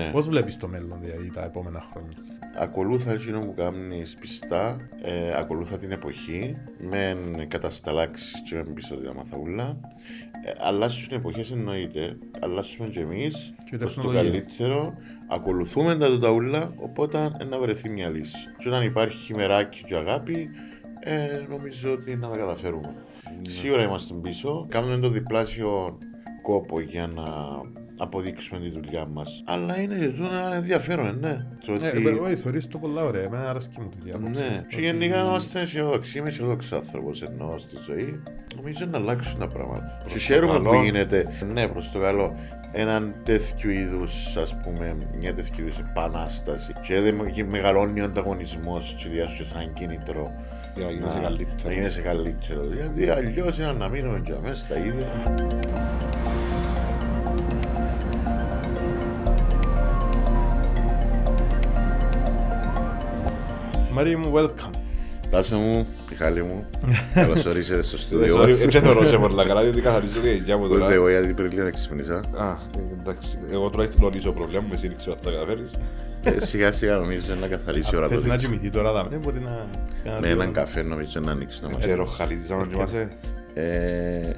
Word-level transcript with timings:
Ναι. 0.00 0.10
Πώς 0.10 0.28
βλέπεις 0.28 0.56
το 0.56 0.68
μέλλον 0.68 0.98
δηλαδή 1.00 1.30
τα 1.30 1.44
επόμενα 1.44 1.84
χρόνια; 1.90 2.16
Ακολούθα 2.58 3.12
εκείνο 3.12 3.40
που 3.40 3.54
κάνεις 3.54 4.14
πιστά, 4.14 4.88
ε, 5.02 5.38
ακολούθα 5.38 5.78
την 5.78 5.90
εποχή, 5.90 6.56
με 6.78 7.16
κατασταλάξεις 7.48 8.42
και 8.42 8.54
με 8.54 8.62
πίσω 8.62 8.96
τη 8.96 9.16
μαθαούλα. 9.16 9.80
Ε, 10.44 10.52
αλλάσουν 10.58 11.08
οι 11.10 11.14
εποχές 11.14 11.50
εννοείται, 11.50 12.18
αλλάσουμε 12.40 12.88
και 12.88 13.00
εμείς 13.00 13.54
Και 13.64 13.74
η 13.74 13.78
προς 13.78 13.94
το 13.94 14.00
τεχνολογία. 14.00 14.30
καλύτερο, 14.30 14.94
ακολουθούμε 15.28 15.96
τα 15.96 16.06
τούτα 16.06 16.74
οπότε 16.76 17.30
ε, 17.38 17.44
να 17.44 17.58
βρεθεί 17.58 17.88
μια 17.88 18.10
λύση. 18.10 18.48
Και 18.58 18.68
όταν 18.68 18.84
υπάρχει 18.84 19.18
χειμεράκι 19.18 19.84
και 19.84 19.94
αγάπη, 19.94 20.50
ε, 21.00 21.44
νομίζω 21.48 21.92
ότι 21.92 22.16
να 22.16 22.28
τα 22.28 22.36
καταφέρουμε. 22.36 22.94
Σίγουρα 23.42 23.82
είμαστε 23.82 24.14
πίσω, 24.14 24.66
κάνουμε 24.68 24.98
το 24.98 25.08
διπλάσιο 25.08 25.98
κόπο 26.42 26.80
για 26.80 27.06
να 27.06 27.24
αποδείξουμε 27.98 28.60
τη 28.60 28.70
δουλειά 28.70 29.06
μας. 29.06 29.42
Αλλά 29.46 29.80
είναι 29.80 29.94
και 29.98 30.08
τούτο 30.08 30.34
ένα 30.34 30.54
ενδιαφέρον, 30.54 31.06
ε, 31.06 31.12
ναι. 31.26 31.46
Το 31.66 31.72
Ναι, 31.72 31.88
ότι- 31.88 32.06
ε, 32.06 32.10
όχι, 32.10 32.34
θεωρείς 32.36 32.68
το 32.68 32.78
πολλά 32.78 33.02
ωραία. 33.04 33.22
Εμένα 33.22 33.48
αρέσκει 33.50 33.80
μου 33.80 33.88
τη 33.88 33.96
διάποψη. 34.04 34.40
ναι, 34.42 34.48
και 34.68 34.76
Ότι- 34.76 34.80
γενικά 34.80 35.16
να 35.22 35.28
είμαστε 35.28 35.60
αισιόδοξοι. 35.60 36.18
Είμαι 36.18 36.28
αισιόδοξο 36.28 36.76
άνθρωπος 36.76 37.22
εννοώ 37.22 37.58
στη 37.58 37.76
ζωή. 37.86 38.22
Νομίζω 38.56 38.86
να 38.90 38.98
αλλάξουν 38.98 39.38
τα 39.38 39.48
πράγματα. 39.48 39.98
Προς 40.00 40.12
Και 40.12 40.18
το 40.18 40.24
χαίρομαι 40.24 40.58
που 40.58 40.64
καλό. 40.64 40.82
γίνεται. 40.82 41.24
Ναι, 41.52 41.66
προς 41.68 41.90
το 41.90 41.98
καλό. 42.00 42.34
Έναν 42.72 43.14
τέτοιου 43.24 43.70
είδους, 43.70 44.36
ας 44.36 44.56
πούμε, 44.64 44.96
μια 45.20 45.34
τέτοιου 45.34 45.64
είδους 45.64 45.78
επανάσταση. 45.78 46.72
Και 46.82 47.00
δεν 47.00 47.32
και 47.32 47.44
μεγαλώνει 47.44 48.00
ο 48.00 48.04
ανταγωνισμός, 48.04 48.94
και 48.98 49.08
διάσου 49.08 49.36
και 49.36 49.42
σαν 49.44 49.72
κίνητρο 49.72 50.32
Για 50.76 50.84
να 50.84 50.90
γίνεσαι 50.92 51.16
να- 51.16 51.22
καλύτερος. 51.22 51.64
να 51.64 51.72
γίνεσαι 51.72 52.00
καλύτερος. 52.00 52.66
Γιατί 52.74 53.08
αλλιώς 53.10 53.58
είναι 53.58 53.72
να 53.72 53.88
μείνουμε 53.88 54.20
και 54.24 54.32
μέσα 54.42 54.54
στα 54.54 54.76
ίδια. 54.78 55.06
Μαρία 63.96 64.18
μου, 64.18 64.32
welcome. 64.34 64.70
Τάσο 65.30 65.56
μου, 65.56 65.86
Μιχάλη 66.10 66.42
μου, 66.42 66.64
καλώς 67.14 67.44
ορίσατε 67.46 67.82
στο 67.82 67.96
Δεν 67.96 68.06
στούντιο 68.06 68.36
sorry, 68.42 68.48
μας. 68.48 68.62
Έτσι 68.64 68.78
θεωρώ 68.80 69.04
σε 69.04 69.18
πολλά 69.24 69.46
καλά, 69.46 69.62
διότι 69.62 69.80
καθαρίζω 69.80 70.20
τη 70.20 70.34
γενιά 70.34 70.56
μου 70.56 70.68
τώρα. 70.68 70.84
Ούτε 70.84 70.94
εγώ 70.94 71.08
γιατί 71.10 71.32
πριν 71.32 71.52
λίγο 71.52 71.70
ξυπνήσα. 71.70 72.14
Α, 72.36 72.48
ε, 72.76 72.80
εντάξει. 73.00 73.38
Εγώ 73.52 73.70
τουλάχιστον 73.70 74.00
γνωρίζω 74.00 74.32
προβλήμα, 74.32 74.64
με 74.70 74.76
σύνηξε 74.76 75.10
ότι 75.10 75.18
θα 75.22 75.30
τα 75.30 75.36
καταφέρεις. 75.36 75.70
Και 76.22 76.40
σιγά 76.46 76.72
σιγά 76.72 76.96
νομίζω 76.96 77.34
να 77.40 77.46
καθαρίσει 77.48 77.90
η 77.94 77.96
ώρα 77.96 78.08
Θες 78.08 78.22
το 78.22 78.26
να 78.28 78.32
δίκτυο. 78.36 78.48
κοιμηθεί 78.56 78.70
τώρα, 78.76 78.92
δάμε, 78.92 79.08
δεν 79.10 79.18
μπορεί 79.20 79.38
να... 79.40 79.50
να 80.04 80.12
Με 80.12 80.20
δει- 80.20 80.30
έναν 80.30 80.52
καφέ 80.52 80.82
νομίζω 80.82 81.20
να 81.20 81.30
ανοίξει 81.30 81.60
το 81.60 81.66
μάτι. 81.68 81.80
Ξέρω, 81.80 82.04
χαλίζεις 82.04 82.50
άμα 82.50 82.66
κοιμάσαι. 82.66 83.08
Ε, 83.54 84.30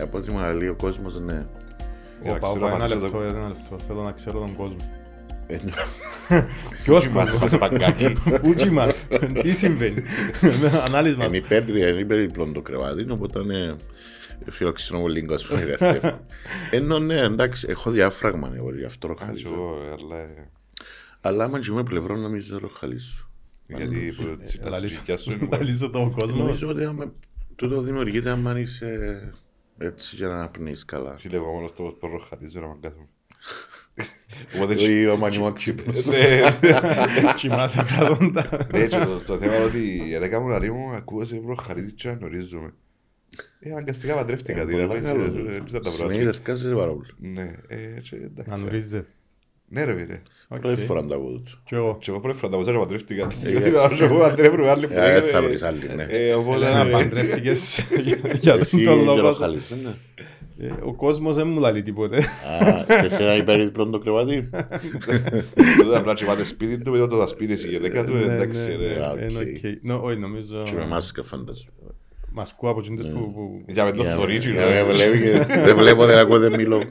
από 0.00 0.18
ό,τι 0.18 0.32
μου 0.32 0.38
λέει 0.58 0.68
ο 0.68 0.74
κόσμος, 0.76 1.20
ναι. 1.20 1.46
Για 2.22 2.30
να 2.30 2.36
Ωπα, 2.36 2.46
ξέρω 2.46 2.66
ωπα, 2.66 2.68
να 2.68 2.74
ένα 2.74 2.78
πατήσω 2.78 2.98
λεπτό, 3.00 3.18
το- 3.18 3.24
ένα 3.24 3.48
λεπτό. 3.48 3.78
Θέλω 3.86 4.02
να 4.02 4.12
ξέρω 4.12 4.38
τον 4.38 4.54
κόσμο. 4.56 4.76
Ε, 5.46 5.56
Ποιος 6.82 7.06
Κοιμάσαι, 7.06 7.30
κόσμος, 7.30 7.50
σε 7.50 7.58
παγκάκι. 7.58 8.12
πού 8.42 8.54
κοιμάσαι, 8.54 9.06
τι 9.42 9.52
συμβαίνει; 9.52 10.02
Ανάλυσμα. 10.86 11.24
Είναι 11.24 11.36
υπέρ, 11.36 11.68
είναι 11.68 12.00
υπερδιπλό 12.00 12.46
το 12.52 12.60
κρεβάτι, 12.62 13.06
οπότε 13.10 13.38
είναι 13.40 13.76
φιλοξενό 14.50 15.00
πολύ 15.00 15.20
λίγο, 15.20 15.34
ας 15.34 15.46
πούμε, 15.46 15.64
για 15.64 15.76
Στέφαν. 15.76 16.20
Ενώ 16.70 16.98
ναι, 16.98 17.20
εντάξει, 17.20 17.66
έχω 17.70 17.90
διάφραγμα 17.90 18.52
εγώ 18.56 18.74
γι' 18.74 18.84
αυτό 18.84 19.06
Α, 19.06 19.10
κι 19.14 19.18
ροχαλίζω. 19.20 19.48
εγώ, 19.48 19.76
αλλά... 19.98 20.20
ε, 20.22 20.48
Αλλά 21.20 21.44
άμα 21.44 21.58
κοιμούμε 21.60 21.82
πλευρό 21.82 22.16
νομίζω 22.16 22.58
ροχαλίζω. 22.58 23.28
Γιατί 23.66 24.14
που 24.16 24.36
τις- 24.36 24.58
τα 24.60 24.70
Λαλήσω- 24.70 24.94
τσιγκιά 25.02 25.16
σου 25.18 25.30
είναι... 25.42 25.48
Λαλήσω 25.56 25.90
τον 25.90 26.12
κόσμο. 26.12 26.36
Νομίζω 26.44 26.68
ότι 26.68 26.84
άμα, 26.84 27.12
τούτο 27.56 27.80
δημιουργείται 27.80 28.30
άμα 28.30 28.58
είσαι 28.58 29.20
έτσι 29.78 30.16
για 30.16 30.28
να 30.28 30.48
πνείς 30.48 30.84
καλά. 30.84 31.16
Φίλε, 31.18 31.36
εγώ 31.36 31.52
μόνος 31.52 31.72
το 31.74 31.82
πω 31.82 32.08
ροχαλίζω 32.08 32.60
να 32.60 32.66
μαγκάθομαι. 32.66 33.06
Οπότε 34.56 34.74
Ή 34.92 35.04
άμα 35.06 35.28
είμαι 35.34 35.46
όξυπνος. 35.46 36.06
Ναι, 36.06 36.40
Κοιμάσαι 37.36 37.84
καθόντα. 37.88 38.66
ναι, 38.72 38.86
και 38.86 38.96
το- 38.96 39.22
το 39.26 39.38
θέμα 39.38 39.56
είναι 39.56 39.64
ότι 39.64 40.02
η 40.10 40.18
ρέκα 40.18 40.40
μου 40.40 40.48
λαρή 40.48 40.70
μου 40.72 40.90
ακούω 40.94 41.24
σε 41.24 41.40
ροχαλίζει 41.46 41.92
και 41.92 42.08
γνωρίζουμε. 42.08 42.72
Ε, 43.60 43.70
αναγκαστικά 43.70 44.14
παντρεύτηκα, 44.14 44.60
Ε, 44.60 44.64
δηλαδή, 44.64 44.86
πολύ 44.86 44.98
ε, 44.98 45.02
καλό. 45.02 45.22
ε, 45.50 45.56
έτσι 45.56 45.74
θα 45.74 45.80
τα 45.80 45.90
Σημαίνει 45.90 46.18
βρω. 46.20 46.28
ευκάζεσαι 46.28 46.74
πάρα 46.74 46.92
πολύ. 46.92 47.32
Ναι, 47.34 47.50
ε, 47.68 47.76
και 47.76 48.16
Να 48.16 48.24
εντάξει. 48.24 48.62
γνωρίζετε. 48.62 49.06
Ναι 49.68 49.84
ρε 49.84 49.96
φίλε. 49.98 50.20
Οκ. 50.48 50.60
Πρώτη 50.60 50.80
φορά 50.82 51.06
τα 51.06 51.14
ακούω 51.14 51.38
του. 51.38 51.60
Κι 51.64 51.74
εγώ. 51.74 51.98
Και 52.00 52.10
εγώ 52.10 52.20
πρώτη 52.20 52.36
φορά 52.38 52.50
τα 52.50 52.56
ακούσα 52.56 52.72
και 52.72 52.78
παντρεύτηκα. 52.78 53.28
Γιατί 53.50 53.70
να 53.70 53.88
σου 53.88 54.04
εγώ 54.04 54.18
παντρεύουμε 54.18 54.70
άλλη 54.70 54.86
που 54.86 54.92
Ε, 54.92 54.96
δεν 55.00 55.08
λέγεται, 55.12 55.26
θα 55.26 55.42
βρεις 55.42 55.62
άλλη, 55.62 55.80
ναι. 55.94 56.06
ε, 56.08 56.32
Οπότε... 56.32 56.66
Έλα 56.66 56.84
να 56.84 56.90
παντρεύτηκες 56.90 57.86
για 58.40 58.54
Εσύ 58.54 58.82
τον 58.84 59.04
λόγο. 59.04 59.34
Ροχαλίζεις, 60.62 60.78
ναι. 60.80 60.86
Ε, 60.86 60.88
Ο 60.88 60.94
κόσμος 60.94 61.36
δεν 61.36 61.46
μου 61.46 61.60
λέει 61.60 61.82
τίποτε. 61.82 62.16
Α, 62.18 63.00
και 63.02 63.08
σε 63.08 63.22
ένα 63.22 63.36
υπερδιπλό 63.36 63.90
το 63.90 63.98
κρεβάτι. 63.98 64.50
Τότε 65.82 65.96
απλά 65.96 66.14
τσιβάτε 66.14 66.44
σπίτι 66.44 66.78
του, 66.78 66.90
μετά 66.90 67.06
το 67.08 67.26
σπίτι 67.28 67.56
σου 67.56 67.66
η 67.66 67.70
γυναίκα 67.70 68.04
του, 68.04 68.12
Ναι, 68.12 68.22
εντάξει 68.34 68.68
ναι, 68.68 68.76
ρε. 68.86 69.04
Α, 69.04 69.14
ναι, 69.14 69.22
είναι 69.24 69.38
οκ. 69.38 69.46
οκ. 69.46 69.84
Νο, 69.86 70.00
Όχι, 70.02 70.18
νομίζω... 70.18 70.58
Και 70.58 70.74
με 70.74 70.86
μάσκα 70.86 71.22
φαντάζομαι. 71.22 71.70
Μασκού 72.34 72.68
από 72.68 72.78
εκείνες 72.80 73.06
που... 73.06 73.32
που- 73.32 73.64
Για 73.66 73.84
με 73.84 73.92
το 73.92 74.02
Για- 74.02 74.14
θωρί, 74.14 74.36
για 74.36 74.66
με 74.66 74.84
βλέπει 74.92 75.20
και 75.20 75.30
Δεν 75.64 75.76
βλέπω, 75.76 76.06
δεν 76.06 76.18
ακούω, 76.18 76.38
δεν 76.38 76.54
μιλώ. 76.54 76.82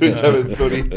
Για 0.00 0.30
με 0.30 0.42
το 0.48 0.54
θωρί. 0.54 0.88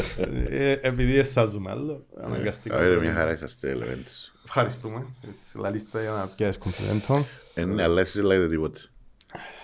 Ε, 0.48 0.76
Επειδή 0.80 1.18
εσάζουμε 1.18 1.70
άλλο, 1.70 2.04
αναγκαστικά. 2.24 2.76
Άρα 2.76 2.98
μια 3.00 3.12
χαρά 3.12 3.32
είσαστε 3.32 3.70
ελεβέντες. 3.70 4.32
Ευχαριστούμε. 4.44 5.06
Έτσι, 5.36 5.58
λαλίστα 5.58 6.00
για 6.00 6.10
να 6.10 6.26
πιάσεις 6.36 6.58
κομπλιμέντο. 6.58 7.26
Ε, 7.54 7.64
ναι, 7.64 7.82
αλλά 7.82 8.00
εσείς 8.00 8.14
δεν 8.14 8.24
λέτε 8.24 8.48
τίποτε. 8.48 8.80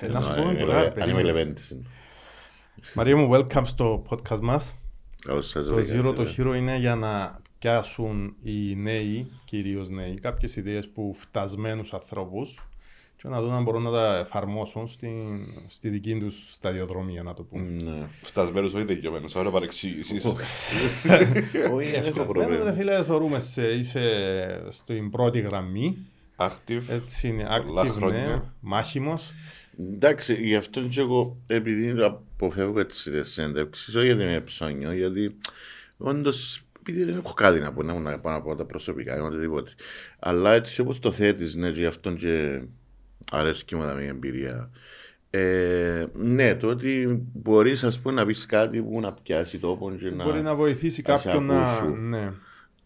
Ε, 0.00 0.06
Να 0.08 0.20
σου 0.20 0.30
Εννοώ, 0.30 0.44
πούμε 0.48 0.60
ε, 0.60 0.64
τώρα, 0.64 0.76
Αν 0.78 0.82
είμαι 0.84 0.92
περίμενε. 0.94 1.20
ελεβέντης. 1.28 1.70
είναι. 1.70 1.82
Μαρία 2.94 3.16
μου, 3.16 3.30
welcome 3.32 3.62
στο 3.64 4.02
podcast 4.10 4.40
μας. 4.40 4.76
Καλώς 5.26 5.48
σας 5.48 5.66
Το 5.66 5.74
βρήκα, 5.74 6.00
Zero 6.00 6.14
το 6.16 6.26
φίλε. 6.26 6.50
Hero 6.50 6.56
είναι 6.56 6.76
για 6.76 6.94
να 6.94 7.40
πιάσουν 7.58 8.34
οι 8.42 8.74
νέοι, 8.76 9.30
κυρίως 9.44 9.88
νέοι, 9.88 10.14
κάποιες 10.14 10.56
ιδέες 10.56 10.88
που 10.88 11.14
φτασμένους 11.18 11.92
ανθρώπους 11.92 12.68
και 13.16 13.28
να 13.28 13.40
δουν 13.42 13.52
αν 13.52 13.62
μπορούν 13.62 13.82
να 13.82 13.90
τα 13.90 14.18
εφαρμόσουν 14.18 14.88
στην, 14.88 15.12
στη 15.68 15.88
δική 15.88 16.18
τους 16.18 16.52
σταδιοδρομία, 16.54 17.22
να 17.22 17.34
το 17.34 17.42
πούμε. 17.42 17.62
Ναι. 17.82 18.06
Φτασμένος, 18.22 18.74
όχι 18.74 18.84
τελειωμένος, 18.84 19.36
άρα 19.36 19.50
παρεξήγησης. 19.50 20.24
Όχι, 20.24 20.36
δεν 21.90 22.02
έχω 22.04 22.12
Φτασμένος, 22.12 22.16
ρε 22.16 22.22
πρόβλημα. 22.24 22.72
φίλε, 22.72 23.04
θεωρούμε 23.04 23.40
σε, 23.40 23.62
είσαι 23.70 24.66
στην 24.68 25.10
πρώτη 25.10 25.40
γραμμή, 25.40 25.96
Active. 26.36 26.82
έτσι 26.88 27.28
είναι 27.28 27.46
Πολλά 27.66 27.82
active, 27.82 27.84
ναι, 27.84 27.90
χρόνια. 27.92 28.54
μάχημος. 28.60 29.32
Εντάξει, 29.92 30.34
γι' 30.34 30.56
αυτό 30.56 30.80
και 30.80 31.00
εγώ, 31.00 31.36
επειδή 31.46 31.94
αποφεύγω 32.40 32.80
έτσι 32.80 33.10
τις 33.10 33.32
συνέντευξεις, 33.32 33.94
όχι 33.94 34.06
γιατί 34.06 34.22
είμαι 34.22 34.40
ψώνιο, 34.40 34.92
γιατί 34.92 35.38
όντως, 35.96 36.62
επειδή 36.80 37.04
δεν 37.04 37.16
έχω 37.16 37.34
κάτι 37.34 37.60
να 37.60 37.72
πω, 37.72 37.82
να, 37.82 37.98
να 37.98 38.18
πάω 38.18 38.32
να 38.32 38.42
πω 38.42 38.54
τα 38.54 38.64
προσωπικά 38.64 39.16
ή 39.16 39.20
οτιδήποτε. 39.20 39.70
Αλλά 40.18 40.52
έτσι 40.52 40.80
όπως 40.80 40.98
το 40.98 41.10
θέτεις, 41.10 41.54
ναι, 41.54 41.70
και 41.70 41.78
γι' 41.78 41.86
αυτό 41.86 42.12
και 42.12 42.62
αρέσκει 43.30 43.76
μου 43.76 43.82
τα 43.82 43.94
μια 43.94 44.08
εμπειρία. 44.08 44.70
Ε, 45.30 46.04
ναι, 46.14 46.54
το 46.54 46.68
ότι 46.68 47.22
μπορείς 47.32 47.84
ας 47.84 47.98
πούμε 47.98 48.14
να 48.14 48.26
πεις 48.26 48.46
κάτι 48.46 48.82
που 48.82 49.00
να 49.00 49.12
πιάσει 49.12 49.58
τόπο 49.58 49.92
και 49.98 50.10
να... 50.10 50.24
Μπορεί 50.24 50.42
να 50.42 50.54
βοηθήσει 50.54 51.02
να 51.06 51.18
σε 51.18 51.24
κάποιον 51.26 51.44
να... 51.44 51.66
ακούσουν. 51.66 52.08
Ναι. 52.08 52.32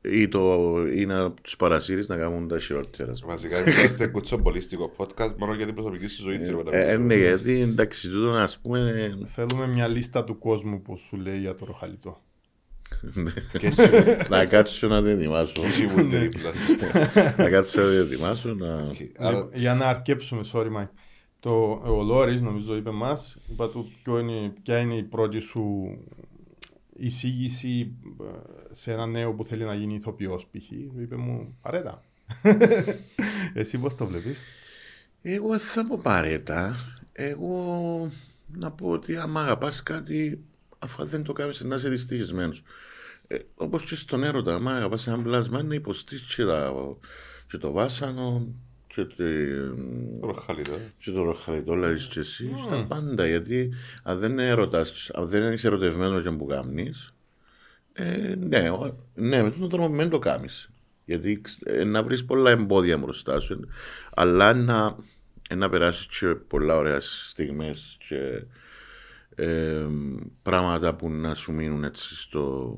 Ή, 0.03 0.29
το, 0.29 0.75
ή 0.95 1.07
να 1.07 1.33
τους 1.33 1.57
παρασύρεις 1.57 2.09
να 2.09 2.17
κάνουν 2.17 2.49
τα 2.49 2.59
χειρότερα. 2.59 3.11
ας 3.13 3.21
πούμε. 3.21 3.33
Βασικά 3.33 3.61
είμαστε 3.61 4.07
κουτσομπολίστικο 4.07 4.93
podcast 4.97 5.35
μόνο 5.39 5.55
για 5.55 5.67
την 5.67 5.75
προσωπική 5.75 6.07
σου 6.07 6.23
ζωή. 6.23 6.39
θέλω 6.39 6.63
να 6.63 6.77
Ε, 6.77 6.93
ε, 6.93 6.97
πω. 6.97 7.03
ναι, 7.03 7.15
γιατί 7.15 7.61
εντάξει, 7.61 8.09
τούτο 8.09 8.31
ας 8.31 8.59
πούμε 8.59 9.11
Θέλουμε 9.25 9.67
μια 9.67 9.89
λίστα 9.89 10.25
του 10.25 10.39
κόσμου 10.39 10.83
που 10.83 10.97
σου 10.99 11.17
λέει 11.17 11.39
για 11.39 11.55
το 11.55 11.65
ροχαλιτό. 11.65 12.21
Και 13.59 13.67
εσύ, 13.67 13.83
να 14.29 14.45
κάτσω 14.45 14.87
να 14.89 15.03
την 15.03 15.11
ετοιμάσω. 15.11 15.63
εσύ 15.65 15.87
μου 15.87 15.99
είναι 15.99 16.19
δίπλα. 16.19 16.51
να 17.37 17.51
κάτσω 17.51 17.81
να 17.83 17.89
την 17.89 17.99
ετοιμάσω. 17.99 18.55
Να... 18.55 18.67
Άρα, 19.19 19.37
Λοιπόν, 19.37 19.51
για 19.55 19.75
να 19.75 19.87
αρκέψουμε, 19.87 20.43
sorry 20.53 20.67
Mike. 20.67 20.89
Το, 21.41 21.83
ο 21.85 22.03
Λόρις 22.03 22.41
νομίζω 22.41 22.77
είπε 22.77 22.91
μας, 22.91 23.37
είπα 23.53 23.69
του 23.71 23.93
ποιο 24.03 24.19
είναι, 24.19 24.53
ποια 24.63 24.79
είναι 24.79 24.95
η 24.95 25.03
πρώτη 25.03 25.41
σου 25.41 25.63
εισήγηση 26.97 27.93
ε, 28.21 28.75
σε 28.75 28.93
ένα 28.93 29.07
νέο 29.07 29.33
που 29.33 29.45
θέλει 29.47 29.65
να 29.65 29.75
γίνει 29.75 29.95
ηθοποιός 29.95 30.47
π.χ. 30.47 30.71
Είπε 31.01 31.17
μου 31.17 31.57
παρέτα. 31.63 32.05
Εσύ 33.55 33.79
πώς 33.79 33.95
το 33.95 34.07
βλέπεις; 34.07 34.43
Εγώ 35.23 35.49
δεν 35.49 35.59
θα 35.59 35.87
πω 35.87 35.99
παρέτα. 36.03 36.77
Εγώ 37.13 38.11
να 38.53 38.71
πω 38.71 38.89
ότι 38.91 39.17
άμα 39.17 39.41
αγαπάς 39.41 39.83
κάτι, 39.83 40.45
αφού 40.79 41.05
δεν 41.05 41.23
το 41.23 41.33
κάνεις 41.33 41.61
να 41.61 41.75
είσαι 41.77 41.89
δυστυχισμένος. 41.89 42.63
Ε, 43.27 43.39
όπως 43.55 43.83
και 43.85 43.95
στον 43.95 44.25
έρωτα, 44.25 44.55
άμα 44.55 44.73
αγαπάς 44.73 45.07
ένα 45.07 45.23
πλάσμα, 45.23 45.63
να 45.63 45.75
υποστείς 45.75 46.35
και, 46.35 46.45
τα- 46.45 46.97
και 47.47 47.59
το 47.59 47.71
βάσανο 47.73 48.55
και, 48.95 49.05
τη, 49.05 49.25
ροχαλιτό. 50.21 50.79
και 50.99 51.11
το 51.11 51.23
ροχαλιτό, 51.25 51.73
δηλαδή 51.73 52.07
και 52.09 52.21
εσύ, 52.21 52.55
στα 52.67 52.85
πάντα. 52.89 53.27
Γιατί 53.27 53.73
αν 54.03 54.19
δεν 54.19 54.39
έρωτας, 54.39 55.11
αν 55.15 55.27
δεν 55.27 55.53
είσαι 55.53 55.67
ερωτευμένο 55.67 56.21
και 56.21 56.31
που 56.31 56.47
κάνεις, 56.47 57.15
ε, 57.93 58.35
ναι, 58.39 58.71
ο- 58.71 58.97
ναι, 59.15 59.43
με 59.43 59.51
τον 59.51 59.69
τρόπο 59.69 59.89
μην 59.89 60.09
το 60.09 60.19
κάνεις. 60.19 60.71
Γιατί 61.05 61.41
ε, 61.65 61.85
να 61.85 62.03
βρεις 62.03 62.25
πολλά 62.25 62.51
εμπόδια 62.51 62.99
μπροστά 62.99 63.41
σου, 63.41 63.53
ε, 63.53 63.59
αλλά 64.15 64.55
να, 64.55 64.97
ε, 65.51 65.55
να 65.55 65.69
περάσεις 65.69 66.07
και 66.07 66.27
πολλά 66.27 66.77
ωραία 66.77 67.01
στιγμές 67.01 67.97
και 68.09 68.45
ε, 69.35 69.87
πράγματα 70.43 70.95
που 70.95 71.11
να 71.11 71.35
σου 71.35 71.53
μείνουν 71.53 71.85
έτσι 71.85 72.17
στο, 72.17 72.77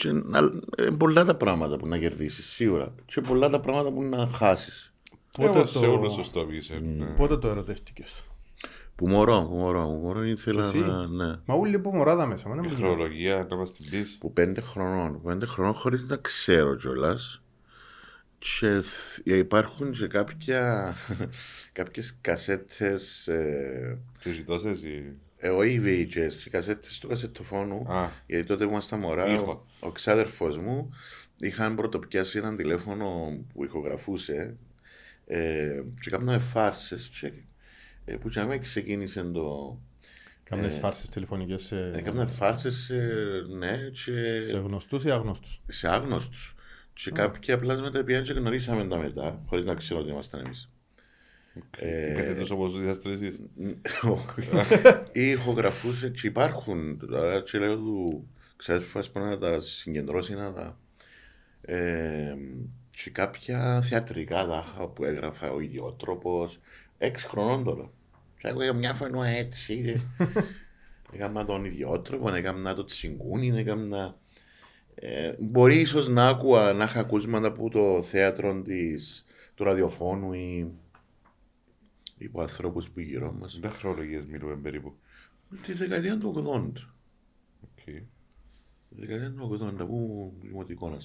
Και 0.00 0.12
να, 0.12 0.38
ε, 0.76 0.90
πολλά 0.98 1.24
τα 1.24 1.34
πράγματα 1.34 1.76
που 1.76 1.86
να 1.86 1.98
κερδίσεις, 1.98 2.46
σίγουρα. 2.46 2.92
Και 3.06 3.20
πολλά 3.20 3.48
τα 3.50 3.60
πράγματα 3.60 3.90
που 3.92 4.02
να 4.02 4.26
χάσεις. 4.26 4.92
Πότε 5.32 5.58
Πότε 5.58 5.66
σε 5.66 5.78
όλο 5.86 6.02
το, 6.06 6.10
σωστό 6.10 6.44
πεις. 6.44 6.70
ε, 6.70 6.78
ναι. 6.78 7.04
πότε 7.04 7.36
το 7.36 7.48
ερωτεύτηκες; 7.48 8.24
Που 8.96 9.08
μωρό, 9.08 9.46
που 9.50 9.56
μωρό, 9.56 9.84
που 9.86 10.06
μωρό 10.06 10.22
ήθελα 10.24 10.62
εσύ; 10.66 10.78
να, 10.78 11.06
ναι. 11.06 11.36
Μα 11.44 11.54
όλοι 11.54 11.78
που 11.78 11.90
μωράδα 11.94 12.26
μέσα. 12.26 12.48
Μα 12.48 12.54
δεν 12.54 12.64
Η 12.64 12.68
μου 12.68 12.74
χρονολογία 12.74 13.46
να 13.50 13.56
μας 13.56 13.72
την 13.72 13.90
πεις. 13.90 14.16
Που 14.20 14.32
πέντε 14.32 14.60
χρονών, 14.60 15.12
που 15.12 15.20
πέντε 15.28 15.46
χρονών 15.46 15.74
χωρίς 15.74 16.02
να 16.02 16.16
ξέρω 16.16 16.74
κιόλας. 16.76 17.42
Και 18.38 18.80
θ- 18.82 19.26
υπάρχουν 19.26 19.90
και 19.92 20.06
κάποια, 20.06 20.94
κάποιες 21.72 22.18
κασέτες, 22.20 23.28
ε, 23.28 23.98
Και 24.18 24.30
ζητώσες 24.30 24.82
ή... 24.82 25.16
ε, 25.44 25.48
όχι 25.48 25.80
VHS, 25.84 26.46
οι 26.46 26.50
κασέτες 26.50 26.98
του 26.98 27.08
κασετοφόνου, 27.08 27.86
Α, 27.88 28.10
γιατί 28.26 28.46
τότε 28.46 28.64
που 28.64 28.70
ήμασταν 28.70 28.98
μωρά, 29.00 29.24
ο, 29.24 29.32
Ήχο. 29.32 29.66
ο 29.80 29.90
ξάδερφος 29.90 30.58
μου 30.58 30.90
είχαν 31.40 31.76
πρωτοπιάσει 31.76 32.38
έναν 32.38 32.56
τηλέφωνο 32.56 33.38
που 33.52 33.64
ηχογραφούσε 33.64 34.56
ε, 35.26 35.82
και 36.00 36.10
κάναμε 36.10 36.38
φάρσες 36.38 37.10
και, 37.20 37.32
ε, 38.04 38.16
που 38.16 38.28
και 38.28 38.42
με 38.42 38.58
ξεκίνησε 38.58 39.22
το... 39.22 39.78
Κάμνες 40.44 40.76
Ε, 40.76 40.80
φάρσες 40.80 41.08
τηλεφωνικές 41.08 41.62
σε, 41.62 41.92
Έκαναν 41.96 42.28
φάρσες, 42.28 42.90
ε, 42.90 43.46
ναι, 43.58 43.78
και 43.92 44.40
σε 44.40 44.56
γνωστούς 44.56 45.04
ή 45.04 45.10
αγνώστους. 45.10 45.60
σε 45.68 45.88
άγνωστους. 45.88 46.54
Και 46.92 47.10
κάποιοι 47.10 47.52
απλά 47.52 47.78
μετά 47.78 48.04
πήγαν 48.04 48.22
και 48.22 48.32
γνωρίσαμε 48.32 48.88
τα 48.88 48.96
μετά, 48.96 49.42
χωρίς 49.46 49.64
να 49.64 49.74
ξέρω 49.74 50.00
ότι 50.00 50.10
ήμασταν 50.10 50.44
εμείς. 50.44 50.70
Ε, 51.78 52.12
γιατί 52.12 52.34
τόσο 52.34 52.54
όπως 52.54 52.80
είσαστε 52.80 53.10
εσείς. 53.10 53.40
Ή 55.12 55.26
ηχογραφούσε 55.26 56.08
και 56.08 56.26
υπάρχουν 56.26 56.98
τώρα 56.98 57.42
και 57.42 57.58
λέω 57.58 57.76
του 57.76 58.28
ξάδερφου 58.56 58.98
ας 58.98 59.10
πούμε 59.10 59.28
να 59.28 59.38
τα 59.38 59.60
συγκεντρώσει 59.60 60.34
να 60.34 60.52
τα... 60.52 60.78
Ε, 61.60 62.34
και 62.90 63.10
κάποια 63.10 63.80
θεατρικά 63.80 64.46
τάχα 64.46 64.86
που 64.86 65.04
έγραφα 65.04 65.50
ο 65.50 65.60
ιδιότροπος, 65.60 66.60
έξι 66.98 67.28
χρονών 67.28 67.64
τώρα. 67.64 67.90
Και 68.38 68.48
εγώ 68.48 68.62
για 68.62 68.72
μια 68.72 68.94
φορά 68.94 69.26
έτσι. 69.26 69.96
Έκανα 71.14 71.44
τον 71.44 71.64
ιδιότροπο, 71.64 72.34
έκανα 72.34 72.74
το 72.74 72.84
τσιγκούνι, 72.84 73.52
έκανα... 73.56 74.16
Ε, 74.94 75.34
μπορεί 75.38 75.80
ίσως 75.80 76.08
να 76.08 76.28
άκουα, 76.28 76.72
να 76.72 76.84
είχα 76.84 77.00
ακούσματα 77.00 77.46
από 77.46 77.70
το 77.70 78.02
θέατρο 78.02 78.62
της, 78.62 79.24
του 79.54 79.64
ραδιοφώνου 79.64 80.32
ή 80.32 80.72
υπό 82.18 82.40
ανθρώπους 82.40 82.90
που 82.90 83.00
γύρω 83.00 83.32
μας. 83.32 83.58
Δεν 83.60 83.70
χρονολογίες 83.70 84.24
μιλούμε 84.24 84.56
περίπου. 84.56 84.94
Τη 85.62 85.72
δεκαετία 85.72 86.18
του 86.18 86.34
80. 86.36 86.92
Οκ. 87.60 87.84
Τη 87.84 89.00
δεκαετία 89.00 89.32
του 89.32 89.58
80 89.80 89.86
που 89.86 90.32
δημοτικό 90.40 90.88
να 90.88 90.96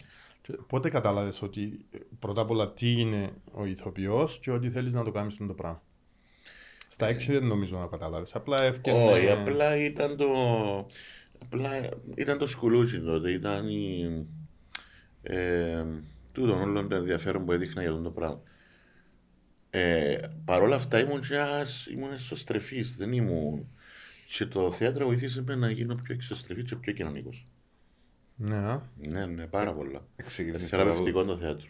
Και 0.42 0.54
Πότε 0.68 0.90
κατάλαβες 0.90 1.42
ότι 1.42 1.86
ε, 1.92 1.98
πρώτα 2.20 2.42
απ' 2.42 2.50
όλα 2.50 2.74
τι 2.74 2.92
είναι 2.92 3.30
ο 3.52 3.66
ηθοποιός 3.66 4.40
και 4.40 4.52
ότι 4.52 4.70
θέλεις 4.70 4.94
να 4.94 5.04
το 5.04 5.12
κάνεις 5.12 5.34
αυτό 5.34 5.46
το 5.46 5.54
πράγμα; 5.54 5.84
Στα 6.88 7.08
έξι 7.08 7.32
δεν 7.32 7.46
νομίζω 7.46 7.78
να 7.78 7.88
κατάλαβες. 7.88 8.36
Απλά 8.36 8.64
έφτιανε... 8.64 9.12
Όχι, 9.12 9.30
απλά 9.30 9.76
ήταν 9.76 10.18
το. 10.18 10.28
Απλά 11.42 11.90
ήταν 12.16 12.38
το 12.38 12.48
σκουλούτσι 12.48 13.02
τότε. 13.02 13.32
Ήταν 13.32 13.68
η. 13.68 14.26
Ε, 15.22 15.86
τούτο 16.32 16.62
όλο 16.62 16.88
το 16.88 16.96
ενδιαφέρον 16.96 17.46
που 17.46 17.52
έδειχνα 17.52 17.82
για 17.82 17.92
αυτό 17.92 18.04
το 18.04 18.12
πράγμα. 18.12 18.42
Ε, 19.70 20.18
Παρ' 20.46 20.62
όλα 20.62 20.76
αυτά 20.76 21.00
ήμουν, 21.00 21.22
και 21.22 21.36
ένας- 21.36 21.86
ήμουν 21.86 22.12
εσωστρεφής, 22.14 22.96
δεν 22.96 23.12
ήμουν. 23.14 23.68
Και 24.38 24.46
το 24.46 24.72
θέατρο 24.72 25.06
βοήθησε 25.06 25.42
με 25.42 25.56
να 25.56 25.72
γίνω 25.72 25.96
πιο 25.96 26.14
εξωστρεφής 26.14 26.64
και 26.70 26.76
πιο 26.76 26.94
κοινωνικός. 26.94 27.46
Ναι, 28.36 28.56
α. 28.56 28.82
Ναι, 28.98 29.26
ναι, 29.26 29.46
πάρα 29.46 29.74
πολλά. 29.74 30.08
Ξεκινήσεις 30.26 30.70
πρώτα 30.70 30.84
από- 30.84 30.94
Θεραπευτικό 30.94 31.26
το 31.26 31.38
θέατρο. 31.38 31.68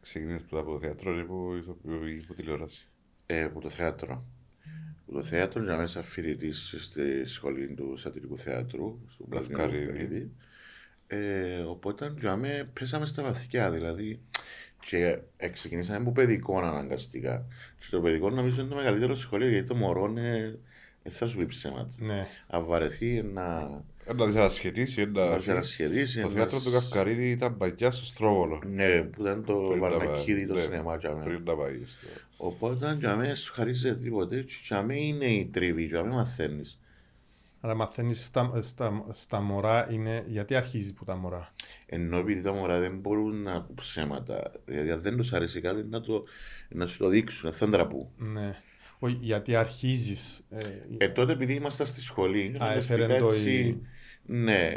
ξεκινήσεις 0.00 0.42
πρώτα 0.46 0.62
από 0.62 0.72
το 0.72 0.80
θέατρο 0.80 1.16
ή 1.16 1.20
από 1.20 1.56
ηθοποιό 1.56 2.06
ή 2.08 2.20
από 2.24 2.34
τηλεόραση. 2.34 2.88
Ε, 3.26 3.42
από 3.42 3.60
το 3.60 3.70
θέατρο. 3.70 4.24
Από 5.06 5.12
το 5.12 5.22
θέατρο 5.22 5.62
για 5.62 5.76
μέσα 5.76 6.02
φοιτητή 6.02 6.52
στη 6.52 7.24
σχολή 7.26 7.74
του 7.74 7.96
σατυρικού 7.96 8.38
θέατρου, 8.38 8.98
στον 9.08 9.28
Πλαθμιό 9.28 9.56
Λευκαρίδη. 9.58 9.84
Λευκαρίδη. 9.86 10.30
Ε, 11.06 11.58
οπότε 11.60 12.14
για 12.18 12.36
μέ 12.36 12.70
πέσαμε 12.72 13.06
στα 13.06 13.22
βαθιά, 13.22 13.70
δηλαδή. 13.70 14.20
Και 14.88 15.18
ε, 15.36 15.48
ξεκινήσαμε 15.48 15.98
από 15.98 16.12
παιδικό 16.12 16.58
αναγκαστικά. 16.58 17.44
Και 17.78 17.86
το 17.90 18.00
παιδικό 18.00 18.30
νομίζω 18.30 18.60
είναι 18.60 18.70
το 18.70 18.76
μεγαλύτερο 18.76 19.14
σχολείο, 19.14 19.48
γιατί 19.48 19.66
το 19.68 19.74
μωρό 19.74 20.06
είναι, 20.06 20.58
δεν 21.02 21.12
θα 21.12 21.26
σου 21.26 21.36
πει 21.36 21.46
ψέματα. 21.46 21.88
ναι. 21.98 22.26
Αν 22.46 22.64
βαρεθεί 22.64 23.22
να, 23.22 23.60
Ε, 24.08 24.12
Να 24.14 24.26
δεις 24.26 24.36
ανασχετήσει, 24.36 25.04
να 25.06 25.28
να... 25.28 25.40
σε 25.40 25.50
ανασχεδίσει. 25.50 26.20
Το 26.20 26.26
να 26.28 26.32
θέατρο 26.34 26.58
σ- 26.58 26.64
του 26.64 26.70
Καυκαρίδη 26.72 27.30
ήταν 27.30 27.56
παγιά 27.56 27.90
στο 27.90 28.04
Στρόβολο. 28.04 28.62
Ναι, 28.66 29.02
που 29.02 29.20
ήταν 29.22 29.44
το 29.44 29.54
Πριν 29.54 29.82
να 29.82 29.88
Βαρνακίδη, 29.88 30.34
πάει, 30.38 30.46
το 30.46 30.54
ναι, 30.54 30.60
σινεμά. 30.60 30.96
για 30.96 31.10
μένα. 31.12 31.24
Πριν 31.24 31.42
να 31.44 31.54
πάει 31.54 31.80
στο... 31.86 32.06
Οπότε 32.36 32.96
για 32.98 33.16
μένα 33.16 33.34
σου 33.34 33.52
χαρίζεται 33.52 34.02
τίποτε. 34.02 34.40
Και 34.42 34.54
για 34.64 34.82
μένα 34.82 35.00
είναι 35.00 35.24
η 35.24 35.48
τριβή, 35.52 35.82
για 35.84 36.02
μένα 36.02 36.14
μαθαίνεις. 36.14 36.78
Αλλά 37.66 37.74
μαθαίνεις 37.74 38.24
στα, 38.24 38.58
στα, 38.62 39.04
στα 39.10 39.40
μωρά 39.40 39.88
είναι... 39.92 40.24
Γιατί 40.26 40.54
αρχίζεις 40.54 40.94
που 40.94 41.04
τα 41.04 41.16
μωρά; 41.16 41.52
Ενώ 41.86 42.18
επειδή 42.18 42.42
τα 42.42 42.52
μωρά 42.52 42.78
δεν 42.80 42.98
μπορούν 42.98 43.42
να 43.42 43.52
ακούν 43.52 43.74
ψέματα, 43.74 44.52
δηλαδή 44.64 44.90
αν 44.90 45.00
δεν 45.00 45.16
τους 45.16 45.32
αρέσει 45.32 45.60
κάτι 45.60 45.82
να, 45.84 46.00
το, 46.00 46.24
να 46.68 46.86
σου 46.86 46.98
το 46.98 47.08
δείξουν, 47.08 47.52
θα 47.52 47.68
ντραπούν. 47.68 48.08
Ναι. 48.16 48.56
Όχι, 48.98 49.16
γιατί 49.20 49.56
αρχίζεις... 49.56 50.44
Ε, 50.50 50.58
Ε, 50.98 51.08
τότε 51.08 51.32
επειδή 51.32 51.52
ήμασταν 51.52 51.86
στη 51.86 52.00
σχολή, 52.00 52.56
Α, 52.58 52.64
αναγκαστικά 52.64 52.94
έφερε 52.94 53.18
το 53.18 53.26
έτσι, 53.26 53.50
η- 53.58 53.80
ναι, 54.26 54.74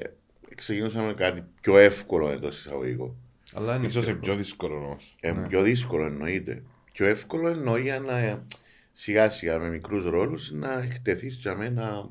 ξεκινούσαμε 0.56 1.06
με 1.06 1.14
κάτι 1.14 1.44
πιο 1.62 1.78
εύκολο 1.78 2.30
εντός 2.30 2.58
εισαγωγικών. 2.60 3.16
αλλά 3.54 3.76
είναι 3.76 3.88
Ίσως 3.88 4.04
πιο 4.04 4.12
είναι 4.12 4.22
πιο 4.22 4.36
δύσκολο 4.36 4.76
όμως. 4.76 5.16
Ε, 5.20 5.32
Ναι. 5.32 5.48
Πιο 5.48 5.62
δύσκολο 5.62 6.06
εννοείται. 6.06 6.64
Πιο 6.92 7.06
εύκολο 7.06 7.48
εννοεί 7.48 7.82
για 7.82 8.00
να 8.00 8.44
σιγά 8.92 9.30
σιγά 9.30 9.60
με 9.60 9.70
μικρούς 9.70 10.06
ρόλους 10.06 10.52
να 10.52 10.74
εκτεθείς 10.82 11.36
για 11.36 11.56
μένα 11.56 11.84
ε, 11.84 12.04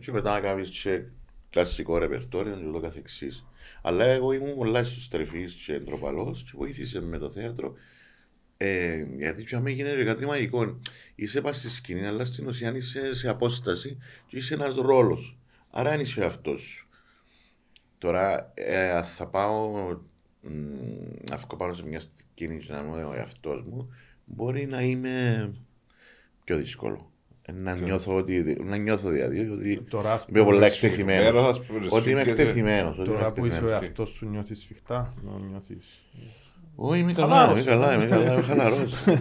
και 0.00 0.12
μετά 0.12 0.32
να 0.32 0.40
κάνεις 0.40 0.70
και 0.70 1.02
κλασικό 1.50 1.98
ρεπερτόριο 1.98 2.56
και 2.56 2.66
ούτω 2.66 2.80
καθεξής. 2.80 3.46
Αλλά 3.82 4.04
εγώ 4.04 4.32
ήμουν 4.32 4.54
πολλά 4.56 4.78
εσωστρεφής 4.78 5.54
και 5.54 5.78
ντροπαλός 5.78 6.42
και 6.42 6.52
βοήθησε 6.54 7.00
με 7.00 7.18
το 7.18 7.30
θέατρο 7.30 7.74
ε, 8.56 9.06
γιατί 9.16 9.42
για 9.42 9.60
μένα 9.60 9.76
γίνεται 9.76 10.04
κάτι 10.04 10.26
μαγικό. 10.26 10.80
Είσαι 11.14 11.40
πας 11.40 11.58
στη 11.58 11.70
σκηνή, 11.70 12.06
αλλά 12.06 12.24
στην 12.24 12.46
ουσία 12.46 12.76
είσαι 12.76 13.14
σε 13.14 13.28
απόσταση 13.28 13.98
και 14.26 14.36
είσαι 14.36 14.54
ένας 14.54 14.74
ρόλος. 14.74 15.38
Άρα 15.70 15.92
είναι 15.92 16.02
είσαι 16.02 16.20
ο 16.20 16.22
εαυτός 16.22 16.60
σου. 16.60 16.88
Τώρα 17.98 18.52
ε, 18.54 18.90
αν 18.90 19.04
θα 19.04 19.28
πάω 19.28 19.68
μ, 20.40 20.48
να 21.30 21.36
βγω 21.36 21.56
πάνω 21.56 21.72
σε 21.72 21.86
μια 21.86 22.00
σκηνή 22.00 22.58
και 22.58 22.72
να 22.72 22.80
είμαι 22.80 23.04
ο 23.04 23.12
εαυτός 23.14 23.62
μου, 23.62 23.94
μπορεί 24.24 24.66
να 24.66 24.82
είμαι 24.82 25.50
πιο 26.44 26.56
δύσκολο. 26.56 27.12
Ε, 27.46 27.52
Να 27.52 27.74
νιώθω, 27.76 28.16
ότι, 28.16 28.56
να 28.64 28.76
νιώθω 28.76 29.08
δηλαδή 29.08 29.48
ότι 29.48 29.80
Τώρα, 29.88 30.12
ας 30.12 30.26
είμαι 30.28 30.42
πολλά 30.42 30.54
πούμε, 30.54 30.66
εκτεθειμένος. 30.66 31.24
Σφιγμένος, 31.24 31.48
ας 31.58 31.62
πούμε, 31.66 31.78
Ότι 31.78 32.10
είμαι 32.10 32.20
σφίγγεσαι. 32.22 32.30
εκτεθειμένος. 32.42 32.98
ότι 32.98 33.08
είμαι 33.10 33.18
Τώρα 33.18 33.30
που 33.32 33.38
είσαι 33.38 33.44
ο 33.44 33.46
εκτεθειμένος. 33.46 33.82
εαυτός 33.82 34.10
σου 34.10 34.28
νιώθεις 34.28 34.58
σφιχτά, 34.60 35.14
νο- 35.24 35.40
νιώθεις... 35.50 36.04
Όχι, 36.76 37.00
είμαι 37.00 37.12
καλά, 37.12 37.34
Χαλάρος. 37.36 37.60
είμαι 37.60 37.70
καλά, 37.70 37.94
είμαι 37.94 38.06
καλά, 38.06 38.32
είμαι 38.32 38.42
χαλαρός. 38.42 38.92
Το 39.04 39.12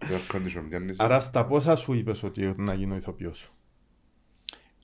air 0.00 0.36
condition 0.36 0.62
πιάνεις. 0.68 1.00
Άρα 1.00 1.20
στα 1.20 1.46
πόσα 1.46 1.76
σου 1.76 1.92
είπες 1.92 2.22
ότι 2.22 2.54
να 2.56 2.74
γίνω 2.74 2.96
ηθοποιός; 2.96 3.52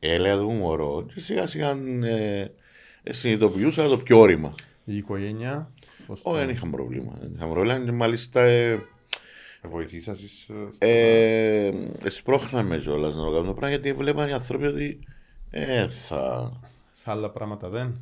Έλεγα 0.00 0.36
το 0.36 0.44
μωρό 0.48 1.06
και 1.14 1.20
σιγά 1.20 1.46
σιγά 1.46 1.70
ε, 2.02 2.50
ε, 3.02 3.12
συνειδητοποιούσα 3.12 3.88
το 3.88 3.96
πιο 3.98 4.18
όρημα. 4.18 4.54
Η 4.84 4.96
οικογένεια, 4.96 5.70
πώς 6.06 6.22
το... 6.22 6.30
Όχι, 6.30 6.38
δεν 6.38 6.48
είχα 6.48 6.66
πρόβλημα. 6.66 7.16
Δεν 7.20 7.32
είχα 7.36 7.46
πρόβλημα 7.46 7.84
και 7.84 7.92
μάλιστα 7.92 8.40
ε, 9.62 9.66
Ε, 9.66 9.70
Βοηθήσασες. 9.70 10.48
ε, 10.48 10.54
στο- 10.72 10.86
ε, 10.86 11.72
εσπρώχναμε 12.04 12.78
κιόλας 12.78 13.14
να 13.14 13.20
το 13.24 13.30
κάνουμε 13.30 13.46
το 13.46 13.52
πράγμα 13.54 13.68
γιατί 13.68 13.92
βλέπαν 13.92 14.28
οι 14.28 14.32
άνθρωποι 14.32 14.66
ότι 14.66 14.98
ε, 15.50 15.88
θα... 15.88 16.52
Σε 16.92 17.10
άλλα 17.10 17.30
πράγματα 17.30 17.68
δεν. 17.68 18.00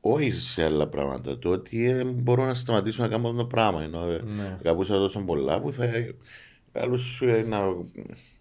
Όχι 0.00 0.30
σε 0.30 0.64
άλλα 0.64 0.86
πράγματα. 0.88 1.38
Το 1.38 1.50
ότι 1.50 1.84
ε, 1.90 2.04
μπορώ 2.04 2.44
να 2.44 2.54
σταματήσω 2.54 3.02
να 3.02 3.08
κάνω 3.08 3.28
αυτό 3.28 3.38
το 3.40 3.46
πράγμα. 3.46 3.82
Ενώ 3.82 4.10
ε, 4.10 4.22
Ναι. 4.36 4.56
αγαπούσα 4.58 4.94
τόσο 4.94 5.20
πολλά 5.20 5.60
που 5.60 5.72
θα. 5.72 5.90
Άλλους 6.72 7.02
σου 7.02 7.28
ε, 7.28 7.42
να. 7.42 7.58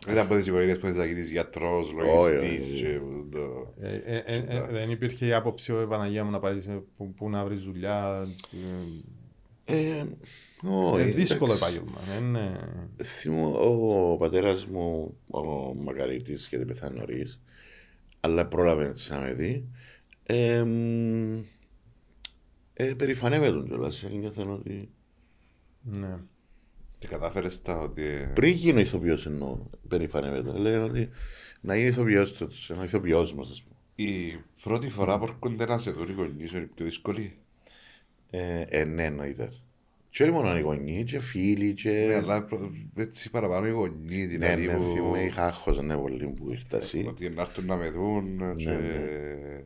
Ήταν 0.08 0.18
από 0.26 0.36
τις 0.36 0.48
οικογένειες 0.48 0.78
που 0.80 0.86
θες 0.86 0.96
να 0.96 1.06
γίνεις 1.06 1.30
γιατρός, 1.32 1.88
Όχι, 1.88 2.32
λογιστής 2.34 2.70
όχι. 2.70 2.82
και 2.82 3.00
το... 3.32 3.74
Ε, 3.82 3.96
ε, 3.96 4.24
ε, 4.26 4.44
ε, 4.48 4.68
δεν 4.72 4.90
υπήρχε 4.92 5.26
η 5.26 5.34
άποψη 5.34 5.72
ο 5.72 5.88
Παναγία 5.90 6.24
μου 6.24 6.32
να 6.32 6.40
πάει 6.40 6.62
σε, 6.62 6.84
που, 6.98 7.14
που 7.14 7.30
να 7.30 7.44
βρεις 7.46 7.62
δουλειά. 7.64 8.28
Ε, 9.70 9.98
Ε, 9.98 10.06
όχι, 10.70 11.02
Είναι 11.04 11.12
δύσκολο 11.12 11.54
εντάξει. 11.54 11.76
επάγγελμα. 11.76 12.02
δεν 12.08 12.24
είναι- 12.24 12.90
Θυμώ, 13.04 13.54
ο 14.14 14.18
πατέρας 14.18 14.66
μου, 14.66 15.18
ο 15.28 15.40
Μακαρίτη, 15.76 16.34
γιατί 16.50 16.66
πεθάνει 16.66 17.00
νωρίς, 17.00 17.42
αλλά 18.20 18.46
πρόλαβε 18.46 18.88
έτσι 18.88 19.12
να 19.12 19.20
με 19.20 19.34
δει. 19.34 19.68
Ε, 20.24 20.64
μ, 20.64 21.40
ε, 22.74 22.94
περηφανεύεται 22.94 23.52
τον 23.52 23.68
κιόλας. 23.68 24.04
Νιώθω 24.12 24.54
ότι. 24.54 24.90
Ναι. 25.82 26.18
Και 27.00 27.08
κατάφερες 27.08 27.62
τα 27.62 27.78
ότι... 27.78 28.04
ε, 28.04 28.32
Πριν 28.36 28.54
γίνω 28.56 28.80
ηθοποιός 28.80 29.26
εννοώ, 29.26 29.58
περηφανεύεται. 29.88 30.58
Λέγανε 30.58 30.84
ότι 30.84 31.10
να 31.62 31.76
γίνει 31.76 31.88
ηθοποιός, 31.88 32.42
ένα 32.70 32.84
ηθοποιός 32.84 33.34
μας, 33.34 33.50
ας 33.50 33.62
πούμε. 33.64 33.76
Η 34.10 34.40
πρώτη 34.64 34.90
φορά 34.90 35.18
που 35.20 35.26
έρχονται 35.26 35.66
να 35.66 35.78
σε 35.78 35.92
δουν 35.92 36.10
οι 36.10 36.14
γονείς 36.14 36.52
είναι 36.52 36.62
η 36.62 36.66
πιο 36.76 36.86
δύσκολη. 36.86 37.38
Ε, 38.29 38.62
ε, 38.69 38.84
ναι, 38.86 39.03
εννοείται. 39.03 39.50
Και 40.10 40.24
όχι 40.24 40.31
μόνο 40.31 40.57
οι 40.57 40.62
γονείς, 40.62 41.12
και 41.12 41.19
φίλοι, 41.19 41.65
Ναι, 41.65 41.72
και... 41.72 42.13
αλλά 42.15 42.43
προ- 42.43 42.72
έτσι 42.98 43.29
παραπάνω 43.29 43.67
οι 43.67 43.72
γονείς, 43.72 44.25
Ναι, 44.25 44.25
δηλαδή 44.25 44.65
ναι, 44.65 44.75
που... 44.77 44.81
θυμούμαι, 44.84 45.24
είχα 45.24 45.46
άγχος, 45.46 45.81
ναι, 45.81 45.96
πολύ 45.98 46.27
που 46.27 46.51
ήρθα 46.51 46.77
εσύ. 46.77 47.05
Ότι 47.07 47.29
να 47.29 47.41
έρθουν 47.41 47.65
να 47.65 47.75
με 47.75 47.89
δουν 47.89 48.55
και... 48.55 48.69
ναι. 48.69 49.62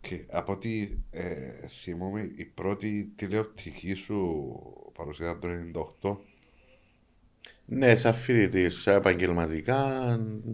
Και 0.00 0.24
από 0.30 0.52
ό,τι 0.52 0.88
ε, 1.10 1.50
θυμούμαι, 1.68 2.30
η 2.36 2.44
πρώτη 2.44 3.12
τηλεοπτική 3.16 3.94
σου 3.94 4.52
παρουσία 4.94 5.38
το 5.38 5.48
98. 6.02 6.16
Ναι, 7.64 7.94
σαν 7.96 8.14
φοιτητής, 8.14 8.80
σαν 8.82 8.96
επαγγελματικά, 8.96 9.80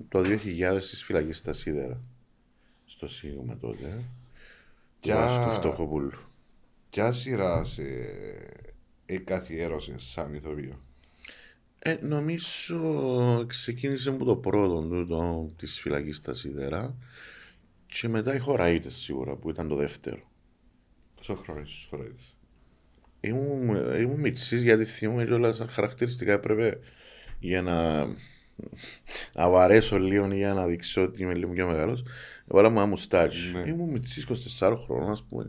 το 0.09 0.21
2000 0.21 0.77
στις 0.81 1.05
φυλακές 1.05 1.37
στα 1.39 1.53
Σίδερα. 1.53 2.01
Στο 2.87 3.09
Σίγμα 3.09 3.57
τότε. 3.59 3.85
ε. 3.87 4.03
Ποια- 5.01 5.15
Του 5.15 5.21
Βάσου 5.21 5.49
του 5.49 5.55
Φτωχοπούλου. 5.55 6.13
Ποια 6.99 7.13
σειρά 7.13 7.65
σε 7.65 7.83
καθιέρωσε 9.25 9.95
σαν 9.97 10.35
ηθοποιό; 10.35 10.83
Ε, 11.79 11.97
νομίζω 12.03 13.45
ξεκίνησε 13.47 14.09
από 14.11 14.25
το 14.25 14.37
πρώτο 14.37 14.89
τούτο 14.89 15.51
της 15.57 15.81
φυλακής 15.81 16.17
στα 16.17 16.35
Σίδερα 16.35 16.97
και 17.87 18.09
μετά 18.09 18.35
οι 18.35 18.39
χωραΐτες 18.39 18.95
σίγουρα 18.95 19.37
που 19.37 19.51
ήταν 19.51 19.69
το 19.69 19.75
δεύτερο. 19.75 20.31
Πόσο 21.17 21.35
χρόνο 21.35 21.61
είσαι 21.61 21.73
στους 21.75 21.87
χωρίτες. 21.91 22.37
Ήμουν, 23.21 24.01
ήμουν 24.01 24.21
μητσής 24.21 24.63
γιατί 24.63 24.85
θυμούμαι 24.85 25.25
κιόλας 25.25 25.57
σαν 25.57 25.69
χαρακτηριστικά 25.69 26.33
έπρεπε 26.33 26.79
για 27.39 27.63
να, 27.63 28.07
να 29.35 29.51
βαρέσω 29.51 29.99
λίγο 29.99 30.33
ή 30.33 30.37
για 30.37 30.55
να 30.55 30.67
δείξω 30.67 31.03
ότι 31.03 31.23
είμαι 31.23 31.35
λίγο 31.35 31.53
πιο 31.53 31.67
μεγάλος. 31.67 32.03
Έβαλα 32.51 32.69
μου 32.69 32.79
ένα 32.79 32.87
μουστάκι. 32.87 33.51
Ναι. 33.53 33.71
Ήμουν 33.71 33.89
μητσής 33.89 34.27
24 34.59 34.77
χρόνων 34.85 35.11
ας 35.11 35.23
πούμε. 35.23 35.47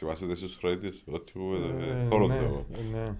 Και 0.00 0.04
με 0.04 0.14
το- 0.14 0.16
Θυμάσαι 0.16 0.26
τις 0.26 0.38
στους 0.38 0.56
χωρίτες, 0.60 1.02
ό,τι 1.06 1.30
που 1.32 1.54
Ε, 1.80 2.04
θόρω 2.04 2.26
ναι, 2.26 2.38
το. 2.38 2.66
ε, 2.72 2.82
ναι. 2.96 3.14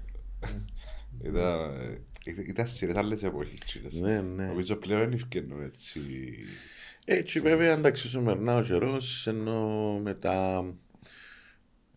Ήταν, 1.22 1.75
ε, 1.80 2.00
ήταν- 2.26 2.44
Ήταν 2.49 2.66
σειρές 2.66 2.94
άλλες 2.94 3.22
εποχές. 3.22 4.00
Ναι, 4.00 4.20
ναι. 4.20 4.44
Νομίζω 4.46 4.76
πλέον 4.76 5.02
είναι 5.02 5.14
ευκαινό 5.14 5.60
έτσι. 5.62 6.00
Έτσι 7.04 7.40
βέβαια 7.40 7.72
εντάξει 7.72 8.08
σου 8.08 8.22
περνά 8.22 8.56
ο 8.56 8.62
καιρός 8.62 9.26
ενώ 9.26 9.99
μετά 10.02 10.64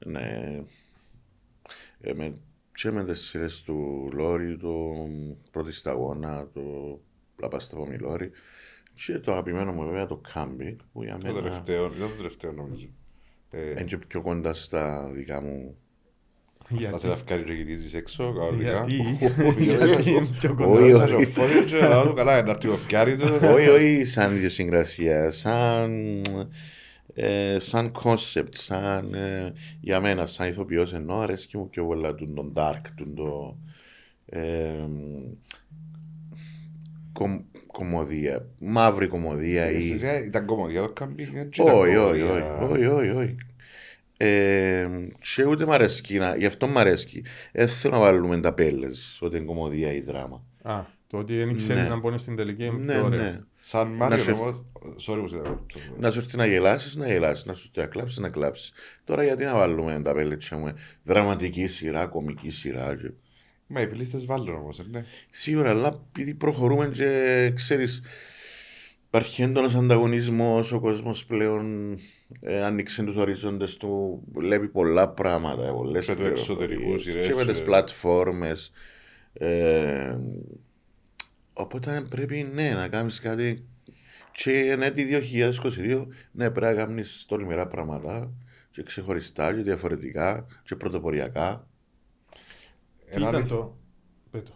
ναι 0.05 0.61
ε, 2.01 2.13
με, 2.13 2.33
και 2.73 2.91
με 2.91 3.05
τις 3.05 3.21
σειρές 3.21 3.61
του 3.61 4.09
Λόρι, 4.13 4.57
το 4.57 5.07
πρώτη 5.51 5.71
σταγόνα, 5.71 6.47
το 6.53 6.61
Λαπάστα 7.41 7.75
Πομιλόρι 7.75 8.31
και 9.05 9.19
το 9.19 9.31
αγαπημένο 9.31 9.71
μου 9.71 9.83
βέβαια 9.85 10.05
το 10.05 10.21
Κάμπι 10.33 10.77
που 10.93 11.03
για 11.03 11.17
Το 11.17 11.25
μένα 11.27 11.41
τελευταίο, 11.41 11.85
ήταν 11.85 12.09
το 12.09 12.15
τελευταίο 12.15 12.51
νομίζω. 12.51 12.87
Ε, 13.53 13.69
είναι 13.72 13.83
και 13.83 13.98
πιο 13.98 14.22
κοντά 14.22 14.53
στα 14.53 15.10
δικά 15.13 15.41
μου 15.41 15.75
Θα 16.67 16.75
σε 16.75 16.88
Γιατί, 16.88 17.07
λευκάρει 17.07 17.43
και 17.43 17.53
γυρίζεις 17.53 17.93
έξω, 17.93 18.33
κανονικά. 18.33 18.86
γιατί, 18.86 19.17
Όχι, 19.48 19.63
γιατί 19.86 20.10
είναι 20.10 20.27
πιο 20.39 20.55
κοντά. 20.55 20.69
Όχι, 20.69 20.91
Τώρα 20.91 21.03
όχι. 21.15 21.25
θα 21.25 21.25
σε 21.25 21.25
φώνει 21.25 21.63
και 21.65 21.77
να 21.77 22.03
του 22.03 22.13
καλά, 22.13 22.41
να 22.43 22.50
έρθει 22.50 22.67
ο 22.67 22.75
φκιάρι 22.75 23.17
του. 23.17 23.27
όχι, 23.53 23.69
όχι 23.69 24.03
σαν 24.05 24.36
ιδιοσυγκρασία, 24.36 25.31
σαν, 25.31 26.22
ε, 27.13 27.60
σαν 27.60 27.91
concept, 28.03 28.53
σαν, 28.55 29.13
ε, 29.13 29.53
για 29.81 30.00
μένα, 30.00 30.25
σαν 30.25 30.48
ηθοποιός 30.48 30.93
ενώ 30.93 31.19
αρέσκει 31.19 31.57
μου 31.57 31.69
πιο 31.69 31.86
πολλά 31.86 32.15
του 32.15 32.33
τον 32.33 32.53
dark, 32.55 32.81
του 32.95 33.13
το 33.13 33.57
ε, 34.25 34.88
κομ, 37.13 37.39
κομμωδία, 37.77 38.46
μαύρη 38.60 39.08
κομμωδία 39.08 39.72
ή... 39.72 39.82
Στην 39.82 39.96
ουσία 39.96 40.24
Ήταν 40.24 40.46
κομμωδία 40.46 40.82
το 40.82 40.89
κάμπινγκ. 40.89 41.34
δεν 41.34 41.48
ήταν 41.53 41.68
Όχι, 41.75 41.96
όχι, 41.96 42.20
κομμωδία. 42.22 42.58
όχι, 42.62 42.86
όχι, 42.86 42.86
όχι, 42.86 43.10
όχι. 43.10 43.36
Ε, 44.18 44.88
και 45.36 45.46
ούτε 45.46 45.65
μ' 45.65 45.72
αρέσκει, 45.72 46.18
να- 46.18 46.36
γι' 46.36 46.46
αυτό 46.46 46.68
μ' 46.68 46.77
αρέσκει. 46.77 47.24
Δεν 47.51 47.68
θέλω 47.68 47.94
να 47.94 48.00
βάλουμε 48.00 48.39
τα 48.39 48.53
πέλες, 48.53 49.18
ότι 49.22 49.38
είναι 49.38 49.46
κομμωδία 49.46 49.94
ή 49.94 50.01
δράμα. 50.01 50.44
Α, 50.62 50.82
το 51.08 51.18
ότι 51.18 51.38
δεν 51.38 51.56
ξέρεις 51.56 51.84
Ναι. 51.84 51.89
να 51.89 52.00
μπώνεις 52.00 52.22
στην 52.22 52.36
τελική 52.36 52.65
είναι 52.65 52.77
Ναι, 52.86 52.94
πιο 52.94 53.03
ωραίο. 53.03 53.20
ναι. 53.22 53.39
Σαν 53.60 53.88
Να 53.89 53.96
Μάριο 53.96 54.18
σε- 54.18 54.32
όμως, 54.32 54.65
sorry 55.08 55.20
που 55.22 55.27
σε 55.27 55.36
διακόπτω. 55.36 55.80
Να 56.00 56.12
σου 56.12 56.20
έρθει 56.20 56.38
να 56.38 56.46
γελάσεις, 56.46 56.96
να 56.96 57.08
γελάσεις. 57.08 57.46
Να 57.46 57.53
σου 57.53 57.65
έρθει 57.68 57.80
να 57.80 57.86
κλάψεις, 57.86 58.18
να 58.20 58.30
κλάψεις. 58.30 58.72
Τώρα 59.03 59.24
γιατί 59.24 59.44
να 59.44 59.53
βάλουμε 59.56 60.01
τα 60.03 60.13
πέλετσα 60.13 60.58
μου, 60.58 60.74
δραματική 61.03 61.68
σειρά, 61.68 62.06
κομική 62.06 62.50
σειρά. 62.50 62.96
Και... 62.96 63.12
Μα 63.67 63.82
οι 63.82 63.88
πιλίστες 63.88 64.25
βάλουν 64.25 64.55
όμως, 64.55 64.79
ε, 64.79 64.86
ναι. 64.89 65.03
Σίγουρα, 65.29 65.70
αλλά 65.70 66.00
επειδή 66.10 66.34
προχωρούμε 66.34 66.88
και 66.93 67.51
ξέρεις, 67.55 68.01
υπάρχει 69.08 69.41
έντονος 69.41 69.75
ανταγωνισμός, 69.75 70.72
ο 70.72 70.79
κόσμος 70.79 71.25
πλέον 71.25 71.93
ε, 72.39 72.63
άνοιξε 72.63 73.03
τους 73.03 73.15
ορίζοντε 73.15 73.65
του, 73.79 74.24
βλέπει 74.34 74.67
πολλά 74.67 75.10
πράγματα. 75.10 75.72
Πολλές 75.74 76.05
Και 76.05 76.15
τους 76.15 76.25
εξωτερικούς 76.27 76.75
πληροφορίες. 76.84 77.01
σειρές 77.01 77.27
Και 77.27 77.34
με 77.34 77.43
και- 77.43 77.51
τι 77.60 77.63
πλατφόρμες. 77.63 78.72
Ε, 79.34 80.17
οπότε 81.53 82.03
πρέπει 82.10 82.50
ναι, 82.53 82.70
να 82.70 82.88
κάνεις 82.88 83.20
κάτι. 83.20 83.65
Και 84.32 84.75
ναι, 84.77 84.91
τη 84.91 85.03
2022 85.03 86.08
ναι, 86.32 86.50
πρέπει 86.51 86.75
να 86.75 86.84
κάνεις 86.84 87.25
τολμηρά 87.27 87.67
πράγματα 87.67 88.32
και 88.72 88.84
ξεχωριστά 88.84 89.53
και 89.55 89.62
διαφορετικά 89.62 90.46
και 90.63 90.75
πρωτοποριακά. 90.75 91.67
Τι 93.13 93.20
Ένα 93.20 93.29
ήταν 93.29 93.36
αληθ- 93.41 93.50
το... 93.50 93.77
Πέτω. 94.32 94.51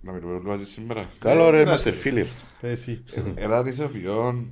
Να 0.00 0.12
μιλούμε 0.12 0.40
μαζί 0.40 0.66
σήμερα. 0.66 1.10
Καλό 1.18 1.50
ρε, 1.50 1.58
Ε, 1.58 1.62
είμαστε 1.62 1.88
εντάξει. 1.88 2.08
φίλοι. 2.08 2.26
Πες 2.60 2.70
εσύ. 2.70 3.02
Έναν 3.34 3.66
ηθοποιό, 3.66 4.46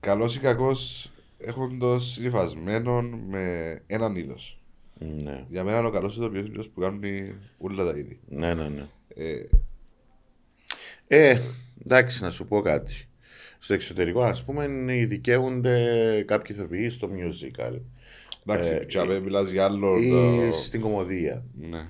καλός 0.00 0.36
ή 0.36 0.38
κακός, 0.38 1.10
έχοντος 1.38 2.16
υφασμένο 2.18 3.00
με 3.02 3.74
έναν 3.86 4.16
είδος. 4.16 4.60
Ναι, 4.98 5.44
Για 5.48 5.64
μένα 5.64 5.84
ο 5.86 5.90
καλός 5.90 6.16
ηθοποιός 6.16 6.40
είναι 6.42 6.50
αυτός 6.50 6.68
που 6.68 6.80
κάνει 6.80 7.34
όλα 7.58 7.84
τα 7.84 7.98
είδη. 7.98 8.20
ναι, 8.28 8.54
ναι. 8.54 8.68
ναι. 8.68 8.86
Ε, 9.14 9.46
Ε, 11.06 11.40
εντάξει, 11.84 12.22
να 12.22 12.30
σου 12.30 12.44
πω 12.46 12.60
κάτι. 12.60 13.08
Στο 13.60 13.74
εξωτερικό, 13.74 14.22
ας 14.22 14.44
πούμε, 14.44 14.94
ειδικεύονται 14.96 16.22
κάποιοι 16.26 16.56
ηθοποιοί 16.58 16.90
στο 16.90 17.08
musical 17.12 17.78
εντάξει, 18.46 18.72
Ε, 18.72 18.76
πιτσάμε, 18.76 19.20
μιλάς 19.20 19.50
για 19.50 19.64
άλλο. 19.64 19.96
ή 19.98 20.10
το- 20.10 20.52
στην 20.56 20.80
κομμωδία. 20.80 21.44
Ναι. 21.58 21.86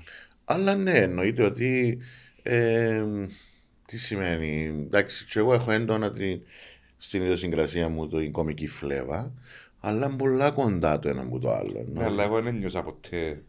Αλλά 0.50 0.74
ναι, 0.74 0.92
εννοείται 0.98 1.42
ότι. 1.42 1.98
Ε, 2.42 3.04
τι 3.86 3.98
σημαίνει. 3.98 4.64
Εντάξει, 4.66 5.26
και 5.26 5.38
εγώ 5.38 5.54
έχω 5.54 5.70
έντονα 5.70 6.12
την, 6.12 6.40
στην 6.96 7.22
ιδιοσυγκρασία 7.22 7.88
μου 7.88 8.08
την 8.08 8.32
κομική 8.32 8.66
φλέβα, 8.66 9.32
αλλά 9.80 10.06
είναι 10.06 10.16
πολλά 10.16 10.50
κοντά 10.50 10.98
το 10.98 11.08
ένα 11.08 11.22
από 11.22 11.38
το 11.38 11.52
άλλο. 11.54 11.84
Ναι, 11.92 12.04
αλλά 12.04 12.24
εγώ 12.24 12.42
δεν 12.42 12.54
νιώσα 12.54 12.82
ποτέ 12.82 13.42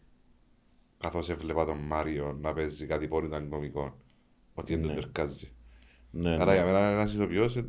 καθώς 0.98 1.28
έβλεπα 1.30 1.64
τον 1.64 1.78
Μάριο 1.78 2.38
να 2.40 2.52
παίζει 2.52 2.86
κάτι 2.86 3.08
που 3.08 3.22
ήταν 3.24 3.48
κωμικό. 3.48 3.98
Ότι 4.54 4.74
δεν 4.74 4.84
Ναι. 4.86 4.94
το 4.94 5.00
τερκάζει. 5.00 5.48
Ναι, 6.10 6.30
Άρα 6.30 6.44
ναι. 6.44 6.52
για 6.54 6.64
μένα 6.64 6.78
ένας 6.78 7.12
ηθοποιός 7.12 7.56
ε, 7.56 7.66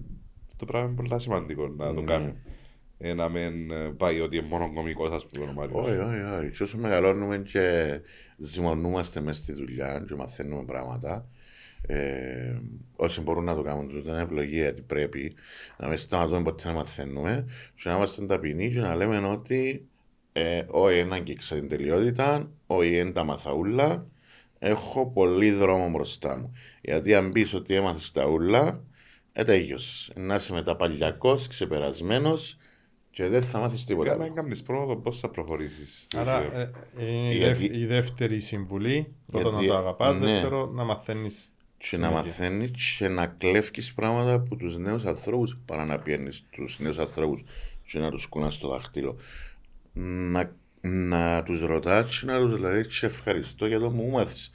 το 0.56 0.66
πράγμα 0.66 0.88
είναι 0.88 0.96
πολύ 1.08 1.22
σημαντικό 1.22 1.68
να 1.68 1.94
το 1.94 2.00
Ναι. 2.00 2.06
κάνει. 2.06 2.34
Ε, 3.04 3.14
να 3.14 3.30
μην 3.30 3.72
ε, 3.72 3.94
πάει 3.98 4.20
ότι 4.20 4.38
είναι 4.38 4.48
μόνο 4.48 4.74
κωμικός 4.74 5.10
ας 5.12 5.26
πούμε 5.26 5.46
ο 5.46 5.54
Μάριος. 5.54 5.88
Όχι, 5.88 5.98
όχι, 5.98 6.22
όχι. 6.40 6.50
Και 6.52 6.64
όσο 6.64 6.78
μεγαλώνουμε 6.78 7.38
και 7.38 8.00
ζυμωνούμαστε 8.38 9.22
μέσα 9.22 9.42
στη 9.42 9.54
δουλειά 9.54 10.06
και 10.08 10.16
μαθαίνουμε 10.16 10.64
πράγματα, 10.64 11.28
ε, 11.88 12.56
όσοι 12.96 13.22
μπορούν 13.22 13.44
να 13.44 13.56
το 13.56 13.62
κάνουν, 13.62 13.90
τούτο 13.90 14.10
είναι 14.10 14.22
επιλογή 14.22 14.56
γιατί 14.56 14.82
πρέπει 14.82 15.34
να 15.78 15.88
μην 15.88 15.98
σταματούμε 15.98 16.42
ποτέ 16.44 16.68
να 16.68 16.74
μαθαίνουμε 16.74 17.46
και 17.76 17.90
να 17.90 17.96
είμαστε 17.96 18.26
ταπεινοί 18.26 18.70
και 18.70 18.80
να 18.80 18.96
λέμε 18.96 19.28
ότι 19.28 19.88
ε, 20.32 20.64
όχι 20.68 20.98
ένα 20.98 21.20
και 21.20 21.38
την 21.50 21.70
τελειότητα, 21.70 22.52
όχι 22.68 23.00
είναι 23.00 23.12
τα 23.12 23.24
μαθαούλα, 23.24 24.08
έχω 24.60 25.12
πολύ 25.12 25.52
δρόμο 25.52 25.90
μπροστά 25.90 26.38
μου. 26.38 26.54
Γιατί 26.82 27.14
αν 27.14 27.32
πεις 27.32 27.54
ότι 27.54 27.76
έμαθες 27.76 28.12
τα 28.12 28.26
ούλα, 28.26 28.84
ε, 29.34 29.44
τελείωσες. 29.44 30.12
Να 30.16 30.36
είσαι 30.36 30.54
μετά 30.54 30.76
παλιακός, 30.76 31.48
ξεπερασμένος 31.48 32.58
και 33.12 33.28
δεν 33.28 33.42
θα 33.42 33.60
μάθεις 33.60 33.86
τίποτα. 33.86 34.16
Για 34.16 34.26
να 34.28 34.34
κάνεις 34.34 34.64
πρόοδο 34.64 34.96
πώς 34.96 35.20
θα 35.20 35.30
προχωρήσεις. 35.30 36.02
στη 36.02 36.18
Άρα 36.18 36.38
ζωή. 36.42 36.50
ε, 36.62 36.70
ε, 37.06 37.16
είναι 37.16 37.34
η 37.34 37.38
Γιατί- 37.38 37.58
δεύ- 37.68 37.76
η 37.76 37.86
δεύτερη 37.86 38.40
συμβουλή. 38.40 39.14
Πρώτον 39.32 39.54
να 39.54 39.60
Γιατί- 39.60 39.76
το 39.76 39.82
αγαπάς, 39.82 40.20
ναι. 40.20 40.32
δεύτερο 40.32 40.66
να 40.74 40.84
μαθαίνεις. 40.84 41.52
και 41.78 41.98
να 41.98 42.08
συνέχεια. 42.08 42.16
μαθαίνεις 42.16 42.96
και 42.98 43.08
να 43.08 43.26
κλέφει 43.26 43.94
πράγματα 43.96 44.34
από 44.34 44.56
τους 44.56 44.78
νέους 44.78 45.06
ανθρώπους 45.06 45.58
παρά 45.66 45.86
να 45.86 46.00
πιένεις 46.00 46.44
τους 46.52 46.80
νέους 46.80 47.00
ανθρώπους 47.00 47.44
και 47.88 48.00
να 48.00 48.12
τους 48.12 48.26
κουνάς 48.26 48.54
στο 48.54 48.68
δάχτυλο. 48.68 49.16
Να, 49.94 50.52
να 50.82 51.44
τους 51.44 51.62
ρωτάς 51.62 52.20
και 52.20 52.26
να 52.26 52.40
τους 52.40 52.60
λέει 52.60 52.84
σε 52.90 53.06
ευχαριστώ 53.06 53.66
για 53.66 53.80
το 53.80 53.90
μου 53.90 54.10
μάθεις. 54.10 54.52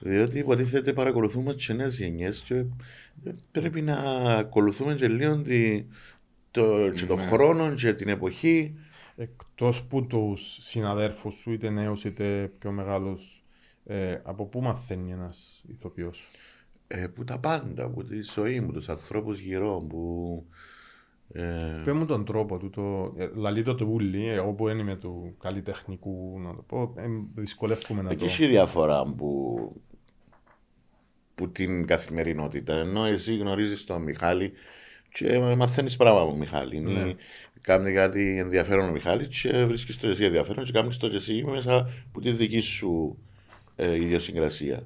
Διότι 0.00 0.38
υποτίθεται 0.38 0.92
παρακολουθούμε 0.92 1.54
τι 1.54 1.74
νέες 1.74 1.98
γενιές 1.98 2.40
και 2.46 2.64
πρέπει 3.52 3.82
να 3.82 3.94
ακολουθούμε 4.36 4.94
και 4.94 5.08
λίγο 5.08 5.36
τη, 5.42 5.84
το, 6.50 6.90
και 6.90 7.06
τον 7.06 7.16
Ναι. 7.18 7.24
χρόνο 7.26 7.74
και 7.74 7.94
την 7.94 8.08
εποχή. 8.08 8.74
Εκτός 9.16 9.82
που 9.84 10.06
τους 10.06 10.56
συναδέρφους 10.60 11.34
σου, 11.34 11.52
είτε 11.52 11.70
νέους 11.70 12.04
είτε 12.04 12.52
πιο 12.58 12.70
μεγάλους, 12.70 13.44
ε, 13.84 14.18
από 14.22 14.46
πού 14.46 14.60
μαθαίνει 14.60 15.12
ένας 15.12 15.64
ηθοποιός; 15.68 16.30
Ε, 16.86 17.06
που 17.06 17.24
τα 17.24 17.38
πάντα, 17.38 17.88
που 17.88 18.04
τη 18.04 18.22
ζωή 18.22 18.60
μου, 18.60 18.72
τους 18.72 18.88
ανθρώπους 18.88 19.38
γύρω, 19.38 19.84
που 19.88 20.44
Ε, 21.32 21.80
Πες 21.84 21.94
μου 21.94 22.06
τον 22.06 22.24
τρόπο 22.24 22.58
του, 22.58 22.70
το, 22.70 23.12
ε, 23.16 23.30
λαλεί 23.34 23.62
το 23.62 23.74
τούλι, 23.74 24.26
εγώ 24.28 24.52
που 24.52 24.66
δεν 24.66 24.78
είμαι 24.78 24.96
του 24.96 25.36
καλλιτεχνικού, 25.40 26.40
να 26.40 26.54
το 26.54 26.62
πω, 26.62 26.92
ε, 26.96 27.06
δυσκολεύομαι 27.34 28.02
να 28.02 28.08
το... 28.08 28.14
Εκεί 28.14 28.24
έχει 28.24 28.46
διαφορά 28.46 29.04
που, 29.16 29.72
που 31.34 31.50
την 31.50 31.86
καθημερινότητα. 31.86 32.74
Ενώ 32.74 33.04
εσύ 33.04 33.36
γνωρίζεις 33.36 33.84
τον 33.84 34.02
Μιχάλη 34.02 34.52
και 35.12 35.38
μαθαίνεις 35.38 35.96
πράγματα 35.96 36.22
από 36.24 36.30
τον 36.32 36.40
Μιχάλη. 36.40 36.80
Ναι. 36.80 37.02
Ναι. 37.02 37.14
Κάνει 37.60 37.92
κάτι 37.92 38.38
ενδιαφέρον 38.38 38.88
ο 38.88 38.92
Μιχάλης 38.92 39.40
και 39.40 39.64
βρίσκεις 39.64 39.96
το 39.98 40.08
εσύ 40.08 40.24
ενδιαφέρον 40.24 40.64
και 40.64 40.72
κάνει 40.72 40.94
το 40.94 41.08
και 41.08 41.16
εσύ 41.16 41.44
μέσα 41.44 41.76
από 42.08 42.20
τη 42.20 42.30
δική 42.30 42.60
σου 42.60 43.18
ε, 43.76 43.94
ιδιοσυγκρασία. 43.94 44.82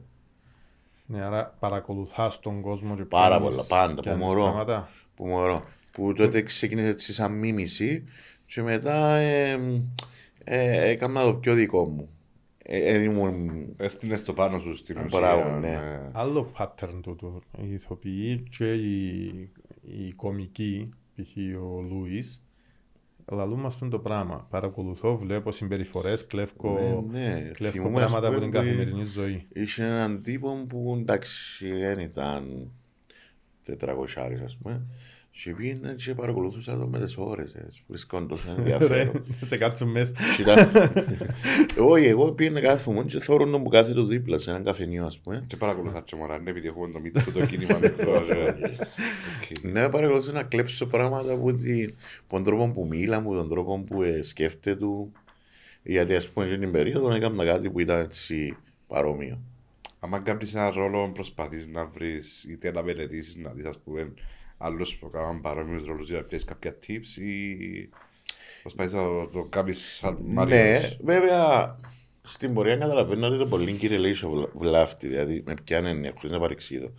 Ναι, 1.07 1.23
άρα 1.23 1.57
παρακολουθάς 1.59 2.41
τον 2.41 2.61
κόσμο 2.61 2.97
και 2.97 3.05
Πάρα 3.05 3.37
πιάνεις- 3.39 3.57
πολλά, 3.57 3.67
πάντα, 3.69 3.95
που 3.95 4.01
πιάνεις 4.01 4.25
μωρό. 4.25 4.43
πράγματα. 4.43 4.89
Που, 5.15 5.27
μωρώ, 5.27 5.65
που 5.93 6.13
τότε 6.13 6.43
ξεκίνησε 6.43 6.89
έτσι 6.89 7.13
σαν 7.13 7.33
μίμηση 7.39 8.05
και 8.47 8.63
μετά 8.63 9.15
ε, 9.17 9.59
ε, 10.45 10.91
έκανα 10.91 11.23
το 11.23 11.35
πιο 11.35 11.55
δικό 11.55 11.85
μου. 11.85 12.09
Ε, 12.67 12.79
ε, 12.79 13.03
ήμουν 13.03 13.67
Έστειλες 13.77 14.23
το 14.23 14.33
πάνω 14.33 14.59
σου 14.59 14.77
στην 14.77 14.97
ουσία. 14.99 15.19
Μπράβο, 15.19 15.51
ναι. 15.59 15.69
ναι. 15.69 16.11
Άλλο 16.13 16.53
pattern 16.59 16.99
του, 17.03 17.17
του 17.17 17.43
οι 17.69 17.73
ηθοποιοί 17.73 18.45
και 18.59 18.73
οι, 18.73 19.51
οι 19.85 20.13
κομικοί, 20.13 20.95
π.χ. 21.15 21.37
ο 21.63 21.81
Λούις, 21.81 22.45
λαλούν 23.33 23.61
μας 23.61 23.79
τον 23.79 23.91
το 23.91 23.99
πράγμα. 23.99 24.47
Παρακολουθώ, 24.51 25.17
βλέπω 25.17 25.53
συμπεριφορές, 25.53 26.27
κλέφκω, 26.27 27.05
Ναι, 27.11 27.19
ναι. 27.19 27.51
κλέφκω 27.53 27.79
Θυμούμαι, 27.83 28.03
ας 28.03 28.11
πράγματα 28.11 28.27
από 28.27 28.37
πούμε, 28.37 28.51
την 28.51 28.61
που 28.61 28.67
καθημερινή 28.67 29.05
ζωή. 29.05 29.45
Είχε 29.53 29.85
έναν 29.85 30.23
τύπο 30.23 30.65
που 30.69 30.97
εντάξει 31.01 31.73
δεν 31.73 31.99
ήταν 31.99 32.71
400 33.67 34.45
ας 34.45 34.57
πούμε 34.57 34.87
και 35.43 35.51
πήγαινε 35.55 35.95
και 35.95 36.15
παρακολουθούσα 36.15 36.77
το 36.79 36.87
με 36.87 37.01
τις 37.05 37.17
ώρες 37.17 37.55
έτσι, 37.55 37.83
βρισκόντος 37.87 38.45
Ρε, 38.47 38.51
ενδιαφέρον. 38.59 39.25
σε 39.45 39.57
κάτσουν 39.57 39.89
μέσα. 39.91 40.15
Και 40.37 40.43
ήταν- 40.43 40.69
Όχι, 41.81 42.07
εγώ 42.07 42.33
πήγαινε 42.33 42.61
κάθομαι 42.61 43.03
και 43.05 43.19
θόρουν 43.19 43.51
τον 43.51 43.63
που 43.63 43.69
κάθεται 43.69 44.03
δίπλα 44.03 44.39
σε 44.39 44.51
έναν 44.51 44.65
καφενείο 44.65 45.05
ας 45.05 45.19
πούμε. 45.19 45.45
Και 45.47 45.57
παρακολουθά 45.57 46.01
και 46.01 46.17
μωρά, 46.17 46.39
ναι, 46.39 46.51
επειδή 46.51 46.67
έχουμε 46.69 46.89
το 46.93 47.01
μύθο 47.01 47.31
το 47.31 47.47
κίνημα 47.47 47.79
μικρό. 47.83 48.25
ρε. 48.27 48.43
Οκ. 48.49 49.73
Ναι, 49.73 49.89
παρακολουθώ 49.89 50.33
να 50.33 50.43
κλέψω 50.43 50.87
πράγματα 50.87 51.33
από 51.33 51.53
την- 51.53 51.95
από 52.25 52.35
τον 52.35 52.45
τρόπο 52.45 52.71
που 52.73 52.87
μίλα, 52.87 53.17
από 53.17 53.35
τον 53.35 53.49
τρόπο 53.49 53.85
που 53.87 54.03
ε, 54.03 54.23
σκέφτεται 54.23 54.77
του. 54.77 55.13
Γιατί 55.83 56.15
ας 56.15 56.29
πούμε 56.29 56.47
στην 56.47 56.71
περίοδο 56.71 57.15
έκανα 57.15 57.45
κάτι 57.45 57.71
που 57.71 57.81
ήταν 57.81 58.01
έτσι 58.01 58.57
παρόμοιο. 58.87 59.39
Αν 60.01 60.23
κάνεις 60.23 60.55
έναν 60.55 60.73
ρόλο, 60.75 61.11
προσπαθείς 61.15 61.67
να 61.67 61.87
βρεις 61.87 62.45
είτε 62.45 62.73
να 62.73 62.83
μελετήσεις, 62.83 63.37
να 63.37 63.51
δεις 63.51 63.65
ας 63.67 63.79
πούμε 63.79 64.13
άλλους 64.59 64.97
που 64.97 65.11
κάνουν 65.11 65.41
παρόμοιους 65.41 65.85
ρόλους 65.85 66.09
για 66.09 66.19
να 66.19 66.25
πιέσεις 66.25 66.47
κάποια 66.47 66.79
tips 66.87 67.21
ή 67.23 67.57
προσπαθείς 68.63 68.93
να 68.93 69.03
το- 69.03 69.27
το 69.33 69.43
κάνεις 69.43 69.95
σαν 69.95 70.19
Ναι, 70.23 70.33
Μάριος. 70.33 70.99
βέβαια 71.03 71.77
στην 72.23 72.55
πορεία 72.55 72.77
καταλαβαίνω 72.77 73.27
ότι 73.27 73.39
το 73.39 73.47
πολύ 73.47 73.73
κύριε 73.73 73.99
λέει 73.99 74.15
βλάφτη, 74.55 75.09
δηλαδή 75.09 75.43
με 75.47 75.55
πιάνει 75.65 75.89
έννοια, 75.89 76.13
χωρίς 76.15 76.31
να 76.31 76.39
παρεξηγήσω. 76.41 76.93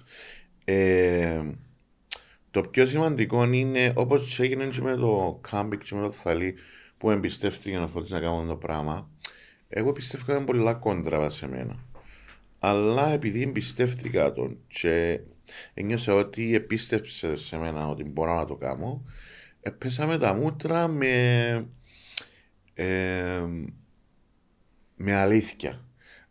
Ε, 0.66 1.42
το 2.52 2.62
πιο 2.62 2.86
σημαντικό 2.86 3.44
είναι 3.44 3.94
όπως 3.96 4.40
έγινε 4.40 4.66
και 4.66 4.82
με 4.82 4.96
το 4.96 5.40
κάμπικ 5.50 5.84
και 5.84 5.96
με 5.96 6.02
το 6.02 6.12
θαλί 6.12 6.56
που 6.98 7.12
εμπιστεύτηκε 7.12 7.78
να 7.78 7.88
χωρίς 7.88 8.10
να 8.10 8.20
κάνω 8.20 8.46
το 8.48 8.56
πράγμα. 8.56 9.10
Εγώ 9.70 9.92
πιστεύω 9.92 10.24
ήταν 10.32 10.46
πολλά 10.46 10.74
κόντρα 10.74 11.30
σε 11.30 11.48
μένα. 11.48 11.80
Αλλά 12.60 13.10
επειδή 13.12 13.42
εμπιστεύτηκα 13.42 14.32
τον 14.34 14.58
και 14.68 15.20
ένιωσα 15.74 16.14
ότι 16.14 16.56
επίστεψες 16.56 17.42
σε 17.42 17.58
μένα 17.58 17.88
ότι 17.88 18.04
μπορώ 18.04 18.36
να 18.36 18.46
το 18.46 18.56
κάνω, 18.56 19.04
έπεσαμε 19.62 20.18
τα 20.18 20.34
μούτρα 20.34 20.88
με, 20.88 21.68
ε, 22.74 23.44
με 24.96 25.14
αλήθεια. 25.16 25.80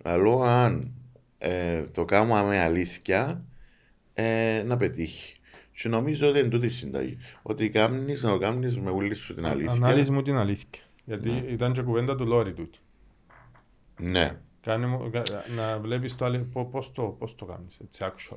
Λέω 0.04 0.41
αν 0.43 0.95
ε, 1.38 1.82
το 1.82 2.04
κάνω 2.04 2.45
με 2.45 2.58
αλήθεια 2.60 3.45
ε, 4.15 4.62
να 4.67 4.76
πετύχει. 4.76 5.36
Και 5.76 5.88
νομίζω 5.88 6.28
ότι 6.28 6.38
είναι 6.38 6.49
τούτης 6.49 6.75
η 6.75 6.76
συνταγή. 6.78 7.19
Ότι 7.43 7.71
κάνεις 7.71 8.23
να 8.23 8.30
το 8.30 8.38
κάνεις 8.38 8.78
με 8.78 8.91
όλη 8.91 9.15
σου 9.15 9.34
την 9.34 9.47
αλήθεια. 9.47 9.73
Ανάλυση 9.73 10.10
μου 10.10 10.23
την 10.23 10.36
αλήθεια. 10.36 10.82
Γιατί 11.04 11.30
Ναι. 11.30 11.38
ήταν 11.38 11.73
και 11.73 11.82
κουβέντα 11.82 12.17
του 12.17 12.26
Λόρι 12.26 12.52
τούτη. 12.52 12.78
Ναι. 14.00 14.36
Κάνε 14.60 14.86
μου- 14.86 15.10
κα- 15.10 15.23
να 15.56 15.78
βλέπεις 15.78 16.17
το 16.17 16.25
άλλο, 16.25 16.49
πώς, 16.52 16.67
πώς 16.71 16.93
το, 16.93 17.02
πώς 17.02 17.34
το 17.34 17.45
κάνεις, 17.45 17.78
έτσι, 17.84 18.04
actual. 18.06 18.36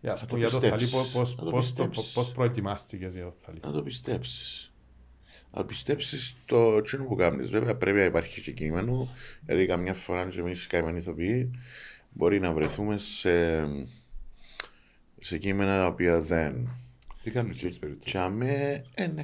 Για, 0.00 0.12
ας 0.12 0.20
το 0.20 0.26
πούμε, 0.26 0.38
για 0.40 0.50
το 0.50 0.60
θαλί, 0.60 0.84
πιστέψεις. 0.84 0.90
πώς, 0.90 1.10
πώς, 1.12 1.36
Να 1.36 1.44
το 1.44 1.50
πώς, 1.50 1.72
το, 1.72 1.82
πιστέψεις. 1.86 2.12
πώς 2.12 2.30
προετοιμάστηκες 2.32 3.14
για 3.14 3.24
το 3.24 3.32
θαλί. 3.36 3.58
Να 3.62 3.72
το 3.72 3.82
πιστέψεις. 3.82 4.72
Να 5.52 5.64
πιστέψεις 5.64 6.36
το 6.44 6.82
τσίνο 6.82 7.04
που 7.04 7.14
κάνεις. 7.14 7.50
Βέβαια 7.50 7.76
πρέπει 7.76 7.96
να 7.98 8.04
υπάρχει 8.04 8.40
και 8.40 8.52
κείμενο, 8.52 9.08
γιατί 9.46 9.66
καμιά 9.66 9.94
φορά 9.94 10.26
και 10.26 10.40
εμείς 10.40 10.64
οι 10.64 10.68
καημένοι 10.68 10.98
ηθοποιοί 10.98 11.50
μπορεί 12.10 12.40
να 12.40 12.52
βρεθούμε 12.52 12.98
σε, 12.98 13.64
σε 15.18 15.38
κείμενα 15.38 15.76
τα 15.78 15.86
οποία 15.86 16.20
δεν. 16.20 16.68
Τι 17.22 17.30
κάνεις 17.30 17.64
έτσι 17.64 17.78
περίπτωση. 17.78 18.10
Και 18.12 18.18
αμέ 18.18 18.84
εν 18.94 19.18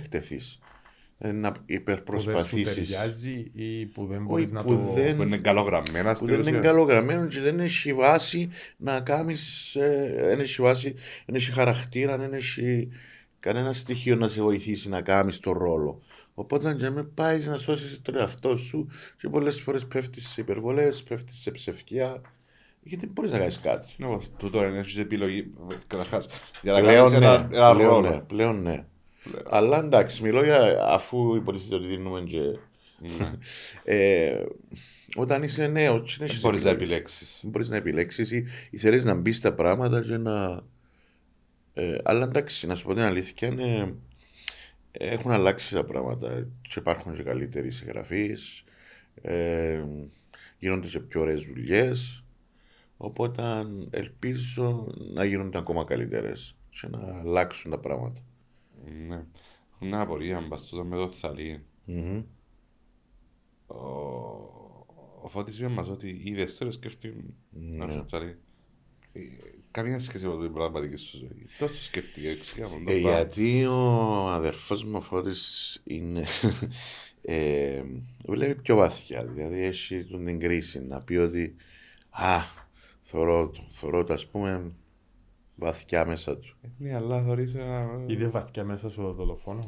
εκτεθείς. 1.18 1.18
Ε, 1.18 1.32
Να 1.32 1.52
Που 1.52 1.58
δεν 1.58 1.64
σου 1.68 1.74
υπερπροσπαθήσεις. 1.74 2.74
ταιριάζει 2.74 3.50
ή 3.54 3.86
που 3.86 4.06
δεν 4.06 4.16
Όχι, 4.16 4.26
μπορείς 4.26 4.52
να 4.52 4.62
που 4.62 4.72
το... 4.74 4.92
δεν- 4.94 5.16
Που 5.16 5.22
είναι 5.22 5.36
καλογραμμένα 5.38 6.10
που 6.10 6.16
στην 6.16 6.26
δεν 6.28 6.40
είναι 6.40 6.48
ουσία. 6.50 6.60
καλογραμμένο 6.60 7.26
και 7.26 7.40
δεν 7.40 7.60
έχει 7.60 7.92
βάση 7.92 8.50
να 8.76 9.00
κάνεις, 9.00 9.74
ε, 9.74 10.14
δεν 10.20 10.40
έχει 10.40 10.62
βάση, 10.62 10.94
δεν 11.26 11.34
έχει 11.34 11.50
χαρακτήρα, 11.52 12.18
δεν 12.18 12.32
έχει 12.32 12.88
κανένα 13.40 13.72
στοιχείο 13.72 14.16
να 14.16 14.28
σε 14.28 14.40
βοηθήσει 14.42 14.88
να 14.88 15.00
κάνεις 15.00 15.40
τον 15.40 15.58
ρόλο. 15.58 16.02
Οπότε 16.34 16.68
αν 16.68 16.76
και 16.76 16.90
με 16.90 17.02
πάεις 17.02 17.46
να 17.46 17.58
σώσεις 17.58 18.00
τον 18.02 18.16
εαυτό 18.16 18.56
σου 18.56 18.88
και 19.18 19.28
πολλές 19.28 19.60
φορές 19.60 19.86
πέφτεις 19.86 20.28
σε 20.28 20.40
υπερβολές, 20.40 21.02
πέφτεις 21.02 21.38
σε 21.40 21.50
ψευκιά, 21.50 22.20
γιατί 22.82 23.04
δεν 23.04 23.14
μπορείς 23.14 23.30
να 23.30 23.38
κάνεις 23.38 23.58
κάτι. 23.60 23.88
Ναι, 23.96 24.06
όμως, 24.06 24.30
τούτο 24.36 24.64
είναι 24.64 24.78
έχεις 24.78 24.98
επιλογή. 24.98 25.50
Καταρχάς, 25.86 26.28
για 26.62 26.72
να 26.72 26.80
Πλέον 26.80 26.94
κάνεις 26.96 27.10
ναι, 27.10 27.16
ένα, 27.16 27.48
ένα 27.52 27.74
πλέον 27.74 27.88
ρόλο. 27.92 28.10
ναι, 28.10 28.16
πλέον 28.20 28.62
ναι. 28.62 28.84
Αλλά 29.44 29.78
εντάξει, 29.78 30.22
μιλώ 30.22 30.44
για 30.44 30.84
αφού 30.86 31.34
υποτίθεται 31.34 31.74
ότι 31.74 31.86
δίνουμε 31.86 32.20
και... 32.20 32.58
Ναι. 32.98 33.30
Ε, 33.84 34.44
όταν 35.16 35.42
είσαι 35.42 35.66
νέος, 35.66 36.00
δεν 36.00 36.16
Δεν 36.18 36.26
έχεις 36.26 36.40
μπορείς 36.40 36.64
να 36.64 36.70
επιλογή. 36.70 36.92
επιλέξεις. 36.92 37.38
Δεν 37.42 37.50
μπορείς 37.50 37.68
να 37.68 37.76
επιλέξεις 37.76 38.30
ή, 38.30 38.44
ή 38.70 38.78
θέλεις 38.78 39.04
να 39.04 39.14
μπεις 39.14 39.36
στα 39.36 39.52
πράγματα 39.54 40.02
και 40.02 40.16
να. 40.16 40.62
Ε, 41.74 41.96
αλλά 42.02 42.24
εντάξει, 42.24 42.66
να 42.66 42.74
σου 42.74 42.84
πω 42.86 42.94
την 42.94 43.02
αλήθεια, 43.02 43.48
είναι, 43.48 43.94
έχουν 44.90 45.30
αλλάξει 45.30 45.74
τα 45.74 45.84
πράγματα 45.84 46.46
και 46.62 46.78
υπάρχουν 46.78 47.14
και 47.14 47.22
καλύτεροι 47.22 47.70
συγγραφείς. 47.70 48.64
Ε, 49.22 49.84
γίνονται 50.58 50.88
και 50.88 51.00
πιο 51.00 51.20
ωραίες 51.20 51.42
δουλειές. 51.42 52.24
Οπότε 52.96 53.42
ελπίζω 53.90 54.86
να 55.14 55.24
γίνονται 55.24 55.58
ακόμα 55.58 55.84
καλύτερες 55.84 56.56
και 56.70 56.88
να 56.90 57.20
αλλάξουν 57.20 57.70
τα 57.70 57.78
πράγματα. 57.78 58.20
Ναι. 59.08 59.14
Έχω 59.74 59.84
μια 59.84 60.00
απορία 60.00 60.44
μπας 60.48 60.62
τούτο 60.64 60.84
με 60.84 60.96
το 60.96 61.08
θαλί. 61.10 61.64
Μμμ. 61.86 62.22
Ο, 63.66 63.76
ο 65.22 65.28
Φώτης 65.28 65.58
είπε 65.58 65.68
μας 65.68 65.88
ότι 65.88 66.20
είδες 66.24 66.58
τώρα 66.58 66.70
σκέφτηκε 66.72 67.14
να 67.50 67.76
Ναι. 67.76 67.84
έρθει 67.92 67.98
το 67.98 68.04
θαλί. 68.08 68.38
Ε, 69.12 69.20
Καμία 69.70 70.00
σχέση 70.00 70.26
με 70.26 70.38
την 70.44 70.52
πραγματική 70.52 70.96
σου 70.96 71.16
ζωή. 71.16 71.46
Πώς 71.58 71.70
το 71.70 71.84
σκέφτηκε, 71.84 72.28
εξήγα 72.28 72.68
μου 72.68 72.84
το 72.84 72.92
Ε, 72.92 73.00
πράγμα. 73.00 73.10
γιατί 73.10 73.64
ο 73.64 74.28
αδερφός 74.30 74.84
μου 74.84 74.96
ο 74.96 75.00
Φώτης 75.00 75.80
είναι, 75.84 76.24
ε, 77.22 77.82
βλέπει 78.26 78.60
πιο 78.62 78.76
βαθιά, 78.76 79.24
δηλαδή 79.24 79.62
έχει 79.62 80.04
τον 80.04 80.24
την 80.24 80.38
κρίση 80.40 80.80
να 80.84 81.00
πει 81.00 81.16
ότι 81.16 81.54
α, 82.10 82.38
θωρώ 83.00 83.48
το, 83.48 83.68
θωρώ 83.70 84.04
το 84.04 84.12
ας 84.12 84.26
πούμε 84.26 84.72
βαθιά 85.56 86.06
μέσα 86.06 86.36
τους. 86.38 86.56
Ναι, 86.78 86.94
αλλά 86.94 87.22
θωρείς 87.22 87.54
ένα... 87.54 87.86
Είδε 88.06 88.26
βαθιά 88.26 88.64
μέσα 88.64 88.90
στο 88.90 89.12
δολοφόνο. 89.12 89.64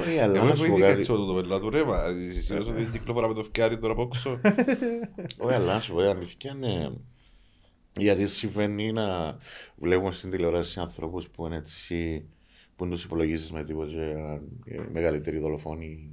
Όχι, 0.00 0.18
αλλά 0.18 0.34
Εγώ 0.36 0.44
να 0.44 0.50
έχω 0.50 0.56
σου 0.56 0.66
πω 0.66 0.72
ήδη 0.72 0.80
κάτι, 0.80 0.98
έτσι 0.98 1.10
το 1.12 1.34
πελά 1.42 1.60
του 1.60 1.70
ρε, 1.70 1.84
μα 1.84 1.98
συνήθως 2.40 2.68
ότι 2.68 2.84
κυκλοφορά 2.84 3.28
με 3.28 3.34
το 3.34 3.42
φκιάρι 3.42 3.78
τώρα 3.78 3.92
από 3.92 4.02
έξω. 4.02 4.40
όχι, 5.38 5.54
αλλά 5.54 5.74
να 5.74 5.80
σου 5.80 5.92
πω 5.92 5.98
την 5.98 6.08
αλήθεια, 6.08 6.54
ναι. 6.54 6.88
Γιατί 7.96 8.26
συμβαίνει 8.26 8.92
να 8.92 9.36
βλέπουμε 9.76 10.12
στην 10.12 10.30
τηλεόραση 10.30 10.80
ανθρώπους 10.80 11.28
που 11.28 11.46
είναι 11.46 11.56
έτσι, 11.56 12.24
που 12.76 12.84
δεν 12.84 12.92
τους 12.94 13.04
υπολογίζεις 13.04 13.52
με 13.52 13.64
τίποτα, 13.64 13.90
και, 14.64 14.74
ε, 14.74 14.80
μεγαλύτεροι 14.92 15.38
δολοφόνοι 15.38 16.10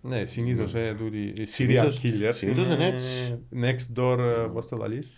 Ναι, 0.00 0.24
συνήθως 0.24 0.74
ε, 0.74 0.94
τούτοι, 0.98 1.18
οι 1.18 1.32
serial 1.36 1.42
Συνήθως- 1.46 2.00
killers 2.02 2.30
συνήθως 2.34 2.66
είναι 2.66 2.86
έτσι. 2.86 3.38
next 3.54 3.98
door, 4.00 4.18
ε, 4.18 4.46
πώς 4.52 4.68
το 4.68 4.76
λαλείς. 4.76 5.12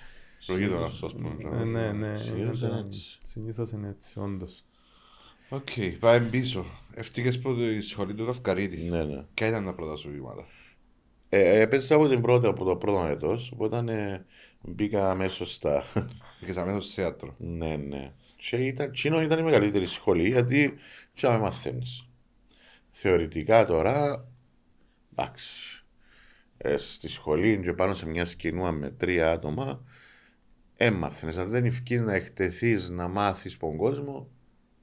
Ο 0.46 0.52
γείτονας 0.52 0.94
σου, 0.94 1.07
ας 1.07 1.12
πούμε. 1.12 1.37
Ε, 1.61 1.64
Ναι, 1.64 1.92
ναι. 1.92 2.18
Συνήθως 2.18 2.61
είναι 2.61 2.70
είναι- 2.70 2.81
έτσι. 2.87 3.18
Συνήθως 3.24 3.70
είναι 3.70 3.88
έτσι, 3.88 4.18
όντως. 4.18 4.62
Οκ, 5.48 5.68
πάμε 5.98 6.29
πίσω. 6.31 6.64
Ευτύχες 6.94 7.38
που 7.38 7.51
η 7.51 7.81
σχολή 7.81 8.14
του 8.14 8.24
Καυκαρίδη. 8.27 8.83
Ναι, 8.83 9.05
ναι. 9.05 9.24
Ποια 9.35 9.46
ήταν 9.46 9.64
τα 9.64 9.74
πρώτα 9.74 9.96
σου 9.96 10.11
βήματα; 10.11 10.46
Ε, 11.29 11.61
έπαιζα 11.61 11.94
από 11.94 12.09
την 12.09 12.20
πρώτη, 12.20 12.46
από 12.46 12.64
το 12.64 12.77
πρώτο 12.77 13.07
έτος, 13.07 13.51
οπότε 13.53 13.92
ε, 13.92 14.24
μπήκα 14.61 15.11
αμέσως 15.11 15.53
στα. 15.55 15.85
Πήγες 16.40 16.57
αμέσως 16.57 16.85
στο 16.85 17.03
θέατρο. 17.03 17.35
ναι, 17.38 17.77
ναι. 17.77 18.12
Και 18.37 18.57
ήταν, 18.57 18.92
Τσίνο 18.92 19.22
ήταν 19.22 19.38
η 19.38 19.42
μεγαλύτερη 19.42 19.87
σχολή 19.87 20.29
γιατί 20.29 20.74
τι 21.14 21.27
με 21.27 21.38
μαθαίνεις. 21.38 22.09
Θεωρητικά 22.90 23.66
τώρα, 23.66 24.27
εντάξει, 25.12 25.85
ε, 26.59 26.77
στη 26.77 27.09
σχολή 27.09 27.61
και 27.62 27.72
πάνω 27.72 27.94
σε 27.94 28.07
μια 28.07 28.24
σκηνούα 28.24 28.72
με 28.72 28.90
τρία 28.90 29.31
άτομα, 29.31 29.83
έμαθαινες. 30.80 31.36
Αν 31.36 31.48
δεν 31.48 31.64
ευκείς 31.64 32.00
να 32.00 32.14
εκτεθείς, 32.14 32.88
να 32.88 33.08
μάθεις 33.08 33.56
τον 33.56 33.76
κόσμο, 33.76 34.28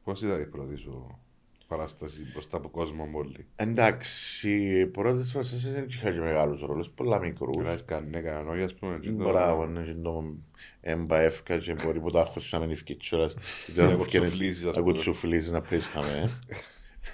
Πώς 0.03 0.21
ήταν 0.21 0.41
η 0.41 0.45
πρώτη 0.45 0.75
σου 0.75 1.19
παράσταση 1.67 2.23
μπροστά 2.31 2.57
από 2.57 2.69
κόσμο 2.69 3.05
μόλι; 3.05 3.45
εντάξει, 3.55 4.49
οι 4.79 4.85
πρώτες 4.85 5.31
παραστάσεις 5.31 5.71
δεν 5.73 5.85
είχα 5.89 6.11
και 6.11 6.19
μεγάλους 6.19 6.61
ρόλους, 6.61 6.89
πολλά 6.89 7.19
μικρούς. 7.19 7.57
Μιλάς 7.57 7.85
κανένα 7.85 8.21
κανένα 8.21 8.51
όχι, 8.51 8.61
ας 8.61 8.73
πούμε. 8.75 8.99
και 9.01 9.11
το- 9.11 9.23
Μπράβο, 9.29 9.65
ναι, 9.65 9.83
και 9.83 9.93
το 9.93 10.35
εμπαεύκα 10.81 11.57
και 11.57 11.75
μπορεί 11.83 11.99
που 11.99 12.11
τα 12.11 12.19
έχω 12.19 12.33
να 12.51 12.59
μην 12.59 12.71
ευκεί 12.71 12.95
κιόλας. 12.95 13.35
Να 13.75 13.95
κουτσουφλίζεις, 13.95 14.65
ας 14.65 14.75
Να 14.75 14.81
πούμε. 14.81 14.93
κουτσουφλίζεις, 14.93 15.51
να 15.51 15.61
πεις 15.61 15.87
χαμέ. 15.87 16.29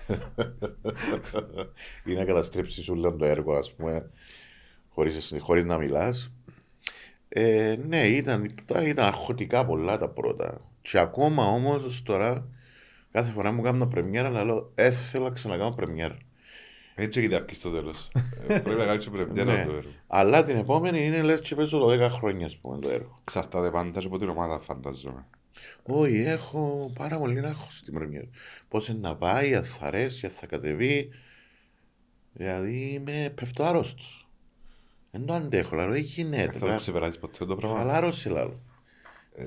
Ή 2.06 2.14
να 2.14 2.26
καταστρέψεις 2.26 2.90
όλο 2.90 3.16
το 3.16 3.26
έργο, 3.26 3.54
ας 3.54 3.74
πούμε, 3.74 4.10
χωρίς, 4.90 5.34
χωρίς 5.40 5.66
να 5.66 5.78
μιλάς. 5.78 6.32
Ε, 7.34 7.76
ναι, 7.88 8.08
ήταν, 8.08 8.56
τα- 8.66 8.82
ήταν 8.88 9.06
αγχωτικά 9.06 9.66
πολλά 9.66 9.98
τα 9.98 10.10
πρώτα. 10.10 10.58
Και 10.82 11.00
ακόμα 11.00 11.46
όμως 11.46 12.04
τώρα, 12.04 12.48
κάθε 13.12 13.32
φορά 13.32 13.52
μου 13.52 13.62
κάνω 13.62 13.88
πρεμιέρα, 13.88 14.30
να 14.30 14.44
λέω, 14.44 14.72
ε, 14.76 14.92
θέλω 14.92 15.24
να 15.24 15.30
ξανακάνω 15.30 15.72
πρεμιέρα. 15.76 16.18
Έτσι 16.96 17.20
έχετε 17.20 17.36
αυκεί 17.36 17.56
στο 17.56 17.70
τέλος. 17.72 18.08
Ε, 18.48 18.60
Πρέπει 18.60 18.80
να 18.80 18.86
κάνεις 18.86 19.04
και 19.06 19.12
πρεμιέρα 19.12 19.54
Ναι. 19.56 19.66
το 19.66 19.72
έργο. 19.72 19.90
Αλλά 20.08 20.44
την 20.44 20.58
επόμενη 20.58 21.06
είναι 21.06 21.22
λες 21.22 21.42
και 21.42 21.56
παίζω 21.56 21.80
το 21.80 21.88
10 22.06 22.10
χρόνια, 22.10 22.46
ας 22.46 22.58
πούμε, 22.58 22.80
το 22.80 22.90
έργο. 22.90 23.18
Εξαρτάται 23.22 23.72
πάντα 23.72 24.00
και 24.00 24.06
από 24.08 24.18
την 24.18 24.30
ομάδα 24.30 24.60
φαντάζομαι. 24.60 25.26
Όχι, 25.84 26.18
έχω 26.18 26.92
πάρα 26.96 27.18
πολύ 27.18 27.40
άγχος 27.40 27.78
στην 27.78 27.94
πρεμιέρα. 27.94 28.28
Πώς 28.70 28.88
είναι 28.88 29.00
να 29.00 29.16
πάει, 29.16 29.56
αν 29.56 29.64
θα 29.64 29.86
αρέσει, 29.86 30.26
αν 30.26 30.32
θα 30.32 30.46
κατεβεί. 30.46 31.10
Δηλαδή 32.34 32.92
είμαι 32.94 33.32
πέφτω 33.36 33.64
άρρωστος. 33.64 34.21
Δεν 35.12 35.26
το 35.26 35.34
αντέχω, 35.34 35.76
λαλό, 35.76 35.92
δεν 35.92 36.02
γίνεται. 36.02 36.52
Θα 36.52 36.60
το 36.60 36.66
να- 36.68 36.76
ξεπεράσεις 36.76 37.20
ποτέ 37.20 37.46
το 37.46 37.56
πράγμα. 37.56 37.78
Χαλάρωσε, 37.78 38.30
λαλό. 38.30 38.62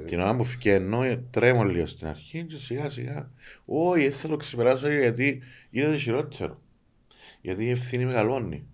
Την 0.07 0.21
ώρα 0.21 0.37
που 0.37 0.45
φκένω, 0.45 1.03
ε, 1.03 1.25
τρέμω 1.31 1.65
λίγο 1.65 1.87
στην 1.87 2.07
αρχή 2.07 2.45
και 2.45 2.57
σιγά 2.57 2.91
σιγά. 2.91 3.31
Όχι, 3.65 4.03
δεν 4.03 4.13
θα 4.13 4.29
το 4.29 4.37
ξεπεράσω 4.37 4.89
γιατί 4.93 5.43
γίνεται 5.71 5.97
χειρότερο. 5.97 6.61
Γιατί 7.41 7.65
η 7.65 7.71
ευθύνη 7.71 8.05
μεγαλώνει. 8.05 8.67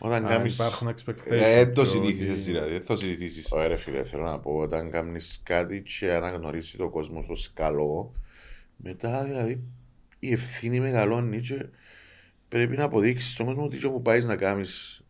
Όταν 0.00 0.24
Α, 0.26 0.28
κάνεις... 0.28 0.54
Υπάρχουν 0.54 0.88
expectations. 0.88 1.30
Ε, 1.30 1.64
Δεν 1.64 1.74
το 1.74 1.82
και 1.82 1.88
συνήθισες 1.88 2.30
ότι- 2.32 2.40
δηλαδή, 2.40 2.70
δεν 2.72 2.86
το 2.86 2.96
συνηθίσεις. 2.96 3.52
Ωραία 3.52 3.68
ρε 3.68 3.76
φίλε, 3.76 4.04
θέλω 4.04 4.22
να 4.22 4.38
πω, 4.40 4.56
όταν 4.56 4.90
κάνεις 4.90 5.40
κάτι 5.42 5.82
και 5.82 6.12
αναγνωρίσει 6.12 6.76
το 6.76 6.88
κόσμο 6.88 7.24
ως 7.28 7.50
καλό, 7.54 8.12
μετά 8.76 9.24
δηλαδή 9.24 9.62
η 10.18 10.32
ευθύνη 10.32 10.80
μεγαλώνει 10.80 11.40
και 11.40 11.66
πρέπει 12.48 12.76
να 12.76 12.84
αποδείξεις 12.84 13.32
στον 13.32 13.46
κόσμο 13.46 13.64
ότι 13.64 13.86
όπου 13.86 14.02
πάεις 14.02 14.24
να 14.24 14.36
κάνεις 14.36 15.00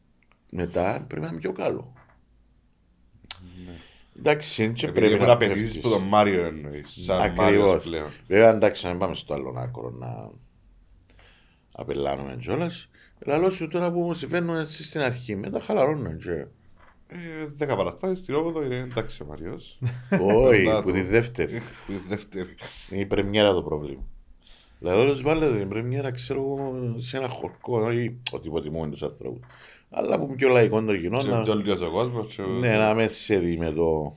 μετά 0.56 1.04
πρέπει 1.08 1.22
να 1.24 1.28
είναι 1.32 1.40
πιο 1.40 1.52
καλό. 1.52 1.92
Εντάξει, 4.18 4.62
δεν 4.64 4.74
και 4.74 4.86
Επειδή 4.86 5.00
πρέπει 5.00 5.14
έχουν 5.14 5.26
να 5.26 5.32
απαιτήσεις 5.32 5.62
πέφτεις. 5.62 5.80
που 5.80 5.88
τον 5.88 6.02
Μάριο 6.02 6.44
εννοείς. 6.44 7.02
Σαν 7.04 7.20
Ακριβώς. 7.20 7.44
Μάριος 7.44 7.84
πλέον. 7.84 8.10
Βέβαια 8.26 8.48
εντάξει, 8.50 8.84
να 8.84 8.90
μην 8.90 9.00
πάμε 9.00 9.14
στο 9.14 9.34
άλλο 9.34 9.54
άκρο 9.56 9.90
να 9.90 10.30
απελάνουμε 11.72 12.36
κιόλας. 12.40 12.88
Λαλό 13.26 13.50
σου 13.50 13.68
τώρα 13.68 13.92
που 13.92 14.00
μου 14.00 14.12
συμβαίνουν 14.14 14.56
έτσι 14.56 14.84
στην 14.84 15.00
αρχή, 15.00 15.36
μετά 15.36 15.60
χαλαρώνουν 15.60 16.18
και... 16.18 16.46
Ε, 17.08 17.46
Δέκα 17.46 17.76
παραστάσεις, 17.76 18.18
στην 18.18 18.34
όγδο 18.34 18.62
είναι 18.64 18.76
εντάξει 18.76 19.22
ο 19.22 19.26
Μάριος. 19.26 19.78
Όχι, 20.20 20.62
Να 20.62 20.80
που 20.82 20.86
το. 20.88 20.92
τη 20.92 21.02
δεύτερη. 21.02 21.58
Που 21.86 21.92
είναι 21.92 22.00
δεύτερη. 22.08 22.54
Είναι 22.90 23.00
η 23.00 23.06
πρεμιέρα 23.06 23.52
το 23.52 23.62
πρόβλημα. 23.62 24.02
Δηλαδή, 24.78 24.98
όλος 25.00 25.22
βάλετε 25.22 25.58
την 25.58 25.68
πρεμιέρα, 25.68 26.10
ξέρω 26.10 26.40
εγώ, 26.40 26.94
σε 26.98 27.16
ένα 27.16 27.28
χορκό, 27.28 27.80
όχι 27.80 28.20
ότι 28.32 28.48
υποτιμούμε 28.48 28.90
τους 28.90 29.02
ανθρώπους. 29.02 29.46
Αλλά 29.90 30.18
που 30.18 30.24
είναι 30.24 30.34
πιο 30.36 30.48
λαϊκό 30.48 30.82
το 30.84 30.96
κοινό, 30.96 31.18
Και 31.18 31.28
να, 31.28 31.42
πιο 31.42 31.54
λίγος 31.54 31.80
ο 31.80 31.90
κόσμος. 31.90 32.34
και- 32.34 32.42
ναι, 32.42 32.76
να 32.76 32.94
με 32.94 33.08
σέδει 33.08 33.56
με 33.56 33.70
το... 33.72 34.16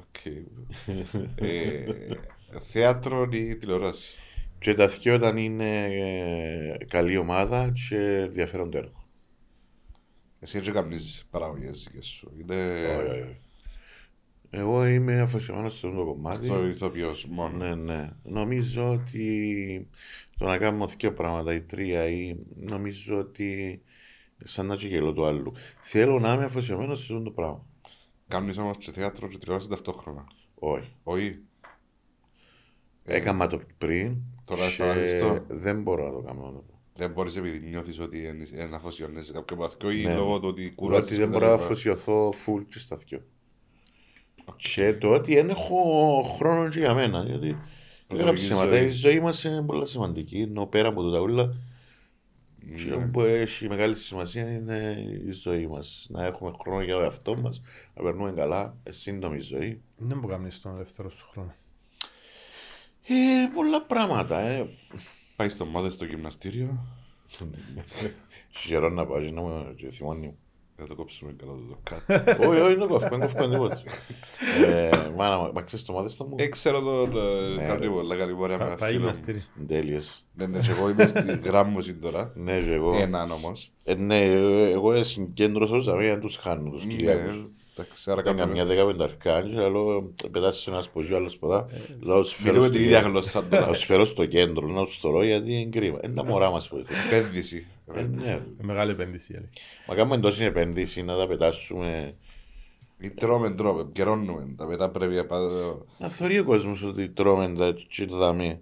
Οκ. 0.00 0.24
Ε, 1.34 1.84
Θέατρο 2.62 3.28
ή 3.32 3.56
τηλεόραση; 3.56 4.16
Και 4.58 4.74
τα 4.74 4.88
θεία 4.88 5.14
όταν 5.14 5.36
είναι 5.36 5.84
ε, 5.84 6.84
καλή 6.88 7.16
ομάδα 7.16 7.72
και 7.88 7.96
ενδιαφέρον 7.96 8.70
το 8.70 8.78
έργο. 8.78 9.04
Εσύ 10.40 10.58
έτσι 10.58 10.70
κάνεις 10.72 11.26
παραγωγές 11.30 11.88
δικές 11.90 12.06
σου. 12.06 12.32
Είναι 12.40 12.64
Όχι, 12.64 13.06
όχι, 13.08 13.20
όχι. 13.20 13.36
Εγώ 14.50 14.86
είμαι 14.86 15.20
αφοσιωμένος 15.20 15.78
σε 15.78 15.86
αυτό 15.86 15.98
το 15.98 16.04
κομμάτι. 16.04 16.48
το 16.48 16.66
ηθοποιός 16.66 17.26
μόνο. 17.30 17.56
Ναι, 17.56 17.74
ναι. 17.74 18.10
Νομίζω 18.22 18.90
ότι 18.92 19.88
το 20.38 20.44
να 20.46 20.58
κάνουμε 20.58 20.86
δύο 20.98 21.12
πράγματα 21.12 21.54
ή 21.54 21.60
τρία 21.60 22.06
ή 22.08 22.36
νομίζω 22.56 23.18
ότι 23.18 23.82
σαν 24.44 24.66
να 24.66 24.74
γελό 24.74 25.12
το 25.12 25.24
άλλο. 25.24 25.54
Θέλω 25.80 26.18
να 26.20 26.32
είμαι 26.32 26.44
αφοσιωμένος 26.44 26.98
σε 27.04 27.12
αυτό 27.12 27.24
το 27.24 27.30
πράγμα. 27.30 27.64
Κάνεις 28.28 28.58
όμως 28.58 28.76
και 28.76 28.92
θέατρο 28.92 29.28
και 29.28 29.38
τηλεόραση 29.38 29.68
ταυτόχρονα. 29.68 30.24
Όχι. 30.54 30.92
Όχι. 31.02 31.38
Έκανα 33.04 33.46
το 33.46 33.60
πριν 33.78 34.16
Τώρα 34.44 34.64
και 34.66 34.70
σταματήσεις 34.72 35.20
το. 35.20 35.44
δεν 35.48 35.82
μπορώ 35.82 36.04
να 36.06 36.12
το 36.12 36.20
κάνω. 36.20 36.64
Δεν 36.96 37.10
μπορείς 37.10 37.36
επειδή 37.36 37.68
νιώθεις 37.68 38.00
ότι 38.00 38.18
είναι 38.18 38.66
να 38.70 38.76
αφοσιώνεσαι 38.76 39.24
σε 39.24 39.32
κάποιο 39.32 39.56
βαθμό 39.56 39.90
ή 39.92 40.02
Ναι. 40.02 40.14
λόγω 40.14 40.40
του 40.40 40.48
ότι 40.48 40.64
Ότι 40.64 40.74
κουράζεις. 40.74 41.16
δεν 41.18 41.26
και 41.26 41.32
μπορώ 41.32 41.44
τα 41.44 41.50
να 41.50 41.52
λοιπά. 41.52 41.64
αφοσιωθώ 41.64 42.28
full 42.30 42.62
και 42.70 42.78
στα 42.78 42.96
δυο. 42.96 43.22
Και 44.56 44.94
το 44.94 45.08
ότι 45.12 45.34
δεν 45.34 45.48
έχω 45.48 45.76
χρόνο 46.38 46.68
και 46.68 46.78
για 46.78 46.94
μένα. 46.94 47.22
Γιατί 47.24 47.46
δεν 47.48 47.58
Προσωπική 48.06 48.34
ψέματα. 48.44 48.66
ζωή. 48.76 48.84
Η 48.84 48.88
ζωή 48.88 49.20
μας 49.20 49.44
είναι 49.44 49.62
πολύ 49.62 49.88
σημαντική. 49.88 50.40
Ενώ 50.40 50.66
πέρα 50.66 50.88
από 50.88 51.02
το 51.02 51.10
ταούλα, 51.10 51.54
Ναι. 52.66 53.06
που 53.06 53.20
έχει 53.20 53.68
μεγάλη 53.68 53.96
σημασία 53.96 54.50
είναι 54.50 55.06
η 55.26 55.32
ζωή 55.32 55.66
μας. 55.66 56.06
Να 56.10 56.24
έχουμε 56.24 56.52
χρόνο 56.60 56.82
για 56.82 56.94
τον 56.94 57.02
εαυτό 57.02 57.36
μας, 57.36 57.62
να 57.94 58.02
περνούμε 58.02 58.32
καλά, 58.32 58.76
ε, 58.82 58.90
σύντομη 58.90 59.40
ζωή. 59.40 59.82
Δεν 59.96 60.18
μπορεί 60.18 60.32
να 60.32 60.38
κάνεις 60.38 60.60
τον 60.60 60.74
ελεύθερο 60.74 61.10
σου 61.10 61.26
χρόνο. 61.30 61.54
Ε, 63.06 63.14
πολλά 63.54 63.82
πράγματα. 63.82 64.40
Ε. 64.40 64.68
Πάει 65.36 65.48
στο 65.48 65.64
μόδε 65.64 65.90
στο 65.90 66.04
γυμναστήριο. 66.04 66.86
Καιρό 68.66 68.88
να 68.88 69.06
πάω, 69.06 69.18
να 69.20 69.40
μου 69.40 69.74
και 69.74 69.90
θυμώνει 69.90 70.36
μου. 70.78 70.82
Να 70.82 70.86
το 70.86 70.94
κόψουμε 70.94 71.34
καλά 71.38 71.52
το 71.68 71.78
κάτω. 71.82 72.48
Όχι, 72.50 72.60
όχι, 72.60 72.74
δεν 72.74 72.88
κόφω, 72.88 73.08
δεν 73.08 73.20
κόφω 73.20 73.48
τίποτα. 73.48 73.82
Ε, 74.66 74.88
Μάνα, 75.16 75.38
μου, 75.38 75.50
μα 75.54 75.62
ξέρεις 75.62 75.84
το 75.84 75.92
μάδεστα 75.92 76.24
μου; 76.26 76.34
Ε, 76.38 76.46
ξέρω 76.46 76.80
τον 76.80 77.10
Ναι, 77.56 77.66
κάνει 77.66 77.80
ρε. 77.80 77.88
πολλά 77.90 78.16
καλή 78.16 78.34
πορεία 78.34 78.56
με 78.58 78.62
Θα 78.64 78.68
ένα 78.70 78.76
πάει 78.78 78.92
φίλο 78.92 79.00
μου. 79.04 79.10
γυμναστήρι. 79.10 79.44
Τέλειες. 79.66 80.24
Ναι, 80.34 80.46
ναι, 80.46 80.58
και 80.58 80.70
εγώ 80.70 80.88
είμαι 80.90 81.06
στη 81.06 81.40
γράμμωση 81.44 81.94
τώρα. 81.94 82.32
Ναι, 82.34 82.58
και 82.58 82.72
εγώ. 82.72 82.94
Έναν 83.00 83.30
όμως. 83.30 83.72
Ε, 83.84 83.94
ναι, 83.94 84.24
ε, 84.24 84.70
εγώ 84.70 85.02
συγκέντρωσα 85.02 85.74
τους 85.74 85.88
αμέσως 85.88 86.18
τους 86.20 86.36
χάνω 86.36 86.70
τους 86.70 86.84
Ναι, 86.84 86.94
Κυριακούς. 86.94 87.44
εντάξει, 87.76 88.10
άρα 88.10 88.22
Κάνα 88.22 88.34
μια 88.34 88.44
κάνουμε... 88.44 88.64
δέκα 88.74 88.86
πενταρκάνια, 88.86 89.68
λέω, 89.70 90.12
πετάσεις 90.30 90.62
σε 90.62 90.70
ένας 90.70 90.84
σπογείο, 90.84 91.16
άλλος 91.16 91.36
ποτά. 91.36 91.66
Λέω, 92.00 92.20
τους 92.20 92.32
φέρω 92.34 92.46
Μιλούμε 92.48 92.64
στο 92.66 92.74
την 92.74 92.82
ίδια 92.84 92.96
κέντρο. 92.96 93.10
γλώσσα 93.12 93.40
Να 93.40 93.48
τώρα. 93.48 93.66
τους 93.66 93.84
φέρω 93.84 94.04
στο 94.04 94.26
κέντρο, 94.26 94.66
να 94.66 94.84
τους 94.84 94.98
θωρώ 94.98 95.24
γιατί 95.24 95.52
είναι 95.52 95.70
κρίμα. 95.70 95.98
Είναι 96.04 96.14
τα 96.14 96.24
μωρά 96.24 96.50
μας 96.50 96.68
που 96.68 96.78
ήθελα. 96.78 96.98
Επένδυση. 97.88 98.28
Ε, 98.28 98.32
ναι. 98.32 98.36
Ε, 98.60 98.64
Μεγάλη 98.64 98.90
επένδυση. 98.90 99.32
η 99.32 99.36
αλήθεια. 99.36 99.62
Μα 99.88 99.94
κάνουμε 99.94 100.18
τόση 100.18 100.44
επένδυση 100.44 101.02
να 101.02 101.16
τα 101.16 101.26
πετάσουμε. 101.26 102.14
Ή 102.98 103.10
τρώμε, 103.10 103.50
τρώμε, 103.54 103.88
καιρώνουμε. 103.92 104.54
Τα 104.56 104.66
μετά 104.66 104.90
πρέπει 104.90 105.14
να 105.14 105.24
πάω... 105.26 105.78
Να 105.98 106.08
θωρεί 106.08 106.38
ο 106.38 106.44
κόσμος 106.44 106.82
ότι 106.82 107.08
τρώμε 107.08 107.54
τα 107.58 107.74
και 107.88 108.06
το 108.06 108.16
δαμέ. 108.16 108.60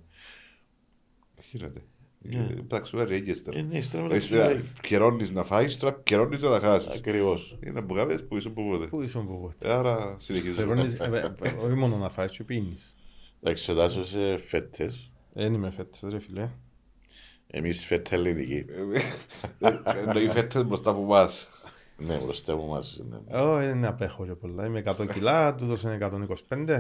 Χαίρετε. 1.51 1.83
Εντάξει, 2.59 2.97
ωραία, 2.97 3.17
ήγεστε. 3.17 3.51
Ε, 3.59 3.63
ναι, 3.63 3.79
ύστερα 3.79 4.15
Εσύ 4.15 4.35
μεταξύ. 4.35 4.65
καιρώνεις 4.83 5.31
να 5.33 5.43
φάεις, 5.45 5.79
τώρα 5.79 6.01
καιρώνεις 6.05 6.43
να 6.43 6.51
τα 6.51 6.61
χάσεις. 6.61 6.99
Ακριβώς. 6.99 7.59
Είναι 7.67 7.83
που 7.83 7.95
κάποιες 7.95 8.25
που 8.27 8.37
ήσουν 8.37 8.53
που 8.55 8.69
πότε. 8.71 8.87
Πού 8.87 9.03
ήσουν 9.03 9.27
που 9.27 9.41
πότε. 9.41 9.69
Ε, 9.69 9.73
Άρα 9.73 10.17
συνεχίζουμε. 10.19 10.63
Περώνεις- 10.63 10.95
ε, 11.01 11.05
ε, 11.05 11.49
ε, 11.49 11.49
Όχι 11.65 11.75
μόνο 11.75 11.97
να 11.97 12.09
φάεις 12.09 12.31
και 12.37 12.45
πίνεις. 12.45 12.97
Εντάξει, 13.43 13.71
ο 13.71 13.75
Τάσος 13.75 14.09
σε 14.09 14.37
φέτες. 14.37 15.11
Δεν 15.33 15.55
είμαι 15.55 15.71
φέτος 15.71 16.01
ρε 16.11 16.19
φίλε. 16.19 16.51
Εμείς 17.55 17.85
φέτα 17.87 18.15
ελληνική. 18.15 18.65
Εννοεί 20.07 20.29
φέτες 20.29 20.65
μπροστά 20.65 20.91
από 20.91 21.01
εμάς. 21.03 21.49
Ναι, 21.97 22.15
μπροστά 22.25 22.53
από 22.53 22.67
μας. 22.67 23.01
ναι. 23.11 23.39
Όχι, 23.39 23.67
δεν 23.67 23.85
απέχω 23.85 24.25
και 24.25 24.33
πολλά. 24.35 24.67
Είμαι 24.67 24.83
100 24.87 25.07
κιλά, 25.13 25.55
τούτος 25.55 25.83
είναι 25.83 25.99
125. 26.49 26.71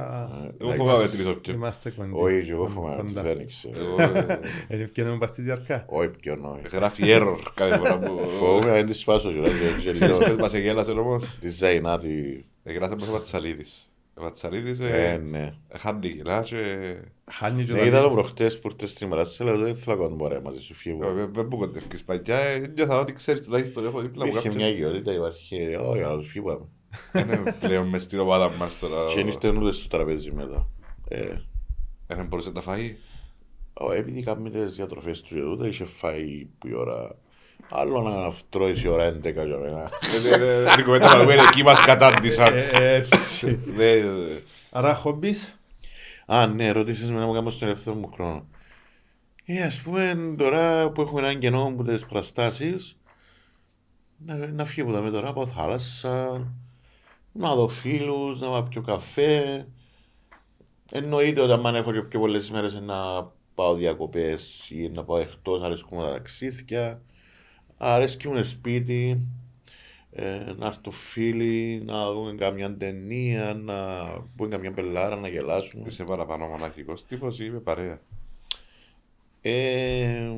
Α, 0.00 0.28
Εγώ 0.60 0.72
φοβάμαι 0.72 1.08
την 1.08 1.20
ηθοποιό. 1.20 1.52
Είμαστε 1.54 1.90
κοντά. 1.90 2.08
Όχι, 2.12 2.44
και 2.44 2.50
εγώ 2.52 2.68
φοβάμαι 2.68 2.96
ότι 2.96 3.06
Κοντά. 3.06 3.22
δεν 3.22 3.46
ξέρω. 3.46 3.74
Εγώ, 3.78 4.02
ε, 4.18 4.40
Έτσι 4.68 4.82
ευκαιρία 4.82 5.18
πας 5.18 5.28
στη 5.30 5.42
διαρκά. 5.42 5.84
Όχι, 5.88 6.08
ποιον 6.08 6.44
όχι. 6.44 6.68
Γράφει 6.76 7.02
error 7.06 7.38
κάθε 7.54 7.76
φορά 7.76 7.98
που... 7.98 8.28
Φοβούμαι 8.28 8.66
να 8.66 8.72
δεν 8.72 8.86
της 8.86 8.98
σπάσω 8.98 9.32
κιόλας, 9.32 9.52
γιατί 9.54 9.78
Ξέρεις 9.78 10.00
λέω, 10.00 10.18
πες 10.18 10.36
μας 10.36 10.54
εγέλασε 10.54 10.90
όμως. 10.90 11.38
Τη 11.40 11.48
Ζαϊνά 11.48 11.98
τη... 11.98 12.08
Εγγράσε 12.64 12.96
μας 12.96 13.08
ο 13.08 13.22
Ματσαλίδης. 14.22 14.80
Ο 14.80 14.82
Ματσαλίδης 14.82 15.04
Ε, 15.04 15.12
ε, 15.12 15.16
ναι. 15.18 15.54
χάνει 15.76 16.08
κιλά 16.10 16.40
και... 16.42 16.96
Χάνει 17.30 17.64
και 17.64 17.72
Ναι, 17.72 17.78
τα 17.78 17.84
είδα 17.84 17.98
τον 18.00 18.08
λίγο. 18.08 18.20
προχτές 18.20 18.58
που 18.58 18.68
ήρθες 18.72 18.90
στη 18.90 19.06
μέρα 19.06 19.26
της, 19.26 19.40
λέω, 19.40 19.58
δεν 19.58 19.76
θέλω 19.76 19.96
να 19.96 20.02
κάνω 20.02 20.16
παρέα 20.16 20.40
μαζί 20.40 20.60
σου, 20.60 20.74
φύγω. 20.74 21.08
Ε, 21.18 21.26
Δεν 21.32 21.46
μου 21.50 21.56
κοντεύκεις 21.58 22.04
παλιά, 22.04 22.36
ε, 22.38 22.58
νιώθα 22.76 23.00
ότι 23.00 23.12
ξέρεις 23.12 23.42
τουλάχιστον 23.42 23.86
έχω 23.86 24.00
δίπλα 24.00 24.26
μου 24.26 24.32
Είχε 24.36 24.48
μια 24.48 24.58
κάποιον. 24.58 24.76
γεωρότητα, 24.76 25.12
υπάρχει, 25.12 25.74
όχι, 25.74 26.02
αλλά 26.02 26.16
τους 26.18 26.28
φύγαμε. 26.30 26.66
Είναι 27.14 27.56
πλέον 27.60 27.88
μες 27.88 28.02
στην 28.02 28.18
ομάδα 28.18 28.50
μας 28.56 28.78
τώρα. 28.78 29.06
Και 29.08 29.14
δεν 29.14 29.26
ήρθε 29.26 29.48
ούτε 29.48 29.72
στο 29.72 29.88
τραπέζι 29.88 30.32
μετά. 30.32 30.68
Ε, 31.08 31.26
Δεν 32.06 32.26
μπορούσε 32.26 32.50
να 32.50 32.60
φάει; 32.60 32.96
ω, 33.72 33.92
επειδή 33.92 34.22
κάνουμε 34.22 34.50
τις 34.50 34.76
διατροφές 34.76 35.20
του 35.22 35.34
και 35.34 35.40
τούτα, 35.40 35.66
είχε 35.66 35.84
φάει 35.84 36.46
που 36.58 36.68
η 36.68 36.74
ώρα. 36.74 37.16
Άλλο 37.68 38.00
να 38.02 38.32
τρώεις 38.48 38.82
η 38.82 38.88
ώρα 38.88 39.08
11 39.08 39.22
για 39.22 39.44
μένα. 39.44 39.90
Την 40.76 40.84
κουβέντα 40.84 41.14
να 41.14 41.20
δούμε 41.20 41.34
εκεί 41.34 41.62
μας 41.62 41.80
κατάντησαν. 41.80 42.56
Ε, 42.56 42.70
Έτσι. 42.72 43.60
Ναι, 43.76 43.86
Άρα 44.70 44.94
χόμπις. 44.94 45.58
Α, 46.26 46.46
ναι, 46.46 46.70
ρώτησες 46.70 47.10
με 47.10 47.18
να 47.18 47.26
μου 47.26 47.32
κάνω 47.32 47.50
στον 47.50 47.68
ελεύθερο 47.68 47.96
μου 47.96 48.10
χρόνο. 48.14 48.46
Ε, 49.44 49.62
ας 49.62 49.80
πούμε, 49.80 50.34
τώρα 50.38 50.90
που 50.90 51.00
έχουμε 51.00 51.20
έναν 51.20 51.38
κενό 51.38 51.62
από 51.62 51.82
τις 51.82 52.06
πραστάσεις, 52.06 52.98
να, 54.18 54.34
να 54.36 54.64
φύγω 54.64 54.90
από 54.90 55.02
τα 55.02 55.10
τώρα, 55.10 55.32
πάω 55.32 55.46
θάλασσα, 55.46 56.46
να 57.32 57.54
δω 57.54 57.68
φίλους, 57.68 58.40
να 58.40 58.48
πάω 58.48 58.62
πιο 58.62 58.82
καφέ. 58.82 59.66
Εννοείται 60.90 61.40
ότι 61.40 61.66
αν 61.66 61.74
έχω 61.74 61.92
και 61.92 62.02
πιο 62.02 62.20
πολλές 62.20 62.50
μέρες 62.50 62.80
να 62.80 63.30
πάω 63.54 63.74
διακοπές 63.74 64.68
ή 64.70 64.88
να 64.88 65.04
πάω 65.04 65.18
εκτός, 65.18 65.62
αρέσκουν 65.62 65.98
τα 65.98 66.12
ταξίδια, 66.12 67.02
αρέσκει 67.78 68.28
μου 68.28 68.44
σπίτι, 68.44 69.20
ε, 70.12 70.52
να 70.56 70.66
έρθουν 70.66 70.92
φίλοι, 70.92 71.82
να 71.84 72.12
δούμε 72.12 72.34
καμιά 72.34 72.76
ταινία, 72.76 73.54
να 73.54 73.74
πούμε 74.36 74.48
καμιά 74.48 74.72
πελάρα, 74.72 75.16
να 75.16 75.28
γελάσουμε. 75.28 75.84
Είσαι 75.86 76.04
παραπάνω 76.04 76.46
μοναχικός 76.46 77.04
τύπος 77.06 77.38
ή 77.40 77.50
με 77.50 77.58
παρέα; 77.58 78.00
Ε, 79.40 80.30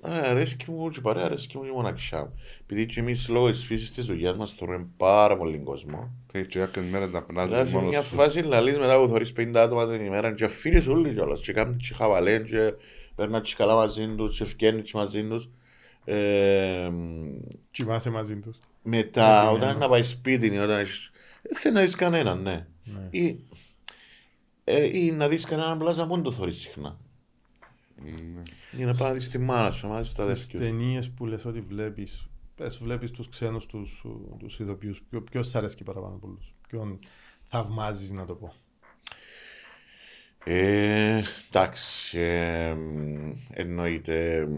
α, 0.00 0.12
αρέσκει 0.30 0.70
μου 0.70 0.90
και 0.90 1.00
παρέα, 1.00 1.24
αρέσκει 1.24 1.56
μου 1.56 1.62
και 1.62 1.68
η 1.68 1.72
μοναξιά 1.72 2.20
μου. 2.20 2.32
Επειδή 2.62 2.86
και 2.86 3.00
εμείς 3.00 3.28
λόγω 3.28 3.50
της 3.50 3.64
φύσης 3.64 3.90
της 3.90 4.04
δουλειάς 4.04 4.36
μας 4.36 4.50
θεωρούμε 4.52 4.86
πάρα 4.96 5.36
πολύ 5.36 5.58
κόσμο. 5.58 6.10
Θέλεις 6.32 6.46
και 6.48 6.58
κάποιες 6.58 6.84
μέρες 6.84 7.10
να 7.10 7.20
Δηλαδή 7.20 7.48
περνάς 7.48 7.68
σε 7.68 7.74
μια 7.74 7.82
μόνος 7.84 8.06
σου. 8.06 8.14
φάση 8.14 8.40
λαλείς 8.42 8.78
μετά 8.78 9.00
που 9.00 9.08
θωρείς 9.08 9.32
50 9.36 9.52
άτομα 9.54 9.88
την 9.88 10.04
ημέρα 10.04 10.32
και 10.34 10.46
φίλοι 10.46 10.88
όλοι 10.88 11.12
κιόλας 11.14 11.40
και 11.40 11.52
κάνουν 11.52 11.76
και 11.76 11.94
χαβαλέν 11.94 12.44
και 12.44 12.72
περνά 13.14 13.40
και 13.40 13.54
καλά 13.56 13.74
μαζί 13.74 14.14
τους 14.16 14.38
και 14.38 14.44
φκένουν 14.44 14.82
και 14.82 14.92
μαζί 14.94 15.24
τους. 15.24 15.48
Ε, 16.04 16.90
Κοιμάσαι 17.70 18.10
μαζί 18.10 18.36
τους. 18.36 18.58
μετά 18.82 19.42
Ναι, 19.42 19.48
όταν 19.48 19.72
ναι. 19.72 19.78
να 19.78 19.88
πάει 19.88 20.02
σπίτι 20.02 20.46
ή 20.46 20.58
όταν 20.58 20.78
έχεις... 20.78 21.10
Δεν 21.42 21.56
θέλει 21.56 21.74
να 21.74 21.80
δεις 21.80 21.94
κανέναν, 21.94 22.42
ναι. 22.42 22.66
Ναι. 22.84 23.08
Ή, 23.10 23.44
ε, 24.64 24.98
ή 24.98 25.10
να 25.10 25.28
δεις 25.28 25.44
κανέναν 25.44 25.78
πλάζα 25.78 26.06
μόνο 26.06 26.22
το 26.22 26.30
θωρείς 26.30 26.58
συχνά. 26.60 26.98
Ναι. 28.04 28.42
Για 28.72 28.86
να 28.86 28.94
πάει 28.94 29.08
να 29.08 29.14
δεις 29.14 29.28
τη 29.28 29.38
μάνα 29.38 29.70
σου, 29.70 29.86
να 29.88 29.98
δεις 29.98 30.14
τα 30.14 30.14
Τις 30.14 30.24
αδέρφια 30.24 30.58
σου. 30.58 30.64
ταινίες 30.64 31.10
που 31.10 31.26
λες 31.26 31.44
ότι 31.44 31.60
βλέπεις, 31.60 32.28
πες 32.56 32.78
βλέπεις 32.78 33.10
τους 33.10 33.28
ξένους 33.28 33.66
τους, 33.66 34.04
τους 34.38 34.58
ηθοποιούς, 34.60 35.02
ποιο, 35.10 35.22
ποιος 35.22 35.48
σ' 35.48 35.54
αρέσκει 35.54 35.82
παραπάνω 35.84 36.14
από 36.14 36.26
όλους, 36.26 36.54
ποιον 36.68 36.98
θαυμάζεις 37.48 38.10
να 38.10 38.24
το 38.26 38.34
πω. 38.34 38.54
Ε, 40.44 41.22
εντάξει, 41.50 42.18
ε, 42.18 42.74
μ, 42.74 43.32
εννοείται 43.50 44.48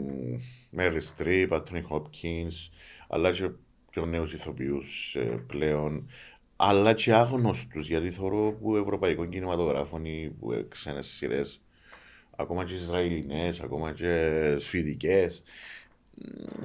Μέρι 0.70 1.01
Στριπ, 1.01 1.55
Άντωνι 1.55 1.81
Χόπκινς, 1.81 2.70
αλλά 3.09 3.33
και 3.33 3.51
πιο 3.90 4.07
νέους 4.07 4.33
ηθοποιούς 4.33 5.14
ε, 5.14 5.44
πλέον, 5.46 6.11
αλλά 6.57 6.92
και 6.92 7.12
άγνωστους, 7.12 7.88
γιατί 7.88 8.11
θεωρώ 8.11 8.57
που 8.61 8.77
ευρωπαϊκών 8.77 9.29
κινηματογράφων 9.29 10.05
ή 10.05 10.35
που 10.40 10.53
ε, 10.53 10.66
ξένες 10.68 11.07
σειρές, 11.07 11.61
ακόμα 12.37 12.64
και 12.64 12.75
Ισραηλινές, 12.75 13.61
ακόμα 13.61 13.92
και 13.92 14.57
Σουηδικές, 14.59 15.42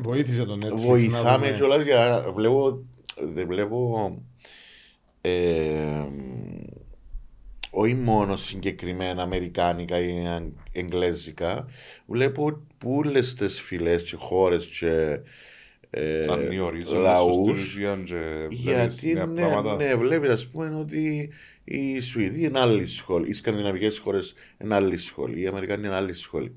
Βοήθησε 0.02 0.46
τον 0.46 0.60
Netflix 0.66 0.76
βοηθάμε 0.76 1.50
να 1.50 1.56
κιόλας 1.56 1.84
για 1.84 2.26
βλέπω, 2.36 2.84
δεν 3.22 3.48
βλέπω 3.48 4.18
ε, 5.22 6.06
όχι 7.74 7.94
μόνο 7.94 8.36
συγκεκριμένα 8.36 9.22
αμερικάνικα 9.24 10.00
ή 10.00 10.28
αγ- 10.28 10.52
εγγλέζικα, 10.72 11.66
βλέπω 12.06 12.62
πούλες 12.78 13.34
τις 13.34 13.62
φυλές 13.62 14.04
και 14.04 14.16
χώρες 14.16 14.66
και 14.66 15.20
ε, 15.90 16.26
Αν 16.30 16.52
οι 16.52 16.60
ορίζοντες 16.60 17.02
λαούς. 17.04 17.36
σου 17.36 17.42
στην 17.42 17.52
ουσία 17.52 18.02
και 18.06 18.48
βλέπεις 18.48 19.02
Γιατί 19.02 19.14
νέα 19.14 19.26
ναι, 19.26 19.42
πράγματα. 19.42 19.76
ναι, 19.76 19.96
βλέπεις 19.96 20.30
ας 20.30 20.48
πούμε 20.48 20.76
ότι 20.76 21.30
η 21.64 22.00
Σουηδία 22.00 22.48
είναι 22.48 22.60
άλλη 22.60 22.88
σχολή, 22.88 23.30
οι 23.30 23.34
σκανδιναβικές 23.34 23.98
χώρες 23.98 24.34
είναι 24.64 24.76
άλλη 24.76 24.98
σχολή, 24.98 25.42
οι 25.42 25.48
Αμερικάνοι 25.48 25.86
είναι 25.88 25.96
άλλη 25.96 26.14
σχολή. 26.14 26.56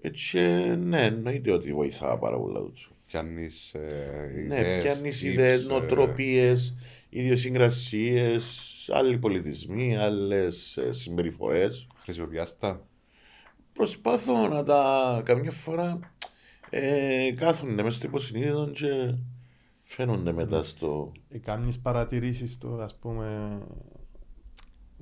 Έτσι, 0.00 0.38
ναι, 0.84 1.02
εννοείται 1.02 1.52
ότι 1.52 1.72
βοηθά 1.72 2.18
πάρα 2.18 2.36
πολλά 2.38 2.58
τούτο. 2.60 2.80
Πιάνεις 3.06 3.74
ε, 3.74 4.30
Ναι, 4.48 4.58
ιδέες, 4.58 4.82
πιάνεις 4.84 5.20
tips, 5.22 5.24
ιδέες, 5.24 5.64
ε, 5.64 5.68
νοοτροπίες, 5.68 6.76
ιδιοσυγκρασίες, 7.20 8.74
άλλοι 8.92 9.18
πολιτισμοί, 9.18 9.96
άλλες 9.96 10.78
συμπεριφορές. 10.90 11.86
Χρησιμοποιάς 11.96 12.58
τα; 12.58 12.86
Προσπαθώ 13.72 14.48
να 14.48 14.62
τα 14.62 15.22
καμιά 15.24 15.50
φορά 15.50 15.98
ε, 16.70 17.32
κάθονται 17.36 17.82
μέσα 17.82 17.96
στο 17.96 18.06
υποσυνείδητο 18.06 18.70
και 18.72 19.14
φαίνονται 19.84 20.32
μετά 20.32 20.62
στο. 20.64 21.12
Ε, 21.28 21.38
Κάνεις 21.38 21.78
παρατηρήσεις 21.78 22.58
του, 22.58 22.82
ας 22.82 22.94
πούμε, 22.98 23.58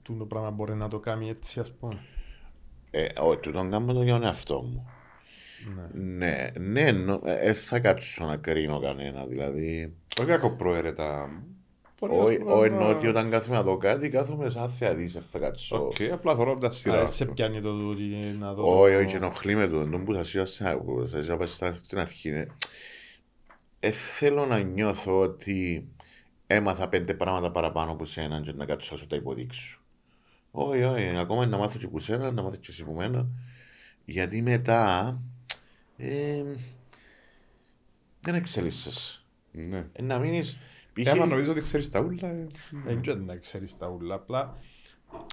του 0.03 0.16
το 0.16 0.24
πράγμα 0.27 0.50
μπορεί 0.50 0.74
να 0.74 0.88
το 0.88 0.98
κάνει 0.98 1.29
έτσι, 1.29 1.61
ας 1.61 1.72
πούμε; 1.72 2.00
Ε, 2.90 3.07
όχι, 3.20 3.40
του 3.40 3.53
τον 3.53 3.70
κάνω 3.70 3.92
το 3.92 4.03
για 4.03 4.12
τον 4.12 4.22
εαυτό 4.24 4.62
μου. 4.62 4.87
Ναι. 5.74 5.88
Ναι, 6.03 6.50
ναι, 6.59 6.92
νο- 6.92 7.20
ε, 7.24 7.48
ε, 7.48 7.53
θα 7.53 7.81
κάτσω 7.81 8.24
να 8.24 8.37
κρίνω 8.37 8.81
κανένα. 8.81 9.27
Δηλαδή, 9.27 9.94
Όχι 10.18 10.29
κακό 10.29 10.50
προαίρετα. 10.50 11.20
Μπορεί 11.27 11.33
να 11.33 11.63
όχι 11.98 12.37
πούμε 12.38 12.52
όχι, 12.52 12.70
να- 12.70 12.76
εννοώ 12.76 12.88
ότι 12.96 13.07
όταν 13.07 13.30
κάθομαι 13.30 13.57
να 13.57 13.62
δω 13.62 13.76
κάτι, 13.76 14.09
κάθομαι 14.09 14.50
σαν 14.50 14.68
θεατής, 14.68 15.12
δεν 15.12 15.22
θα 15.22 15.38
κάτσω. 15.38 15.76
Οκ, 15.76 15.94
απλά 16.12 16.35
θωρώ 16.35 16.54
τα 16.54 16.66
Α, 16.66 16.70
σειρά. 16.70 17.07
σε 17.07 17.24
πιάνει 17.26 17.61
το 17.61 17.78
τούτη 17.78 18.02
να 18.38 18.54
δω. 18.54 18.80
Όχι, 18.80 18.94
όχι, 18.94 19.16
ενοχλεί 19.16 19.54
με 19.54 19.68
το. 19.68 19.87
Τον 19.90 20.04
που 20.04 20.14
θα 20.14 20.22
σου 20.22 20.46
στην 20.46 20.78
που 20.85 21.09
θα 21.11 21.22
σου 21.22 21.33
είπα 21.33 21.46
στα- 21.46 21.76
στην 21.85 21.98
αρχή. 21.98 22.30
ναι. 22.30 22.46
Ε, 23.80 23.90
θέλω 23.90 24.46
να 24.46 24.59
νιώθω 24.61 25.20
ότι 25.20 25.88
έμαθα 26.46 26.88
πέντε 26.88 27.14
πράγματα 27.14 27.50
παραπάνω 27.50 27.90
από 27.90 28.04
σένα 28.04 28.40
και 28.40 28.52
να 28.52 28.64
κάτσω 28.64 28.88
να 28.92 28.98
σου 28.98 29.07
τα 29.07 29.16
υποδείξω. 29.16 29.78
Όχι, 30.50 30.83
όχι, 30.83 31.16
ακόμα 31.16 31.46
να 31.46 31.57
μάθω 31.57 31.78
και 31.78 31.85
από 31.87 31.98
σένα, 32.00 32.30
να 32.30 32.42
μάθω 32.42 32.57
και 32.57 32.66
εσύ 32.70 32.83
από 32.83 32.94
μένα. 32.94 33.26
Γιατί 34.04 34.42
μετά 34.42 35.18
ε, 35.96 36.42
δεν 38.20 38.35
εξελίσσεσαι. 38.35 39.20
Ναι. 39.52 39.87
Ε, 39.92 40.02
να 40.02 40.18
μείνεις 40.18 40.52
π.χ. 40.54 40.59
Ε, 40.59 40.73
άμα 41.07 41.26
νομίζω 41.26 41.50
ότι 41.50 41.61
ξέρεις 41.61 41.88
τα 41.88 42.00
ούλα. 42.00 42.28
ε, 42.28 42.46
Δεν 42.85 43.00
ξέρω 43.00 43.20
να 43.20 43.37
ξέρεις 43.37 43.76
τα 43.78 43.88
ούλα, 43.88 44.14
απλά 44.14 44.59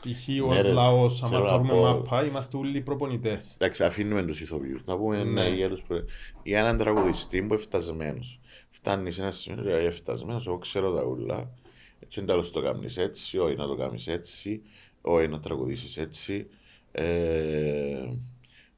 π.χ. 0.02 0.28
Ναι, 0.28 0.42
ως 0.42 0.62
ρε, 0.62 0.72
λαός, 0.72 1.22
άμα 1.24 1.32
θέλω 1.32 1.44
να 1.44 1.50
θέλουμε 1.52 1.70
πω- 1.74 1.82
μαπά, 1.82 2.26
είμαστε 2.26 2.58
όλοι 2.58 2.82
προπονητές. 2.82 3.54
Εντάξει, 3.60 3.84
αφήνουμε 3.84 4.24
τους 4.24 4.42
ηθοποιούς. 4.42 4.82
Να 4.86 4.98
πούμε 4.98 5.24
Ναι. 5.24 5.42
ναι. 5.42 5.50
για, 5.56 5.70
τους 5.70 5.82
προ... 5.82 5.98
για 6.44 6.60
έναν 6.60 6.78
τραγουδιστή 6.78 7.42
που 7.42 7.54
εφτασμένος. 7.54 8.40
Φτάνεις 8.70 9.16
σε 9.16 9.22
ένα 9.22 9.32
σημείο 9.32 9.64
και 9.64 9.70
εφτασμένος, 9.72 10.48
εγώ 10.48 10.58
ξέρω 10.58 10.92
τα 10.94 11.04
ούλα. 11.04 11.52
Έτσι 12.00 12.20
είναι 12.20 12.28
τέλος 12.30 12.52
το 12.52 12.62
κάνεις 12.62 12.98
έτσι, 12.98 13.38
όχι 13.38 13.56
να 13.56 13.68
το 13.68 13.76
κάνεις 13.76 14.08
έτσι, 14.08 14.62
όχι 15.02 15.28
να 15.28 15.40
τραγουδήσεις 15.40 15.98
έτσι. 15.98 16.48
Ε, 16.92 18.10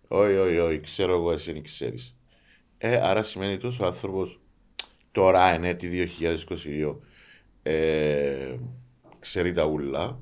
όχι, 0.07 0.35
όχι, 0.35 0.57
όχι, 0.57 0.79
ξέρω 0.79 1.13
εγώ, 1.13 1.31
εσύ 1.31 1.51
δεν 1.51 1.63
ξέρεις. 1.63 2.15
Ε, 2.77 2.95
άρα 2.97 3.23
σημαίνει 3.23 3.57
τόσο 3.57 3.83
ο 3.83 3.87
άνθρωπος 3.87 4.39
τώρα, 5.13 5.55
είναι 5.55 5.73
τη 5.73 5.87
2022, 5.89 6.95
ε, 7.63 8.55
ξέρει 9.19 9.51
τα 9.53 9.65
ούλα, 9.65 10.19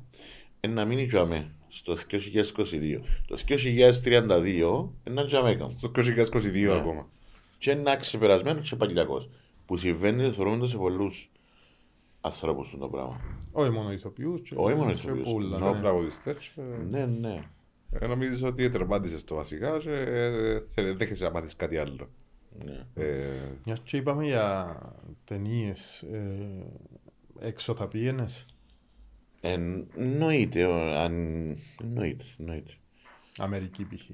ε, 0.60 0.68
να 0.68 0.86
μείνει 0.86 1.04
για 1.04 1.26
μέ 1.26 1.52
στο 1.68 1.96
2022. 1.96 3.02
Το 3.28 3.38
2032 3.38 4.90
είναι 5.08 5.24
για 5.28 5.42
μέ 5.44 5.66
Στο 5.70 5.88
2022 5.88 6.72
Ναι. 6.72 6.74
ακόμα. 6.80 7.08
και 7.58 7.72
είναι 7.72 7.96
ξεπερασμένος 7.96 8.70
και 8.70 8.76
παλιακός. 8.76 9.30
Που 9.66 9.76
συμβαίνει, 9.76 10.32
θεωρούμε 10.32 10.58
το 10.58 10.68
σε 10.68 10.78
πολλούς 10.78 11.32
ανθρώπους 12.22 12.76
το 12.80 12.88
πράγμα. 12.88 13.22
Όχι 13.52 13.70
μόνο 13.70 13.92
ηθοποιούς. 13.92 14.42
και- 14.42 14.56
Όχι 14.58 14.76
μόνο 14.76 14.92
και 14.92 15.00
ηθοποιούς. 15.06 15.24
πουλα, 15.32 15.58
Να 15.60 15.72
ναι. 15.74 15.80
τραγουδιστές. 15.80 16.54
ε, 16.56 16.62
Ναι, 16.90 17.06
ναι. 17.06 17.42
ε, 18.00 18.08
Νομίζεις 18.08 18.44
ότι 18.44 18.70
τερμάτισες 18.70 19.24
το 19.24 19.36
βασικά 19.36 19.78
και 19.78 19.92
ε, 19.92 20.60
θε- 20.68 20.98
δέχεσαι 20.98 21.24
να 21.24 21.32
μάθεις 21.32 21.56
κάτι 21.56 21.78
άλλο. 21.78 22.10
Ναι. 22.66 22.86
Ε, 23.04 23.32
Μιας 23.66 23.80
και 23.84 23.98
είπαμε 23.98 24.24
για 24.26 24.78
ταινίες, 25.24 26.02
ε, 26.02 26.66
έξω 27.40 27.76
θα 27.76 27.88
πήγαινες; 27.88 28.46
Εννοείται, 29.42 30.66
ο- 30.66 30.96
αν... 30.98 31.14
εννοείται, 31.84 32.24
εννοείται. 32.40 32.72
Αμερική 33.38 33.86
π.χ. 33.86 34.10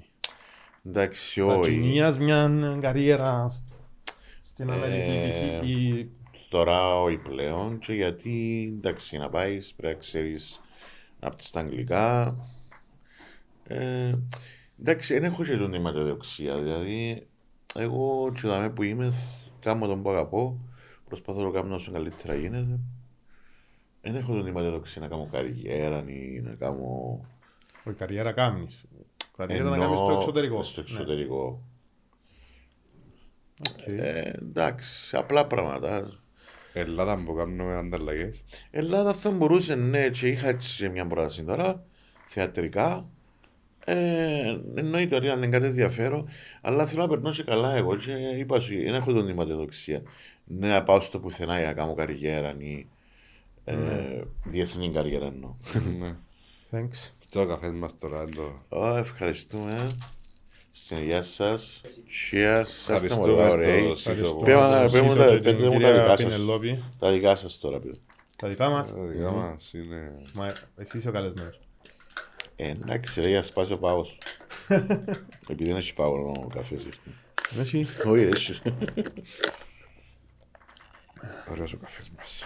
Εντάξει, 0.86 1.42
Θα 1.42 1.46
όχι. 1.56 1.72
κινείας 1.72 2.18
μια 2.18 2.78
καριέρα 2.82 3.50
σ- 3.50 3.66
στην 4.42 4.72
Αμερική 4.72 5.12
Ε, 5.12 5.60
π.χ. 5.60 5.68
ή 5.70 6.10
Τώρα 6.50 7.02
όχι 7.02 7.18
πλέον 7.18 7.80
και 7.80 7.94
γιατί 7.94 8.66
εντάξει 8.78 9.18
να 9.18 9.30
πάεις 9.30 9.74
πρέπει 9.74 9.94
να 9.94 10.00
ξέρεις 10.00 10.62
να 11.20 11.30
πεις 11.30 11.50
τα 11.50 11.60
αγγλικά. 11.60 12.36
Ε, 13.68 14.14
εντάξει, 14.80 15.14
δεν 15.14 15.24
έχω 15.24 15.44
και 15.44 15.58
την 15.58 15.74
ματαιοδοξία. 15.74 16.58
Δηλαδή, 16.62 17.28
εγώ 17.78 18.32
και 18.36 18.48
δαμέ 18.48 18.70
που 18.70 18.84
είμαι, 18.84 19.14
κάνω 19.60 19.88
τον 19.88 20.02
που 20.02 20.10
αγαπώ, 20.10 20.60
προσπαθώ 21.08 21.40
να 21.40 21.46
το 21.46 21.52
κάνω 21.52 21.76
όσο 21.76 21.92
καλύτερα 21.92 22.36
γίνεται. 22.36 22.80
Δεν 24.02 24.16
έχω 24.16 24.34
την 24.34 24.48
ματαιοδοξία 24.48 25.02
να 25.02 25.08
κάνω 25.08 25.28
καριέρα 25.32 26.04
ή 26.08 26.42
να 26.44 26.54
κάνω 26.54 27.20
Όχι, 27.84 27.96
καριέρα 27.96 28.32
κάνεις. 28.32 28.86
Καριέρα 29.38 29.64
να 29.64 29.76
Ενώ 29.76 29.84
κάνεις 29.84 29.98
στο 30.00 30.12
εξωτερικό. 30.12 30.64
Στο 30.64 30.82
Ναι. 30.82 30.88
εξωτερικό. 30.90 31.62
Οκ. 33.72 33.88
Ε, 33.88 34.32
εντάξει, 34.42 35.18
απλά 35.18 35.48
πράγματα. 35.48 36.20
Ελλάδα 36.74 37.24
που 37.24 37.34
κάνουμε 37.36 37.74
ανταλλαγές. 37.74 38.44
Ελλάδα 38.72 39.14
θα 39.14 39.32
μπορούσε, 39.32 39.76
ναι, 39.76 40.10
και 40.10 40.28
είχα 40.28 40.48
έτσι 40.48 40.78
και 40.78 40.90
μια 40.90 41.08
πρόταση 41.08 41.44
τώρα, 41.44 41.84
θεατρικά. 42.26 43.10
Ε, 43.90 44.60
εννοείται 44.76 45.16
ότι 45.16 45.30
αν 45.30 45.38
είναι 45.38 45.48
κάτι 45.48 45.66
ενδιαφέρον, 45.66 46.28
αλλά 46.62 46.86
θέλω 46.86 47.02
να 47.02 47.08
περνώ 47.08 47.32
και 47.32 47.44
καλά 47.44 47.76
εγώ 47.76 47.96
και 47.96 48.12
είπα 48.38 48.60
σου, 48.60 48.74
δεν 48.76 48.94
έχω 48.96 49.14
τον 49.14 49.28
ηματοδοξία. 49.28 50.02
Ναι, 50.46 50.68
να 50.68 50.84
πάω 50.84 51.00
στο 51.00 51.20
πουθενά 51.20 51.58
για 51.58 51.68
να 51.68 51.74
κάνω 51.74 51.94
καριέρα 51.94 52.56
ή 52.58 52.88
ε, 53.66 53.76
διεθνή 54.44 54.90
καριέρα 54.92 55.26
εννοώ. 55.26 55.56
Ναι. 56.00 56.16
Thanks. 56.72 57.12
Αυτό 57.26 57.42
ο 57.42 57.46
καφές 57.46 57.72
μας 57.72 57.98
τώρα 58.00 58.22
είναι 58.22 58.30
το... 58.36 58.78
Ω, 58.78 58.98
ευχαριστούμε. 58.98 59.90
Στην 60.72 60.98
υγεία 60.98 61.22
σας. 61.22 61.82
Cheers. 61.86 62.64
Σας 62.66 62.90
Ευχαριστούμε 62.90 63.22
πολύ 63.34 63.36
στο 63.50 63.52
ωραίοι. 63.52 63.96
σύντομο. 63.96 64.42
Πέμα- 64.44 64.68
Ευχαριστώ 64.68 65.00
πέμα 65.00 65.08
τον 65.16 65.18
τα- 65.18 65.28
Σύφιο 65.28 65.38
και 65.40 65.44
πέτε 65.50 65.56
την 65.58 65.66
μου 65.66 65.72
τα 65.72 65.78
κυρία 65.78 65.92
δικά 66.02 66.08
σας. 66.18 66.24
Πινελόπη. 66.24 66.84
Τα 67.00 67.12
δικά 67.12 67.36
σας 67.36 67.58
τώρα 67.58 67.78
πήρε. 67.78 67.94
Τα 68.36 68.48
δικά 68.48 68.70
μας. 68.70 68.94
Τα 68.94 69.02
δικά 69.02 69.32
μας 69.32 69.74
είναι... 69.74 70.12
Μα 70.34 70.48
εσύ 70.78 70.98
είσαι 70.98 71.10
ο 71.10 71.12
καλεσμένος. 71.12 71.60
Ε, 72.60 72.70
εντάξει, 72.70 73.22
ρε, 73.22 73.28
για 73.28 73.38
να 73.38 73.44
σπάσει 73.44 73.74
ο 73.74 73.78
πάγος. 73.78 74.18
Επειδή 75.50 75.66
δεν 75.66 75.76
έχει 75.76 75.94
πάγο 75.94 76.32
ο 76.38 76.48
καφές. 76.48 76.86
Εσύ. 77.60 77.88
Όχι, 78.08 78.30
έχει. 78.36 78.62
Ωραίος 81.52 81.74
ο 81.74 81.78
καφές 81.78 82.10
μας. 82.10 82.44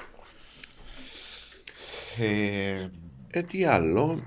Ε, 2.17 2.87
Ε, 3.33 3.41
τι 3.43 3.65
άλλο. 3.65 4.23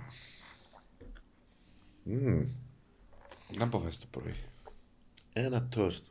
Μμμ, 2.02 2.46
να 3.56 3.64
αποφάσεις 3.64 3.98
το 3.98 4.06
πρωί. 4.10 4.34
Ένα 5.32 5.68
τόστ. 5.68 6.04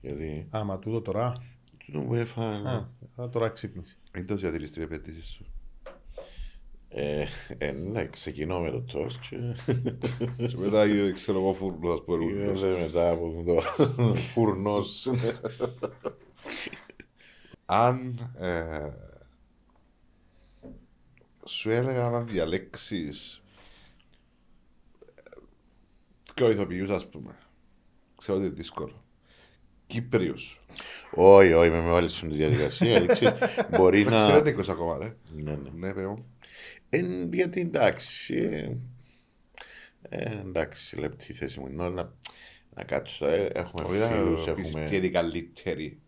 Γιατί; 0.00 0.48
Α, 0.56 0.64
μα 0.64 0.78
τούτο 0.78 1.00
τώρα. 1.00 1.32
τούτο 1.78 2.00
που 2.00 2.14
έφαγα. 2.14 2.70
Α, 2.70 2.88
α, 3.22 3.28
τώρα 3.28 3.48
ξύπνησε. 3.48 3.96
Είναι 4.16 4.24
το 4.26 4.36
διατηρηστήριο 4.36 4.88
επενδύσεις 4.92 5.24
σου. 5.30 5.51
Ε, 6.94 7.26
ε, 7.58 7.70
ναι, 7.72 8.06
ξεκινώ 8.06 8.60
με 8.60 8.70
το 8.70 8.80
τόστ 8.80 9.20
και 9.30 9.36
Και 10.46 10.54
μετά 10.60 10.82
ε, 10.82 11.10
ξέρω 11.12 11.38
εγώ 11.38 11.52
φούρνος 11.52 11.94
ας 11.98 12.04
πούμε. 12.04 12.24
γίνεται 12.24 12.80
μετά 12.80 13.10
από 13.10 13.42
το 13.46 13.60
φουρνός. 14.32 15.08
Αν 17.66 18.30
ε, 18.38 18.90
σου 21.44 21.70
έλεγα 21.70 22.08
να 22.10 22.20
διαλέξεις 22.22 23.42
και 26.34 26.44
ηθοποιούς 26.44 26.90
ας 26.90 27.08
πούμε. 27.08 27.36
Ξέρω 28.18 28.38
ότι 28.38 28.46
είναι 28.46 28.54
δύσκολο. 28.56 29.04
Κύπριους. 29.86 30.60
Όχι, 31.14 31.52
όχι, 31.52 31.70
με 31.70 31.80
με 31.82 31.90
βάλεις 31.90 32.16
στην 32.16 32.32
διαδικασία. 32.32 32.94
έτσι, 32.96 33.24
Μπορεί 33.76 34.02
Δεν 34.02 34.12
να. 34.12 34.18
ξέρετε 34.18 34.56
20 34.58 34.68
ακόμα 34.68 34.98
ρε. 34.98 35.16
Ναι, 35.32 35.54
ναι. 35.56 35.70
Ναι, 35.92 35.92
παι 36.92 36.98
Ε, 36.98 37.28
γιατί 37.32 37.60
εντάξει. 37.60 38.34
ε, 38.34 38.76
ε, 40.08 40.40
εντάξει, 40.40 40.98
λεπτή 40.98 41.32
θέση 41.32 41.60
μου 41.60 41.66
είναι 41.66 41.88
να, 41.88 42.12
να 42.74 42.84
κάτσω. 42.84 43.26
ε, 43.26 43.50
έχουμε 43.54 43.84
φίλους, 44.08 44.40
Όχι 44.40 44.50
έχουμε... 44.50 44.86
και 44.88 44.96
είναι 44.96 45.08
καλύτερη. 45.08 46.00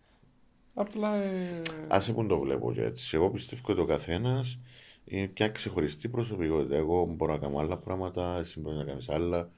Απλά 0.74 1.14
ε, 1.16 1.60
Άσε 1.88 2.12
που 2.12 2.26
το 2.26 2.38
βλέπω 2.38 2.72
και 2.72 2.82
έτσι. 2.82 3.16
Εγώ 3.16 3.30
πιστεύω 3.30 3.62
ότι 3.66 3.80
ο 3.80 3.84
καθένας 3.84 4.58
είναι 5.04 5.32
μια 5.38 5.48
ξεχωριστή 5.48 6.08
προσωπικότητα. 6.08 6.76
Εγώ 6.76 7.04
μπορώ 7.04 7.32
να 7.32 7.38
κάνω 7.38 7.58
άλλα 7.58 7.78
πράγματα, 7.78 8.38
εσύ 8.38 8.60
μπορείς 8.60 8.78
να 8.78 8.84
κάνεις 8.84 9.08
άλλα. 9.08 9.50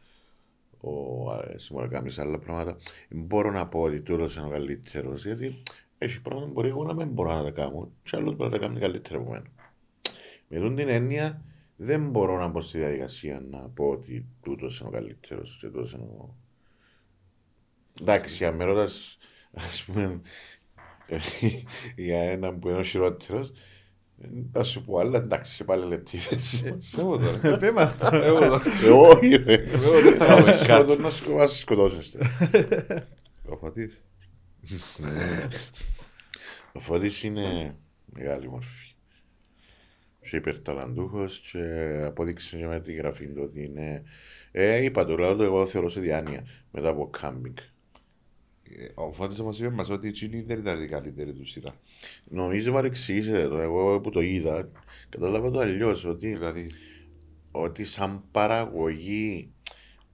Ο, 0.81 1.31
α, 1.31 1.45
εσύ 1.55 1.73
μπορείς 1.73 1.91
να 1.91 1.97
κάνεις 1.97 2.19
άλλα 2.19 2.39
πράγματα. 2.39 2.77
Μπορώ 3.11 3.51
να 3.51 3.67
πω 3.67 3.81
ότι 3.81 4.01
τούτος 4.01 4.37
είναι 4.37 4.47
ο 4.47 4.51
καλύτερος, 4.51 5.25
γιατί 5.25 5.62
έχει 5.99 6.23
πράγματα 6.23 6.47
που 6.47 6.53
μπορεί 6.53 6.69
εγώ 6.69 6.85
να 6.85 6.95
μην 6.95 7.09
μπορώ 7.09 7.35
να 7.35 7.43
τα 7.43 7.51
κάνω, 7.51 7.91
και 8.03 8.17
άλλος 8.17 8.37
μπορεί 8.37 8.51
να 8.51 8.59
τα 8.59 8.67
κάνει 8.67 8.81
καλύτερα 8.81 9.19
από 9.19 9.31
μένα. 9.31 9.47
Με 10.48 10.59
τον 10.59 10.76
την 10.76 10.88
έννοια, 10.88 11.42
δεν 11.76 12.11
μπορώ 12.11 12.38
να 12.38 12.48
μπω 12.48 12.61
στη 12.61 12.78
διαδικασία 12.78 13.40
να 13.50 13.59
πω 13.59 13.85
ότι 13.88 14.26
τούτος 14.42 14.78
είναι 14.80 14.88
ο 14.88 14.92
καλύτερος 14.92 15.56
και 15.61 15.66
τούτος 15.66 15.92
είναι 15.92 16.02
ο. 16.02 16.35
Εντάξει, 18.00 18.44
αν 18.44 18.54
με 18.54 18.64
ρωτάς, 18.64 19.18
ας 19.52 19.85
πούμε, 19.85 20.20
για 21.96 22.18
έναν 22.22 22.59
που 22.59 22.68
είναι 22.68 22.78
ο 22.78 22.82
χειρότερος, 22.82 23.52
θα 24.52 24.62
σου 24.62 24.85
πω 24.85 24.98
άλλα, 24.98 25.18
εντάξει, 25.18 25.56
και 25.56 25.64
πάλι 25.64 25.87
λεπτή 25.87 26.16
θέση 26.16 26.70
μας. 26.70 26.96
Εγώ 26.98 27.18
τώρα. 27.18 27.56
Πέ 27.56 27.72
μας 27.72 27.96
το. 27.98 28.06
Εγώ 28.16 28.38
τώρα. 28.38 28.62
Ε, 28.85 28.88
Όχι, 28.90 29.28
ρε. 29.37 29.54
Εγώ 29.54 30.00
δεν 30.00 30.16
θα 30.16 30.26
κάνω 30.26 30.44
Θα 30.44 30.66
κάτι. 30.66 30.90
σκοτώ- 30.90 30.98
να 31.00 31.11
σκο- 31.11 31.37
να 31.37 31.46
σκοτώσετε. 31.46 32.18
Ο 33.48 33.56
Φωτής. 33.56 34.02
Ο 36.72 36.78
Φώτης 36.80 37.22
είναι 37.22 37.76
μεγάλη 38.04 38.48
μορφή. 38.48 38.86
Και 40.31 40.37
υπερταλαντούχος 40.37 41.39
και 41.39 41.61
απόδειξε 42.05 42.57
και 42.57 42.67
με 42.67 42.81
τη 42.81 42.93
γραφή 42.93 43.27
του 43.27 43.41
ότι 43.45 43.65
είναι... 43.65 44.03
Ε, 44.53 44.83
είπα 44.83 45.05
το 45.05 45.17
λαό 45.17 45.37
του, 45.37 45.43
εγώ 45.43 45.67
θεωρώ 45.67 45.89
σε 45.89 46.01
διάνοια 46.01 46.47
μετά 46.71 46.89
από 46.89 47.11
κάμπινγκ. 47.11 47.57
Ε, 48.62 48.87
Ο 48.95 49.12
Φώτης 49.12 49.39
όμως 49.39 49.59
είπε 49.59 49.71
μας 49.71 49.91
ότι 49.91 50.09
εκείνη 50.09 50.43
δεν 50.43 50.59
ήταν 50.59 50.83
η 50.83 50.87
καλύτερη 50.87 51.33
του 51.33 51.47
σειρά. 51.47 51.75
Νομίζω 52.25 52.73
παρεξήγησε 52.73 53.49
το, 53.49 53.59
εγώ 53.59 54.01
που 54.01 54.11
το 54.11 54.21
είδα, 54.21 54.71
κατάλαβα 55.09 55.51
το 55.51 55.59
αλλιώς 55.59 56.05
ότι 56.05 56.27
Δηλαδή, 56.27 56.71
ότι 57.51 57.85
σαν 57.85 58.25
παραγωγή 58.31 59.53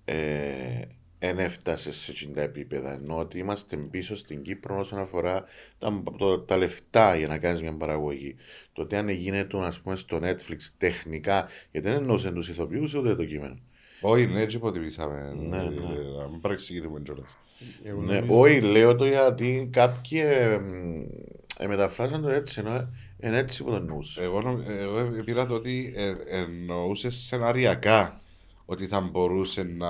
ε, 0.04 0.82
εν 1.24 1.38
έφτασε 1.38 1.92
σε 1.92 2.10
εκείνα 2.10 2.32
τα 2.34 2.40
επίπεδα. 2.40 2.92
Ενώ 2.92 3.18
ότι 3.18 3.38
είμαστε 3.38 3.76
πίσω 3.76 4.16
στην 4.16 4.42
Κύπρο 4.42 4.78
όσον 4.78 4.98
αφορά 4.98 5.44
τα, 5.78 6.02
το- 6.18 6.38
τα 6.38 6.56
λεφτά 6.56 7.16
για 7.16 7.26
να 7.28 7.38
κάνεις 7.38 7.62
μια 7.62 7.76
παραγωγή. 7.76 8.36
Το 8.72 8.82
ότι 8.82 8.96
αν 8.96 9.08
γίνεται 9.08 9.58
ας 9.58 9.80
πούμε, 9.80 9.96
στο 9.96 10.18
Netflix 10.22 10.56
τεχνικά, 10.78 11.48
γιατί 11.70 11.88
δεν 11.88 11.96
εννοούσε 11.96 12.30
τους 12.30 12.48
ηθοποιούς 12.48 12.94
ούτε 12.94 13.14
το 13.14 13.24
κείμενο. 13.24 13.58
όχι, 14.00 14.26
ναι, 14.26 14.40
έτσι 14.40 14.56
υποτιμήσαμε. 14.56 15.34
Ναι, 15.38 15.56
ναι. 15.56 15.64
Ε, 15.64 16.18
Να 16.22 16.28
μην 16.28 16.40
παρεξηγηθούμε 16.40 17.00
κιόλας. 17.04 17.36
Εγώ 17.82 18.00
Ναι, 18.02 18.14
νομίζω- 18.20 18.40
όχι, 18.40 18.60
λέω 18.60 18.94
το 18.96 19.06
γιατί 19.06 19.68
κάποιοι 19.72 20.20
ε, 20.24 20.58
μ, 20.58 21.02
ε, 21.58 21.66
μεταφράζαν 21.66 22.22
το 22.22 22.28
έτσι, 22.28 22.60
ενώ 22.60 22.88
είναι 23.22 23.38
έτσι 23.38 23.64
που 23.64 23.70
το 23.70 23.76
εννοούσε. 23.76 24.22
Εγώ, 24.22 24.40
νομ- 24.40 24.68
εγώ 24.68 25.22
πήρα 25.24 25.46
το 25.46 25.54
ότι 25.54 25.92
ε, 25.96 26.12
εννοούσε 26.26 27.10
σεναριακά 27.10 28.21
ότι 28.72 28.86
θα 28.86 29.00
μπορούσε 29.00 29.62
να. 29.78 29.88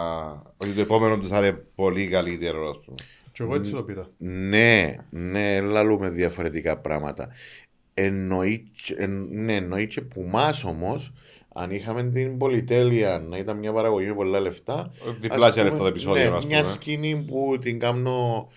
ότι 0.57 0.71
το 0.75 0.81
επόμενο 0.81 1.19
του 1.19 1.29
θα 1.29 1.39
είναι 1.39 1.53
πολύ 1.75 2.09
καλύτερο, 2.09 2.69
ας 2.71 2.77
πούμε. 2.85 2.97
Και 3.33 3.43
εγώ 3.43 3.55
έτσι 3.55 3.73
το 3.73 3.83
πήρα. 3.83 4.09
Ναι, 4.19 4.97
ναι, 5.11 5.61
λαλούμε 5.61 6.09
διαφορετικά 6.11 6.77
πράγματα. 6.79 7.29
Εννοεί, 7.95 8.71
και- 8.83 8.95
εν- 8.99 9.29
ναι, 9.31 9.55
εννοεί 9.57 9.87
και 9.87 10.01
που 10.01 10.23
μας 10.31 10.65
όμως, 10.65 11.13
αν 11.55 11.71
είχαμε 11.71 12.03
την 12.03 12.39
πολυτέλεια 12.39 13.19
να 13.29 13.37
ήταν 13.39 13.59
μια 13.59 13.73
παραγωγή 13.73 14.07
με 14.07 14.15
πολλά 14.15 14.41
λεφτά. 14.41 14.93
Διπλάσια 15.19 15.47
ας 15.47 15.55
πούμε, 15.55 15.63
λεφτά 15.65 15.79
το 15.79 15.87
επεισόδιο, 15.87 16.31
ναι, 16.31 16.37
ας 16.37 16.47
Μια 16.47 16.61
πούμε. 16.61 16.73
σκηνή 16.73 17.25
που 17.29 17.57
την 17.61 17.79
κάνω. 17.79 18.49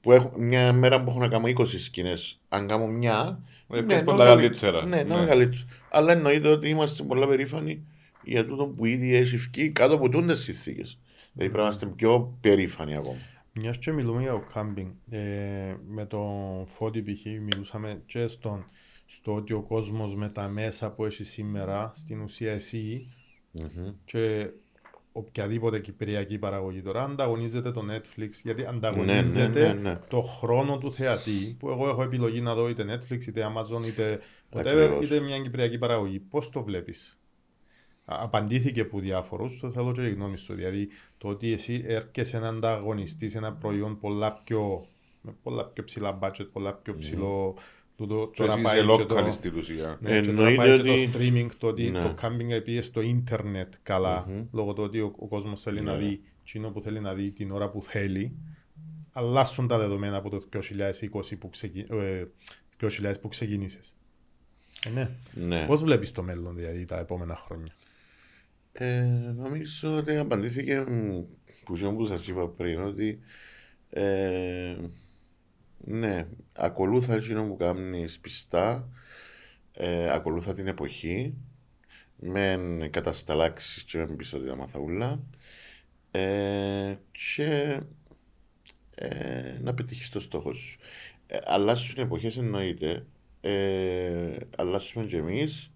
Που 0.00 0.12
έχω, 0.12 0.32
μια 0.36 0.72
μέρα 0.72 1.02
που 1.04 1.10
έχω 1.10 1.18
να 1.18 1.28
κάνω 1.28 1.46
20 1.48 1.78
σκηνές, 1.78 2.40
αν 2.48 2.66
κάνω 2.66 2.86
μια. 2.86 3.38
Ε, 3.72 3.80
ναι, 3.80 3.86
πες 3.86 4.02
πολλά 4.02 4.24
να 4.24 4.30
είναι 4.32 4.40
καλύτερα. 4.40 4.84
Ναι, 4.86 4.96
να 4.96 5.04
Ναι. 5.04 5.14
είναι 5.14 5.26
καλύτερο. 5.26 5.62
Αλλά 5.90 6.12
εννοείται 6.12 6.48
ότι 6.48 6.68
είμαστε 6.68 7.02
πολλά 7.02 7.26
περήφανοι 7.26 7.86
για 8.24 8.46
τούτο 8.46 8.64
που 8.66 8.84
ήδη 8.84 9.14
έχει 9.14 9.36
βγει 9.36 9.70
κάτω 9.70 9.94
από 9.94 10.08
τούντες 10.08 10.38
συνθήκες. 10.40 10.98
Δηλαδή 11.32 11.52
πρέπει 11.52 11.56
να 11.56 11.62
είμαστε 11.62 11.86
πιο 11.86 12.38
περήφανοι 12.40 12.96
ακόμα. 12.96 13.16
Μιας 13.54 13.78
και 13.78 13.92
μιλούμε 13.92 14.22
για 14.22 14.30
το 14.30 14.42
κάμπινγκ, 14.52 14.90
ε, 15.10 15.74
με 15.88 16.06
τον 16.06 16.66
Φώτη 16.66 17.02
π.χ. 17.02 17.24
μιλούσαμε 17.40 18.02
και 18.06 18.26
στον, 18.26 18.64
στο 19.06 19.34
ότι 19.34 19.52
ο 19.52 19.60
κόσμος 19.62 20.14
με 20.14 20.28
τα 20.28 20.48
μέσα 20.48 20.92
που 20.92 21.04
έχει 21.04 21.24
σήμερα, 21.24 21.90
στην 21.94 22.20
ουσία 22.20 22.52
εσύ 22.52 23.06
Μμμ. 23.52 23.90
και 24.04 24.48
οποιαδήποτε 25.12 25.78
κυπριακή 25.80 26.38
παραγωγή 26.38 26.82
τώρα 26.82 27.02
ανταγωνίζεται 27.04 27.70
το 27.72 27.84
Netflix 27.90 28.28
γιατί 28.42 28.62
Ναι, 28.62 28.68
ανταγωνίζεται 28.68 29.60
ναι, 29.66 29.72
ναι, 29.72 29.80
ναι. 29.90 29.98
το 30.08 30.22
χρόνο 30.22 30.78
του 30.78 30.92
θεατή 30.92 31.56
που 31.58 31.68
εγώ 31.70 31.88
έχω 31.88 32.02
επιλογή 32.02 32.40
να 32.40 32.54
δω 32.54 32.68
είτε 32.68 32.84
Netflix 32.98 33.26
είτε 33.26 33.52
Amazon 33.54 33.86
είτε 33.86 34.20
whatever 34.52 34.58
Ακριβώς. 34.66 35.04
είτε 35.04 35.20
μια 35.20 35.38
κυπριακή 35.40 35.78
παραγωγή. 35.78 36.18
Πώς 36.18 36.50
το 36.50 36.62
βλέπεις; 36.62 37.18
Α- 38.04 38.22
Απαντήθηκε 38.22 38.80
από 38.80 38.98
διάφορους, 39.00 39.58
το 39.60 39.70
θέλω 39.70 39.92
και 39.92 40.06
η 40.06 40.10
γνώμη 40.12 40.36
σου. 40.36 40.54
Δηλαδή 40.54 40.88
το 41.18 41.28
ότι 41.28 41.52
εσύ 41.52 41.84
έρχεσαι 41.86 42.38
να 42.38 42.48
ανταγωνιστείς 42.48 43.34
ένα 43.34 43.52
προϊόν 43.52 43.98
πολλά 43.98 44.32
πιο, 44.32 44.86
με 45.20 45.34
πολλά 45.42 45.64
πιο 45.66 45.84
ψηλά 45.84 46.18
budget, 46.22 46.46
πολλά 46.52 46.72
πιο 46.74 46.96
ψηλό 46.96 47.54
τούτο, 47.96 48.26
Το 48.36 48.46
να 48.46 48.52
εσύ 48.52 48.62
πάει 48.62 48.84
είσαι 48.84 48.96
και 48.96 49.04
το- 49.04 49.16
local 49.16 49.32
στην 49.32 49.56
ουσία. 49.56 49.98
ναι, 50.00 50.20
και 50.20 50.26
τώρα 50.26 50.48
Εννοείται 50.48 50.56
πάει 50.56 50.80
και 50.82 50.90
ότι- 50.90 51.08
το 51.08 51.18
streaming, 51.18 51.48
το 51.58 51.66
ότι 51.66 51.90
Ναι. 51.90 52.02
το 52.02 52.14
camping 52.22 52.62
πήγε 52.64 52.82
στο 52.82 53.00
ίντερνετ 53.00 53.72
καλά, 53.82 54.24
Μμμ. 54.28 54.44
λόγω 54.52 54.72
του 54.72 54.82
ότι 54.82 55.00
ο, 55.00 55.12
ο 55.18 55.26
κόσμος 55.26 55.60
θέλει 55.62 55.80
να 55.80 55.92
Ναι. 55.96 55.98
δει 56.04 56.20
εκείνο 56.44 56.70
που 56.70 56.80
θέλει 56.82 57.00
να 57.00 57.14
δει 57.14 57.30
την 57.30 57.50
ώρα 57.50 57.68
που 57.68 57.82
θέλει. 57.82 58.36
Αλλάσουν 59.12 59.66
τα 59.68 59.78
δεδομένα 59.78 60.16
από 60.16 60.28
το 60.30 60.40
2020 60.40 61.36
που, 61.38 61.48
ξεκι... 61.50 61.86
ε, 61.90 62.24
2000 62.80 63.20
που 63.20 63.28
ξεκίνησες. 63.28 63.94
Ε, 64.86 64.90
ναι. 64.90 65.10
Ναι. 65.34 65.64
Πώς 65.66 65.82
βλέπεις 65.82 66.12
το 66.12 66.22
μέλλον 66.22 66.54
δηλαδή 66.56 66.84
τα 66.84 66.98
επόμενα 66.98 67.36
χρόνια; 67.36 67.72
Ε, 68.72 69.00
νομίζω 69.36 69.96
ότι 69.96 70.16
απαντήθηκε 70.16 70.80
μ, 70.80 71.22
που 71.64 71.74
και 71.74 71.88
που 71.88 72.06
σας 72.06 72.28
είπα 72.28 72.48
πριν 72.48 72.80
ότι 72.80 73.20
ε, 73.90 74.76
ναι, 75.78 76.26
ακολούθα 76.52 77.14
εκείνο 77.14 77.46
που 77.46 77.56
κάνεις 77.56 78.20
πιστά, 78.20 78.88
ε, 79.72 80.10
ακολούθα 80.10 80.54
την 80.54 80.66
εποχή, 80.66 81.34
με 82.16 82.88
κατασταλάξεις 82.90 83.84
και 83.84 83.98
με 83.98 84.14
πίσω 84.16 84.38
την 84.38 84.54
μαθαούλα 84.54 85.22
ε, 86.10 86.94
και 87.12 87.80
ε, 88.94 89.58
να 89.60 89.74
πετύχεις 89.74 90.08
το 90.08 90.20
στόχο 90.20 90.52
σου. 90.52 90.78
Ε, 91.26 91.38
αλλάσουν 91.44 91.94
οι 91.98 92.00
εποχές 92.00 92.36
εννοείται, 92.36 93.06
ε, 93.40 94.36
αλλάσουμε 94.56 95.04
και 95.04 95.16
εμείς 95.16 95.72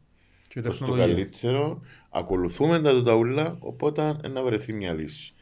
Και 0.57 0.63
η 0.63 0.69
προς 0.69 0.79
το 0.79 0.85
τεχνολογία. 0.85 1.15
καλύτερο, 1.15 1.81
ακολουθούμε 2.11 2.81
τα 2.81 2.91
τούτα 2.93 3.57
οπότε 3.61 4.17
ε, 4.23 4.29
να 4.29 4.43
βρεθεί 4.43 4.73
μια 4.73 4.93
λύση. 4.93 5.33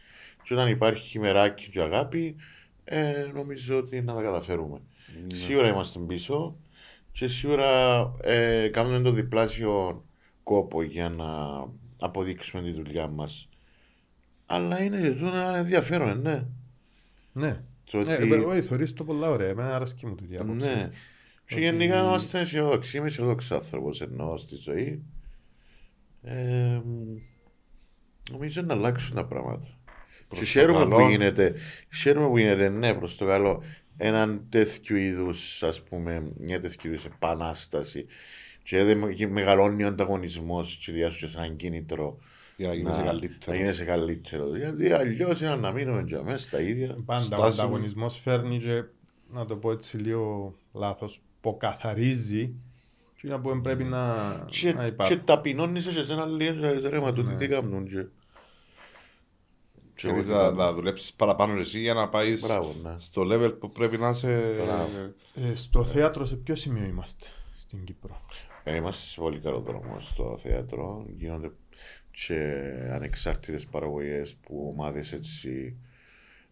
Και 0.42 0.54
όταν 0.54 0.68
υπάρχει 0.68 1.06
χειμεράκι 1.08 1.70
και 1.70 1.80
αγάπη, 1.80 2.36
ε, 2.84 3.30
νομίζω 3.34 3.78
ότι 3.78 4.02
να 4.02 4.14
τα 4.14 4.22
καταφέρουμε. 4.22 4.78
Ναι. 5.28 5.34
Σίγουρα 5.34 5.68
είμαστε 5.68 5.98
πίσω 5.98 6.56
και 7.12 7.26
σίγουρα 7.26 8.00
ε, 8.22 8.68
κάνουμε 8.68 9.00
το 9.00 9.10
διπλάσιο 9.10 10.04
κόπο 10.42 10.82
για 10.82 11.08
να 11.08 11.26
αποδείξουμε 12.00 12.62
τη 12.62 12.70
δουλειά 12.72 13.08
μας. 13.08 13.48
Αλλά 14.46 14.82
είναι 14.82 15.00
και 15.00 15.10
τούτο 15.10 15.26
ένα 15.36 15.56
ενδιαφέρον, 15.56 16.08
ε, 16.08 16.14
ναι. 16.14 16.44
Ναι. 17.32 17.60
Το 17.90 17.98
Ε, 17.98 18.00
ότι- 18.00 18.32
ε, 18.32 18.36
όχι, 18.36 18.62
θεωρείς 18.62 18.92
το 18.92 19.04
πολλά 19.04 19.30
ωραία. 19.30 19.48
Εμένα 19.48 19.74
αρέσκει 19.74 20.06
μου 20.06 20.14
τούτη 20.14 20.32
η 20.34 20.36
άποψη. 20.36 20.66
ναι. 20.66 20.90
Και 21.46 21.54
Ότι- 21.54 21.62
γενικά 21.64 22.00
είμαστε 22.00 22.40
αισιοδόξοι. 22.40 22.96
Είμαι 22.96 23.06
αισιοδόξος 23.06 23.50
άνθρωπος 23.52 24.00
εννοώ 24.00 24.36
στη 24.36 24.54
ζωή. 24.56 25.02
Ε, 26.22 26.80
νομίζω 28.30 28.62
να 28.62 28.74
αλλάξουν 28.74 29.14
τα 29.14 29.24
πράγματα. 29.26 29.68
Προς 30.28 30.38
Και 30.38 30.44
το 30.44 30.50
χαίρομαι 30.50 30.84
που 30.84 30.90
καλό. 30.90 31.08
γίνεται, 31.10 31.54
χαίρομαι 31.94 32.28
που 32.28 32.38
γίνεται, 32.38 32.68
ναι, 32.68 32.94
προς 32.94 33.16
το 33.16 33.26
καλό, 33.26 33.62
έναν 33.96 34.46
τέτοιου 34.48 34.96
είδους, 34.96 35.62
ας 35.62 35.82
πούμε, 35.82 36.32
μια 36.38 36.60
τέτοιου 36.60 36.90
είδους 36.90 37.04
επανάσταση 37.04 38.06
και 38.62 38.82
δεν 38.84 39.14
και 39.14 39.26
μεγαλώνει 39.26 39.84
ο 39.84 39.86
ανταγωνισμός 39.86 40.76
και 40.76 40.92
διάσου 40.92 41.18
και 41.18 41.26
σαν 41.26 41.56
κίνητρο 41.56 42.18
Για 42.56 42.68
να 42.68 42.74
γίνεσαι 42.74 42.98
να 43.00 43.04
καλύτερος. 43.06 43.58
γίνεσαι 43.58 43.84
καλύτερος. 43.84 44.56
Γιατί 44.56 44.92
αλλιώς 44.92 45.40
είναι 45.40 45.56
να 45.56 45.72
μείνουμε 45.72 46.02
και 46.02 46.16
μέσα 46.18 46.38
στα 46.38 46.60
ίδια. 46.60 46.96
Πάντα 47.06 47.20
ο 47.20 47.24
Στάσου- 47.24 47.60
ανταγωνισμός 47.60 48.18
φέρνει 48.18 48.58
και, 48.58 48.84
να 49.32 49.44
το 49.46 49.56
πω 49.56 49.70
έτσι 49.72 49.96
λίγο 49.96 50.54
λάθος, 50.72 51.20
ποκαθαρίζει 51.44 52.54
και 53.20 53.28
να 53.28 53.40
πούμε 53.40 53.60
πρέπει 53.60 53.84
να, 53.84 54.44
Και, 54.50 54.72
να 54.72 54.82
και 54.82 54.88
υπάρχει. 54.88 55.18
ταπεινώνεις 55.18 55.84
σε 55.84 56.12
ένα 56.12 56.26
λίγο 56.26 56.52
και 56.52 56.58
λες, 56.58 56.82
ρε 56.90 57.00
μα 57.00 57.12
τούτοι 57.12 57.28
Ναι. 57.32 57.36
τι 57.36 57.48
κάνουν 57.48 57.84
και... 57.88 58.06
και 59.94 60.08
Θέλεις 60.08 60.28
εγώ 60.28 60.36
να, 60.40 60.50
τι 60.50 60.56
να 60.56 60.64
κάνω. 60.64 60.76
δουλέψεις 60.76 61.12
παραπάνω 61.14 61.60
εσύ 61.60 61.80
για 61.80 61.94
να 61.94 62.08
πάεις 62.08 62.40
Μπράβο, 62.42 62.74
ναι. 62.82 62.94
στο 62.98 63.22
level 63.30 63.58
που 63.58 63.70
πρέπει 63.70 63.98
να 63.98 64.08
είσαι. 64.10 64.54
Μπράβο. 64.64 65.14
Ε, 65.50 65.54
στο 65.54 65.84
θέατρο 65.84 66.24
σε 66.24 66.36
ποιο 66.36 66.54
σημείο 66.54 66.84
είμαστε 66.84 67.26
στην 67.56 67.84
Κύπρο; 67.84 68.20
Ε, 68.64 68.74
Είμαστε 68.76 69.08
σε 69.08 69.20
πολύ 69.20 69.38
καλό 69.40 69.60
δρόμο 69.60 69.98
στο 70.00 70.36
θέατρο. 70.38 71.06
Γίνονται 71.16 71.50
και 72.10 72.62
ανεξάρτητες 72.90 73.66
παραγωγές 73.66 74.34
που 74.34 74.72
ομάδες 74.74 75.12
έτσι 75.12 75.76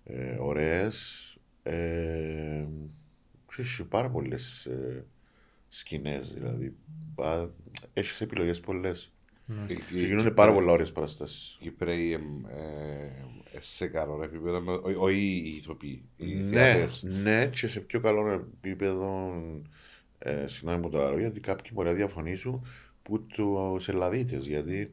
ε, 0.04 0.36
ωραίες. 0.40 1.26
Ε, 1.62 2.64
και 3.01 3.01
έχει 3.58 3.84
πάρα 3.84 4.08
πολλές 4.10 4.64
ε, 4.66 5.04
σκηνές, 5.68 6.32
δηλαδή. 6.32 6.74
Πα- 7.14 7.50
Έχεις 7.92 8.20
επιλογές 8.20 8.60
πολλές. 8.60 9.12
Ε, 9.68 9.74
Και 9.74 10.06
γίνονται 10.06 10.30
πάρα 10.30 10.52
πολλά 10.52 10.72
ωραίες 10.72 10.92
παραστάσεις. 10.92 11.56
Οι 11.60 11.62
Κυπρέοι 11.62 12.12
εμ, 12.12 12.44
ε, 12.46 13.58
σε 13.60 13.86
καλό 13.86 14.22
επίπεδο, 14.22 14.60
με- 14.60 14.72
όχι- 14.82 14.96
όχι 14.98 15.42
οι 15.44 15.56
ηθοποιοί, 15.56 16.02
οι 16.16 16.34
Ναι, 16.34 16.56
θεατές. 16.56 17.02
ναι, 17.02 17.46
και 17.46 17.66
σε 17.66 17.80
πιο 17.80 18.00
καλό 18.00 18.28
επίπεδο, 18.30 19.32
ε, 20.18 20.46
συγγνώμη 20.46 20.82
που 20.82 20.88
το 20.90 20.98
λέω, 20.98 21.18
γιατί 21.18 21.40
κάποιοι 21.40 21.70
μπορεί 21.74 21.88
να 21.88 21.94
διαφωνήσουν 21.94 22.66
που 23.02 23.26
τους 23.26 23.88
Ελλαδίτες, 23.88 24.46
γιατί 24.46 24.92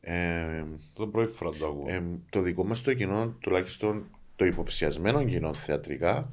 ε, 0.00 0.64
Το 0.94 1.06
πρώτη 1.06 1.32
φορά 1.32 1.50
το 1.58 1.66
ακούω. 1.66 1.84
ε, 1.88 2.02
το 2.30 2.40
δικό 2.40 2.64
μας 2.64 2.82
το 2.82 2.94
κοινό, 2.94 3.36
τουλάχιστον 3.40 4.04
το 4.36 4.44
υποψιασμένο 4.44 5.24
κοινό 5.24 5.54
θεατρικά, 5.54 6.28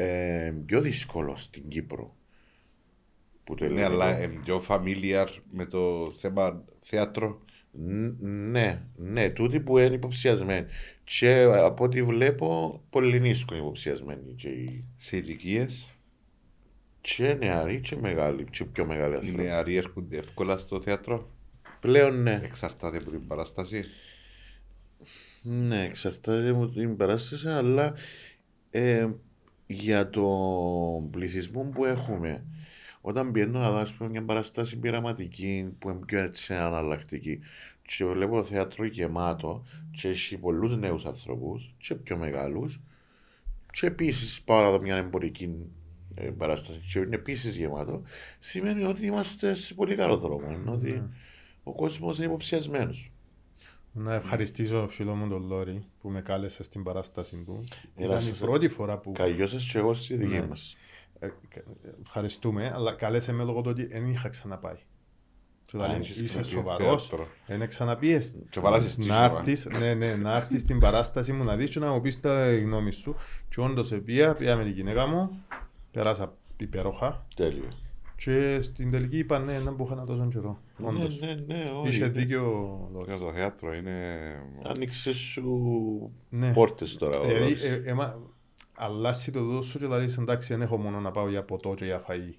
ε, 0.00 0.52
πιο 0.66 0.80
δύσκολο 0.80 1.36
στην 1.36 1.68
Κύπρο. 1.68 2.16
Που 3.44 3.54
το 3.54 3.64
Ναι, 3.64 3.70
ελληνικό. 3.70 3.92
αλλά 3.92 4.16
εμ, 4.18 4.32
πιο 4.44 4.62
familiar 4.68 5.26
με 5.50 5.64
το 5.66 6.12
θέμα 6.16 6.64
θέατρο. 6.78 7.40
Ν- 7.70 8.16
Ναι, 8.50 8.82
ναι, 8.96 9.30
τούτοι 9.30 9.60
που 9.60 9.78
είναι 9.78 9.94
υποψιασμένοι. 9.94 10.66
Και 11.04 11.42
από 11.42 11.84
ό,τι 11.84 12.02
βλέπω, 12.02 12.80
πολύ 12.90 13.20
νίσκο 13.20 13.54
είναι 13.54 13.62
υποψιασμένοι. 13.62 14.34
Και, 14.36 14.48
οι- 14.48 14.84
σε 14.96 15.16
ηλικίες; 15.16 15.90
και 17.00 17.34
νεαροί 17.34 17.80
και 17.80 17.96
μεγάλοι, 17.96 18.44
και 18.50 18.64
πιο 18.64 18.86
μεγάλοι 18.86 19.12
Οι 19.14 19.16
άνθρωποι. 19.16 19.42
νεαροί 19.42 19.76
έρχονται 19.76 20.16
εύκολα 20.16 20.56
στο 20.56 20.80
θέατρο; 20.80 21.30
Πλέον 21.80 22.22
ναι. 22.22 22.40
Εξαρτάται 22.44 22.96
από 22.96 23.10
την 23.10 23.26
παράσταση; 23.26 23.84
Ναι, 25.42 25.84
εξαρτάται 25.84 26.48
από 26.48 26.68
την 26.68 26.96
παράσταση, 26.96 27.48
αλλά 27.48 27.94
ε, 28.70 29.08
για 29.70 30.10
τον 30.10 31.10
πληθυσμό 31.10 31.62
που 31.62 31.84
έχουμε, 31.84 32.44
όταν 33.00 33.32
πηγαίνω 33.32 33.58
να 33.58 33.70
δω 33.70 33.78
ας 33.78 33.92
πούμε, 33.92 34.10
μια 34.10 34.24
παράσταση 34.24 34.78
πειραματική 34.78 35.74
που 35.78 35.90
είναι 35.90 36.00
πιο 36.06 36.18
έτσι 36.18 36.54
αναλλακτική 36.54 37.38
και 37.82 38.04
βλέπω 38.04 38.36
το 38.36 38.42
θέατρο 38.44 38.84
γεμάτο 38.84 39.64
και 39.90 40.08
έχει 40.08 40.38
πολλούς 40.38 40.76
νέους 40.76 41.04
ανθρώπους 41.06 41.74
και 41.78 41.94
πιο 41.94 42.16
μεγάλους 42.16 42.80
και 43.72 43.86
επίσης 43.86 44.42
πάω 44.42 44.62
να 44.62 44.70
δω 44.70 44.80
μια 44.80 44.96
εμπορική 44.96 45.54
ε, 46.14 46.30
παράσταση 46.30 46.80
και 46.92 46.98
είναι 46.98 47.14
επίσης 47.16 47.56
γεμάτο 47.56 48.02
σημαίνει 48.38 48.84
ότι 48.84 49.06
είμαστε 49.06 49.54
σε 49.54 49.74
πολύ 49.74 49.94
καλό 49.94 50.16
δρόμο 50.16 50.46
ενώ 50.50 50.72
ότι 50.72 50.90
Ναι. 50.90 51.02
ο 51.62 51.72
κόσμος 51.74 52.16
είναι 52.16 52.26
υποψιασμένος. 52.26 53.10
Να 53.92 54.14
ευχαριστήσω 54.14 54.88
φίλο 54.88 55.14
μου 55.14 55.28
τον 55.28 55.46
Λόρι 55.46 55.84
που 56.00 56.08
με 56.10 56.20
κάλεσε 56.22 56.62
στην 56.62 56.82
παράσταση 56.82 57.36
του. 57.46 57.64
Έλα 57.96 58.06
Ήταν 58.14 58.18
η 58.20 58.28
σας. 58.28 58.38
πρώτη 58.38 58.68
φορά 58.68 58.98
που 58.98 59.12
Καλλιώσες 59.12 59.64
και 59.72 59.78
εγώ 59.78 59.94
στη 59.94 60.16
δική 60.16 60.32
Ναι. 60.38 60.46
μας. 60.46 60.76
Ε, 61.18 61.26
κα- 61.48 61.62
ευχαριστούμε, 62.02 62.72
αλλά 62.74 62.92
κάλεσε 62.94 63.32
με 63.32 63.44
λόγω 63.44 63.60
του 63.60 63.70
ότι 63.70 63.86
δεν 63.86 64.08
είχα 64.10 64.28
ξαναπάει. 64.28 64.76
Του 65.68 65.82
Α, 65.82 65.86
λέει, 65.88 65.96
έχεις 65.96 66.16
είσαι 66.20 66.24
ξαναπεί 66.40 66.48
σοβαρός, 66.48 67.06
θέατρο. 67.08 67.28
δεν 67.46 67.68
ξαναπίες. 67.68 68.34
Και 68.50 68.60
βάλασες 68.60 68.86
Να 68.86 68.92
στοίχημα. 69.04 69.24
έρθεις, 69.24 69.66
ναι, 69.78 69.94
ναι, 69.94 70.14
να 70.14 70.36
έρθεις 70.36 70.60
στην 70.60 70.78
παράσταση 70.78 71.32
μου 71.32 71.44
να 71.44 71.56
δεις 71.56 71.70
και 71.70 71.78
να 71.78 71.92
μου 71.92 72.00
πεις 72.00 72.20
τα 72.20 72.56
γνώμη 72.58 72.92
σου. 72.92 73.14
Και 73.48 73.60
όντως 73.60 73.92
επία, 73.92 74.34
πήγα 74.34 74.56
με 74.56 74.64
την 74.64 74.72
γυναίκα 74.72 75.06
μου, 75.06 75.42
περάσα 75.92 76.34
υπέροχα 76.56 77.26
Τέλεια. 77.36 77.68
Και 78.18 78.60
στην 78.60 78.90
τελική 78.90 79.18
είπα 79.18 79.38
ναι, 79.38 79.60
δεν 79.60 79.74
μπορούσα 79.74 79.94
να 79.94 80.04
τόσο 80.04 80.28
καιρό. 80.32 80.58
Όντως. 80.82 81.20
Ναι, 81.20 81.26
ναι, 81.26 81.34
ναι, 81.54 81.70
όχι. 81.80 81.88
Είχε 81.88 82.00
ναι. 82.04 82.08
δίκιο 82.08 82.42
ο 82.44 82.88
Λόρις. 82.92 83.08
Για 83.16 83.26
το 83.26 83.32
θέατρο 83.32 83.74
είναι. 83.74 83.94
Άνοιξε 84.64 85.12
σου 85.12 86.12
Ναι. 86.28 86.52
πόρτες 86.52 86.96
τώρα. 86.96 87.18
ο 87.18 87.24
Δηλαδή, 87.26 87.48
Ρόξ. 87.52 87.64
ε, 87.64 87.82
έμα- 87.86 88.18
αλλάσει 88.74 89.30
το 89.32 89.44
δώσο 89.44 89.68
σου 89.70 89.78
και 89.78 89.84
δηλαδή 89.84 90.14
εντάξει 90.18 90.52
δεν 90.52 90.62
έχω 90.62 90.76
μόνο 90.76 91.00
να 91.00 91.10
πάω 91.10 91.28
για 91.28 91.42
ποτό 91.44 91.74
και 91.74 91.84
για 91.84 92.02
φαΐ. 92.08 92.32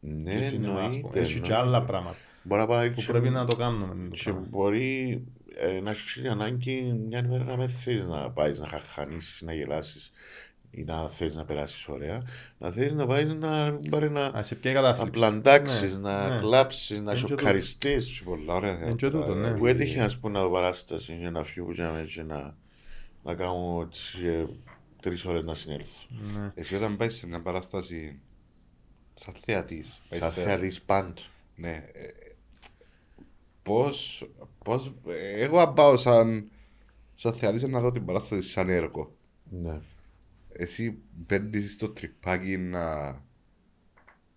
Ναι, 0.00 0.30
και 0.36 0.42
σινεμά, 0.42 0.74
ας 0.80 0.86
πούμε. 0.86 0.96
εννοείται, 0.96 1.20
Έχει 1.20 1.40
και 1.40 1.52
εννοείται. 1.52 1.54
άλλα 1.68 1.84
πράγματα 1.84 2.16
Μπορεί 2.42 2.60
να 2.60 2.66
πάει 2.66 2.90
που 2.90 3.00
και- 3.00 3.06
πρέπει 3.12 3.28
να 3.30 3.44
το 3.44 3.56
κάνουμε. 3.56 4.08
το 4.08 4.14
Και 4.16 4.22
πράγμα. 4.24 4.46
μπορεί 4.50 5.22
ε, 5.58 5.80
να 5.80 5.90
έχεις 5.90 6.12
την 6.12 6.28
ανάγκη 6.30 7.00
μια 7.08 7.18
ημέρα 7.24 7.44
να 7.44 7.56
με 7.56 7.66
θες 7.66 8.04
να 8.06 8.30
πάεις 8.30 8.60
να 8.60 8.68
χαχανίσεις, 8.68 9.42
να 9.42 9.52
γελάσεις 9.54 10.12
ή 10.70 10.84
να 10.84 11.08
θες 11.08 11.36
να 11.36 11.44
περάσεις 11.44 11.88
ωραία. 11.88 12.22
Να 12.58 12.70
θέλεις 12.70 12.92
να 12.92 13.06
πάει 13.06 13.24
να, 13.24 13.78
πάρεις 13.90 14.10
να, 14.10 14.26
Α, 14.26 14.42
σε 14.42 14.54
ποια 14.54 14.72
να 14.72 14.80
κατάθλιψη. 14.80 15.10
πλαντάξεις, 15.18 15.92
Ναι, 15.92 15.98
να 15.98 16.28
ναι. 16.34 16.40
κλάψεις, 16.40 16.90
να 16.90 16.96
Είναι 16.96 17.12
και 17.12 17.16
σοκαριστείς. 17.16 18.08
Έχει 18.08 18.22
πολλά 18.24 18.54
ωραία 18.54 18.70
Είναι 18.70 18.78
θέατρα. 18.78 18.96
και 18.96 19.10
τούτο, 19.10 19.26
ναι. 19.28 19.34
δηλαδή. 19.34 19.58
Που 19.58 19.66
έτυχε 19.66 20.00
να 20.00 20.10
πούμε 20.20 20.38
να 20.38 20.44
δω 20.44 20.50
παράσταση 20.50 21.16
για 21.16 21.30
να 21.30 21.42
φύγω 21.42 21.72
για 21.72 21.90
να, 21.90 22.02
και 22.04 22.22
να, 22.22 22.56
να 23.22 23.34
κάνω 23.34 23.86
έτσι, 23.86 24.26
ε, 24.26 24.44
τρεις 25.02 25.24
ώρες 25.24 25.44
να 25.44 25.54
συνέλθω. 25.54 26.06
Ναι. 26.08 26.52
Εσύ 26.54 26.74
όταν 26.76 26.96
πάει 26.96 27.08
σε 27.10 27.26
μια 27.26 27.42
παράσταση 27.42 28.20
σαν 29.14 29.34
θεατής, 29.44 30.02
πάει 30.08 30.20
Θα 30.20 30.30
σε- 30.30 30.40
θέλεις 30.42 30.82
πάντ. 30.82 31.16
Ναι. 31.56 31.70
ε, 31.92 32.08
Πώς, 33.62 34.28
πώς, 34.64 34.92
ε, 35.08 35.42
εγώ 35.42 35.58
αν 35.58 35.72
πάω 35.74 35.96
σαν, 35.96 36.50
σαν 37.14 37.32
θεατής 37.34 37.62
να 37.62 37.80
δω 37.80 37.92
την 37.92 38.04
παράσταση 38.04 38.42
σαν 38.48 38.68
έργο. 38.68 39.14
Ναι. 39.50 39.80
Εσύ 40.58 40.98
μπαίνεις 41.10 41.72
στο 41.72 41.88
τρυπάκι 41.88 42.56
να, 42.56 43.06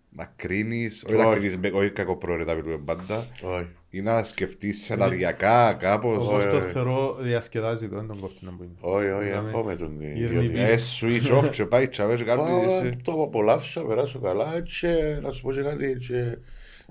να 0.10 0.34
κρίνεις, 0.36 1.04
όχι 1.08 1.18
να 1.18 1.26
Όχι. 1.26 1.34
κρίνεις, 1.38 1.58
με- 1.58 1.72
όχι 1.74 1.92
κακοπρόαιρετα 1.92 2.54
μιλούμε 2.54 2.78
πάντα, 2.78 3.28
Όχι. 3.42 3.68
ή 3.90 4.02
να 4.02 4.24
σκεφτείς 4.24 4.84
σεναριακά 4.84 5.74
κάπως. 5.74 6.28
Όπως 6.28 6.44
το 6.44 6.56
ε. 6.58 6.62
θεωρώ 6.62 7.16
διασκεδάζει 7.20 7.90
το, 7.90 7.96
δεν 7.96 8.08
τον 8.08 8.20
κόφτει 8.20 8.46
να 8.46 8.52
μπουν. 8.52 8.78
Όχι, 8.80 9.08
όχι, 9.10 9.28
Είδαμε. 9.28 9.50
ακόμα 9.50 9.64
με 9.64 9.76
τον 9.76 10.02
Ήρνη 10.02 10.20
ιδιότητα. 10.20 10.60
Ε, 10.62 10.78
switch 11.00 11.40
off 11.40 11.50
και 11.50 11.66
πάει 11.66 11.88
τσαβέ 11.88 12.16
και 12.16 12.24
Πάω 12.24 12.46
κάνεις... 12.46 12.96
να 12.96 13.02
το 13.02 13.24
απολαύσω, 13.24 13.82
να 13.82 13.88
περάσω 13.88 14.20
καλά 14.20 14.62
και 14.80 15.20
να 15.22 15.32
σου 15.32 15.42
πω 15.42 15.52
και 15.52 15.62
κάτι 15.62 15.98
και, 16.08 16.38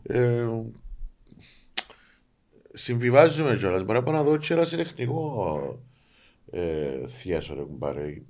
ε, 0.02 0.46
συμβιβάζουμε 2.72 3.56
κιόλας. 3.56 3.82
Μπορεί 3.84 3.98
να 3.98 4.04
πάω 4.04 4.14
να 4.14 4.22
δω 4.22 4.36
και 4.36 4.52
ένα 4.54 4.66
τεχνικό 4.66 5.82
ε, 6.50 7.08
θίασο 7.08 7.54
ρε 7.54 7.62
κουμπάρε. 7.62 8.22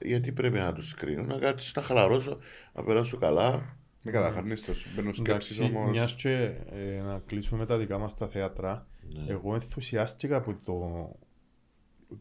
Γιατί 0.00 0.32
πρέπει 0.32 0.58
να 0.58 0.72
τους 0.72 0.94
κρίνω, 0.94 1.22
να 1.22 1.38
κάτσεις 1.38 1.74
να 1.74 1.82
χαλαρώσω, 1.82 2.38
να 2.74 2.82
περάσω 2.82 3.16
καλά. 3.16 3.76
Δεν 4.02 4.12
καταχαρνείς 4.14 4.62
το 4.62 4.74
σου. 4.74 4.88
Μπαίνουν 4.94 5.14
σκέψεις 5.14 5.58
Εντάξει, 5.58 5.76
όμως. 5.76 5.90
μιας 5.90 6.14
και 6.14 6.52
ε, 6.70 7.00
να 7.02 7.22
κλείσουμε 7.26 7.60
με 7.60 7.66
τα 7.66 7.76
δικά 7.78 7.98
μας 7.98 8.14
τα 8.14 8.28
θέατρα, 8.28 8.86
Ναι. 9.14 9.24
εγώ 9.32 9.54
ενθουσιάστηκα 9.54 10.36
από 10.36 10.54
το, 10.64 11.10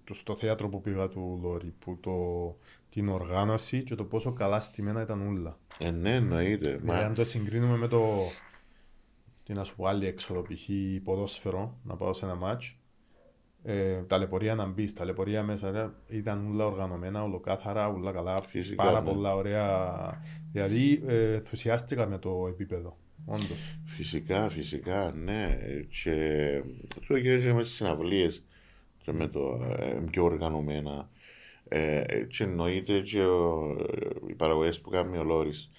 το, 0.04 0.14
στο 0.14 0.36
θέατρο 0.38 0.70
που 0.70 0.82
πήγα 0.82 1.08
του 1.10 1.40
Λόρι, 1.42 1.74
που 1.80 1.98
το, 2.00 2.14
την 2.90 3.10
οργάνωση 3.10 3.84
και 3.84 3.96
το 3.96 4.04
πόσο 4.04 4.34
καλά 4.34 4.60
στημένα 4.60 5.02
ήταν 5.02 5.28
όλα. 5.28 5.58
Ε, 5.80 5.92
ναι, 5.92 6.16
εννοείται. 6.16 6.70
Δηλαδή, 6.70 6.86
Μα, 6.88 6.98
αν 6.98 7.14
το 7.14 7.24
συγκρίνουμε 7.24 7.78
με 7.78 7.88
το. 7.88 8.18
Τι 9.44 9.54
να 9.54 9.64
σου 9.64 9.76
πω, 9.76 9.86
άλλη 9.86 10.06
έξοδο, 10.06 10.42
π.χ. 10.42 10.70
ποδόσφαιρο, 11.04 11.78
να 11.84 11.96
πάω 11.96 12.14
σε 12.14 12.26
ένα 12.26 12.36
μάτς. 12.36 12.78
Ε, 13.68 14.02
ταλαιπωρία 14.08 14.56
να 14.56 14.66
μπεις, 14.66 14.94
ταλαιπωρία 14.94 15.44
μέσα 15.44 15.72
ρε, 15.72 15.90
ήταν 16.08 16.48
όλα 16.52 16.66
οργανωμένα, 16.66 17.24
ολοκάθαρα, 17.24 17.88
όλα 17.88 18.12
καλά, 18.12 18.42
Φυσικά, 18.42 18.84
πάρα 18.84 19.02
ναι. 19.02 19.12
πολλά 19.12 19.36
ωραία. 19.36 20.22
Δηλαδή, 20.52 21.04
ε, 21.08 21.34
ενθουσιάστηκα 21.34 22.08
με 22.08 22.18
το 22.18 22.46
επίπεδο, 22.50 22.98
όντως. 23.26 23.78
Φυσικά, 23.86 24.50
φυσικά, 24.50 25.14
ναι. 25.16 25.58
Και 26.02 26.62
το 27.08 27.16
γίνεται 27.16 27.54
μες 27.54 27.66
στις 27.66 27.78
συναυλίες 27.78 28.44
και 29.04 29.12
με 29.12 29.28
το 29.28 29.76
ε, 29.80 30.00
πιο 30.12 30.24
οργανωμένα. 30.24 31.10
Ε, 31.68 32.04
και 32.28 32.44
εννοείται 32.44 33.00
και 33.00 33.22
ο, 33.22 33.76
οι 34.28 34.34
παραγωγές 34.34 34.82
που 34.82 34.90
κάνει 34.90 35.18
ο 35.18 35.24
Λόρης. 35.24 35.72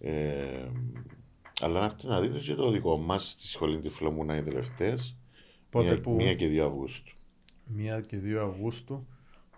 Ε, 0.00 0.68
αλλά 1.60 1.78
να 1.78 1.84
έρθετε 1.84 2.08
να 2.08 2.20
δείτε 2.20 2.38
και 2.38 2.54
το 2.54 2.70
δικό 2.70 2.96
μας 2.96 3.30
στη 3.30 3.46
σχολή 3.46 3.80
Τυφλομούνα 3.80 4.36
οι 4.36 4.42
τελευταίες. 4.42 5.16
Πότε 5.70 5.88
μία, 5.88 6.00
που 6.00 6.12
μία 6.12 6.34
και 6.34 6.48
2 6.48 6.58
Αυγούστου. 6.58 7.13
1 7.98 8.02
και 8.06 8.16
2 8.24 8.34
Αυγούστου 8.48 9.06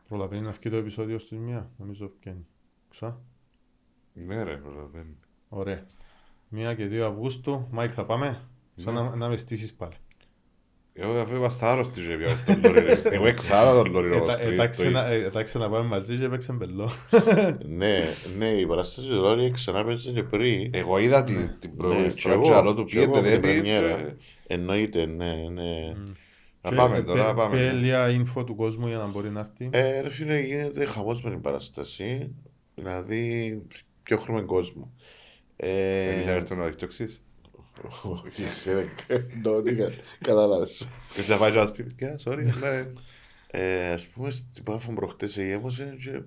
προλαβαίνει 0.08 0.42
να 0.42 0.50
βγει 0.50 0.70
το 0.70 0.76
επεισόδιο 0.76 1.18
στις 1.18 1.38
1, 1.58 1.62
νομίζω 1.78 2.12
βγαίνει. 2.20 2.46
Ξα. 2.90 3.20
Ναι 4.12 4.42
ρε, 4.42 4.56
προλαβαίνει. 4.56 5.16
Ωραία. 5.48 5.86
1 6.56 6.74
και 6.76 6.88
2 6.90 6.98
Αυγούστου, 7.00 7.66
Μάικ 7.70 7.90
θα 7.94 8.04
πάμε, 8.04 8.40
σαν 8.76 8.94
Ναι. 8.94 9.00
να, 9.00 9.16
να 9.16 9.28
με 9.28 9.36
στήσεις 9.36 9.74
πάλι. 9.74 9.94
Εγώ 10.98 11.12
αφού 11.20 11.34
είμαστε 11.36 11.66
άρρωστοι 11.66 12.06
ρε 12.06 12.16
πια 12.16 12.36
στον 12.36 12.60
Λόρι 12.64 12.80
ρε. 12.80 13.00
Εγώ 13.16 13.26
εξάδα 13.26 13.82
τον 13.82 13.92
Λόρι 13.92 14.12
όμως 14.12 14.34
Ε, 14.34 14.36
πριν, 14.36 14.52
Εντάξει 14.52 14.82
το 14.84 14.90
να- 14.90 15.06
ε, 15.06 15.24
εντάξει 15.24 15.58
να 15.58 15.70
πάμε 15.70 15.86
μαζί 15.88 16.16
και 16.18 16.24
έπαιξε 16.24 16.52
μπελό. 16.52 16.90
ναι, 17.80 17.98
ναι, 18.38 18.48
η 18.48 18.66
παράσταση 18.66 19.08
του 19.08 19.14
Λόρη 19.14 19.50
ξανά 19.50 19.84
παίζει 19.84 20.12
και 20.12 20.22
πριν. 20.22 20.70
Εγώ 20.74 20.98
είδα 20.98 21.24
την, 21.24 21.36
την 21.58 21.70
Ναι, 21.70 21.76
προηγούμενη 21.76 22.12
και 22.14 22.20
φορά 22.20 22.34
εγώ, 22.34 22.42
και 22.42 22.52
άλλο 22.54 22.74
του 22.74 22.84
και 22.84 23.00
εγώ 23.00 23.12
πήγαινε 23.12 23.34
από 23.34 23.42
την 23.42 23.50
δεν 23.52 23.60
πρεμιέρα. 23.62 23.90
είναι. 23.98 24.16
Εννοείται, 24.46 25.06
ναι, 25.06 25.34
ναι. 25.52 25.92
Να 26.70 26.76
πάμε 26.76 27.02
τώρα, 27.02 27.22
να 27.22 27.34
Πε 27.34 27.40
πάμε. 27.40 27.72
λίγα 27.72 28.06
info 28.08 28.46
του 28.46 28.54
κόσμου 28.54 28.86
για 28.88 28.96
να 28.98 29.06
μπορεί 29.06 29.30
να 29.30 29.40
έρθει. 29.40 29.68
Ε, 29.72 30.00
ρε 30.00 30.10
φίλε, 30.10 30.40
γίνεται 30.40 30.84
χαμός 30.84 31.22
με 31.22 31.30
την 31.30 31.40
παράσταση. 31.40 32.34
Δηλαδή, 32.74 33.62
πιο 34.02 34.16
έχουμε 34.16 34.42
κόσμο. 34.42 34.92
Ε, 35.56 36.10
Εμείς 36.12 36.24
θα 36.24 36.30
έρθουν 36.32 36.58
να 36.58 36.64
δικτυωξείς. 36.66 37.22
όχι, 38.02 38.42
σε 38.42 38.88
εννοώ 39.06 39.56
ότι 39.56 39.74
κα- 39.76 39.90
κατάλαβες. 40.20 40.88
Και 41.14 41.20
θα 41.20 41.36
πάει 41.36 41.50
και 41.50 41.56
να 41.58 41.62
μας 41.62 41.72
πει, 41.72 41.82
«Παιδιά, 41.82 42.18
sorry, 42.24 42.44
ναι». 42.60 42.86
Ε, 43.50 43.92
ας 43.92 44.06
πούμε, 44.06 44.30
στην 44.30 44.64
Πάφο 44.64 44.92
προχτές 44.92 45.38
εγέμωσε 45.38 45.96
και 46.02 46.20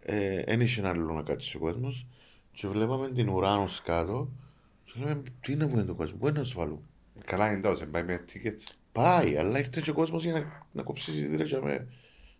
ε, 0.00 0.42
δεν 0.44 0.60
είχε 0.60 0.86
άλλο 0.88 1.12
να 1.12 1.22
κάτσει 1.22 1.56
ο 1.56 1.60
κόσμος 1.60 2.06
και 2.52 2.68
βλέπαμε 2.68 3.10
την 3.10 3.28
ουράνος 3.28 3.82
κάτω 3.82 4.30
και 4.84 4.92
λέμε, 4.98 5.22
τι 5.40 5.52
είναι 5.52 5.66
που 5.66 5.74
είναι 5.76 5.84
το 5.84 5.94
κόσμο, 5.94 6.16
πού 6.18 6.26
είναι 6.26 6.36
να 6.36 6.42
ασφαλού. 6.42 6.82
Καλά 7.24 7.52
είναι 7.52 7.60
τόσο, 7.60 7.86
πάει 7.86 8.02
με 8.04 8.24
tickets. 8.32 8.72
Πάει, 8.92 9.36
αλλά 9.36 9.58
ήρθε 9.58 9.80
και 9.84 9.90
ο 9.90 9.94
κόσμος 9.94 10.24
για 10.24 10.32
να, 10.32 10.66
να 10.72 10.82
κόψει 10.82 11.10
εισιτήρια 11.10 11.44
για 11.44 11.60
με, 11.60 11.86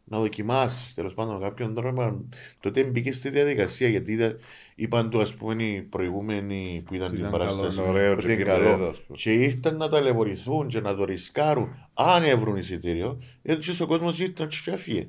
να 0.05 0.19
δοκιμάσει. 0.19 0.95
Τέλος 0.95 1.15
πάντων, 1.15 1.41
κάποιον 1.41 1.75
τρόπο. 1.75 2.25
Τότε 2.61 2.85
μπήκε 2.85 3.13
στη 3.13 3.29
διαδικασία 3.29 3.89
γιατί 3.89 4.13
είδα, 4.13 4.37
είπαν 4.75 5.11
του, 5.11 5.21
ας 5.21 5.35
πούμε, 5.35 5.63
οι 5.63 5.83
προηγούμενοι 5.83 6.83
που 6.87 6.95
ήταν 6.95 7.11
την 7.11 7.19
Ήταν 7.19 7.31
παράσταση. 7.31 7.77
καλός, 7.77 7.91
ωραίος 7.91 8.13
ότι 8.13 8.21
και 8.27 8.33
είναι 8.33 8.37
πήρε 8.43 8.51
καλό. 8.57 8.69
εδώ, 8.69 8.89
ας 8.89 9.01
πούμε. 9.01 9.19
Και 9.19 9.33
ήρθαν 9.33 9.77
να 9.77 9.89
ταλαιπωρηθούν 9.89 10.69
και 10.69 10.81
να 10.81 10.95
το 10.95 11.05
ρισκάρουν, 11.05 11.75
αν 11.95 12.25
έβρουν 12.25 12.57
εισιτήριο, 12.57 13.23
γιατί 13.43 13.71
και 13.73 13.83
ο 13.83 13.87
κόσμος 13.87 14.19
ήρθε 14.19 14.49
και 14.65 14.71
έφυγε. 14.71 15.09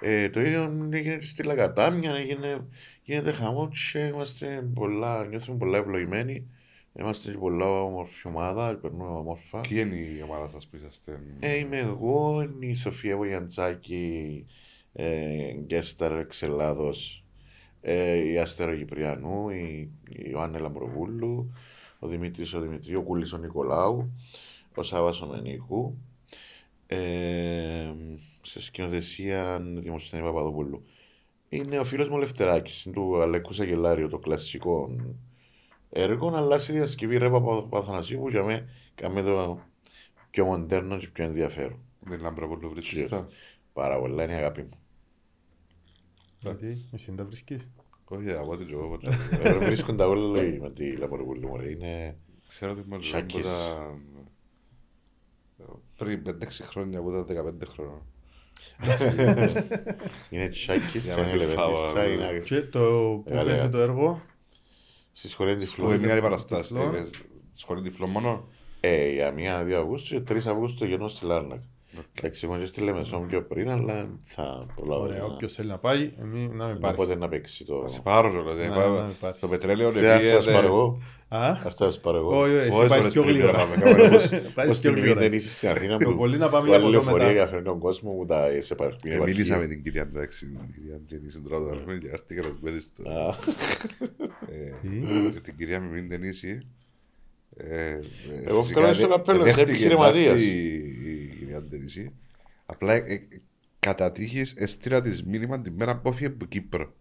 Ε, 0.00 0.28
το 0.28 0.40
ίδιο 0.40 0.62
έγινε 0.62 1.16
και 1.16 1.26
στη 1.26 1.42
Λαγκατάμια, 1.42 2.14
έγινε, 2.14 2.66
γίνεται 3.02 3.32
χαμός 3.32 3.90
και 3.92 3.98
είμαστε 3.98 4.68
πολλά, 4.74 5.26
νιώθουμε 5.26 5.56
πολλά 5.58 5.78
ευλογημένοι. 5.78 6.46
Είμαστε 6.98 7.30
και 7.30 7.38
πολλά 7.38 7.82
όμορφη 7.82 8.28
ομάδα, 8.28 8.76
περνούμε 8.76 9.04
όμορφα. 9.04 9.60
Ποιοι 9.60 9.78
είναι 9.86 9.96
η 9.96 10.22
ομάδα 10.22 10.48
σας 10.48 10.66
που 10.66 10.76
είσαστε; 10.76 11.20
Ε, 11.40 11.58
είμαι 11.58 11.78
εγώ, 11.78 12.40
είναι 12.42 12.66
η 12.66 12.74
Σοφία 12.74 13.16
Βογιαντζάκη, 13.16 14.46
ε, 14.92 15.52
Γκέσταρ 15.52 16.18
εξ 16.18 16.42
Ελλάδος, 16.42 17.24
ε, 17.80 18.16
η 18.16 18.38
Αστέρο 18.38 18.76
Κυπριανού, 18.76 19.48
η, 19.48 19.90
η 20.08 20.24
Ιωάννη 20.30 20.58
Λαμπροβούλου, 20.58 21.52
ο 21.98 22.06
Δημήτρης 22.06 22.54
ο 22.54 22.60
Δημητρίου, 22.60 23.00
ο 23.00 23.02
Κούλης 23.02 23.32
ο 23.32 23.38
Νικολάου, 23.38 24.12
ο 24.74 24.82
Σάββας 24.82 25.20
ο 25.20 25.26
Μενίκου, 25.26 25.98
ε, 26.86 27.92
σε 28.42 28.60
σκηνοθεσία 28.60 29.60
Δημοσθένη 29.60 30.22
Παπαδοπούλου. 30.22 30.84
Είναι 31.48 31.78
ο 31.78 31.84
φίλος 31.84 32.08
μου 32.08 32.16
ο 32.16 32.18
Λευτεράκης, 32.18 32.84
είναι 32.84 32.94
του 32.94 33.22
Αλέκου 33.22 33.52
Σαγελάριου, 33.52 34.08
το 34.08 34.18
κλασικό 34.18 34.96
έργο, 35.96 36.36
αλλά 36.36 36.58
σε 36.58 36.72
διασκευή 36.72 37.16
ρε 37.16 37.30
Παπαθανασίου 37.30 38.18
που 38.20 38.28
για 38.28 38.44
μένα 38.44 38.64
κάμε 38.94 39.22
το 39.22 39.60
πιο 40.30 40.44
μοντέρνο 40.44 40.98
και 40.98 41.08
πιο 41.08 41.24
ενδιαφέρον. 41.24 41.78
Με 42.04 42.16
Λαμπροπούλου 42.16 42.70
βρίσκεστε. 42.70 43.26
Πάρα 43.72 43.98
πολλά 43.98 44.24
είναι 44.24 44.32
η 44.32 44.36
αγάπη 44.36 44.62
μου. 44.62 44.78
Γιατί, 46.38 46.84
εσύ 46.92 47.06
δεν 47.06 47.16
τα 47.16 47.24
βρίσκεις; 47.24 47.70
Όχι, 48.04 48.32
από 48.32 48.50
ό,τι 48.50 48.64
και 48.64 48.72
εγώ 48.72 48.88
ποτέ. 48.88 49.08
Ε, 49.42 49.58
Βρίσκονται 49.58 50.02
όλα 50.04 50.40
λέει, 50.40 50.58
με 50.60 50.70
τη 50.70 50.96
Λαμπορκούλου 50.96 51.48
μου. 51.48 51.60
Είναι 51.60 52.16
Ξέρω 52.46 52.72
ότι 52.72 52.88
μόνο 52.88 53.02
Σάκης. 53.02 53.36
από 53.48 53.48
τα... 53.48 53.98
Πριν 55.96 56.22
5-6 56.26 56.32
χρόνια 56.62 57.02
που 57.02 57.10
ήταν 57.10 57.56
15 57.62 57.66
χρόνια. 57.68 58.02
είναι 60.30 60.48
τσάκης, 60.48 61.04
Για 61.04 61.16
να 61.16 61.22
είναι 61.30 61.44
μην 61.46 61.54
φάω, 61.54 61.70
λεβέντισσα, 61.70 62.00
ε, 62.02 62.12
είναι 62.12 62.38
Και 62.44 62.62
το 62.62 62.80
που 63.24 63.30
Μεγάλη 63.30 63.46
παίζει 63.48 63.60
αγάπη. 63.60 63.76
το 63.76 63.82
έργο, 63.82 64.22
στη 65.16 65.28
σχολή 65.28 65.56
της 65.56 65.66
Που 65.68 65.72
Φλόρ. 65.82 65.94
είναι 65.94 66.06
μια 66.12 66.20
παραστάση. 66.22 66.74
Τυφλό. 66.74 66.94
ε, 66.96 67.06
Σχολή 67.52 67.82
τυφλό 67.82 68.06
μόνο. 68.06 68.48
Ε, 68.80 69.10
για 69.10 69.30
μία, 69.30 69.62
δύο 69.64 69.78
Αυγούστου 69.80 70.14
και 70.22 70.32
3 70.34 70.36
Αυγούστου 70.36 70.84
γεννώ 70.84 71.08
στη 71.08 71.26
Λάρνακ. 71.26 71.60
Εντάξει, 72.18 72.46
εγώ 72.48 72.58
και 72.58 72.66
στη 72.66 72.80
Λεμεσόν 72.80 73.26
πιο 73.26 73.42
πριν, 73.42 73.70
αλλά 73.70 74.08
θα 74.24 74.66
προλάβω 74.76 75.02
ωραία, 75.02 75.18
να- 75.18 75.24
όποιος 75.24 75.52
θέλει 75.54 75.68
να 75.68 75.78
πάει, 75.78 76.12
εμείς 76.20 76.48
να 76.50 76.66
με 76.66 76.74
πάρεις. 76.80 76.98
Οπότε 76.98 77.16
να 77.18 77.28
παίξει 77.28 77.64
το... 77.64 77.80
Θα 77.82 77.88
σε 77.88 78.00
πάρω 78.00 78.30
κιόλας, 78.30 78.64
ε, 78.64 78.68
Να- 78.68 78.74
πάω- 78.74 78.94
να 78.96 79.02
με 79.04 79.14
πάρεις. 79.20 79.38
Το 79.40 79.48
πετρέλαιο 79.48 79.90
Θε 79.90 80.00
να 80.06 80.14
είναι 80.20 80.28
έρθω 80.30 80.36
να 80.36 80.42
σπάρω 80.42 80.66
εγώ. 80.66 81.02
Α, 81.28 81.38
Να 81.38 81.62
έρθω 81.64 81.84
να 81.84 81.90
σπάρω 81.90 82.16
εγώ. 82.18 82.40
όχι, 82.40 82.52
εσύ 82.52 82.68
Πόσες 82.70 82.88
πάει 82.88 82.98
ώρες 83.00 83.12
πιο 83.12 83.22
πριν 83.22 83.34
γλύωρα. 83.34 83.52
να 83.52 83.58
πάμε, 83.64 83.76
κάμε 83.76 84.08
πώς- 84.08 84.28
Πάει 84.54 84.66
Πώς 84.66 84.80
πιο 84.80 84.92
την 84.92 85.02
γλύωρα. 85.02 85.20
δεν 85.20 85.32
είσαι 85.32 85.48
στην 85.48 85.68
Αθήνα 85.68 85.98
Το 85.98 86.10
που 86.10 86.16
πολύ 86.16 86.36
να 86.36 86.48
πάμε 86.48 86.66
που 86.68 86.74
από 86.74 86.84
άλλη 86.86 86.94
εδώ 86.94 87.02
λεωφορεία 87.02 87.26
μετά. 87.26 87.32
για 87.32 87.46
φέρνει 87.46 87.64
τον 87.64 87.78
κόσμο 87.78 88.10
που 88.12 88.24
τα 88.26 88.46
σε 88.58 88.74
παρκή. 88.74 89.08
Ε, 89.08 89.18
Μίλησα 89.18 89.58
με 89.58 89.66
την 89.66 89.82
κυρία 89.82 90.02
εντάξει, 90.02 90.46
την 90.46 90.72
κυρία 90.74 91.00
Τζενίση 91.06 91.40
τώρα 91.40 91.58
το 91.64 91.74
λέμε 91.74 91.98
και 91.98 92.08
έρθει 92.12 92.34
και 92.34 92.40
να 92.40 92.50
σμπέρει 92.50 92.80
στο... 92.80 93.02
ε, 94.54 95.30
Τι; 95.32 95.40
Την 95.40 95.56
κυρία 95.56 95.80
με 95.80 95.86
μην 95.88 96.08
ταινίσει. 96.08 96.62
ε, 97.56 98.00
Εγώ 98.44 98.62
βγάλω 98.62 98.94
στο 98.94 99.08
καπέλο, 99.08 99.46
είσαι 99.46 99.60
επιχειρηματίας. 99.60 100.40
Η 100.40 101.34
κυρία 101.38 101.62
Ντενίση. 101.62 102.12
Απλά 102.66 102.92
ε, 102.94 102.98
ε, 103.12 103.20
κατά 103.80 104.12
τύχης 104.12 104.54
έστειλα 104.54 105.00
της 105.02 105.24
μήνυμα 105.24 105.60
την 105.60 105.72
μέρα 105.76 105.98
που 105.98 106.08
έφυγε 106.08 106.26
από 106.26 106.44
Κύπρο. 106.44 106.94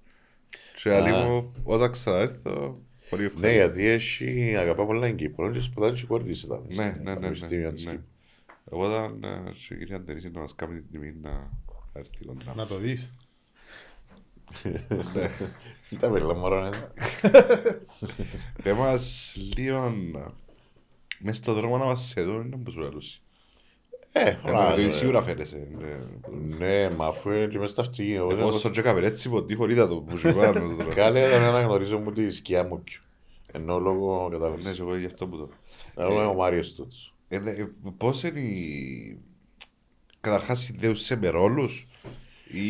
Και 0.83 0.93
Α. 0.93 0.99
λίγο 1.07 1.53
όταν 1.63 1.91
ξαναέρθω, 1.91 2.81
πολύ 3.09 3.21
Ναι, 3.21 3.27
ευχαριστώ. 3.27 3.49
γιατί 3.49 3.85
έχει 3.85 4.55
αγαπά 4.57 4.85
πολλά 4.85 5.05
στην 5.05 5.17
Κύπρο 5.17 5.51
και 5.51 5.59
σπουδάζει 5.59 6.01
και 6.01 6.07
κόρτισε 6.07 6.47
τα 6.47 6.63
Ναι, 6.67 6.75
ναι, 6.75 6.83
ναι, 6.91 6.97
ναι, 6.97 7.13
Πανεπιστήμια 7.19 7.67
ναι, 7.67 7.73
της 7.73 7.85
ναι. 7.85 7.91
Κύπρου. 7.91 8.05
Εγώ 8.71 8.85
ήταν 8.89 9.23
ε, 9.23 9.51
στην 9.55 9.77
κυρία 9.77 10.01
Ντενίση 10.01 10.29
να 10.29 10.39
μας 10.39 10.55
κάνει 10.55 10.73
την 10.73 10.85
τιμή 10.91 11.13
να 11.21 11.51
έρθει 11.93 12.25
κοντά 12.25 12.43
Να 12.45 12.53
μας. 12.55 12.67
το 12.67 12.77
δεις. 12.77 13.13
Δεν 15.89 15.99
τα 15.99 16.09
πέλα 16.09 16.35
μωρό, 16.35 16.61
ναι. 16.69 16.69
Πες 18.63 18.73
μας 18.73 19.35
λίγο 19.57 19.93
μες 21.19 21.37
στον 21.37 21.53
δρόμο 21.55 21.77
να 21.77 21.85
μας 21.85 22.01
σε 22.07 22.21
δουν, 22.23 22.45
είναι 22.45 22.57
που 22.63 22.71
σου 22.71 22.79
λαλούσει. 22.79 23.21
Ε, 24.11 24.29
Ε, 24.29 24.39
ωραία, 24.45 24.61
δηλαδή 24.61 24.83
ναι. 24.83 24.89
Σίγουρα 24.89 25.21
φαίνεσαι. 25.21 25.67
ναι. 25.77 25.97
Ναι, 26.57 26.89
μα 26.95 27.05
αφού 27.05 27.29
είναι 27.31 27.47
και 27.47 27.57
μες 27.59 27.69
στα 27.69 27.81
αυτοκίνητα. 27.81 28.15
εγώ 28.15 28.31
Εγώ 28.31 28.49
δεν- 28.49 28.59
στο 28.59 28.69
τζέκαβερ 28.69 29.03
έτσι 29.03 29.29
που 29.29 29.45
τύχω 29.45 29.69
είδα 29.69 29.87
το 29.87 29.95
που 29.95 30.17
σου 30.17 30.33
πάνω 30.35 30.75
τώρα. 30.77 30.93
Καλέ 30.93 31.27
ήταν 31.27 31.41
να 31.41 31.61
γνωρίζω 31.61 31.99
μου 31.99 32.11
τη 32.11 32.29
σκιά 32.31 32.63
μου 32.63 32.81
πιο. 32.83 32.99
Ενώ 33.51 33.79
λόγω 33.79 34.23
Ναι, 34.29 34.37
κατάλαβες. 34.37 34.75
και 34.75 34.81
εγώ 34.81 34.95
γι' 34.97 35.05
αυτό 35.05 35.27
που 35.27 35.37
το. 35.37 35.49
Να 35.95 36.05
είμαι 36.13 36.25
ο 36.25 36.33
Μάριος 36.33 36.73
τούτος. 36.73 37.13
Ε, 37.27 37.37
ναι, 37.39 37.51
ε, 37.51 37.67
Πώς 37.97 38.23
είναι 38.23 38.39
η... 38.39 39.19
Καταρχάς 40.21 40.59
συνδέουσαι 40.61 41.15
με 41.15 41.27
ρόλους 41.27 41.87
ή 42.51 42.61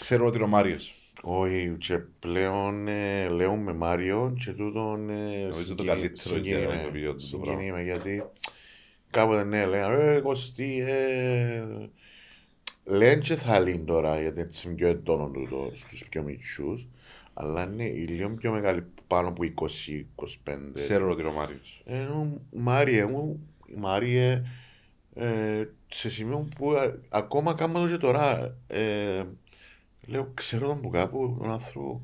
ξέρω 0.00 0.26
ότι 0.26 0.36
είναι 0.36 0.44
ο 0.44 0.48
Μάριος; 0.48 0.94
Όχι, 1.22 1.76
και 1.78 1.98
πλέον 1.98 2.88
ε, 2.88 3.28
λέω 3.28 3.54
με 3.56 3.72
Μάριο 3.72 4.34
και 4.38 4.52
τούτον 4.52 5.10
ε, 5.10 5.46
Νομίζω 5.48 5.74
το 5.74 5.82
συγκι- 5.82 5.86
καλύτερο 5.86 6.36
για 6.36 6.58
συγκινεί 6.58 6.66
να 6.66 6.74
με, 6.74 6.82
το 6.82 6.90
πει 6.90 7.02
το 7.02 7.18
συγκινεί 7.18 7.46
πράγμα. 7.46 7.72
με, 7.72 7.82
γιατί 7.82 8.22
κάποτε 9.10 9.44
ναι, 9.44 9.66
λέγανε, 9.66 10.14
ε, 10.14 10.20
Κωστή, 10.20 10.84
ε... 10.88 11.64
Λένε 12.84 13.20
και 13.20 13.34
θα 13.34 13.58
λύνει 13.60 13.84
τώρα, 13.84 14.20
γιατί 14.20 14.40
έτσι 14.40 14.66
είναι 14.66 14.76
πιο 14.76 14.88
έντονο 14.88 15.30
τούτο 15.30 15.70
στους 15.74 16.04
πιο 16.08 16.22
μητσούς, 16.22 16.86
αλλά 17.34 17.62
είναι 17.62 17.84
η 17.84 18.06
λίγο 18.06 18.28
πιο 18.30 18.52
μεγάλη, 18.52 18.84
πάνω 19.06 19.28
από 19.28 19.42
20-25. 20.46 20.56
Ξέρω 20.72 21.10
ότι 21.10 21.20
είναι 21.20 21.30
ο 21.30 21.32
Μάριος. 21.32 21.82
Ε, 21.84 22.02
ο 22.02 22.40
Μάριε 22.50 23.06
μου, 23.06 23.40
η 23.66 23.74
Μάριε, 23.76 24.42
ε, 25.14 25.64
σε 25.88 26.08
σημείο 26.10 26.48
που 26.56 26.72
α, 26.72 26.94
ακόμα 27.08 27.54
κάνω 27.54 27.80
το 27.80 27.88
και 27.88 27.96
τώρα, 27.96 28.56
ε, 28.66 29.22
λέω, 30.06 30.30
ξέρω 30.34 30.66
τον 30.66 30.80
που 30.80 30.88
κάπου, 30.90 31.36
τον 31.40 31.50
άνθρωπο. 31.50 32.02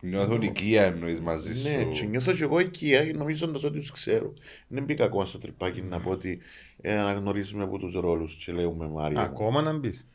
Νιώθω 0.00 0.38
οικία 0.42 0.82
εννοείς 0.84 1.20
μαζί 1.20 1.50
Ναι, 1.62 1.84
σου. 1.84 1.90
και 2.00 2.06
νιώθω 2.06 2.32
και 2.32 2.42
εγώ 2.42 2.58
οικία, 2.58 3.12
νομίζοντας 3.14 3.64
ότι 3.64 3.78
τους 3.78 3.90
ξέρω. 3.90 4.32
Δεν 4.68 4.84
μπήκα 4.84 5.04
ακόμα 5.04 5.24
στο 5.24 5.38
τρυπάκι 5.38 5.82
να 5.82 6.00
πω 6.00 6.10
ότι 6.10 6.38
ε, 6.80 6.98
αναγνωρίζουμε 6.98 7.62
από 7.62 7.78
τους 7.78 7.94
ρόλους 7.94 8.34
και 8.34 8.52
λέμε 8.52 8.88
Μάρια. 8.88 9.18
μου. 9.20 9.24
Ακόμα 9.24 9.62
να 9.62 9.72
μπεις. 9.72 10.06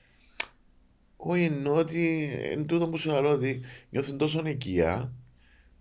Όχι, 1.18 1.44
εννοώ 1.44 1.76
ότι 1.76 2.30
εν 2.52 2.66
τούτο 2.66 2.90
που 2.90 2.98
σου 2.98 3.10
λέω 3.10 3.32
ότι 3.32 3.62
νιώθουν 3.90 4.18
τόσο 4.18 4.42
οικία 4.46 5.14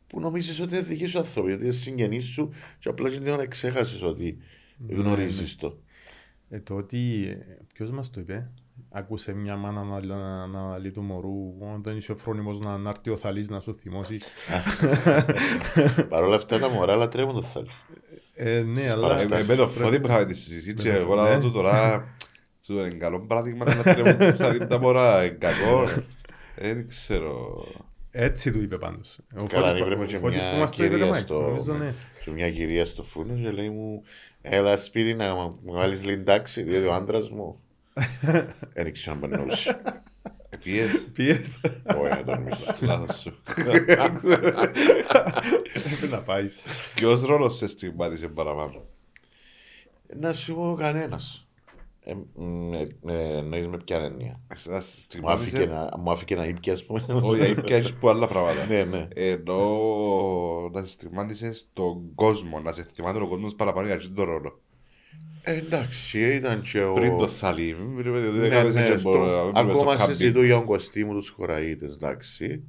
που 0.07 0.21
νομίζεις 0.21 0.61
ότι 0.61 0.75
είναι 0.75 0.83
δική 0.83 1.07
σου 1.07 1.19
άνθρωποι, 1.19 1.53
ότι 1.53 1.63
είναι 1.63 1.73
συγγενή 1.73 2.21
σου 2.21 2.51
και 2.79 2.89
απλά 2.89 3.11
την 3.11 3.29
ώρα 3.29 3.47
ξέχασες 3.47 4.03
ότι 4.03 4.39
γνωρίζεις 4.89 5.57
το. 5.57 5.79
Ε, 6.51 6.61
το 6.61 6.75
ότι. 6.75 7.29
Ποιος 7.75 7.91
μας 7.91 8.11
το 8.11 8.21
είπε; 8.21 8.51
Άκουσε 8.91 9.33
μια 9.35 9.57
μάνα 9.57 9.83
να, 9.83 10.01
να, 10.07 10.47
να 10.47 10.61
αναλύει 10.61 10.91
του 10.91 11.03
μωρού 11.03 11.55
όταν 11.79 11.97
είσαι 11.97 12.15
φρόνιμος 12.15 12.59
να, 12.61 12.77
να 12.79 12.91
έρθει 12.91 13.11
ο 13.11 13.17
θαλής 13.17 13.49
να 13.49 13.61
σου 13.61 13.75
θυμώσει. 13.75 14.17
Παρ' 16.09 16.23
όλα 16.23 16.35
αυτά 16.37 16.59
τα 16.59 16.69
μωρά 16.69 16.97
λατρεύουν 16.97 17.35
το 17.35 17.43
θάλι. 17.43 17.67
Ε, 18.35 18.61
ναι, 18.61 18.83
Ε, 18.83 18.91
αλλά... 18.91 19.15
με- 19.29 19.45
Με 19.45 19.55
το 19.55 19.69
φώτι 19.69 20.01
που 20.01 20.07
είχαμε 20.07 20.25
τη 20.25 20.35
συζήτηση 20.35 20.89
και 20.89 20.95
εγώ 20.97 21.15
να 21.15 21.23
Ναι. 21.29 21.35
δω 21.35 21.41
του 21.41 21.51
τώρα 21.53 22.09
σου 22.65 22.73
είναι 22.73 22.89
καλό 22.89 23.21
παράδειγμα 23.21 23.65
να 23.75 23.83
τρέμουν 23.83 24.37
θα 24.37 24.51
δει 24.51 24.67
τα 24.67 24.79
μωρά 24.79 25.25
είναι 25.25 25.37
κακό. 25.41 25.85
Ε, 26.61 26.75
Δεν 26.75 26.89
ξέρω. 26.89 27.65
Έτσι 28.11 28.53
του 28.53 28.63
είπε 28.63 28.79
πάντως. 28.79 29.19
Ο 29.39 29.45
Καλά, 29.47 29.69
Φώτης- 29.69 29.85
βρέμε 29.85 30.03
ο 30.03 30.07
και 30.07 30.19
Φώτης 30.19 30.39
που 30.41 30.47
μια 30.49 30.59
μας 30.59 30.71
το 30.71 30.85
είπε, 30.85 30.89
κυρία 30.93 31.05
ρε 31.05 31.11
Μάικ, 31.11 31.23
στο, 31.23 31.41
νομίζω, 31.41 31.73
ναι. 31.75 31.95
και 32.25 32.31
μια 32.31 32.51
κυρία 32.51 32.85
στο 32.85 33.03
φούρνο 33.03 33.35
και 33.43 33.51
λέει 33.51 33.69
μου 33.69 34.03
έλα 34.43 34.77
σπίτι 34.77 35.15
να 35.15 35.35
μου 35.35 35.59
βάλεις 35.65 36.05
λιντάξη 36.05 36.63
διότι 36.63 36.87
ο 36.87 36.93
άντρας 36.95 37.31
μου 37.31 37.61
δεν 38.75 38.87
ήξερα 38.87 39.17
να 39.17 39.29
περνούσε. 39.29 39.81
Επίες. 40.51 41.09
Πιες. 41.13 41.61
Όχι 42.01 42.09
να 42.09 42.25
τον 42.25 42.43
μισεί. 42.43 42.73
Λάθος 42.85 43.21
σου. 43.21 43.35
Πρέπει 45.73 46.07
να 46.11 46.21
πάεις. 46.23 46.61
Ποιος 46.95 47.23
ρόλος 47.23 47.57
σε 47.57 47.69
στιγμάτισε 47.69 48.29
παραπάνω; 48.29 48.85
Να 50.21 50.33
σου 50.33 50.55
πω 50.55 50.77
κανένας. 50.79 51.43
Ε, 52.01 52.15
μ, 52.35 52.73
ε, 52.75 52.87
ε, 53.07 53.37
Εννοείς 53.37 53.67
με 53.67 53.77
ποια 53.85 53.97
έννοια. 53.99 54.41
Εσένα 54.49 54.75
Μου 54.77 54.81
άφηκε 54.81 55.01
στιγμάτισε. 55.05 55.65
να- 55.65 55.99
Μου 55.99 56.11
άφηκε 56.11 56.35
να 56.35 56.45
ήπια 56.47 56.73
ας 56.73 56.85
πούμε. 56.87 57.05
Όχι, 57.23 57.51
είπε 57.51 57.75
έχεις 57.75 57.93
που 57.95 58.09
άλλα 58.09 58.27
πράγματα. 58.29 58.67
Ναι, 58.67 58.85
ναι. 58.85 59.09
Ενώ 59.15 59.59
να 60.73 60.81
σε 60.81 60.87
στιγμάτισε 60.87 61.53
στον 61.53 62.15
κόσμο, 62.15 62.61
να 62.61 62.73
σε 62.73 62.83
θυμάται 62.95 63.19
ο 63.23 63.29
κόσμος 63.29 63.55
παραπάνω 63.55 63.87
για 63.87 63.97
αυτόν 63.97 64.15
τον 64.15 64.25
ρόλο. 64.25 64.61
Ε, 65.51 65.57
Εντάξει, 65.57 66.35
ήταν 66.35 66.61
και 66.63 66.83
ο... 66.83 66.93
Πριν 66.93 67.17
το 67.17 67.29
θαλί, 67.29 67.77
μην 67.79 67.95
βλέπετε 67.95 68.27
ότι 68.27 68.39
δεν 68.39 68.49
Ναι, 68.49 68.57
έκαμε 68.57 68.71
ναι, 68.73 68.91
και 68.91 68.97
στο- 68.97 69.11
μπορώ 69.11 69.27
να 69.27 69.63
μην 69.63 69.71
Ακόμα 69.71 69.91
στο 69.91 69.99
κάμπινγκ. 70.01 70.19
συζητούν 70.19 70.45
για 70.45 70.55
τον 70.55 70.65
Κωστή 70.65 71.05
μου 71.05 71.15
τους 71.15 71.29
χωραΐτες, 71.29 71.95
εντάξει. 71.95 72.63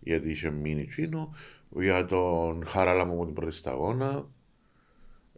Γιατί 0.00 0.30
είχε 0.30 0.50
μείνει 0.50 0.80
εκείνο. 0.80 1.34
Για 1.80 2.04
τον 2.04 2.66
Χαράλα 2.66 3.04
μου 3.04 3.12
από 3.12 3.24
την 3.24 3.34
πρώτη 3.34 3.54
σταγόνα. 3.54 4.26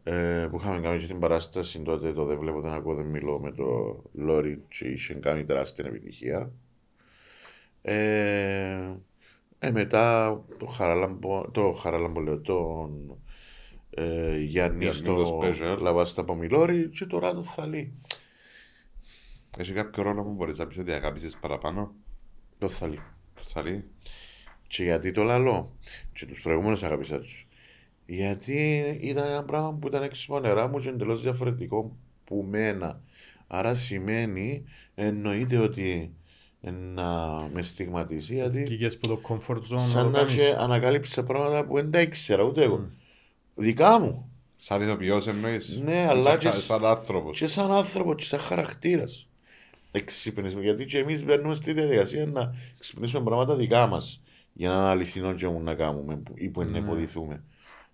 Ε, 0.07 0.47
που 0.51 0.57
είχαμε 0.61 0.80
κάνει 0.80 0.99
και 0.99 1.07
την 1.07 1.18
παράσταση 1.18 1.78
τότε 1.80 2.12
το 2.12 2.24
«Δεν 2.24 2.39
βλέπω, 2.39 2.61
δεν 2.61 2.72
ακούω, 2.72 2.95
δεν 2.95 3.07
μιλώ» 3.07 3.39
με 3.39 3.53
το 3.53 4.03
Λόρι 4.12 4.62
και 4.68 4.85
είχε 4.87 5.14
κάνει 5.14 5.45
τεράστια 5.45 5.85
επιτυχία. 5.87 6.51
Ε, 7.82 8.91
ε, 9.59 9.70
μετά 9.70 10.41
το 10.59 10.66
Χαράλαμπο, 10.66 11.51
το 11.51 11.72
Χαράλαμπο 11.72 12.20
λέω, 12.20 12.39
τον 12.41 13.16
ε, 13.97 14.36
Γιάννη 14.38 14.84
Γιάννη 14.84 14.86
το 14.86 14.92
στο 15.26 15.40
special. 15.42 15.78
Λαβάστα 15.80 16.24
Πομιλόρι 16.24 16.88
και 16.88 17.05
τώρα 17.05 17.34
το 17.34 17.42
Θαλή. 17.42 17.92
Έχει 19.59 19.72
κάποιο 19.72 20.03
ρόλο 20.03 20.22
που 20.22 20.30
μπορείς 20.30 20.59
να 20.59 20.66
πεις 20.66 20.78
ότι 20.78 20.92
αγάπησες 20.92 21.36
παραπάνω; 21.40 21.95
Το 22.59 22.68
Θαλή. 22.68 23.01
Το 23.34 23.42
θαλί. 23.47 23.84
Και 24.66 24.82
γιατί 24.82 25.12
το 25.12 25.22
λαλώ; 25.22 25.76
Και 26.12 26.26
τους 26.26 26.40
προηγούμενους 26.40 26.82
αγάπησα 26.82 27.20
τους. 27.20 27.47
Γιατί 28.07 28.78
ήταν 29.01 29.26
ένα 29.26 29.45
πράγμα 29.45 29.72
που 29.72 29.86
ήταν 29.86 30.03
έξω 30.03 30.26
από 30.32 30.40
νερά 30.40 30.68
μου 30.68 30.78
και 30.78 30.88
εντελώς 30.88 31.22
διαφορετικό 31.22 31.97
που 32.24 32.47
μένα. 32.51 33.01
Άρα 33.47 33.74
σημαίνει 33.74 34.64
εννοείται 34.95 35.59
ότι 35.59 36.14
να 36.95 37.40
με 37.53 37.62
στιγματίσει 37.62 38.34
γιατί 38.34 38.62
Κοίγες 38.62 38.99
που 38.99 39.09
το 39.09 39.20
comfort 39.28 39.57
zone 39.57 39.68
να 39.70 39.78
σαν 39.80 40.05
το 40.05 40.11
να 40.11 40.18
κάνεις. 40.18 40.34
και 40.34 40.55
ανακάλυψα 40.59 41.24
πράγματα 41.24 41.64
που 41.64 41.74
δεν 41.74 41.90
τα 41.90 42.01
ήξερα 42.01 42.42
ούτε 42.42 42.62
εγώ. 42.62 42.90
Δικά 43.55 43.98
μου. 43.98 44.28
Σαν 44.57 44.82
ηθοποιός 44.82 45.26
εννοείς. 45.26 45.80
Ναι, 45.84 45.92
Ή 45.92 45.96
αλλά 46.05 46.22
σαν- 46.22 46.38
και- 46.38 46.50
Σαν 46.50 46.84
άνθρωπος. 46.84 47.38
Και 47.38 47.46
σαν 47.46 47.70
άνθρωπος 47.72 48.14
και 48.16 48.24
σαν 48.24 48.38
χαρακτήρας. 48.40 49.28
Εξυπνήσουμε. 49.92 50.62
Γιατί 50.62 50.84
και 50.84 50.98
εμείς 50.98 51.24
μπαίνουμε 51.24 51.55
στη 51.55 51.72
διαδικασία 51.72 52.26
να 52.26 52.55
εξυπνήσουμε 52.76 53.24
πράγματα 53.24 53.57
δικά 53.57 53.86
μας. 53.86 54.20
Για 54.52 54.68
να 54.68 54.74
είναι 54.74 54.84
αληθινό 54.84 55.32
και 55.34 55.48
να 55.48 55.74
κάνουμε 55.74 56.16
που- 56.16 56.32
ή 56.36 56.48
που 56.48 56.62
να 56.62 56.66
Ναι. 56.68 56.78
υποδηθούμε. 56.78 57.42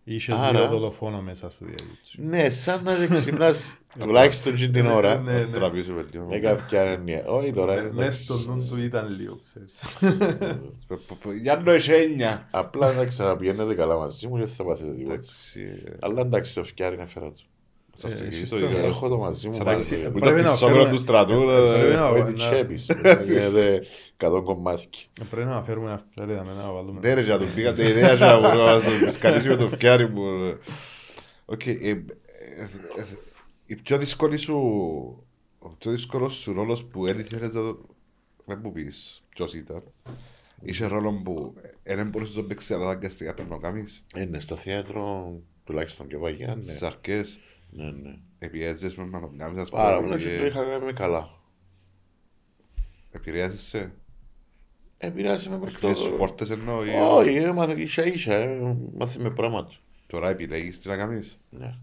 Είχες 0.05 0.35
Άρα- 0.39 0.59
δύο 0.61 0.69
δολοφόνο 0.69 1.21
μέσα 1.23 1.51
σου 1.51 1.57
δηλαδή. 1.65 1.99
Ναι, 2.17 2.49
σαν 2.51 2.83
να 2.85 3.07
ξυπνάς 3.07 3.77
τουλάχιστον 4.01 4.55
και 4.55 4.69
την 4.69 4.87
ώρα. 4.87 5.19
Ναι, 5.21 5.33
ναι. 5.33 5.41
Να 5.41 5.51
τραβήσουμε 5.51 6.07
λίγο. 6.13 6.27
Με 6.29 6.39
κάποια 6.39 6.81
έννοια. 6.81 7.25
Όχι 7.27 7.53
τώρα. 7.53 7.75
Μες 7.75 7.85
εντάξει. 7.87 8.23
στο 8.23 8.35
νου 8.47 8.67
του 8.71 8.79
ήταν 8.79 9.17
λίγο, 9.19 9.39
ξέρεις. 9.43 9.83
Για 11.43 11.57
να 11.65 11.73
έχει 11.73 11.93
έννοια. 11.93 12.49
Απλά 12.51 12.93
να 12.93 13.05
ξαναπηγαίνετε 13.05 13.75
καλά 13.75 13.97
μαζί 13.97 14.27
μου 14.27 14.35
και 14.39 14.45
δεν 14.45 14.55
θα 14.55 14.65
πάθετε 14.65 14.93
τίποτα. 14.93 15.15
Εντάξει. 15.15 15.61
ε, 15.85 15.91
Αλλά 16.01 16.21
εντάξει, 16.21 16.55
το 16.55 16.65
φτιάρι 16.65 16.97
να 16.97 17.07
φέρω 17.07 17.31
το. 17.31 17.43
Στο 18.01 18.09
Ε, 18.09 18.13
αυτοκίνητο, 18.13 18.43
εσύ 18.43 18.43
ή 18.43 18.59
στο- 18.59 18.67
κάτι. 18.75 18.87
Έχω 18.87 19.09
το 19.09 19.19
μαζί 19.19 19.47
μου. 19.47 19.55
Σαν 19.55 19.65
πάντα 19.65 19.77
ταξί- 19.77 20.03
το- 20.05 20.11
που 20.11 20.19
Πρέπει 20.19 20.35
ήταν 20.35 20.45
να 20.45 20.51
της 20.51 20.59
σόβρα 20.59 20.75
φέρουμε- 20.75 20.93
του 20.95 20.99
στρατού. 21.01 21.45
Πρέπει 21.45 21.93
ε, 21.93 21.95
να- 21.95 22.09
Όχι 22.09 22.23
την 22.25 22.37
να- 22.37 22.51
τσέπης. 22.51 22.87
Γίνεται 23.25 23.83
100 24.17 24.43
κομμάτια. 24.45 25.01
Πρέπει 25.31 25.49
να 25.49 25.63
φέρουμε 25.63 25.87
ένα 25.91 25.99
φτιάρι 26.11 26.33
να 26.35 26.43
να 26.43 26.73
βάλουμε. 26.73 27.01
Ναι 27.03 27.15
ρε, 27.15 27.21
για 27.23 27.39
τον 27.39 27.55
πήγατε 27.55 27.89
ιδέα 27.89 28.17
σου 28.17 28.25
να 28.25 28.41
μπορώ 28.41 28.65
να 28.65 28.81
σου 28.81 29.05
πισκαλίσει 29.05 29.49
με 29.49 29.57
το 29.57 29.69
φτιάρι 29.69 30.09
μου. 30.09 30.23
Οκ, 31.45 31.67
ε, 31.67 31.71
ε, 31.71 31.91
ε, 31.91 31.95
ε, 32.97 33.07
η 33.67 33.75
πιο 33.75 33.99
δύσκολη 33.99 34.37
σου, 34.37 34.57
ο 35.59 35.69
πιο 35.79 35.91
δύσκολος 35.91 36.35
σου 36.35 36.53
ρόλος 36.53 36.85
που 36.85 37.05
δεν 37.05 37.19
ήθελες 37.19 37.53
να 37.55 37.61
το... 37.61 37.79
Δεν 38.45 38.61
μου 38.63 38.73
πεις 38.73 39.23
ποιος 39.29 39.55
ήταν. 39.55 39.83
Είχε 40.63 40.87
ρόλο 40.87 41.21
που 41.25 41.55
δεν 41.83 42.09
μπορούσες 42.09 42.35
να 42.37 42.43
το 42.43 42.49
παίξεις 42.49 42.71
αλλά 42.71 42.85
αναγκαστικά 42.85 43.35
πρέπει 43.35 43.49
να 43.51 43.55
το 43.55 43.61
κάνεις. 43.61 44.03
Είναι 44.17 44.41
στο 44.41 44.57
θέατρο, 44.57 45.33
τουλάχιστον 45.65 46.07
και 46.09 46.17
βαγιά, 46.17 46.55
ναι. 46.57 46.63
Στις 46.63 46.83
αρκές, 46.83 47.39
Ναι, 47.73 47.91
ναι. 47.91 48.19
επιέζεσαι 48.39 48.89
σου 48.89 49.09
να 49.11 49.21
το 49.21 49.33
κάνεις. 49.37 49.61
ας 49.63 49.71
Πάρα 49.71 49.97
πούμε, 49.97 50.09
πολλά 50.09 50.19
και 50.23 50.37
το 50.39 50.45
ε, 50.45 50.47
είχα 50.47 50.65
κάνει 50.65 50.93
καλά. 50.93 51.31
Επηρεάζεσαι; 53.11 53.93
Επηρεάζει 54.99 55.49
με 55.49 55.59
προς 55.59 55.73
το... 55.75 55.79
Κλείσεις 55.87 56.05
σου 56.05 56.17
πόρτες 56.17 56.51
εννοώ 56.51 56.85
ή... 56.85 56.91
Όχι, 56.91 57.35
έμαθα 57.37 57.77
ίσα 57.79 58.07
ίσα, 58.07 58.35
ε, 58.35 58.77
μάθαμε 58.95 59.31
πράγματα. 59.31 59.73
Τώρα 60.07 60.29
επιλέγεις 60.29 60.81
τι 60.81 60.89
να 60.89 60.97
κάνεις; 60.97 61.39
Ναι. 61.51 61.75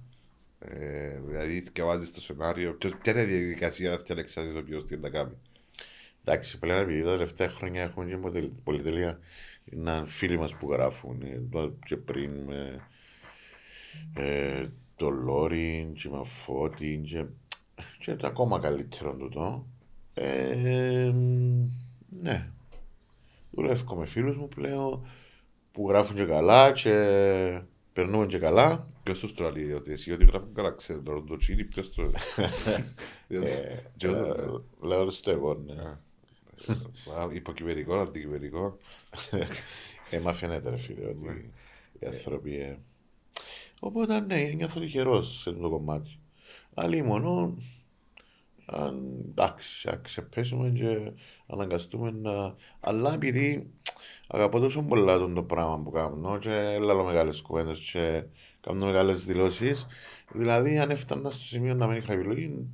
Ε, 0.60 1.20
δηλαδή, 1.20 1.64
διαβάζεις 1.74 2.14
το 2.14 2.22
σενάριο. 2.22 2.74
Ποιο- 2.74 2.98
Ποια 3.02 3.12
είναι 3.12 3.22
η 3.22 3.26
διαδικασία 3.26 3.90
να 3.92 3.98
φτιάξει 3.98 4.40
ένα 4.42 4.50
ηθοποιός 4.50 4.84
τι 4.84 4.98
να 4.98 5.10
κάνει; 5.10 5.32
Εντάξει, 6.24 6.60
πλέον 6.60 6.82
επειδή 6.82 7.04
τα 7.04 7.12
τελευταία 7.12 7.50
χρόνια 7.50 7.82
έχουμε 7.84 8.06
και 8.06 8.18
πολυ- 8.18 8.52
πολυτελεία, 8.64 9.20
είναι 9.66 10.04
φίλοι 10.06 10.38
μας 10.38 10.56
που 10.56 10.72
γράφουν, 10.72 11.22
ε, 11.22 11.42
το- 11.52 11.76
και 11.86 11.98
πριν 11.98 12.32
με 12.32 12.88
ε, 14.16 14.66
το 14.98 15.10
Λόριν 15.10 15.94
και 15.94 16.10
με 16.10 16.22
Φώτη 16.24 17.02
και, 17.06 17.26
και 18.00 18.16
το 18.16 18.28
ακόμα 18.28 18.60
καλύτερο 18.60 19.16
τούτο. 19.16 19.68
Ε, 20.14 21.14
ναι. 22.22 22.52
Δουλεύω 23.52 23.96
με 23.96 24.06
φίλους 24.06 24.36
μου 24.36 24.48
πλέον 24.48 25.08
που 25.72 25.90
γράφουν 25.90 26.16
και 26.16 26.26
καλά 26.26 26.72
και 26.72 26.92
περνούμε 27.94 28.26
και 28.26 28.38
καλά. 28.38 28.86
Ποιος 29.04 29.20
τους 29.20 29.34
το 29.34 29.52
λέει 29.52 29.72
ότι 29.72 29.92
εσύ 29.92 30.12
ότι 30.12 30.26
γράφουν 30.26 30.54
καλά 30.54 30.72
ξέρω 30.72 31.02
τώρα 31.02 31.24
το 31.24 31.38
τσίνι 31.38 31.64
ποιος 31.64 31.94
το 31.94 32.04
Ε, 32.04 32.10
Και 33.98 34.08
εγώ, 34.08 34.26
ε, 34.82 34.88
Λέω 34.88 35.10
στο 35.10 35.32
εγώ, 35.32 35.54
ναι. 35.54 35.82
Α, 37.20 37.28
Υποκειμενικό, 37.32 37.96
αντικειμενικό. 37.96 38.78
Ε, 40.10 40.20
μα 40.20 40.34
φαίνεται 40.34 40.70
ρε 40.70 40.78
φίλε 40.78 41.06
ότι 41.06 41.52
οι 42.00 42.06
άνθρωποι... 42.06 42.80
ε, 43.82 43.86
Οπότε 43.86 44.20
ναι, 44.20 44.42
νιώθω 44.56 44.80
τυχερός 44.80 45.42
σε 45.42 45.50
αυτό 45.50 45.62
το 45.62 45.70
κομμάτι. 45.70 46.20
Αλλή 46.74 47.02
μόνο, 47.02 47.58
αν 48.66 49.04
εντάξει, 49.30 49.90
αν 49.90 50.02
ξεπέσουμε 50.02 50.70
και 50.70 51.12
αναγκαστούμε 51.48 52.12
να... 52.12 52.56
Αλλά 52.80 53.14
επειδή 53.14 53.72
αγαπώ 54.28 54.60
τόσο 54.60 54.82
πολλά 54.82 55.18
τον 55.18 55.34
το 55.34 55.44
πράγμα 55.44 55.82
που 55.84 55.92
κάνω 55.92 56.38
και 56.38 56.78
λέω 56.80 57.04
μεγάλες 57.04 57.42
κουβέντες 57.42 57.80
και 57.80 58.24
κάνω 58.62 58.86
μεγάλες 58.86 59.26
δηλώσεις, 59.26 59.88
Δηλαδή, 60.34 60.78
αν 60.80 60.90
έφτανα 60.90 61.30
στο 61.30 61.44
σημείο 61.44 61.74
να 61.74 61.88
μην 61.88 61.98
είχα 61.98 62.14
επιλογή, 62.14 62.68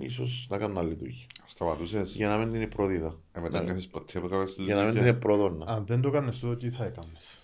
ίσως 0.00 0.46
να 0.50 0.58
κάνω 0.58 0.80
άλλη 0.80 0.94
δουλειά. 0.94 1.26
Σταματούσες. 1.46 2.14
Για 2.14 2.28
να 2.28 2.36
μην 2.36 2.52
την 2.52 2.68
προδίδα. 2.68 3.18
Ε, 3.32 3.40
μετά 3.40 3.62
νιώθεις 3.62 3.88
ποτέ 3.88 4.20
που 4.20 4.26
έκανες 4.26 4.54
τη 4.54 4.62
Για 4.62 4.74
να 4.74 4.84
μην 4.84 4.94
δουλειά. 4.94 5.10
την 5.10 5.20
προδώνα. 5.20 5.66
Αν 5.66 5.86
δεν 5.86 6.00
το 6.00 6.10
κάνεις 6.10 6.38
τότε, 6.38 6.56
τι 6.56 6.76
θα 6.76 6.84
έκανες; 6.84 7.39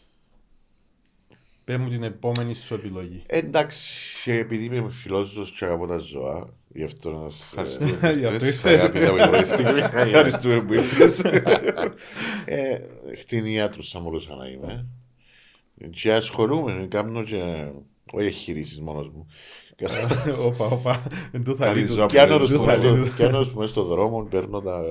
Πες 1.67 1.77
μου 1.77 1.89
την 1.89 2.03
επόμενη 2.03 2.55
σου 2.55 2.75
επιλογή. 2.75 3.23
Εντάξει, 3.27 4.31
επειδή 4.33 4.65
είμαι 4.77 4.91
φιλόσοφος 4.91 5.51
και 5.51 5.65
αγαπώ 5.65 5.87
τα 5.87 5.99
ζώα, 5.99 6.49
γι' 6.69 6.83
αυτό 6.85 7.11
να 7.11 7.29
σας... 7.29 7.47
Ευχαριστούμε. 7.53 8.13
Για 8.19 8.29
αυτό 8.29 8.45
Ήρθες. 8.47 8.73
ήρθες. 8.73 9.07
Αγάπησα 9.09 9.31
με 9.31 9.37
την 9.39 9.47
στιγμή. 9.47 9.81
Ευχαριστούμε 10.07 10.63
που 10.65 10.73
ήρθες. 10.73 11.23
Ε, 12.45 12.79
Κτηνίατρος 13.21 13.91
θα 13.91 14.01
μπορούσα 14.01 14.35
να 14.35 14.47
είμαι. 14.47 14.87
Και 15.91 16.13
ασχολούμαι, 16.15 16.87
κάνω 16.91 17.23
και... 17.23 17.69
Όχι 18.13 18.27
εγχειρήσεις 18.27 18.81
μόνος 18.81 19.09
μου. 19.09 19.27
Όπα, 20.47 20.67
όπα. 20.67 21.03
Εν 21.33 21.45
τούτο 21.45 21.57
θα 21.57 21.65
Κάτι 21.67 21.79
λείτω. 21.81 21.93
ζώα 21.93 22.07
Κι 22.07 22.19
αν 22.19 22.31
όρος 22.33 22.51
Εν 22.53 22.57
που 22.59 22.65
τούτο 22.65 22.77
θα 22.77 22.83
είμαι 22.87 22.93
στο- 22.95 23.03
λείτω. 23.03 23.17
κι 23.17 23.23
αν 23.25 23.35
όρος 23.35 23.49
που 23.51 23.59
είμαι 23.59 23.67
στο 23.67 23.83
δρόμο, 23.83 24.23
παίρνω 24.31 24.61
τα 24.61 24.83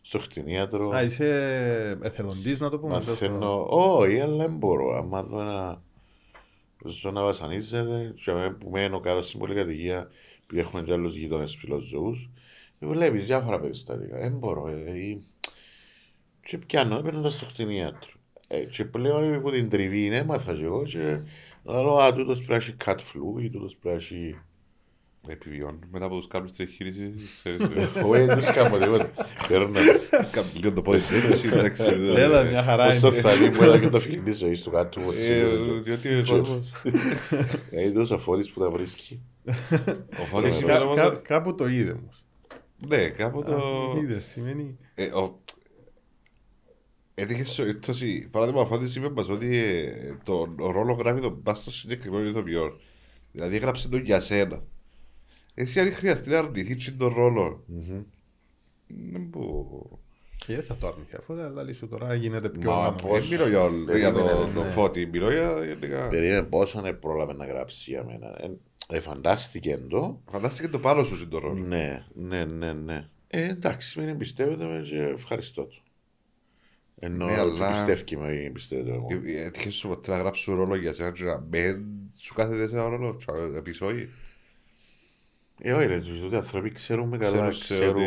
στο 0.00 0.18
κτηνίατρο. 0.18 0.90
Α, 0.90 1.02
είσαι 1.02 1.98
εθελοντής 2.02 2.58
να 2.58 2.70
το 2.70 2.78
πούμε. 2.78 2.92
Μαθαίνω, 2.92 3.66
όχι, 3.70 4.20
αλλά 4.20 4.36
δεν 4.36 4.56
μπορώ. 4.56 4.96
Άμα 4.96 5.22
δω 5.22 5.40
ένα 5.40 5.82
ζώο 6.88 7.12
να 7.12 7.22
βασανίζεται, 7.22 8.14
και 8.24 8.30
αμέ 8.30 8.50
που 8.50 8.70
μένω 8.70 9.00
κάτω 9.00 9.22
στην 9.22 9.38
πολυκατοικία, 9.38 10.10
επειδή 10.44 10.60
έχουμε 10.60 10.82
και 10.82 10.92
άλλους 10.92 11.14
γείτονες 11.16 11.56
φιλοζωούς, 11.56 12.30
βλέπεις 12.78 13.26
διάφορα 13.26 13.60
περιστατικά. 13.60 14.18
Δεν 14.18 14.32
μπορώ. 14.32 14.68
ε, 14.68 14.98
ή- 14.98 15.22
Και 16.46 16.58
πιάνω, 16.58 17.00
παίρνοντας 17.02 17.34
στο 17.34 17.46
κτηνίατρο. 17.46 18.10
Ε, 18.48 18.64
και 18.64 18.84
πλέον 18.84 19.34
από 19.34 19.50
την 19.50 19.68
τριβή 19.68 20.06
είναι, 20.06 20.16
έμαθα 20.16 20.54
και 20.54 20.62
εγώ 20.64 20.84
και 20.84 21.20
λέω, 21.64 21.94
α, 21.96 22.12
τούτος 22.14 22.36
πρέπει 22.44 22.50
να 22.50 22.56
έχει 22.56 22.76
cat 22.84 22.96
flu 22.98 23.42
ή 23.42 23.50
τούτος 23.50 23.76
πρέπει 23.76 23.96
να 23.96 24.02
έχει... 24.02 24.38
Επιβιώνουν 25.28 25.84
μετά 25.92 26.04
από 26.04 26.16
τους 26.16 26.26
κάμπλους 26.28 26.50
της 26.52 26.60
εγχείρησης. 26.66 27.10
ξέρεις, 27.38 27.60
ε, 27.96 28.00
Όχι, 28.06 28.24
δεν 28.24 28.36
τους 28.36 28.50
κάνω 28.52 28.78
τίποτα. 28.78 29.10
Παίρνω 29.48 29.68
Κάπου 30.30 30.48
λίγο 30.54 30.72
το 30.72 30.82
πόδι 30.82 31.00
έτσι, 31.26 31.46
εντάξει. 31.52 31.82
ε, 31.90 32.20
Έλα, 32.22 32.42
μια 32.44 32.62
χαρά 32.62 32.86
ως 32.86 32.98
το 32.98 33.06
είναι. 33.06 33.16
θαλί 33.16 33.50
που 33.50 33.62
έδωκε 33.62 33.88
το 33.88 34.00
φιλί 34.00 34.18
της 34.20 34.36
ζωής 34.38 34.62
του 34.62 34.70
κάτω. 34.70 35.00
μου, 35.00 35.10
ε, 35.10 35.14
έτσι, 35.14 35.80
Διότι 35.82 36.08
ο 36.18 36.24
κόσμος... 36.28 36.72
Δηλαδή 37.70 37.92
τόσο 37.92 38.14
ο 38.14 38.18
Φώτης 38.18 38.50
που 38.50 38.60
τα 38.60 38.70
βρίσκει. 38.70 39.20
Ο 40.22 40.24
Φώτης 40.28 40.54
Κα- 40.58 40.62
είπε 40.62 40.72
Κα- 40.72 40.82
όμως 40.82 40.96
κα- 40.96 41.06
ότι- 41.06 41.20
Κάπου 41.20 41.54
το 41.54 41.66
είδε 41.68 41.90
όμως. 42.02 42.24
Ναι, 42.88 43.08
κάπου 43.08 43.42
το... 43.42 43.58
Είδες, 44.02 44.24
σημαίνει. 44.24 44.78
Ε, 44.94 45.04
ο- 45.04 45.40
Έτυχε 47.18 47.44
σε 47.44 47.62
περίπτωση, 47.62 48.28
παράδειγμα, 48.30 48.60
ο 48.60 48.66
Φώτης 48.66 48.96
είπε 48.96 49.10
μας 49.10 49.28
ότι 49.28 49.56
ε, 49.58 50.14
τον 50.24 50.56
ο 50.60 50.70
ρόλο 50.70 50.92
γράφει 50.92 51.20
τον 51.20 51.42
πας 51.42 51.58
στο 51.58 51.70
συγκεκριμένο 51.70 52.28
ηθοποιό. 52.28 52.76
Δηλαδή 53.32 53.56
έγραψε 53.56 53.88
τον 53.88 54.00
για 54.04 54.20
σένα. 54.20 54.62
Εσύ 55.58 55.80
αν 55.80 55.92
χρειαστεί 55.92 56.30
να 56.30 56.38
αρνηθείς 56.38 56.96
τον 56.96 57.12
ρόλο, 57.14 57.64
δεν 58.86 59.22
μπορώ. 59.22 59.98
Και 60.46 60.54
δεν 60.54 60.64
θα 60.64 60.76
το 60.76 60.86
αρνηθεί 60.86 61.16
αφού 61.16 61.34
δεν 61.34 61.52
θα 61.54 61.72
σου 61.72 61.88
τώρα 61.88 62.14
γίνεται 62.14 62.48
πιο 62.48 62.70
Μα 62.70 62.76
ανώμαλο. 62.76 62.94
πώς. 63.08 63.28
Δεν 63.28 63.38
μιλώ 63.38 63.48
για, 63.48 63.62
ο- 63.62 63.70
για 63.96 64.12
Περίμενε, 64.12 64.52
τον 64.54 64.62
ναι. 64.62 64.64
Φώτη, 64.70 65.06
μιλώ 65.06 65.30
για 65.32 65.64
γενικά. 65.64 66.08
Περίμενε 66.08 66.42
πόσο 66.42 66.80
να 66.80 66.94
πρόλαβε 66.94 67.32
να 67.32 67.46
γράψει 67.46 67.90
για 67.90 68.04
μένα. 68.04 68.26
Ε, 68.88 68.96
ε, 68.96 69.00
φαντάστηκε 69.00 69.78
το. 69.88 70.20
Φαντάστηκε 70.30 70.68
το 70.68 70.78
πάνω 70.78 71.02
σου 71.02 71.28
τον 71.28 71.40
ρόλο. 71.40 71.66
Ναι, 71.66 72.06
ναι, 72.14 72.44
ναι, 72.44 72.72
ναι. 72.72 73.08
Ε, 73.28 73.48
εντάξει, 73.48 74.00
μην 74.00 74.08
εμπιστεύεται 74.08 74.64
με 74.64 74.82
και 74.84 74.96
ευχαριστώ 75.02 75.62
του. 75.64 75.80
Ενώ 76.98 77.24
Ναι, 77.24 77.32
ότι 77.32 77.40
αλλά- 77.40 77.70
πιστεύει 77.70 78.16
με 78.16 78.32
ή 78.32 78.44
εμπιστεύεται 78.44 78.90
εγώ. 78.92 79.06
Ε, 79.26 79.44
Έτυχε 79.44 79.70
σου 79.70 79.88
ποτέ 79.88 80.10
να 80.10 80.18
γράψει 80.18 80.50
ρόλο 80.52 80.76
για 80.76 80.94
σένα 80.94 81.12
και 81.12 81.24
να 81.24 81.44
μην 81.50 81.84
σου 82.16 82.34
κάθεται 82.34 82.66
σε 82.66 82.74
ένα 82.74 82.88
ρόλο, 82.88 83.16
και 83.16 83.32
να 83.52 83.62
πεις 83.62 83.80
όχι. 83.80 84.08
Ε, 85.60 85.72
όχι 85.72 85.86
ρε, 85.86 86.00
τους 86.00 86.22
ότι 86.22 86.36
άνθρωποι 86.36 86.70
ξέρουμε 86.70 87.18
καλά, 87.18 87.48
Ξέρουν 87.48 87.52
σε 87.52 87.74
ξέρουν 87.74 87.96
ότι- 87.96 88.06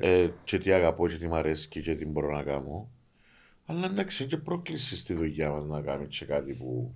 ε, 0.00 0.30
και 0.44 0.58
τι 0.58 0.72
αγαπώ 0.72 1.08
και 1.08 1.16
τι 1.16 1.28
μ' 1.28 1.34
αρέσει 1.34 1.68
και 1.68 1.80
τι 1.94 2.06
μπορώ 2.06 2.30
να 2.36 2.42
κάνω. 2.42 2.88
Αλλά 3.66 3.86
εντάξει, 3.86 4.22
είναι 4.22 4.32
και 4.32 4.38
πρόκληση 4.38 4.96
στη 4.96 5.14
δουλειά 5.14 5.50
μας 5.50 5.66
να 5.66 5.80
κάνει 5.80 6.06
και 6.06 6.24
κάτι 6.24 6.52
που 6.54 6.94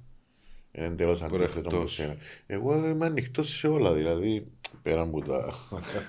είναι 0.72 0.86
εντελώς 0.86 1.22
αντίθετο 1.22 1.70
με 1.70 1.76
εκτός. 1.76 1.92
σένα. 1.92 2.16
Εγώ 2.46 2.86
είμαι 2.88 3.06
ανοιχτός 3.06 3.48
σε 3.48 3.68
όλα, 3.68 3.94
δηλαδή 3.94 4.46
πέρα 4.82 5.00
από 5.00 5.20
τα... 5.20 5.54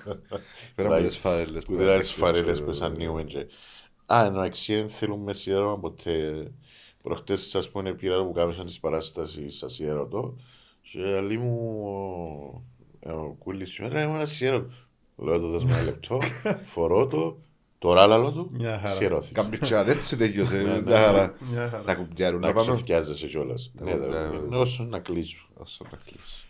Πέρα 0.74 0.88
από 0.88 0.98
Like, 0.98 1.06
τις 1.06 1.16
φάρελες 1.16 1.64
που 1.64 1.76
δεν 1.76 2.00
τις 2.00 2.12
φαρέλες 2.12 2.44
ανοίξουν, 2.46 2.66
που 2.66 2.72
σαν 2.72 2.92
ανοίγουμε 2.92 3.24
και... 3.24 3.46
Α, 4.06 4.24
εντάξει, 4.24 4.74
δεν 4.74 4.88
θέλουμε 4.88 5.34
σιέρωμα 5.34 5.78
ποτέ. 5.78 6.50
Προχτές, 7.02 7.54
ας 7.54 7.70
πούμε, 7.70 7.94
πήρα 7.94 8.24
που 8.24 8.32
κάμισαν 8.32 8.66
τις 8.66 8.80
παράστασεις 8.80 9.56
σας 9.56 9.72
σιέρωτο 9.74 10.36
και 10.82 10.98
αλλή 11.16 11.38
μου 11.38 12.69
ο- 13.06 13.10
ο 13.12 13.36
κούλης 13.38 13.70
σου 13.70 13.84
έτραγε 13.84 14.04
ένα 14.14 14.24
σιέρωτο. 14.26 14.72
Λέω 15.16 15.38
το 15.38 15.46
δώσ' 15.48 15.64
μου 15.64 15.70
ένα 15.74 15.82
λεπτό, 15.82 16.18
φορώ 16.62 17.06
το, 17.06 17.38
το 17.78 17.92
ράλαλο 17.92 18.32
του, 18.32 18.50
Μια 18.52 18.78
χαρά. 18.78 18.94
σιέρωθηκα. 18.94 19.40
Καμπιτσάν, 19.42 19.88
έτσι 19.88 20.16
τελειώσε. 20.16 20.56
Ναι, 20.56 20.62
ναι. 20.72 20.80
μια 20.80 21.00
χαρά. 21.00 21.34
Μια 21.52 21.68
χαρά. 21.68 21.82
Τα 21.84 21.94
κουμπιάρουν 21.94 22.40
Να 22.40 22.46
να 22.46 22.52
πάνω. 22.54 22.72
ξεθιάζεσαι 22.74 23.26
κιόλας. 23.26 23.72
Ναι, 23.80 23.90
Ναι, 23.94 23.98
δε- 23.98 24.28
ναι. 24.48 24.56
όσο 24.56 24.84
να 24.84 24.98
κλείσω. 24.98 25.48
Όσο 25.54 25.84
να 25.90 25.98
κλείσει. 26.04 26.44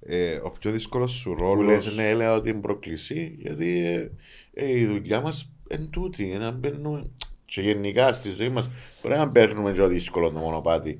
Ε, 0.00 0.34
ο 0.42 0.50
πιο 0.60 0.70
δύσκολος 0.70 1.10
σου 1.12 1.30
Που 1.36 1.42
ρόλος... 1.42 1.66
λες, 1.66 1.94
ναι, 1.96 2.08
έλεγα 2.08 2.32
ότι 2.34 2.48
είναι 2.50 2.60
πρόκληση, 2.60 3.36
γιατί 3.38 3.84
ε, 3.86 4.10
ε, 4.52 4.78
η 4.78 4.86
δουλειά 4.86 5.20
μας 5.20 5.50
εν 5.68 5.90
τούτη, 5.90 6.24
είναι 6.28 6.38
να 6.38 6.50
μπαίνουμε 6.50 7.10
και 7.44 7.60
γενικά 7.60 8.12
στη 8.12 8.30
ζωή 8.30 8.48
μας 8.48 8.68
πρέπει 9.02 9.18
να 9.18 9.28
παίρνουμε 9.30 9.72
και 9.72 9.78
το 9.78 9.86
δύσκολο 9.86 10.30
το 10.30 10.38
μονοπάτι, 10.38 10.98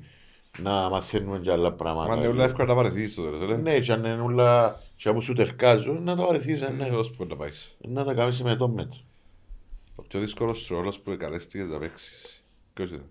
να 0.61 0.89
μαθαίνουμε 0.89 1.39
και 1.39 1.51
άλλα 1.51 1.71
πράγματα. 1.73 2.07
Μα 2.09 2.15
είναι 2.17 2.27
όλα 2.27 2.43
εύκολα 2.43 2.65
να 2.67 2.75
παρεθείς 2.75 3.15
το 3.15 3.23
τέλος, 3.23 3.41
ε. 3.51 3.55
Ναι, 3.55 3.79
και 3.79 3.91
αν 3.91 3.99
είναι 4.05 4.21
όλα 4.21 4.81
και 4.95 5.11
που 5.11 5.21
σου 5.21 5.33
τερκάζουν, 5.33 6.03
να 6.03 6.15
τα 6.15 6.25
βαρεθείς, 6.25 6.61
ε, 6.61 6.71
ναι. 6.71 6.85
Ε, 6.87 6.89
ως 6.89 7.11
που 7.11 7.25
να 7.25 7.35
πάεις. 7.35 7.75
να 7.87 8.03
τα 8.03 8.13
κάνεις 8.13 8.41
με 8.43 8.55
το 8.55 8.67
μέτρο. 8.67 8.99
Ο 9.95 10.01
πιο 10.01 10.19
δύσκολος 10.19 10.59
σου 10.59 10.75
ρόλος 10.75 10.99
που 10.99 11.15
καλέστηκες 11.19 11.67
να 11.67 11.77
παίξεις. 11.79 12.43
Ποιος 12.73 12.89
ήταν; 12.89 13.05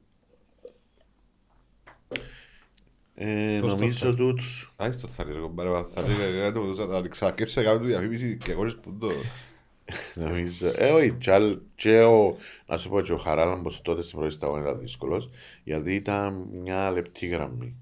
Ε, 3.15 3.61
Το 3.61 3.67
νομίζω 3.67 3.97
στο- 3.97 4.15
τούτους. 4.15 4.73
Α, 4.77 4.93
στο 4.93 5.07
θα 5.09 5.25
λίγο, 5.25 5.49
μπαρε, 5.49 5.83
θα 5.83 6.03
λίγο, 6.03 6.19
κάτι 6.41 6.59
μου 6.59 6.87
να 6.87 6.97
ανεξαρκέψει 6.97 7.59
να 7.59 7.65
κάνω 7.65 7.79
τη 7.81 7.87
διαφήμιση 7.87 8.37
και 8.45 8.53
εγώ 8.53 8.65
που 8.83 8.97
το... 9.01 9.09
Νομίζω, 10.15 10.73
ε, 10.77 10.91
όχι, 10.91 11.13
και, 11.13 11.33
άλλ- 11.33 11.59
και 11.75 12.01
ο, 12.03 12.37
να 12.67 12.77
σου 12.77 12.89
πω 12.89 13.01
και 13.01 13.13
ο 13.13 13.17
Χαράλαμπος 13.17 13.83
τότε 13.83 14.03
στην 14.03 14.19
πρώτη 14.19 14.35
σταγόνα 14.35 14.63
ήταν 14.63 14.79
δύσκολος, 14.81 15.31
γιατί 15.65 15.95
ήταν 15.95 16.49
μια 16.53 16.91
λεπτή 16.91 17.27
γραμμή. 17.27 17.75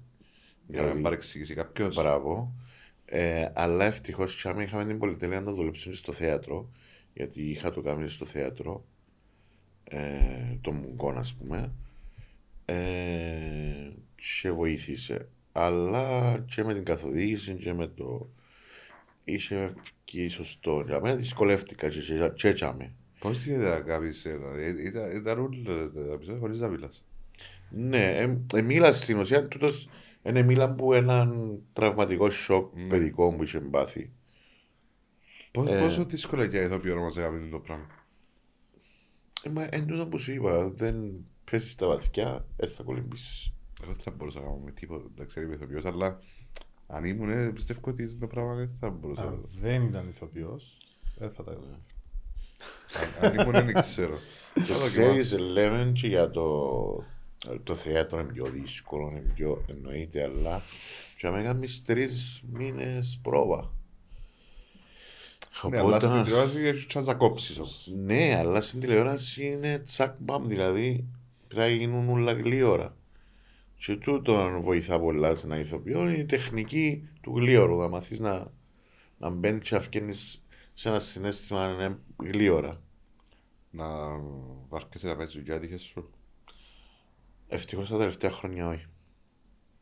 Για 0.67 0.81
να 0.81 0.93
μην 0.93 1.03
παρεξηγήσει 1.03 1.53
κάποιος. 1.53 1.95
Μπράβο. 1.95 2.53
Ε, 3.05 3.45
αλλά 3.53 3.85
ευτυχώς 3.85 4.35
τσάμε 4.35 4.63
είχαμε 4.63 4.85
την 4.85 4.99
πολυτέλεια 4.99 5.39
να 5.39 5.45
το 5.45 5.53
δουλέψουμε 5.53 5.95
στο 5.95 6.11
θέατρο. 6.13 6.69
Γιατί 7.13 7.41
είχα 7.49 7.71
το 7.71 7.81
κάνει 7.81 8.09
στο 8.09 8.25
θέατρο. 8.25 8.85
Ε, 9.83 10.57
το 10.61 10.71
Μουγκόν, 10.71 11.17
ας 11.17 11.33
πούμε. 11.33 11.71
Ε, 12.65 13.91
και 14.41 14.51
βοήθησε. 14.51 15.27
Αλλά 15.51 16.37
και 16.55 16.63
με 16.63 16.73
την 16.73 16.83
καθοδήγηση 16.85 17.53
και 17.53 17.73
με 17.73 17.87
το. 17.87 18.29
Είχε 19.29 19.73
και 20.05 20.29
σωστό. 20.29 20.83
Για 20.85 21.01
μένα 21.01 21.15
δυσκολεύτηκα 21.15 21.89
και, 21.89 21.99
και, 21.99 22.31
και 22.35 22.53
τσάμε. 22.53 22.93
Πώς 23.19 23.43
γίνεται 23.45 23.69
να 23.69 23.79
κάνεις 23.79 24.25
ένα, 24.25 24.57
ε, 24.57 24.67
ήταν- 24.83 25.11
ήταν 25.11 25.39
όλα 25.39 25.91
τα 25.93 26.13
επεισόδια 26.13 26.39
χωρίς 26.39 26.59
να 26.59 26.67
μιλάς. 26.67 27.05
Ναι, 27.69 28.17
ε, 28.17 28.37
ε, 28.55 28.61
μίλας 28.61 28.97
στην 28.97 29.17
ουσία 29.19 29.47
τούτος 29.47 29.89
είναι 30.23 30.41
μίλα 30.41 30.75
που 30.75 30.93
έναν 30.93 31.59
τραυματικό 31.73 32.29
σοκ 32.29 32.75
Ναι. 32.75 32.87
παιδικό 32.87 33.35
που 33.35 33.43
είχε 33.43 33.59
πάθει. 33.59 34.11
Πώς- 35.51 35.69
Ε. 35.71 35.79
Πόσο 35.79 36.05
δύσκολο 36.05 36.41
είναι 36.43 36.51
για 36.51 36.61
ηθοποιό 36.61 36.95
να 36.95 37.01
μας 37.01 37.15
κάνει 37.15 37.49
το 37.49 37.59
πράγμα. 37.59 37.87
Ε, 39.43 39.49
μα 39.49 39.67
εν 39.71 39.85
τούτο 39.87 40.07
που 40.07 40.17
σου 40.17 40.31
είπα, 40.31 40.69
δεν 40.69 41.25
πέσεις 41.51 41.71
στα 41.71 41.87
βαθιά, 41.87 42.45
δεν 42.57 42.69
θα 42.69 42.83
κολυμπήσεις. 42.83 43.53
Εγώ 43.83 43.91
δεν 43.91 44.01
θα 44.01 44.11
μπορούσα 44.11 44.39
να 44.39 44.45
κάνω 44.45 44.61
με 44.65 44.71
τίποτα, 44.71 45.05
εντάξει, 45.15 45.41
είμαι 45.41 45.53
ηθοποιός, 45.55 45.85
αλλά 45.85 46.19
αν 46.87 47.03
ήμουν, 47.05 47.29
ε, 47.29 47.49
πιστεύω 47.49 47.79
ότι 47.83 48.13
το 48.13 48.27
πράγμα 48.27 48.53
δεν 48.55 48.69
θα 48.79 48.89
μπορούσα 48.89 49.23
να 49.23 49.29
Αν 49.29 49.41
το 49.41 49.49
δεν 49.61 49.81
ήταν 49.83 50.09
ηθοποιός, 50.09 50.77
δεν 51.17 51.31
θα 51.31 51.43
τα 51.43 51.51
έδωνα. 51.51 51.79
Αν 53.21 53.39
ήμουν, 53.39 53.65
δεν 53.65 53.81
ξέρω. 53.81 54.17
Θα 54.53 54.61
δοκιμάσω. 54.63 54.87
Ξέρεις, 54.87 55.37
λέμε 55.37 55.91
και 55.95 56.07
για 56.07 56.29
το, 56.29 57.03
το 57.63 57.75
θέατρο 57.75 58.19
είναι 58.19 58.31
πιο 58.33 58.45
δύσκολο, 58.45 59.09
είναι 59.11 59.31
πιο 59.35 59.63
εννοείται, 59.67 60.23
αλλά 60.23 60.61
και 61.17 61.27
να 61.27 61.43
κάνεις 61.43 61.83
τρεις 61.85 62.41
μήνες 62.51 63.19
πρόβα. 63.21 63.71
Ναι, 65.69 65.77
αλλά 65.77 65.99
στην 65.99 66.09
Οπότε, 66.09 66.23
τηλεόραση 66.23 66.59
έχεις 66.59 66.85
chance 66.93 67.03
να 67.03 67.13
κόψεις 67.13 67.57
όμως. 67.59 67.91
ναι, 67.95 68.35
αλλά 68.37 68.61
στην 68.61 68.79
τηλεόραση 68.79 69.45
είναι 69.45 69.79
τσακ 69.79 70.15
μπαμ, 70.19 70.47
δηλαδή 70.47 71.05
πρέπει 71.47 71.61
να 71.61 71.67
γίνουν 71.67 72.09
όλα 72.09 72.33
γλύωρα. 72.33 72.96
Και 73.77 73.95
τούτο 73.95 74.59
βοηθά 74.63 74.99
πολλά 74.99 75.35
σε 75.35 75.45
ένα 75.45 75.59
ηθοποιό 75.59 75.99
είναι 76.09 76.17
η 76.17 76.25
τεχνική 76.25 77.09
του 77.21 77.37
γλύωρου, 77.37 77.77
να 77.77 77.87
μάθεις 77.87 78.19
να, 78.19 78.51
να 79.17 79.29
μπαίνεις 79.29 79.69
και 79.69 79.75
να 79.75 79.81
βγαίνεις 79.81 80.43
σε 80.73 80.89
ένα 80.89 80.99
συνέστημα 80.99 81.69
είναι 81.73 81.99
γλύωρα. 82.23 82.81
Να 83.69 83.85
βάρκεσαι 84.69 85.07
να 85.07 85.15
παίζεις 85.15 85.35
δουλειά, 85.35 85.59
τύχες 85.59 85.81
σου. 85.81 86.09
Ευτυχώς 87.47 87.89
τα 87.89 87.97
τελευταία 87.97 88.31
χρόνια 88.31 88.67
όχι. 88.67 88.85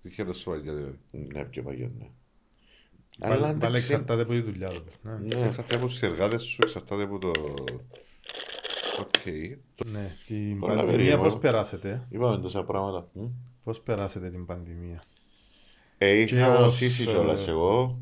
Τύχε 0.02 0.24
το 0.26 0.34
σου 0.34 0.50
παλιά 0.50 0.74
δηλαδή. 0.74 1.00
Ναι, 1.12 1.44
πιο 1.46 1.64
παλιό, 1.64 1.92
ναι. 1.98 2.10
Αλλά 3.20 3.36
Πάλι- 3.40 3.42
Πάλι 3.44 3.56
εντάξει, 3.56 3.82
εξαρτάται 3.94 4.22
από 4.22 4.32
τη 4.32 4.42
δουλειά 4.42 4.70
του. 4.70 4.84
ναι. 5.02 5.12
ναι, 5.18 5.46
Εξαρτάται 5.46 5.76
από 5.76 5.86
τους 5.86 6.02
εργάτες 6.02 6.42
σου, 6.44 6.60
εξαρτάται 6.64 7.04
από 7.04 7.18
το... 7.20 7.32
Οκ. 9.00 9.26
Ναι, 9.86 10.16
την 10.26 10.60
Πολλά 10.60 10.74
πανδημία 10.76 10.98
περίεργο. 10.98 11.24
πώς 11.24 11.38
περάσετε, 11.38 12.08
είπαμε 12.10 12.42
τόσα 12.42 12.64
πράγματα. 12.64 13.08
Μ. 13.66 13.72
πώς 13.72 13.82
περάσετε 13.82 14.30
την 14.30 14.46
πανδημία; 14.46 15.04
Ε, 15.98 16.26
Και 16.26 16.36
είχα 16.36 16.54
ως, 16.54 16.62
νοσήσει 16.62 17.06
κιόλας 17.06 17.48
ε, 17.48 17.50
εγώ. 17.50 18.00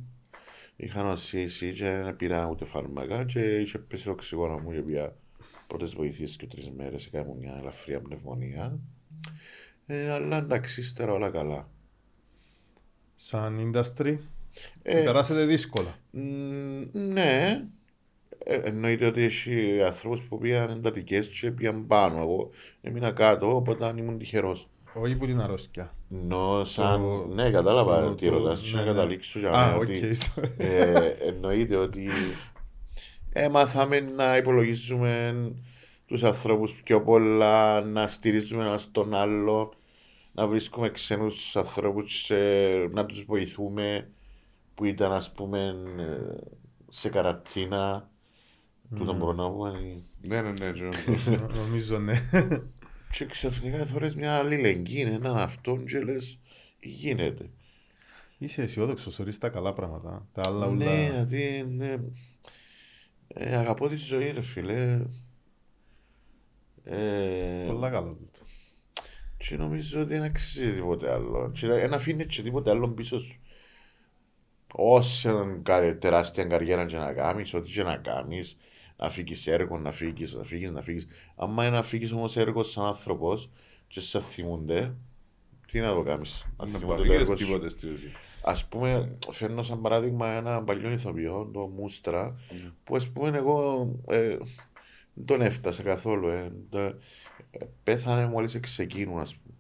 Είχα 0.76 1.04
νοσήσει 1.04 1.74
και 1.74 1.84
δεν 1.86 2.16
πήρα 2.16 2.48
ούτε 2.48 2.66
φάρμακα 2.66 3.24
και 3.26 3.40
είχε 3.60 3.78
πέσει 3.78 4.06
το 4.06 4.12
οξυγόνο 4.12 4.58
μου 4.60 4.72
για 4.72 4.82
οποία 4.82 5.16
πρώτες 5.68 5.94
βοήθειες 5.94 6.36
και 6.36 6.48
τρεις 6.48 6.72
μέρες 6.72 7.06
έκανα 7.06 7.26
μου 7.26 7.38
μια 7.40 7.58
ελαφριά 7.60 8.02
πνευμονία. 8.02 8.80
Ε, 9.86 10.12
αλλά 10.12 10.38
εντάξει, 10.38 10.80
ύστερα 10.80 11.12
όλα 11.14 11.30
καλά. 11.30 11.70
Σαν 13.16 13.72
industry, 13.74 14.18
Ε, 14.84 15.04
περάσετε 15.04 15.46
δύσκολα. 15.46 15.96
μ, 16.12 16.20
ναι, 16.92 17.66
ε, 18.38 18.56
εννοείται 18.56 19.06
ότι 19.06 19.22
έχει 19.22 19.84
ανθρώπους 19.84 20.22
που 20.24 20.38
πήγαν 20.38 20.70
εντατικές 20.70 21.28
και 21.30 21.52
πήγαν 21.52 21.88
πάνω. 21.88 22.22
Εγώ 22.22 22.50
έμεινα 22.82 23.12
κάτω, 23.12 23.56
οπότε 23.56 23.94
ήμουν 23.98 24.18
τυχερός. 24.18 24.70
Όχι 24.94 25.16
που 25.16 25.26
την 25.26 25.40
αρρώστια. 25.40 25.94
Ενώ 26.12 26.66
σαν... 26.66 27.02
Το- 27.02 27.28
ναι, 27.34 27.50
κατάλαβα 27.52 28.02
το- 28.04 28.16
τι 28.16 28.26
το- 28.30 28.32
ρωτάς. 28.34 28.62
ναι, 28.62 28.68
και 28.70 28.76
να 28.76 28.82
ναι. 28.82 28.88
καταλήξω 28.88 29.40
για 29.40 29.52
Α, 29.52 29.66
μένα 29.66 29.76
οκ. 29.76 29.82
ότι... 29.82 30.12
sorry. 30.14 30.50
ε, 30.58 31.08
εννοείται 31.10 31.76
ότι 31.76 32.08
έμαθαμε 33.34 34.00
να 34.00 34.38
υπολογίζουμε 34.38 35.36
τους 36.06 36.24
ανθρώπους 36.24 36.82
πιο 36.84 37.02
πολλά, 37.02 37.82
να 37.82 38.08
στηρίζουμε 38.08 38.64
ένας 38.66 38.92
τον 38.92 39.14
άλλο, 39.14 39.74
να 40.34 40.48
βρίσκουμε 40.48 40.90
ξένους 40.90 41.56
ανθρώπους 41.56 42.22
και 42.28 42.90
να 42.92 43.06
τους 43.06 43.24
βοηθούμε 43.24 44.10
που 44.76 44.86
ήταν 44.86 45.12
ας 45.12 45.32
πούμε 45.32 45.76
ε, 46.00 46.36
σε 46.90 47.10
καρατίνα. 47.10 48.10
Τούτο 48.98 49.14
μπορώ 49.14 49.34
να 49.34 49.52
πω. 49.52 49.68
ε, 49.68 49.72
Ναι, 50.22 50.42
ναι, 50.42 50.52
ναι. 50.52 50.72
ναι. 50.72 50.90
Νο- 51.38 51.48
Νομίζω 51.66 51.98
ναι. 52.00 52.14
Και 53.18 53.26
ξαφνικά 53.26 53.86
θεωρείς 53.86 54.16
μια 54.16 54.36
αλληλεγγύη, 54.38 55.04
έναν 55.08 55.38
αυτόν 55.38 55.86
και 55.86 56.00
λες 56.00 56.40
γίνεται. 56.80 57.50
Είσαι 58.38 58.62
αισιόδοξος, 58.62 59.16
θεωρείς 59.16 59.38
τα 59.38 59.50
καλά 59.50 59.74
πράγματα. 59.74 60.28
Τα 60.34 60.42
άλλα 60.46 60.66
όλα. 60.66 60.76
Ναι, 60.86 61.10
δηλαδή 61.10 61.64
ναι. 61.70 61.98
Ε, 63.28 63.56
αγαπώ 63.56 63.88
τη 63.90 63.96
ζωή, 63.96 64.32
ρε 64.32 64.42
φίλε. 64.42 65.00
Ε, 66.84 67.64
Πολλά 67.68 67.90
καλό 67.90 68.14
τούτο. 68.14 68.46
και 69.38 69.56
νομίζω 69.58 70.02
ότι 70.02 70.10
δεν 70.14 70.22
αξίζει 70.22 70.72
τίποτε 70.74 71.12
άλλο. 71.12 71.52
Και 71.54 71.68
δεν 71.68 71.94
αφήνεις 71.94 72.26
και 72.36 72.42
τίποτε 72.42 72.70
άλλο 72.70 72.90
πίσω 72.90 73.20
σου. 73.20 73.40
Όση 74.76 75.30
κα- 75.64 75.98
τεράστια 75.98 76.44
καριέρα 76.46 76.86
και 76.86 76.98
να 76.98 77.14
κάνεις, 77.14 77.54
ό,τι 77.54 77.72
και 77.72 77.84
να 77.84 77.98
κάνεις, 77.98 78.58
να 78.98 79.10
φύγεις 79.10 79.48
έργο, 79.48 79.78
να 79.78 79.92
φύγεις, 79.92 80.34
να 80.34 80.44
φύγεις, 80.44 80.72
να 80.72 80.82
φύγεις. 80.82 81.08
Άμα 81.36 81.66
είναι 81.68 81.76
να 81.76 81.84
φύγεις 81.84 82.12
όμως 82.12 82.38
έργος 82.38 82.72
σαν 82.72 82.86
άνθρωπος 82.86 83.50
και 83.88 84.00
σε 84.00 84.20
θυμούνται, 84.20 84.96
τι 85.68 85.80
να 85.80 85.94
το 85.94 86.04
κάνεις; 86.04 86.46
Να 86.58 86.66
Να 86.66 86.66
θυμούνται 86.72 86.86
το 86.86 86.92
παρήγγειλες 86.92 87.22
έργος 87.22 87.40
σου. 87.40 87.46
τίποτε 87.46 87.70
στη 87.70 87.90
ουσία. 87.90 88.10
Ας 88.46 88.66
πούμε, 88.68 89.18
φέρνω 89.32 89.64
σαν 89.64 89.82
παράδειγμα 89.82 90.28
ένα 90.30 90.64
παλιό 90.64 90.92
ηθοποιό, 90.92 91.50
το 91.54 91.60
Μούστρα, 91.68 92.40
Ναι. 92.52 92.72
που 92.84 92.96
ας 92.96 93.08
πούμε 93.10 93.38
εγώ 93.38 93.88
ε, 94.08 94.38
δεν 95.14 95.26
τον 95.26 95.42
έφτασα 95.42 95.84
καθόλου. 95.84 96.28
Ε, 96.28 96.52
Το- 96.70 96.80
ε, 96.80 96.98
πέθανε 97.84 98.28
μόλις 98.28 98.60
ξεκίνουν, 98.60 99.20
ας 99.20 99.36
πούμε. 99.36 99.56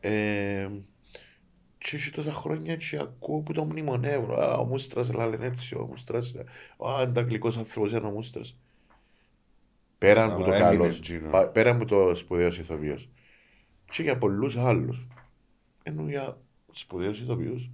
Ε, 0.00 0.68
και 1.78 1.96
έχει 1.96 2.10
τόσα 2.10 2.32
χρόνια 2.32 2.76
και 2.76 2.96
ακούω 2.98 3.40
που 3.40 3.52
το 3.52 3.64
μνημονεύω. 3.64 4.34
Α, 4.34 4.56
ο 4.56 4.64
Μούστρας 4.64 5.12
λένε 5.12 5.46
έτσι, 5.46 5.74
ο 5.74 5.86
Μούστρας. 5.90 6.34
Α, 6.98 7.02
είναι 7.02 7.18
αγγλικός 7.20 7.56
άνθρωπος 7.56 7.90
είναι 7.92 8.06
ο 8.06 8.10
Μούστρας. 8.10 8.56
Πέραν 10.04 10.24
Αλλά 10.24 10.34
από 10.34 10.44
το 10.44 10.50
έμεινε 10.52 10.64
καλός, 10.70 10.96
εκείνο. 10.98 11.30
πα- 11.30 11.48
πέραν 11.48 11.76
από 11.76 11.84
το 11.84 12.14
σπουδαίος 12.14 12.58
ηθοποιός. 12.58 13.08
Και 13.92 14.02
για 14.02 14.18
πολλούς 14.18 14.56
άλλους. 14.56 15.06
Ενώ 15.82 16.08
για 16.08 16.38
σπουδαίους 16.72 17.20
ηθοποιούς 17.20 17.70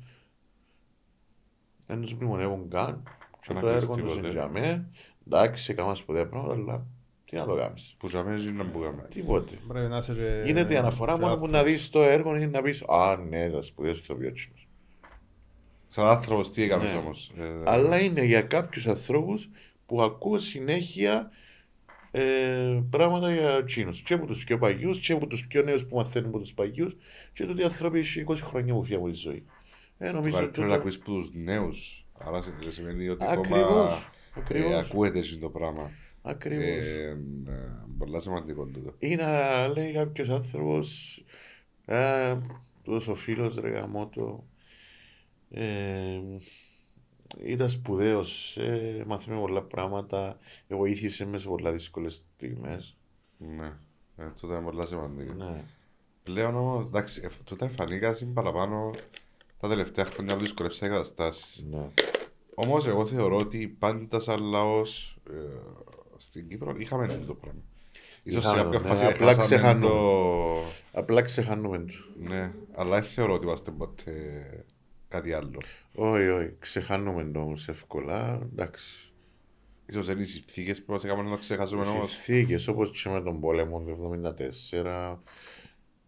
δεν 1.87 2.01
τους 2.01 2.15
μνημονεύουν 2.15 2.69
καν. 2.71 3.03
Και 3.47 3.53
Να 3.53 3.61
το 3.61 3.67
κάνεις 3.67 3.83
έργο 3.83 3.95
τους 3.95 4.03
τίποτε. 4.05 4.21
είναι 4.21 4.31
για 4.31 4.49
μέ. 4.49 4.91
Εντάξει, 5.27 5.73
έκανα 5.73 5.95
σπουδαία 5.95 6.27
πράγματα, 6.27 6.55
αλλά 6.55 6.87
τι 7.25 7.37
να 7.37 7.45
το 7.47 7.57
κάνεις. 7.57 7.95
Που 7.99 8.07
για 8.07 8.23
μένα 8.23 8.43
είναι 8.43 8.51
να 8.51 8.65
μπούγαμε. 8.65 9.07
Τίποτε. 9.11 9.55
Πρέπει 9.69 9.89
να 9.89 9.99
είσαι 9.99 10.15
και- 10.15 10.43
Γίνεται 10.47 10.73
η 10.73 10.77
αναφορά 10.77 11.13
και 11.13 11.21
μόνο 11.21 11.35
που 11.37 11.45
άνθρωπος. 11.45 11.65
να 11.65 11.71
δεις 11.73 11.91
το 11.91 12.03
έργο 12.03 12.37
ή 12.37 12.47
να 12.47 12.63
πεις 12.63 12.83
«Α, 12.89 13.17
ναι, 13.29 13.45
ήταν 13.45 13.63
σπουδαίος 13.63 13.99
ηθοποιός». 13.99 14.51
Σαν 15.89 16.07
άνθρωπος 16.07 16.51
τι 16.51 16.63
έκαμες 16.63 16.93
Ναι. 16.93 16.99
όμως. 16.99 17.33
Ε, 17.39 17.63
Αλλά 17.65 18.01
είναι 18.01 18.25
για 18.25 18.43
κάποιους 18.43 18.87
ανθρώπους 18.87 19.49
που 19.87 20.03
ακούω 20.03 20.39
συνέχεια 20.39 21.31
ε, 22.11 22.83
πράγματα 22.91 23.33
για 23.33 23.51
εκείνους. 23.51 24.01
Και 24.01 24.15
από 24.15 24.27
τους 24.27 24.45
πιο 24.45 24.59
παγιούς 24.59 24.99
και 24.99 25.13
από 25.13 25.27
τους 25.27 25.47
πιο 25.47 25.63
νέους 25.63 25.87
που 25.87 25.97
μαθαίνουν 25.97 26.29
από 26.29 26.39
τους 26.39 26.53
παγιούς 26.55 26.97
και 27.33 27.45
τότε 27.45 27.61
οι 27.63 27.65
άνθρωποι 27.65 27.99
έχει 27.99 28.25
20 28.29 28.35
χρόνια 28.37 28.75
που 28.75 28.85
φύγουν 28.85 29.03
από 29.03 29.11
τη 29.13 29.17
ζωή. 29.19 29.45
Ε, 29.99 30.07
Το 30.07 30.13
νομίζω 30.13 30.37
καλύτερο 30.37 30.67
να 30.67 30.73
τούτο- 30.73 30.81
ακούεις 30.81 30.99
που 30.99 31.13
τους 31.13 31.31
νέους. 31.35 32.05
Άρα 32.19 32.43
σε- 32.43 32.53
δεν 32.63 32.73
σημαίνει 32.73 33.09
ότι 33.09 33.25
Ακριβώς. 33.29 33.63
ακόμα 33.63 33.91
ε, 34.37 34.41
Ακριβώς. 34.41 34.73
ακούεται 34.81 35.19
έτσι 35.19 35.39
το 35.39 35.49
πράγμα. 35.51 35.91
Ακριβώς. 36.23 36.87
Ε, 36.87 37.19
ε, 37.49 37.53
Πολλά 37.99 38.21
σημαντικό 38.21 38.65
τούτο. 38.65 38.95
Ή 38.99 39.15
να 39.15 39.69
λέει 39.69 39.93
κάποιος 39.93 40.29
άνθρωπος 40.29 41.19
«Α, 41.85 42.37
τούτος 42.83 43.09
ο 43.09 43.15
φίλος 43.15 43.55
ρε 43.57 43.69
γαμώτο 43.71 44.45
ε, 45.51 46.21
ήταν 47.45 47.69
σπουδαίος, 47.69 48.57
ε, 48.57 49.05
μάθαμε 49.07 49.41
πολλά 49.41 49.63
πράγματα, 49.63 50.39
ε, 50.67 50.75
βοήθησε 50.75 51.27
μες 51.27 51.43
σε 51.43 51.49
πολλά 51.49 51.73
δύσκολες 51.73 52.15
στιγμές. 52.15 52.97
Ναι. 53.39 53.73
Ε, 54.17 54.27
τούτα 54.41 54.55
είναι 54.55 54.65
πολλά 54.65 54.87
σημαντικό. 54.87 55.33
Ναι. 55.33 55.65
Πλέον 56.23 56.57
όμως, 56.57 56.85
εντάξει, 56.85 57.21
ε, 57.25 57.29
τούτα 57.45 57.65
εμφανίκασαν 57.65 58.33
παραπάνω 58.33 58.91
τα 59.61 59.69
τελευταία 59.69 60.05
χρόνια 60.05 60.35
που 60.37 60.41
δυσκολεύσαν 60.43 60.89
οι 60.89 60.91
καταστάσεις. 60.93 61.65
Ναι. 61.71 61.89
Όμως 62.55 62.87
εγώ 62.87 63.07
θεωρώ 63.07 63.37
ότι 63.37 63.77
πάντα 63.79 64.19
σαν 64.19 64.43
λαός 64.43 65.19
ε, 65.31 65.35
στην 66.17 66.49
Κύπρο 66.49 66.75
είχαμε 66.79 67.07
το 67.27 67.35
πράγμα. 67.35 67.61
Ίσως 68.23 68.45
σε 68.45 68.55
Είχαμε, 68.55 68.63
κάποια 68.77 68.79
ναι, 68.79 68.89
φάση 68.89 69.05
απλά 69.05 69.27
χάσαμε 69.27 69.45
ξεχάνουμε. 69.45 69.87
το... 69.87 70.63
Απλά 70.93 71.23
ξεχάνουμε 71.23 71.79
του. 71.79 71.95
Ναι, 72.17 72.53
αλλά 72.75 73.01
δεν 73.01 73.03
θεωρώ 73.09 73.35
ότι 73.35 73.45
είμαστε 73.45 73.71
ποτέ 73.71 74.15
κάτι 75.11 75.33
άλλο. 75.33 75.63
Όχι, 75.95 76.29
όχι, 76.29 76.55
ξεχάνουμε 76.59 77.25
το 77.25 77.41
όμως 77.41 77.69
εύκολα, 77.69 78.41
εντάξει. 78.53 79.13
Ίσως 79.87 80.09
είναι 80.09 80.23
οι 80.23 80.25
συνθήκες 80.27 80.83
που 80.83 80.93
μας 80.93 81.05
έκαναν 81.05 81.25
να 81.25 81.31
το 81.31 81.37
ξεχάσουμε 81.39 81.85
Οι 81.85 81.89
όμως. 81.89 82.11
συνθήκες 82.11 82.69
όπως 82.69 83.03
και 83.03 83.09
με 83.09 83.21
τον 83.23 83.41
πόλεμο 83.41 83.81
του 83.81 84.21
1974 84.73 85.17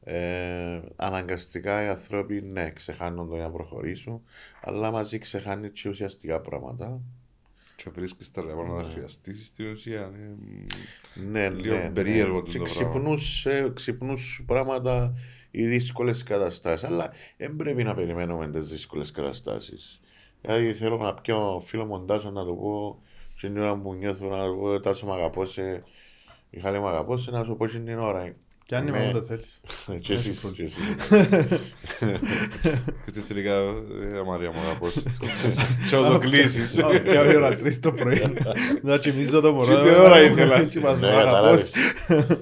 ε, 0.05 0.81
αναγκαστικά 0.97 1.83
οι 1.85 1.87
άνθρωποι 1.87 2.41
ναι 2.41 2.71
ξεχάνουν 2.71 3.29
το 3.29 3.35
για 3.35 3.45
να 3.45 3.51
προχωρήσουν 3.51 4.23
αλλά 4.61 4.91
μαζί 4.91 5.19
ξεχάνει 5.19 5.71
και 5.71 5.89
ουσιαστικά 5.89 6.41
πράγματα 6.41 7.01
Και 7.77 7.91
βρίσκεις 7.95 8.31
τα 8.31 8.45
λεφτά 8.45 8.63
να 8.63 8.83
τα 8.83 8.89
χρειαστείς 8.93 9.47
στην 9.47 9.73
ουσία. 9.73 10.11
ναι. 11.15 11.49
ναι, 11.49 11.49
Λίγο 11.49 11.75
ναι, 11.77 11.91
περίεργο 11.91 12.37
ναι. 12.37 12.43
τούτο 12.43 12.65
και 12.65 12.73
πράγμα. 12.75 12.91
ξυπνούς, 12.91 13.47
ε, 13.47 13.71
ξυπνούς 13.75 14.43
πράγματα 14.47 15.15
οι 15.51 15.67
δύσκολες 15.67 16.23
καταστάσεις 16.23 16.85
αλλά 16.89 17.13
δεν 17.37 17.57
πρέπει 17.57 17.83
να 17.83 17.95
περιμένουμε 17.95 18.51
τις 18.51 18.69
δύσκολες 18.69 19.11
καταστάσεις 19.11 20.01
δηλαδή 20.41 20.75
θέλω 20.75 20.97
να 20.97 21.15
πιω 21.15 21.63
φίλο 21.65 21.85
μοντάζο 21.85 22.31
να 22.31 22.45
του 22.45 22.57
πω 22.57 23.03
την 23.41 23.59
ώρα 23.59 23.77
που 23.77 23.95
νιώθω 23.95 24.29
να 24.29 24.47
του 24.47 24.57
πω 24.59 24.81
τάσο 24.81 25.07
μ' 25.07 25.13
αγαπώσε 25.13 25.83
Μιχάλη 26.51 26.81
μ' 26.81 26.87
αγαπώσε 26.87 27.31
να 27.31 27.45
σου 27.45 27.57
πω 27.57 27.67
την 27.67 27.99
ώρα 27.99 28.35
Κι 28.73 28.79
αν 28.79 28.85
Ναι. 28.85 28.91
είμαι 28.99 29.13
δεν 29.13 29.25
θέλεις. 29.25 29.61
και 30.01 30.13
εσείς, 30.13 30.45
και 30.57 30.63
εσείς. 30.63 30.79
Και 33.05 33.11
στη 33.11 33.21
τελικά, 33.23 33.53
ε, 33.55 34.23
Μαρία 34.27 34.51
μου 34.51 34.61
αγαπώς. 34.67 35.03
Και 35.91 35.97
να 35.97 36.11
το 36.11 36.19
κλείσεις. 36.19 36.81
Ποια 37.03 37.21
ώρα 37.21 37.55
τρεις 37.55 37.81
το 37.81 37.93
πρωί. 37.93 38.23
Να 38.83 38.99
τσιμίζω 38.99 39.41
το 39.41 39.53
μωρό. 39.53 39.83
Τι 39.83 39.89
ώρα 39.89 40.23
ήθελα. 40.23 40.65
Και 40.65 40.81
μας 40.81 41.01
Ναι, 41.01 41.07
μου 41.07 41.13
αγαπώς. 41.19 41.71
κατάλαβες. 41.71 41.73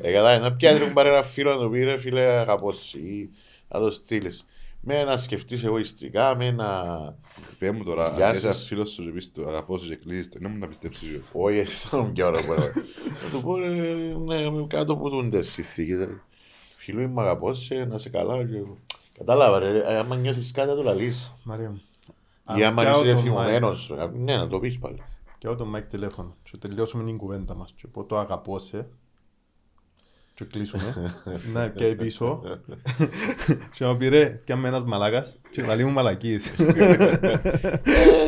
Ε, 0.02 0.10
κατάλαβες. 0.12 0.40
Να 0.42 0.52
πιάσει 0.52 0.92
πάρει 0.92 1.08
ένα 1.08 1.22
φίλο 1.22 1.54
να 1.54 1.60
του 1.62 1.70
πει 1.70 1.82
ρε 1.84 1.98
φίλε 1.98 2.20
αγαπώς 2.20 2.94
ή 2.94 3.30
να 3.68 3.80
το 3.80 3.90
στείλεις. 3.90 4.44
Με 4.82 5.04
να 5.04 5.16
σκεφτείς 5.16 5.62
εγωιστικά, 5.64 6.36
με 6.36 6.50
να... 6.50 6.66
Πες 7.58 7.70
μου 7.70 7.84
τώρα, 7.84 8.12
Γεια 8.16 8.26
αν 8.28 8.32
είσαι 8.34 8.40
σας. 8.52 8.66
φίλος 8.66 8.90
σου 8.90 9.02
και 9.04 9.10
πεις 9.10 9.32
του 9.32 9.48
αγαπώ 9.48 9.78
σου 9.78 9.88
και 9.88 9.96
κλείσεις 9.96 10.28
το, 10.28 10.38
να 10.40 10.48
μην 10.48 10.58
να 10.58 10.68
πιστέψεις 10.68 11.08
εγώ. 11.10 11.44
Όχι, 11.44 11.58
έτσι 11.58 11.88
θα 11.88 11.98
μου 12.02 12.12
πιάω 12.12 12.30
να 12.30 12.42
πω. 12.42 12.54
Να 12.54 12.62
του 13.32 13.42
πω 13.42 13.56
ρε, 13.56 13.68
ναι, 13.68 14.50
με 14.50 14.66
κάτω 14.66 14.92
από 14.92 15.10
τούντες 15.10 15.48
συνθήκες. 15.50 15.98
ρε. 16.04 16.20
Φίλου 16.76 17.00
είμαι 17.00 17.20
αγαπώς, 17.20 17.64
σε, 17.64 17.74
να 17.74 17.98
σε 17.98 18.08
καλά. 18.08 18.44
και- 18.44 18.62
Κατάλαβα 19.18 19.58
ρε, 19.58 19.78
ε, 19.78 19.96
άμα 19.98 20.16
νιώθεις 20.16 20.50
κάτι 20.50 20.68
να 20.68 20.74
το 20.74 20.82
λαλείς. 20.82 21.34
Μαρία 21.42 21.70
μου. 21.70 21.80
Ή 22.58 22.62
Αν 22.64 22.70
άμα 22.70 22.82
πιάω 22.82 23.02
είσαι 23.04 23.12
το 23.12 23.18
θυμωμένος, 23.18 23.92
ναι, 24.14 24.36
να 24.36 24.48
το 24.48 24.58
πεις 24.58 24.78
πάλι. 24.78 25.02
Πιάω 25.38 25.54
τον 25.54 25.68
Μάικ 25.68 25.84
τηλέφωνο 25.86 26.34
και 26.42 26.56
τελειώσουμε 26.56 27.04
την 27.04 27.16
κουβέντα 27.16 27.54
μας 27.54 27.72
και 27.76 27.86
πω 27.86 28.04
το 28.04 28.18
αγαπώ 28.18 28.58
σε 28.58 28.86
και 30.40 30.46
κλείσουμε. 30.46 31.12
Να 31.54 31.68
πιάει 31.70 31.94
πίσω. 31.94 32.42
Και 33.74 33.84
να 33.84 33.96
πει 33.96 34.08
ρε, 34.08 34.40
κι 34.44 34.52
αν 34.52 34.58
με 34.58 34.68
ένας 34.68 34.84
μαλάκας 34.84 35.40
και 35.50 35.62
να 35.62 35.76
μου 35.76 35.90
μαλακίες. 35.90 36.48
Ε, 36.58 36.96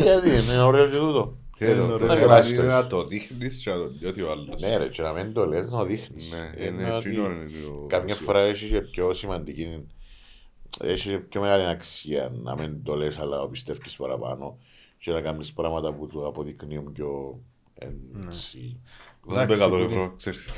Γιατί 0.02 0.28
είναι 0.28 0.60
ωραίο 0.62 0.86
και 0.88 0.96
τούτο. 0.96 1.36
Και 1.58 1.74
το 1.74 1.82
ωραίο. 1.82 1.98
το 1.98 2.04
Να 2.04 2.12
ωραίο 2.12 2.24
γελάσεις 2.24 2.52
είναι 2.52 2.60
το. 2.62 2.66
να 2.68 2.86
το 2.86 3.06
δείχνεις 3.06 3.56
και 3.56 3.70
να 3.70 3.76
το 3.76 3.90
νιώθει 4.00 4.22
ο 4.22 4.30
άλλος. 4.30 4.60
Ναι 4.60 4.76
ρε, 4.76 4.88
και 4.88 5.02
να 5.02 5.12
μην 5.12 5.32
το 5.32 5.46
λες, 5.46 5.64
να 5.70 5.78
το 5.78 5.84
δείχνεις. 5.84 6.30
Ναι, 6.30 6.64
Είναι 6.66 6.82
είναι 6.82 6.92
ότι 6.92 7.08
εκείνο 7.08 7.24
είναι 7.30 7.50
το 7.64 7.84
Καμιά 7.88 8.06
βασικό. 8.08 8.24
φορά 8.24 8.40
έχει 8.40 8.68
και 8.68 8.80
πιο 8.80 9.12
σημαντική, 9.14 9.86
έχει 10.80 11.08
και 11.08 11.18
πιο 11.18 11.40
μεγάλη 11.40 11.66
αξία 11.66 12.32
να 12.42 12.54
μην 12.56 12.82
το 12.82 12.94
λες, 12.94 13.18
αλλά 13.18 13.36
να 13.36 13.48
πιστεύεις 13.48 13.96
παραπάνω 13.96 14.58
και 14.98 15.10
να 15.10 15.20
κάνεις 15.20 15.52
πράγματα 15.52 15.92
που 15.92 16.06
το 16.06 16.26
αποδεικνύουν 16.26 16.92
πιο 16.92 17.40
έτσι. 17.74 18.80
Δώσε 19.26 19.46
με 19.46 19.54
Εντάξει, 19.54 19.62
100 19.64 19.68
που 19.70 19.76
ευρώ, 19.76 20.14
ξέρεις. 20.16 20.50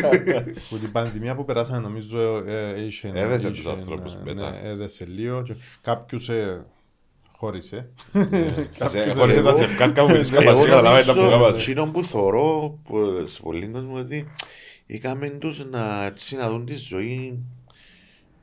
Που 0.68 0.78
την 0.78 0.92
πανδημία 0.92 1.34
που 1.34 1.44
περάσαμε 1.44 1.78
νομίζω 1.78 2.42
ε, 2.46 2.84
είχε... 2.86 3.10
Έδεσε 3.14 3.46
είχε, 3.46 3.56
τους 3.56 3.66
ανθρώπους 3.66 4.14
ε, 4.14 4.18
μετά. 4.24 4.50
Ναι, 4.50 4.68
έδεσε 4.68 5.04
λίγο 5.08 5.42
και 5.42 5.54
κάποιους 5.82 6.28
ε, 6.28 6.64
χώρισε. 7.36 7.88
Σε- 8.12 8.70
Κάποιους 8.78 9.14
χωρίς 9.14 9.34
να 9.34 9.48
εγώ- 9.48 9.56
σε 9.58 9.64
ευκάρκα 9.64 10.02
μου 10.02 10.08
βρίσκα 10.08 10.42
Εγώ 10.42 10.58
μαζί, 10.58 10.70
αλλά 10.70 10.92
μετά 10.92 11.12
που 11.12 11.18
νομίζω, 11.18 11.38
κάμασε. 11.38 11.60
εκείνο 11.70 11.90
που 11.90 12.02
θωρώ 12.02 12.78
που- 12.84 13.24
σε 13.26 13.42
πολλοί 13.42 13.66
κόσμο 13.66 13.96
ότι 13.96 14.28
έκαμε 14.86 15.28
τους 15.28 15.66
να, 15.70 16.04
έτσι, 16.04 16.36
να 16.36 16.48
δουν 16.48 16.66
τη 16.66 16.74
ζωή 16.76 17.38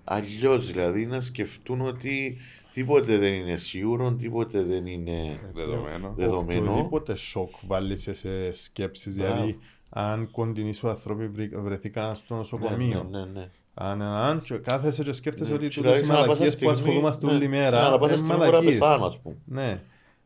αλλιώς, 0.03 0.67
δηλαδή 0.71 1.05
να 1.05 1.21
σκεφτούν 1.21 1.81
ότι 1.81 2.37
τίποτε 2.77 3.17
δεν 3.17 3.33
είναι 3.33 3.57
σίγουρο, 3.57 4.11
τίποτε 4.13 4.63
δεν 4.63 4.85
είναι 4.85 5.39
Δεδομένο. 5.53 6.13
δεδομένο. 6.15 6.71
Οποιοδήποτε 6.71 7.15
σοκ 7.15 7.49
βάλει 7.67 7.97
σε, 7.97 8.13
σε 8.13 8.53
σκέψεις, 8.53 9.13
δηλαδή 9.15 9.57
αν 9.89 10.31
κοντινήσου 10.31 10.89
άνθρωποι 10.89 11.27
βρη- 11.27 11.55
βρεθήκαν 11.57 12.15
στο 12.15 12.33
Ναι, 12.33 12.39
νοσοκομείο, 12.39 13.07
ναι, 13.11 13.19
ναι, 13.19 13.25
ναι. 13.25 13.49
αν, 13.73 14.01
αν 14.01 14.41
και 14.41 14.57
κάθεσαι 14.57 15.03
και 15.03 15.11
σκέφτεσαι 15.13 15.53
ότι 15.53 15.67
Και 15.67 15.75
τούτες 15.75 15.97
οι 15.99 16.01
δηλαδή, 16.01 16.09
ανά 16.09 16.27
πάσα 16.27 16.27
μαλακίες 16.27 16.51
που 16.51 16.57
στιγμή, 16.57 16.73
ασχολούμαστε 16.73 17.25
ναι, 17.25 17.31
όλη 17.31 17.41
ναι, 17.47 17.47
μέρα, 17.57 17.87
ανά 17.87 17.97
πάσα 17.97 18.07
είναι 18.13 18.15
στιγμή 18.17 18.35
μπορεί 18.35 18.49
να 18.49 18.55
μαλακίες. 18.57 18.79
πεθάνω, 18.79 19.05
ας 19.05 19.19
πούμε. 19.19 19.35
Ναι. 19.45 19.81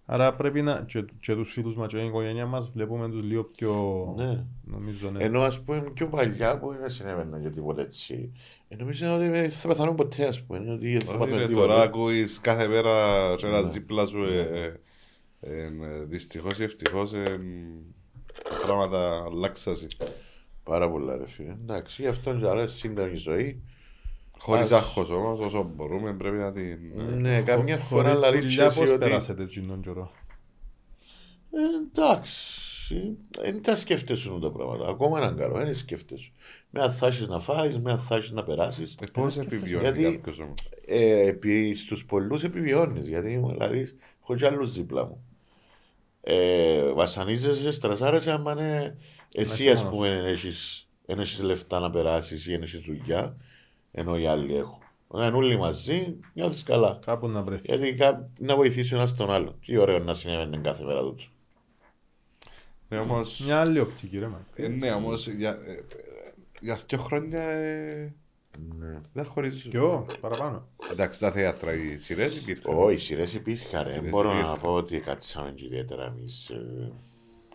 Άρα 0.06 0.36
πρέπει 0.36 0.62
να. 0.62 0.82
και, 0.88 1.06
και 1.20 1.36
τους 1.36 1.52
φίλους 1.52 1.76
μας 1.76 1.92
και 1.92 1.98
την 1.98 2.08
οικογένεια 2.08 2.46
μας 2.46 2.70
βλέπουμε 2.74 3.10
τους 3.10 3.24
λίγο 3.24 3.44
πιο. 3.44 3.74
Ναι. 4.18 4.44
Νομίζω, 4.64 5.10
ναι. 5.10 5.24
Ενώ 5.24 5.42
ας 5.42 5.60
πούμε 5.62 5.80
πιο 5.94 6.08
παλιά 6.08 6.58
που 6.60 6.76
δεν 6.82 6.90
συνέβαιναν 6.90 7.42
και 7.42 7.50
τίποτα 7.50 7.82
έτσι. 7.82 8.32
Ε, 8.74 8.76
νομίζω 8.76 9.16
ότι 9.16 9.28
δεν 9.28 9.52
θα 9.52 9.68
πεθάνουν 9.68 9.96
ποτέ 9.96 10.26
ας 10.28 10.44
πούμε. 10.44 10.72
Ότι 10.72 10.92
δεν 10.92 11.02
θα 11.02 11.10
Όχι, 11.12 11.20
πάθουν 11.20 11.38
ρε, 11.38 11.48
τίποτα. 11.48 11.68
Τώρα 11.68 11.82
ακούεις 11.82 12.40
κάθε 12.42 12.68
μέρα 12.68 13.36
και 13.38 13.48
ένας 13.48 13.64
Ναι. 13.64 13.70
δίπλα 13.72 14.06
σου 14.06 14.24
ε, 14.24 14.40
ε, 14.40 14.80
ε, 15.40 15.64
ε, 15.64 16.04
δυστυχώς 16.04 16.60
ή 16.60 16.64
ευτυχώς 16.64 17.14
ε, 17.14 17.24
τα 18.44 18.60
πράγματα 18.66 19.24
αλλάξασαι. 19.26 19.88
Πάρα 20.64 20.90
πολλά 20.90 21.18
ρε 21.18 21.28
φίλε. 21.28 21.52
Εντάξει, 21.62 22.02
γι' 22.02 22.08
αυτό 22.08 22.34
και 22.36 22.48
αρέσει 22.48 22.78
σύντομη 22.78 23.16
ζωή. 23.16 23.62
Χωρίς 24.38 24.62
Ας- 24.64 24.72
άγχος 24.72 25.10
όμως, 25.10 25.40
όσο 25.40 25.72
μπορούμε 25.76 26.14
πρέπει 26.14 26.38
να 26.38 26.52
την... 26.52 27.00
ε, 27.00 27.16
Ναι, 27.16 27.42
καμιά 27.42 27.78
φορά 27.78 28.04
Χωρίς 28.04 28.20
δηλαδή 28.20 28.40
δουλειά 28.40 28.56
και 28.56 28.64
εσύ 28.70 28.80
πώς 28.80 28.90
ότι... 28.90 28.98
περάσετε 28.98 29.46
τον 29.68 29.82
καιρό; 29.82 30.12
Ε, 31.52 31.60
Εντάξει, 32.96 33.18
δεν 33.42 33.62
τα 33.62 33.76
σκέφτεσαι 33.76 34.30
τα 34.42 34.52
πράγματα. 34.52 34.88
Ακόμα 34.88 35.20
έναν 35.20 35.38
καλό, 35.38 35.58
δεν 35.58 35.76
σκέφτεσαι. 35.76 36.32
Με 36.70 36.82
αν 36.82 36.92
θα 36.92 37.08
έχεις 37.08 37.28
να 37.28 37.40
φάεις, 37.40 37.80
με 37.80 37.92
αν 37.92 37.98
θα 37.98 38.16
έχεις 38.16 38.32
να 38.32 38.44
περάσεις. 38.44 38.96
Ε, 39.02 39.04
Πώς 39.14 39.38
επιβιώνει 39.38 39.84
Γιατί- 39.84 40.04
κάποιος 40.04 40.40
όμως; 40.40 40.58
Ε, 40.86 41.26
επί, 41.28 41.74
στους 41.76 42.06
πολλούς 42.06 42.44
επιβιώνεις, 42.44 43.08
γιατί 43.08 43.28
δηλαδή 43.48 43.88
έχω 44.22 44.36
και 44.36 44.46
άλλους 44.46 44.74
δίπλα 44.74 45.06
μου. 45.06 45.24
Ε, 46.24 46.92
βασανίζεσαι, 46.92 47.72
στρασάρεσαι 47.72 48.32
άμα 48.32 48.52
είναι 48.52 48.98
εσύ 49.34 49.62
είσαι 49.62 49.72
ας 49.72 49.78
μόνος 49.84 49.96
πούμε 49.96 50.10
δεν 50.10 50.26
έχεις, 50.26 50.88
δεν 51.06 51.20
έχεις 51.20 51.40
λεφτά 51.40 51.80
να 51.80 51.92
περάσεις 51.92 52.46
ή 52.46 52.52
δεν 52.52 52.62
έχεις 52.62 52.80
δουλειά, 52.80 53.36
ενώ 53.92 54.18
οι 54.18 54.26
άλλοι 54.28 54.56
έχουν. 54.56 54.78
Όταν 55.08 55.28
είναι 55.28 55.38
όλοι 55.38 55.58
μαζί, 55.58 56.18
νιώθεις 56.34 56.64
καλά. 56.64 57.00
Κάπου 57.06 57.28
να 57.28 57.44
βρεθείς. 57.44 57.66
Γιατί 57.66 57.94
κά- 57.94 58.30
να 58.40 58.56
βοηθήσει 58.56 58.94
ο 58.94 58.98
ένας 58.98 59.16
τον 59.16 59.32
άλλο. 59.32 59.58
Τι 59.66 59.78
ωραίο 59.78 60.00
να 60.00 60.14
συνέβαινε 60.14 60.58
κάθε 60.58 60.84
μέρα 60.84 61.00
του. 61.02 61.16
Ναι, 62.92 62.98
όμως... 63.00 63.40
Μια 63.46 63.60
άλλη 63.60 63.80
οπτική, 63.80 64.20
ρε 64.20 64.28
μα. 64.28 64.40
ε, 64.56 64.68
Ναι, 64.68 64.92
όμως 64.92 65.28
για, 65.28 65.50
ε, 65.50 65.72
ε, 65.72 65.84
για 66.60 66.80
δύο 66.88 66.98
χρόνια 66.98 67.42
ε, 67.42 68.14
Ναι. 68.80 69.02
δεν 69.14 69.26
χωρίζουν. 69.26 69.72
Ποιο, 69.72 70.06
παραπάνω. 70.22 70.68
Εντάξει, 70.92 71.20
τα 71.20 71.32
θέατρα, 71.32 71.74
οι 71.74 71.98
σειρές 71.98 72.36
υπήρχαν. 72.36 72.74
Όχι, 72.78 72.96
οι 72.96 72.98
σειρές 72.98 73.34
υπήρχαν. 73.34 73.84
Δεν 73.84 73.92
Σειρές 73.94 74.10
μπορώ 74.10 74.28
να 74.30 74.40
υπήρχαν. 74.40 74.60
πω 74.62 74.70
ότι 74.74 75.00
κάτσαμε 75.00 75.52
και 75.52 75.66
ιδιαίτερα 75.66 76.04
εμείς. 76.06 76.50
ε, 76.50 76.92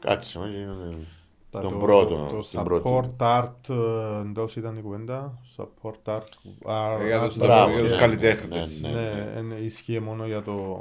Κάτσαμε 0.00 0.48
και 0.50 0.56
είναι 0.56 1.06
Τα- 1.50 1.60
τον 1.60 1.70
το- 1.72 1.78
πρώτο. 1.78 2.28
Το 2.30 2.40
την 2.50 2.62
πρώτη. 2.62 2.82
support 2.88 3.16
art, 3.42 3.68
ε, 3.68 4.20
εντός 4.20 4.56
ήταν 4.56 4.76
η 4.76 4.80
κουβέντα. 4.80 5.38
Support 5.56 6.02
art. 6.04 6.20
art- 6.64 7.00
Ε, 7.00 7.06
για 7.06 7.22
art- 7.22 7.26
τους- 7.26 7.36
Μπράβο, 7.36 7.72
για 7.72 7.82
τους 7.82 7.92
ναι, 7.92 7.98
καλλιτέχνες. 7.98 8.80
ναι, 8.80 8.88
ναι, 8.90 9.00
ναι. 9.00 9.30
Ναι, 9.34 9.40
είναι- 9.40 9.54
ισχύει 9.54 10.00
μόνο 10.00 10.26
για 10.26 10.42
το. 10.42 10.78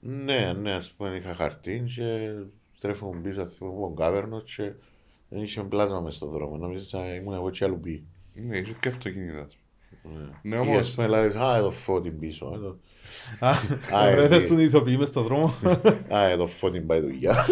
Ναι, 0.00 0.52
ναι, 0.52 0.72
ας 0.72 0.90
πούμε 0.90 1.16
είχα 1.16 1.34
χαρτί 1.34 1.84
και 1.96 2.30
στρέφομαι 2.82 3.20
πίσω 3.20 3.40
ας 3.42 3.54
πούμε 3.58 3.70
από 3.70 3.80
τον 3.80 3.96
κάβερνο 3.96 4.40
και 4.40 4.72
δεν 5.28 5.42
είχε 5.42 5.60
πλάσμα 5.62 6.00
μες 6.00 6.14
στον 6.14 6.28
δρόμο. 6.30 6.56
Νόμιζα 6.56 6.98
ότι 6.98 7.16
ήμουν 7.16 7.34
εγώ 7.34 7.50
και 7.50 7.64
αλλού 7.64 7.80
πει. 7.80 8.04
Ναι, 8.34 8.58
είχε 8.58 8.74
και 8.80 8.88
αυτοκίνητας. 8.88 9.58
Ναι, 10.42 10.56
Ή 10.56 10.58
όμως- 10.58 10.78
ας 10.78 10.94
πούμε 10.94 11.06
δηλαδή, 11.06 11.38
α, 11.38 11.56
εδώ 11.56 11.70
φώτη 11.70 12.10
πίσω. 12.10 12.46
α, 12.46 12.54
εδώ- 12.54 12.78
Α, 13.40 13.50
Α, 14.06 14.10
βρέθες 14.10 14.44
ε, 14.44 14.46
τον 14.48 14.58
ηθοποιεί 14.58 14.96
μες 14.98 15.08
στον 15.08 15.24
δρόμο. 15.24 15.54
Α, 16.14 16.28
εδώ 16.28 16.46
φώτη 16.46 16.80
πάει 16.80 17.00
δουλειά. 17.00 17.46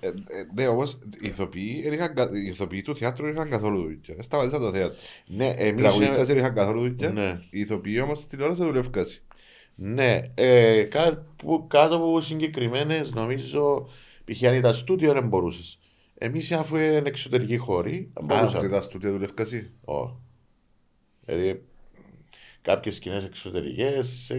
Ε, 0.00 0.06
ε, 0.08 0.12
Ναι, 0.54 0.66
όμως 0.66 0.92
οι 1.20 1.28
ηθοποιοί, 1.28 1.82
δεν 1.82 1.92
είχαν 1.92 2.14
κα- 2.14 2.28
οι 2.32 2.46
ηθοποιοί 2.46 2.82
του 2.82 2.96
θεάτρου 2.96 3.24
δεν 3.24 3.34
είχαν 3.34 3.48
καθόλου 3.50 3.82
δουλειά. 3.82 4.00
Ε, 4.18 4.22
Σταματήσαν 4.22 4.60
τα 4.60 4.70
θέατρα. 4.70 4.96
Ναι, 5.26 5.44
Οι 5.58 5.66
εμείς... 5.66 5.82
τραγουδιστές 5.82 6.26
δεν 6.26 6.38
είχαν 6.38 6.54
καθόλου 6.54 6.80
δουλειά. 6.80 7.08
Ναι. 7.10 7.40
Οι 7.50 7.60
ηθοποιοί 7.60 8.00
όμως 8.02 8.18
στην 8.18 8.30
τηλεόραση 8.30 8.62
δουλεύκαν. 8.62 9.04
Ναι, 9.80 10.20
ε, 10.34 10.82
κάτω, 10.82 11.64
κάτω 11.68 11.96
από 11.96 12.20
συγκεκριμένες 12.20 13.12
νομίζω 13.12 13.88
π.χ. 14.24 14.42
αν 14.44 14.54
ήταν 14.54 14.74
στούντιο 14.74 15.12
δεν 15.12 15.28
μπορούσες. 15.28 15.78
Εμείς 16.14 16.52
αφού 16.52 16.76
είναι 16.76 17.02
εξωτερική 17.04 17.56
χώρη, 17.56 18.10
δεν 18.14 18.30
Α, 18.30 18.34
ότι 18.34 18.44
μπορούσαμε. 18.44 18.68
τα 18.68 18.80
στούντια 18.80 19.10
δουλεύκαν. 19.10 19.46
Ω. 19.84 20.20
Δηλαδή 21.24 21.64
κάποιες 22.68 22.94
σκηνές 22.94 23.24
εξωτερικές 23.24 24.32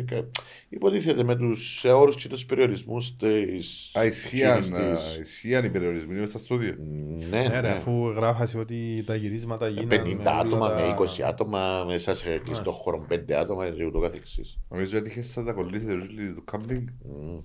υποτίθεται 0.69 1.23
με 1.23 1.35
τους 1.35 1.83
όρου 1.83 2.11
και 2.11 2.27
τους 2.27 2.45
περιορισμούς 2.45 3.15
της. 3.15 3.91
Α, 3.93 4.05
ισχύαν, 4.05 4.73
α, 4.75 4.97
ισχύαν 5.19 5.65
οι 5.65 5.69
περιορισμοί 5.69 6.19
μες 6.19 6.29
στα 6.29 6.39
στούντια. 6.39 6.75
Ναι, 6.79 7.25
Ναι, 7.41 7.47
ρε, 7.47 7.61
ναι. 7.61 7.69
αφού 7.69 8.07
γράφασε 8.09 8.57
ότι 8.57 9.03
τα 9.05 9.15
γυρίσματα 9.15 9.67
γίνανε. 9.67 10.01
50 10.05 10.19
όλα 10.19 10.37
άτομα 10.39 10.69
τα- 10.69 10.75
με 10.75 10.87
20 10.87 11.21
άτομα 11.23 11.83
μέσα 11.87 12.13
σε 12.13 12.37
κλειστό 12.37 12.71
χώρο 12.71 13.05
5 13.09 13.33
άτομα 13.33 13.69
και 13.69 13.85
ούτω 13.85 13.99
καθεξής. 13.99 14.59
Νομίζω 14.69 14.97
ότι 14.97 15.09
είχες 15.09 15.27
σαν 15.29 15.45
τα 15.45 15.53
κολλήσετε 15.53 15.91
όλοι 15.91 16.33
του 16.35 16.43
κάμπινγκ. 16.43 16.87
Μμ. 17.03 17.39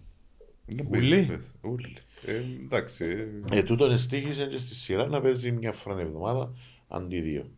Δεν 0.66 0.86
Ούλοι; 0.90 1.08
μπαίνεις, 1.08 1.28
ε, 1.28 1.40
Ούλοι. 1.68 1.94
Ε, 2.26 2.32
Εντάξει. 2.64 3.04
ε, 3.50 3.58
Ε, 3.58 3.62
τούτον 3.62 3.90
εστίχησε 3.92 4.46
και 4.46 4.56
στη 4.58 4.74
σειρά 4.74 5.06
να 5.06 5.20
παίζει 5.20 5.52
μια 5.52 5.72
φορά 5.72 5.96
την 5.96 6.06
εβδομάδα 6.06 6.52
αντί 6.88 7.20
δύο. 7.20 7.50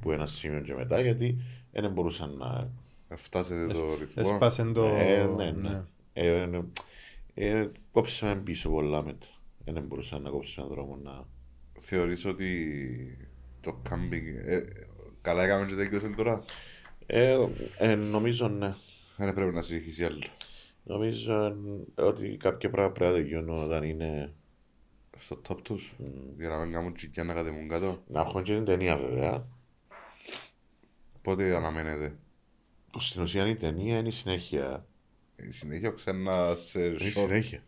Που 0.00 0.10
ένα 0.10 0.26
σημείο 0.26 0.60
και 0.60 0.74
μετά 0.74 1.00
γιατί 1.00 1.36
δεν 1.72 1.90
μπορούσαν 1.92 2.36
να. 2.36 2.70
να 3.08 3.16
Φτάσετε 3.16 3.66
το 3.66 3.94
ρυθμό. 3.98 4.22
Έσπασε 4.22 4.64
το. 4.64 4.84
Ε, 4.84 5.26
ναι, 5.36 5.50
ναι. 5.50 5.82
Ε, 6.12 6.40
ε, 6.42 6.60
ε, 7.34 7.70
κόψαμε 7.92 8.36
πίσω 8.40 8.70
πολλά 8.70 9.02
μετά. 9.02 9.26
Δεν 9.64 9.82
μπορούσαν 9.82 10.22
να 10.22 10.30
κόψουν 10.30 10.64
έναν 10.64 10.76
δρόμο 10.76 10.96
να. 11.02 11.26
Θεωρείς 11.78 12.24
ότι 12.24 12.48
το 13.60 13.80
κάμπινγκ... 13.82 14.26
ε, 14.26 14.62
Καλά 15.22 15.42
έκαμε 15.42 15.66
και 15.66 15.74
τέτοιος 15.74 16.02
τώρα; 16.16 16.44
Ε, 17.06 17.38
ε, 17.78 17.94
νομίζω 17.94 18.48
ναι. 18.48 18.74
Δεν 19.16 19.34
πρέπει 19.34 19.54
να 19.54 19.62
συνεχίσει 19.62 20.04
άλλο. 20.04 20.26
Νομίζω 20.82 21.56
ε, 21.94 22.02
ότι 22.02 22.36
κάποια 22.36 22.70
πράγματα 22.70 22.98
πρέπει 22.98 23.12
να 23.12 23.18
τελειώνουν 23.18 23.64
όταν 23.64 23.84
είναι. 23.84 24.32
Στο 25.16 25.40
top 25.48 25.56
τους. 25.62 25.94
Για 26.38 26.48
να 26.48 26.58
μην 26.58 26.72
κάνουν 26.72 26.94
τσικιά 26.94 27.24
να 27.24 27.34
κατεβούν 27.34 27.68
κάτω. 27.68 28.02
Να 28.06 28.20
έχουμε 28.20 28.42
και 28.42 28.54
την 28.54 28.64
ταινία 28.64 28.96
βέβαια. 28.96 29.46
Πότε 31.22 31.56
αναμένετε. 31.56 32.16
Που 32.92 33.00
στην 33.00 33.22
ουσία 33.22 33.46
η 33.46 33.56
ταινία 33.56 33.98
είναι 33.98 34.08
η 34.08 34.12
συνέχεια. 34.12 34.86
Η 35.36 35.50
συνέχεια 35.52 35.90
ξανά 35.90 36.54
σε 36.56 36.84
Είναι 36.86 36.94
η 36.94 36.98
short. 36.98 37.10
συνέχεια. 37.12 37.62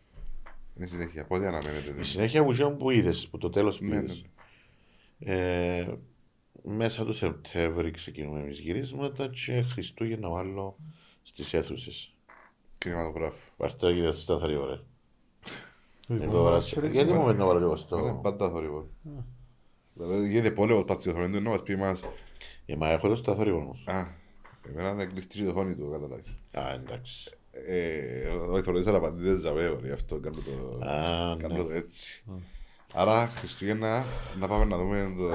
Είναι 0.75 0.85
η 0.85 0.87
συνέχεια. 0.87 1.25
Πότε 1.25 1.47
αναμένετε. 1.47 1.95
Η 1.99 2.03
συνέχεια 2.03 2.43
που 2.43 2.51
είχαμε 2.51 2.75
που 2.75 2.89
είδες, 2.91 3.27
που 3.27 3.37
το 3.37 3.49
τέλος 3.49 3.77
που 3.77 3.85
Ναι, 3.85 3.95
είδες. 3.95 4.25
Ε, 5.19 5.87
μέσα 6.63 7.05
του 7.05 7.13
Σεπτέμβρη 7.13 7.91
ξεκινούμε 7.91 8.39
εμείς 8.39 8.59
γυρίσματα 8.59 9.27
και 9.27 9.61
Χριστούγεννα 9.61 10.29
βάλω 10.29 10.77
στις 11.23 11.53
αίθουσες. 11.53 12.15
Κινηματογράφο. 12.77 13.37
Βαρτά 13.57 13.93
και 13.93 14.01
δεν 14.01 14.13
στα 14.13 14.39
θαρεί 14.39 14.55
ωραία. 14.55 14.81
Λοιπόν, 16.07 16.27
Εγώ 16.27 16.43
βάλα- 16.43 16.59
ξέρεις, 16.59 16.91
Γιατί 16.91 17.11
ε, 17.11 17.13
μου 17.13 17.25
μένω 17.25 17.37
να 17.37 17.45
βάλω 17.45 17.57
και 17.59 17.63
εγώ 17.65 17.97
Είναι 17.99 18.09
στο... 18.09 18.19
πάντα 18.23 18.49
θόρυβο. 18.49 18.89
Δηλαδή 19.93 20.27
γίνεται 20.27 20.51
πόλεμος 20.51 20.83
πας 20.83 20.95
στη 20.97 21.09
οθόνη 21.09 21.37
του 21.37 21.41
να 21.43 21.49
μας 21.49 21.63
πει 21.63 21.75
μας 21.75 22.03
Ε, 22.65 22.75
μα 22.75 22.89
έχω 22.89 23.07
το 23.07 23.15
στα 23.15 23.35
θαρεί 23.35 23.51
όμως. 23.51 23.83
Α, 23.87 24.05
εμένα 24.69 24.93
να 24.93 25.05
κλειστεί 25.05 25.43
η 25.43 25.47
οθόνη 25.47 25.75
του, 25.75 25.89
καταλάβεις. 25.91 26.37
Α, 26.51 26.73
εντάξει. 26.73 27.31
Ε, 27.51 28.27
ο 28.27 28.57
ηθοποιός 28.57 28.87
αναπαντήτες 28.87 29.39
ζαβέω, 29.39 29.79
γι' 29.83 29.91
αυτό 29.91 30.19
κάνω 30.19 30.35
το, 30.35 30.85
Α, 30.85 31.37
κάνω 31.37 31.55
ναι. 31.57 31.63
το 31.63 31.71
έτσι. 31.71 32.23
Άρα, 32.93 33.27
Χριστούγεννα, 33.27 34.03
να 34.39 34.47
πάμε 34.47 34.65
να 34.65 34.77
δούμε 34.77 35.13
το... 35.17 35.29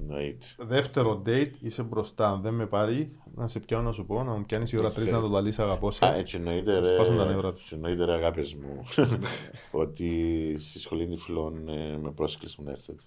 Εννοείται. 0.00 0.46
Δεύτερο 0.58 1.22
date, 1.26 1.50
είσαι 1.60 1.82
μπροστά. 1.82 2.30
Αν 2.30 2.40
δεν 2.42 2.54
με 2.54 2.66
πάρει, 2.66 3.16
να 3.34 3.48
σε 3.48 3.60
πιάνω 3.60 3.82
να 3.82 3.92
σου 3.92 4.06
πω, 4.06 4.22
να 4.22 4.32
μου 4.32 4.44
πιάνεις 4.44 4.72
η 4.72 4.76
ώρα 4.76 4.88
3 4.88 5.10
να 5.10 5.20
το 5.20 5.28
λαλείς 5.28 5.58
αγαπώ 5.58 5.90
σε. 5.90 6.06
Α, 6.06 6.14
έτσι 6.14 6.36
εννοείται 6.36 6.72
Θα 6.72 6.80
ρε, 6.80 6.84
σπάσουν 6.86 7.16
τα 7.16 7.24
νεύρα 7.24 7.52
τους. 7.52 7.62
έτσι 7.62 7.74
εννοείται 7.74 8.04
ρε 8.04 8.12
αγάπες 8.12 8.54
μου 8.54 8.84
ότι 9.82 10.56
στη 10.58 10.78
σχολή 10.78 11.06
νυφλών 11.08 11.68
ε, 11.68 11.98
με 12.02 12.10
πρόσκληση 12.10 12.62
να 12.62 12.70
έρθετε. 12.70 13.02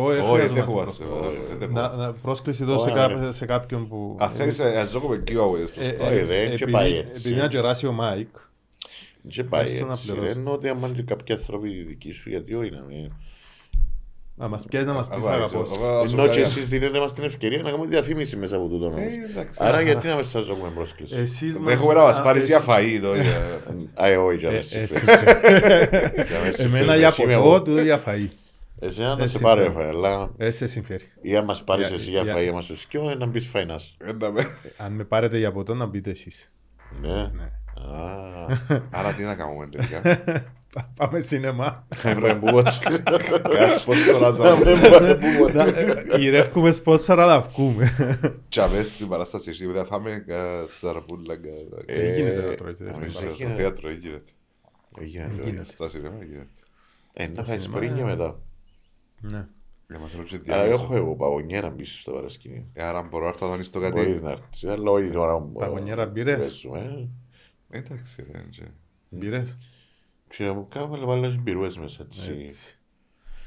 Όχι, 0.00 0.14
δεν 0.16 0.24
Όχι, 0.30 0.40
δεν 0.40 0.48
χρειαζόμαστε 0.50 1.04
φοβάστε. 1.04 1.04
πρόσκληση. 1.04 1.42
ε, 1.52 1.56
δεν 1.58 1.70
Να- 1.72 1.80
φοβάστε. 1.80 2.02
να- 2.02 2.12
Πρόσκληση 2.12 2.62
εδώ 2.62 2.78
σε 2.78 2.90
Ωραία, 2.90 3.06
κά- 3.06 3.20
ρε. 3.20 3.32
σε 3.32 3.46
κάποιον 3.46 3.88
που... 3.88 4.16
Αν 4.20 4.30
θέλεις, 4.30 4.58
ε, 4.58 4.78
ας 4.80 4.90
δούμε 4.90 5.22
giveaways. 5.26 5.68
Ε, 5.78 5.86
Όχι, 6.04 6.14
ε, 6.18 6.24
δεν, 6.24 6.46
και 6.46 6.52
επειδή- 6.52 6.72
πάει 6.72 6.96
έτσι. 6.96 7.10
Επειδή 7.24 7.34
να 7.34 7.48
κεράσει 7.48 7.86
ο 7.86 7.92
Μάικ, 7.92 8.28
Και 9.28 9.44
πάει 9.44 9.64
Έστω 9.64 9.84
να 9.84 9.90
έτσι 9.92 10.06
ρε, 10.06 10.12
πληρώσει. 10.12 10.38
ενώ 10.38 10.52
ότι 10.52 10.68
άμα 10.68 10.88
είναι 10.88 11.02
κάποιοι 11.02 11.34
άνθρωποι 11.34 11.68
δικοί 11.82 12.12
σου 12.12 12.28
γιατί 12.30 12.54
όχι 12.54 12.70
να 12.70 12.82
μην... 12.88 13.12
να 14.34 14.48
μας 14.48 14.64
πιάσει 14.64 14.86
να 14.86 14.92
μας 14.92 15.08
πεις 15.08 15.16
Αβά, 15.24 15.34
αγαπώ 15.34 15.60
έτσι, 15.60 15.72
σε. 15.72 15.78
αβά, 15.78 16.00
ας 16.00 16.12
Ενώ 16.12 16.26
και 16.26 16.32
σου 16.32 16.40
εσείς 16.40 16.68
δίνετε 16.68 16.98
μας 16.98 17.12
την 17.12 17.24
ευκαιρία 17.24 17.62
να 17.62 17.70
κάνουμε 17.70 17.86
διαφήμιση 17.88 18.36
μέσα 18.36 18.56
από 18.56 18.66
τούτο 18.68 18.86
όμως. 18.86 19.00
Ε, 19.00 19.30
εντάξει. 19.30 19.58
Άρα 19.62 19.80
γιατί 19.80 20.06
να 20.06 20.16
μες 20.16 20.26
σας 20.28 20.46
δώσουμε 20.46 20.70
πρόσκληση; 20.74 21.14
Εσείς 21.16 21.58
μας- 21.58 21.72
Έχουμε 21.72 21.94
να 21.94 22.02
μας 22.02 22.18
α, 22.18 22.22
πάρεις 22.22 22.42
εσύ- 22.42 22.50
για 22.50 22.60
φαΐ, 22.74 22.98
το, 23.02 23.14
για- 23.14 23.60
Α, 23.94 24.06
ε, 24.08 24.16
όχι, 24.16 24.36
για 24.36 24.48
Ε, 24.48 24.52
να 24.52 24.58
εσύ- 24.58 24.88
συμφέρει. 24.88 25.24
Για 26.28 26.38
να 26.44 26.52
συμφέρει. 26.52 26.62
Εμένα 26.62 26.96
για 26.96 27.06
Εσύ 27.06 27.22
είμαι 27.22 27.34
ποτό, 27.34 27.48
εγώ. 27.48 27.62
του 27.62 27.80
για 27.82 28.02
φαΐ. 28.06 28.26
Εσένα 28.80 29.14
να 29.16 29.22
Εσύ 29.22 29.36
σε 29.36 29.42
πάρω 29.42 29.62
συμφέρει. 29.62 29.84
έφαγε, 29.86 29.96
αλλά 29.98 30.30
Ε, 30.36 30.50
σε 30.50 30.66
συμφέρει. 30.66 31.04
ή 31.22 31.36
αν 31.36 31.44
μας 31.44 31.64
πάρεις 31.64 31.86
Για- 31.86 31.96
εσύ 31.96 32.10
για 32.10 32.22
για- 32.22 32.34
φαΐ, 32.36 32.52
μας 32.52 32.66
το 32.66 32.76
σκιό, 32.76 33.14
να 33.14 33.26
μπεις 33.26 33.46
φαϊνάς. 33.46 33.96
Ε, 34.00 34.12
να 34.12 34.30
με- 34.30 34.46
Αν 34.76 34.92
με 34.92 35.04
πάρετε 35.04 35.38
για 35.38 35.52
ποτό, 35.52 35.74
να 35.74 35.86
μπείτε 35.86 36.10
εσείς. 36.10 36.52
Ναι. 37.00 37.08
Ναι. 37.22 37.50
Α, 37.92 38.80
Άρα 38.90 39.12
τι 39.12 39.22
να 39.22 39.34
κάνουμε 39.34 39.66
τελικά. 39.66 40.00
Πα- 40.74 40.92
Πάμε 40.96 41.20
σινεμά. 41.20 41.86
Έβρε 42.04 42.34
μπούβοτς. 42.38 42.78
Κάτσε 42.78 43.80
πώς 43.84 44.04
τώρα 44.06 44.34
το 44.34 44.44
Έβρε 44.46 45.14
μπούβοτς. 45.14 45.54
Να- 45.54 45.62
ε, 45.64 46.04
Γυρεύκουμε 46.18 46.72
σπότσαρα 46.72 47.26
να 47.26 47.40
βγούμε. 47.40 47.90
Τσαβές 48.48 48.86
στην 48.86 49.08
παράσταση 49.08 49.50
εσύ 49.50 49.66
θα 49.66 49.84
φάμε 49.84 50.24
κα- 50.26 50.64
σαραπούλα 50.68 51.36
κα- 51.36 51.48
Ε, 51.86 52.00
Δεν 52.00 52.14
γίνεται 52.14 52.46
να 52.48 52.54
τρώεις, 52.54 52.78
ρε, 52.78 52.84
ε, 52.88 52.92
στην 52.92 53.00
Νομίζω 53.00 53.18
παράσταση. 53.18 53.46
στο 53.48 53.54
θέατρο 53.56 53.90
γίνεται. 53.90 54.32
Έγινε, 55.00 55.30
γίνεται. 55.34 55.56
ρε. 55.56 55.64
Στα 55.64 55.88
σινεμά 55.88 56.24
γίνεται. 56.24 56.48
Ε, 57.12 57.26
να 57.26 57.32
Στο 57.34 57.44
φάεις 57.44 57.62
σινεμά, 57.62 57.78
πριν 57.78 57.94
και 57.94 58.00
ε. 58.00 58.04
μετά. 58.04 58.38
Ναι. 59.20 59.46
Για 59.88 59.98
μας 59.98 60.12
ρωτήσει 60.16 60.40
Αλλά 60.48 60.62
διάλογο. 60.62 60.82
έχω 60.84 60.96
εγώ 60.96 61.14
παγωνιέρα 61.16 61.70
πίσω 61.70 62.00
στο 62.00 62.12
παρασκήνιο. 62.12 62.64
Ε, 62.72 62.82
Άρα 62.82 63.02
μπορώ 63.02 63.22
να 63.24 63.30
έρθω 63.30 63.48
να 63.48 63.56
δεις 63.56 63.70
το 63.70 63.78
Μπορεί 63.78 63.92
κάτι. 63.92 64.10
να 64.22 64.30
έρθεις, 64.30 64.64
αλλά 64.64 64.90
όχι 64.90 65.10
τώρα 65.10 65.38
που 65.40 65.52
Παγωνιέρα 65.52 66.06
μπύρες. 66.06 66.38
παίζουμε. 66.38 67.08
Εντάξει 67.70 68.24
ρε. 68.32 68.38
εντζε. 68.38 68.72
Μπήρες. 69.08 69.58
Και 70.36 70.44
να 70.44 70.52
μου 70.52 70.66
κάνω 70.68 70.94
αλλά 70.94 71.04
βάλω 71.06 71.30
και 71.30 71.36
μπυρούες 71.36 71.78
μέσα 71.78 72.02
έτσι. 72.02 72.30
Έτσι. 72.44 72.78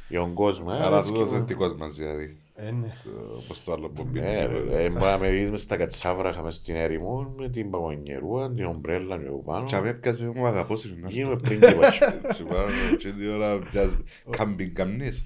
Για 0.10 0.20
τον 0.20 0.34
κόσμο. 0.34 0.68
ε, 0.72 0.84
Άρα 0.84 0.98
έτσι 0.98 1.12
τούτος 1.12 1.30
και- 1.30 1.36
είναι 1.36 1.46
δικός 1.46 1.76
μας 1.76 1.96
δηλαδή. 1.96 2.38
Ε, 2.56 2.72
ναι. 2.72 2.94
Το- 3.04 3.36
Όπως 3.44 3.64
το 3.64 3.72
άλλο 3.74 3.90
που 3.90 4.04
μπήκε. 4.04 4.26
Ναι, 4.26 4.46
ρε, 4.46 4.84
ε, 4.84 4.90
μπορεί 4.90 5.04
να 5.06 5.18
με 5.18 5.30
δεις 5.30 5.50
μες 5.50 5.62
στα 5.62 5.78
κατσάβρα 5.78 6.30
είχαμε 6.30 6.52
στην 6.52 6.76
έρημο 6.76 7.34
με 7.38 7.50
την 7.50 7.70
παγωνιερούα, 7.70 8.52
την 8.52 8.66
ομπρέλα 8.66 9.18
και 9.18 9.26
εγώ 9.26 9.38
πάνω. 9.38 9.66
Τσαβέ 9.66 9.94
πιάσε 9.94 10.32
μου 10.36 10.46
αγαπώς 10.48 10.86
είναι. 10.86 11.08
Γίνομαι 11.10 11.36
πριν 11.36 11.60
και 11.60 11.72
πάτσο. 11.82 12.06
Σου 12.36 12.44
πάνω 12.46 12.68
και 12.98 13.12
τι 13.12 13.28
ώρα 13.28 13.60
πιάσε. 13.60 13.98
Κάμπινγκ 14.30 14.72
καμνείς. 14.74 15.26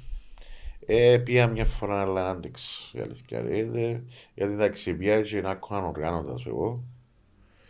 Ε, 0.86 1.17
πήγα 1.17 1.47
μια 1.47 1.65
φορά 1.65 2.01
αλλά 2.01 2.23
να 2.23 2.29
άντεξω. 2.29 2.97
Η 2.97 2.99
αλήθεια 3.01 3.41
ρε, 3.41 3.57
ε, 3.59 4.01
γιατί 4.33 4.53
εντάξει 4.53 4.93
πήγα 4.95 5.21
και 5.21 5.41
να 5.41 5.49
έχω 5.51 5.75
ανοργάνωτας 5.75 6.45
εγώ. 6.45 6.83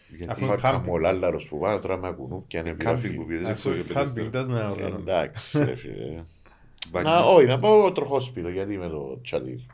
Γιατί 0.09 0.31
Αφού- 0.31 0.43
Είχα 0.43 0.55
κάμπινγκ. 0.55 0.83
καμολάλαρος 0.83 1.47
που 1.47 1.59
πάω 1.59 1.79
τώρα 1.79 1.97
με 1.97 2.11
κουνούπια 2.11 2.59
είναι 2.59 2.71
κάμπινγκ 2.71 3.15
που 3.15 3.25
πήγες, 3.25 3.41
δεν 3.41 3.51
Αφού 3.51 3.59
ξέρω 3.59 3.75
για 3.75 3.85
πέντε 3.85 3.99
κάμπινγκ 4.03 4.31
τας 4.31 4.47
να 4.47 4.69
οργανώνει. 4.69 5.01
Εντάξει, 5.01 5.63
ρε 5.63 5.75
φίλε. 5.75 6.23
Μπάκι. 6.91 7.05
Να, 7.07 7.19
όχι, 7.19 7.45
να 7.45 7.59
πάω 7.59 7.91
τροχόσπιτο 7.91 8.49
γιατί 8.49 8.77
με 8.77 8.87
το 8.89 9.19
τσαντήρι. 9.21 9.65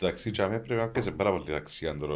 Εντάξει, 0.00 0.30
τσαβέ 0.30 0.58
πρέπει 0.58 0.80
να 0.80 0.88
πιάσε 0.88 1.10
πάρα 1.10 1.30
πολύ 1.30 1.54
αξία 1.54 1.96
τώρα. 1.98 2.14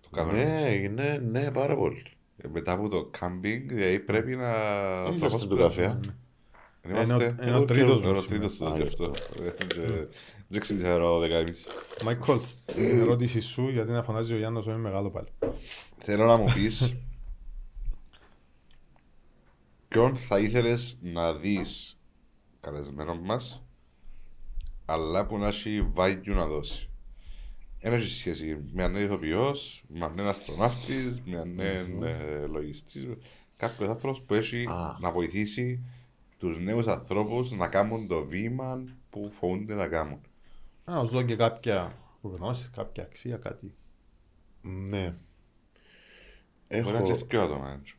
Το 0.00 0.08
κάνουμε. 0.12 0.44
Ναι, 0.44 0.88
ναι, 0.88 1.18
ναι, 1.40 1.50
πάρα 1.50 1.76
πολύ. 1.76 2.02
Ε, 2.36 2.48
Μετά 2.48 2.72
από 2.72 2.88
το 2.88 3.04
κάμπινγκ, 3.10 3.68
δηλαδή 3.68 3.98
πρέπει 4.00 4.36
να... 4.36 4.52
Είμαστε 5.16 5.46
του 5.46 5.56
καφέ. 5.56 6.00
Είμαστε... 6.90 7.14
Είναι 7.24 7.24
ο- 7.40 7.46
είναι 7.46 7.56
ο 7.56 7.64
τρίτος 7.64 8.00
Είναι 8.00 8.08
ο 8.10 8.12
μας 8.12 8.26
τρίτος 8.26 8.52
σήμερα. 8.54 8.74
του 8.74 8.80
γι' 8.82 8.88
αυτό. 8.88 9.12
Ε, 9.82 10.08
Δεν 10.48 10.60
ξέρω 10.60 11.18
δέκα 11.18 11.36
εμείς. 11.36 11.66
Μάικολ, 12.04 12.38
η 12.76 12.84
ερώτηση 12.98 13.40
σου 13.40 13.68
γιατί 13.68 13.90
να 13.90 14.02
φωνάζει 14.02 14.34
ο 14.34 14.36
Γιάννος 14.36 14.66
είναι 14.66 14.76
μεγάλο 14.76 15.10
πάλι. 15.10 15.28
Θέλω 15.98 16.24
να 16.24 16.36
μου 16.36 16.52
πεις 16.54 16.94
ποιον 19.88 20.16
θα 20.16 20.38
ήθελες 20.38 20.98
να 21.00 21.34
δεις 21.34 21.98
καλεσμένο 22.60 23.14
μας 23.22 23.62
αλλά 24.84 25.26
που 25.26 25.38
να 25.38 25.46
έχει 25.48 25.92
value 25.94 26.20
να 26.24 26.46
δώσει. 26.46 26.88
Δεν 27.80 27.92
έχει 27.92 28.10
σχέση 28.10 28.64
με 28.72 28.82
αν 28.82 28.90
είναι 28.94 29.04
ηθοποιός, 29.04 29.82
με 29.88 30.04
αν 30.04 30.12
είναι 30.12 30.28
αστροναύτης, 30.28 31.20
με 31.24 31.38
αν 31.38 31.48
είναι 31.50 32.10
ε, 32.10 32.46
λογιστής. 32.46 33.06
Κάποιος 33.56 33.88
άνθρωπος 33.88 34.22
που 34.22 34.34
έχει 34.34 34.64
Α. 34.68 34.96
να 35.00 35.10
βοηθήσει 35.12 35.84
τους 36.52 36.60
νέους 36.60 36.86
ανθρώπους 36.86 37.50
να 37.50 37.68
κάνουν 37.68 38.06
το 38.08 38.24
βήμα 38.24 38.84
που 39.10 39.30
φοβούνται 39.30 39.74
να 39.74 39.88
κάνουν. 39.88 40.20
Να 40.84 41.04
σου 41.04 41.10
δω 41.10 41.22
και 41.22 41.36
κάποια 41.36 41.98
γνώση, 42.22 42.70
κάποια 42.70 43.02
αξία, 43.02 43.36
κάτι. 43.36 43.74
Ναι. 44.62 45.14
Μπορεί 46.70 46.82
να 46.82 46.90
είναι 46.90 47.02
και 47.02 47.12
Έχω, 47.12 47.26
δυο 47.26 47.42
άτομα. 47.42 47.72
έτσι. 47.80 47.96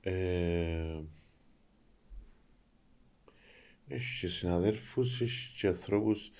ε, 0.00 1.00
έχει 3.88 4.20
και 4.20 4.28
συναδέλφους, 4.28 5.20
έχει 5.20 5.54
και 5.56 5.66
ανθρώπους, 5.66 6.30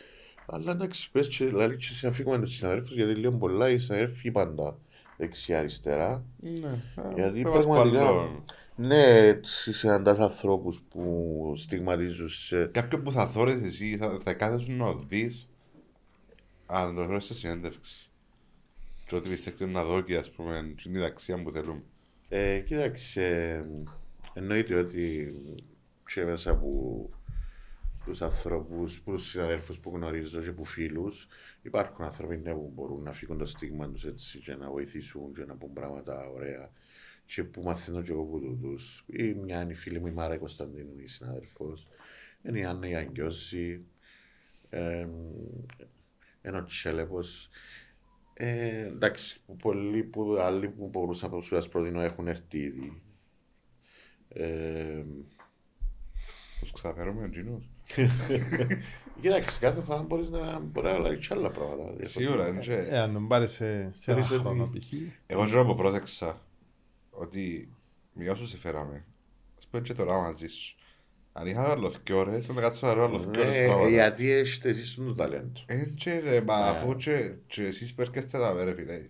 αλλά 0.47 0.73
εντάξει, 0.73 1.11
πες 1.11 1.29
και, 1.29 1.45
δηλαδή 1.45 1.77
και 1.77 1.87
να 2.03 2.13
φύγουμε 2.13 2.39
τους 2.39 2.55
συναδέλφους, 2.55 2.95
γιατί 2.95 3.15
λέω 3.15 3.33
πολλά, 3.33 3.71
οι 3.71 3.79
συναδέλφοι 3.79 4.31
πάντα 4.31 4.79
δεξιά-αριστερά. 5.17 6.25
Ναι. 6.37 6.83
Γιατί 7.15 7.43
Πες 7.43 7.53
μας 7.53 7.65
πραγματικά- 7.65 8.05
πάλι, 8.05 8.43
Ναι, 8.79 9.27
έτσι 9.27 9.73
συναντάς 9.73 10.19
ανθρώπους 10.19 10.83
που 10.91 11.53
στιγματίζουν 11.57 12.29
σε... 12.29 12.67
Κάποιον 12.67 13.03
που 13.03 13.13
θα 13.13 13.29
θόρες 13.29 13.63
εσύ, 13.63 13.97
θα, 13.97 14.19
θα 14.25 14.35
κάθεσαι 14.35 14.73
να 14.73 14.95
δεις 14.95 15.49
αν 16.67 16.95
το 16.95 17.03
γνωρίζεις 17.03 17.25
σε 17.25 17.35
συνέντευξη. 17.35 18.11
Και 19.07 19.17
ότι 19.17 19.29
πιστεύετε 19.29 19.67
να 19.67 19.85
δω 19.85 20.01
και 20.01 20.17
ας 20.17 20.31
πούμε 20.31 20.75
την 20.83 21.03
αξία 21.03 21.43
που 21.43 21.51
θέλουμε. 21.51 21.83
Ε, 22.29 22.61
κοίταξε, 22.61 23.61
εννοείται 24.35 24.75
ότι 24.75 25.35
και 26.15 26.25
μέσα 26.25 26.51
από 26.51 27.11
τους 28.05 28.23
ανθρώπους, 28.23 29.01
που 29.01 29.13
τους 29.13 29.29
συναδέλφους 29.29 29.79
που 29.79 29.93
γνωρίζω 29.95 30.41
και 30.41 30.53
που 30.53 30.65
φίλους, 30.65 31.29
υπάρχουν 31.63 32.05
άνθρωποι 32.05 32.37
ναι, 32.37 32.53
που 32.53 32.73
μπορούν 32.75 33.03
να 33.03 33.13
φύγουν 33.13 33.39
το 33.39 33.47
στίγμα 33.47 33.89
τους 33.89 34.05
έτσι 34.05 34.39
και 34.39 34.55
να 34.55 34.71
βοηθήσουν 34.71 35.35
και 35.35 35.45
να 35.45 35.55
πούν 35.55 35.73
πράγματα 35.73 36.29
ωραία 36.29 36.71
και 37.27 37.45
που 37.45 37.63
μαθαίνω 37.63 38.03
και 38.03 38.11
εγώ 38.11 38.21
από 38.23 38.39
τούτους. 38.39 39.05
Ή 39.07 39.35
μια 39.35 39.61
είναι 39.63 39.73
η 39.73 39.75
φίλη 39.75 40.01
μου 40.01 40.07
η 40.07 40.11
Μάρα 40.13 40.39
Κωνσταντίνου, 40.39 40.99
η 40.99 41.07
συνάδελφος, 41.07 41.87
είναι 42.43 42.59
η 42.59 42.65
Άννα 42.65 42.89
η 42.89 42.95
Αγγιώση, 42.97 43.85
ε, 44.71 45.07
ένα 46.43 46.59
ο 46.59 46.65
Τσέλεπος. 46.65 47.49
Ε, 48.35 48.87
εντάξει, 48.87 49.41
που 49.47 49.57
πολλοί 49.57 50.03
που 50.03 50.37
άλλοι 50.41 50.69
που 50.69 50.89
μπορούσα 50.89 51.29
να 51.29 51.41
σου 51.41 51.55
σας 51.55 51.69
προτείνω 51.69 52.01
έχουν 52.01 52.29
έρθει 52.29 52.59
ήδη. 52.59 53.03
Ε, 54.29 55.05
Τους 56.61 56.73
ξαφέρουμε 56.73 57.25
ο 57.25 57.29
Τζίνος. 57.29 57.69
Κοίταξε, 59.21 59.59
κάθε 59.61 59.81
φορά 59.83 60.03
μπορείς 60.03 60.29
να 60.29 60.59
μπορεί 60.59 60.87
να 60.87 60.93
αλλάξει 60.95 61.33
άλλα 61.33 61.51
πράγματα. 61.51 62.05
Σίγουρα, 62.05 62.49
είναι 62.49 62.59
Ε, 62.59 62.63
και... 62.63 62.97
αν 62.97 63.13
τον 63.13 63.29
πάρει 63.29 63.49
σε, 63.49 63.57
σε 63.57 63.65
ένα 63.67 63.93
Θεωρείς 63.97 64.31
ότι- 64.31 64.41
χρόνο 64.41 64.71
π.χ. 64.73 64.93
Εγώ 65.27 65.45
ξέρω 65.45 65.65
που 65.67 65.75
πρόσεξα 65.75 66.41
ότι 67.19 67.69
μια 68.13 68.33
όσο 68.33 68.47
σε 68.47 68.59
φέραμε, 68.59 69.05
ας 69.59 69.67
πούμε 69.67 69.83
και 69.83 69.95
τώρα 69.95 70.19
μαζί 70.21 70.47
σου. 70.47 70.77
Αν 71.33 71.47
είχα 71.47 71.71
άλλος 71.71 72.01
δύο 72.03 72.19
ώρες, 72.19 72.47
θα 72.47 72.61
κάτσω 72.61 72.87
να 72.87 72.93
ρω 72.93 73.05
άλλος 73.05 73.27
δύο 73.27 73.41
ώρες 73.41 73.57
Ναι, 73.57 73.65
πράγματα. 73.65 73.89
γιατί 73.89 74.31
έχετε 74.31 74.69
εσείς 74.69 74.95
το 74.95 75.15
ταλέντο. 75.15 75.61
Έτσι 75.67 76.19
ρε, 76.19 76.41
μα 76.41 76.55
αφού 76.55 76.95
και, 76.97 77.35
και 77.47 77.63
εσείς 77.63 77.95
που 77.95 78.03
έρχεστε 78.03 78.37
εδώ 78.37 78.65
ρε 78.65 78.75
φίλε, 78.75 79.07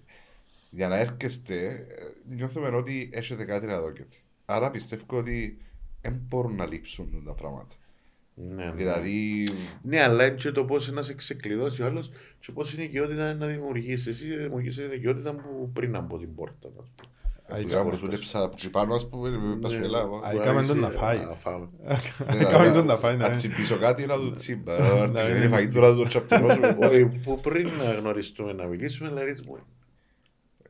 για 0.70 0.88
να 0.88 0.96
έρχεστε, 0.96 1.86
ε, 1.88 2.34
νιώθουμε 2.34 2.68
ότι 2.68 3.10
έχετε 3.12 3.44
κάτι 3.44 3.66
να 3.66 3.80
δώκετε. 3.80 4.16
Άρα 4.44 4.70
πιστεύω 4.70 5.04
ότι 5.08 5.58
δεν 6.00 6.20
μπορούν 6.28 6.54
να 6.56 6.66
λείψουν 6.66 7.22
τα 7.24 7.32
πράγματα. 7.32 7.74
Ναι, 8.34 8.64
ναι. 8.64 8.72
Δηλαδή, 8.72 9.46
Ναι, 9.82 10.02
αλλά 10.02 10.26
είναι 10.26 10.36
και 10.36 10.50
το 10.50 10.64
πώς 10.64 10.90
να 10.90 11.02
σε 11.02 11.14
ξεκλειδώσει 11.14 11.82
ο 11.82 11.86
άλλος 11.86 12.10
και 12.40 12.52
πώς 12.52 12.72
είναι 12.72 12.82
η 12.82 12.84
οικειότητα 12.84 13.34
να 13.34 13.46
δημιουργήσεις. 13.46 14.06
Εσύ 14.06 14.36
δημιουργήσεις 14.36 14.84
την 14.84 14.92
οικειότητα 14.96 15.34
που 15.34 15.70
πριν 15.72 15.96
από 15.96 16.18
την 16.18 16.34
πόρτα. 16.34 16.68
Ας 17.48 17.60
πούμε. 17.62 17.74
Α, 17.77 17.82
που 17.82 17.89
μου 17.89 17.97
σου 17.98 18.09
λείψα 18.09 18.43
από 18.43 18.56
πάνω, 18.70 18.94
ας 18.94 19.09
πούμε, 19.09 19.28
να 19.60 19.68
σου 19.68 19.78
Ναι. 19.78 19.85
ελάβω. 19.85 20.16
Α, 20.16 20.31
έκαμε 20.35 20.62
τον 20.62 20.78
να 20.78 20.86
Μπορεί 20.86 20.98
φάει. 20.98 21.18
να 21.18 21.35
φάμε. 21.35 21.68
Έκαμε 22.40 22.70
τον 22.73 22.86
να 22.86 22.97
φάει, 22.97 23.16
Να 23.16 23.28
ναι. 23.28 23.35
τσιμπήσω 23.35 23.77
κάτι 23.77 24.06
να 24.06 24.16
του 24.16 24.31
τσίμπα. 24.31 24.78
Να 24.78 25.06
Να 25.06 25.20
είναι 25.28 25.39
είναι 25.39 25.48
φαγητό 25.48 25.81
να 25.81 25.94
το 25.94 26.06
τσαπτυρώσουμε. 26.06 26.77
Όχι, 26.81 27.05
που 27.05 27.40
πριν 27.40 27.68
να 27.78 27.93
γνωριστούμε 27.93 28.52
να 28.52 28.64
μιλήσουμε, 28.64 29.09
δηλαδή 29.09 29.43
μου. 29.47 29.59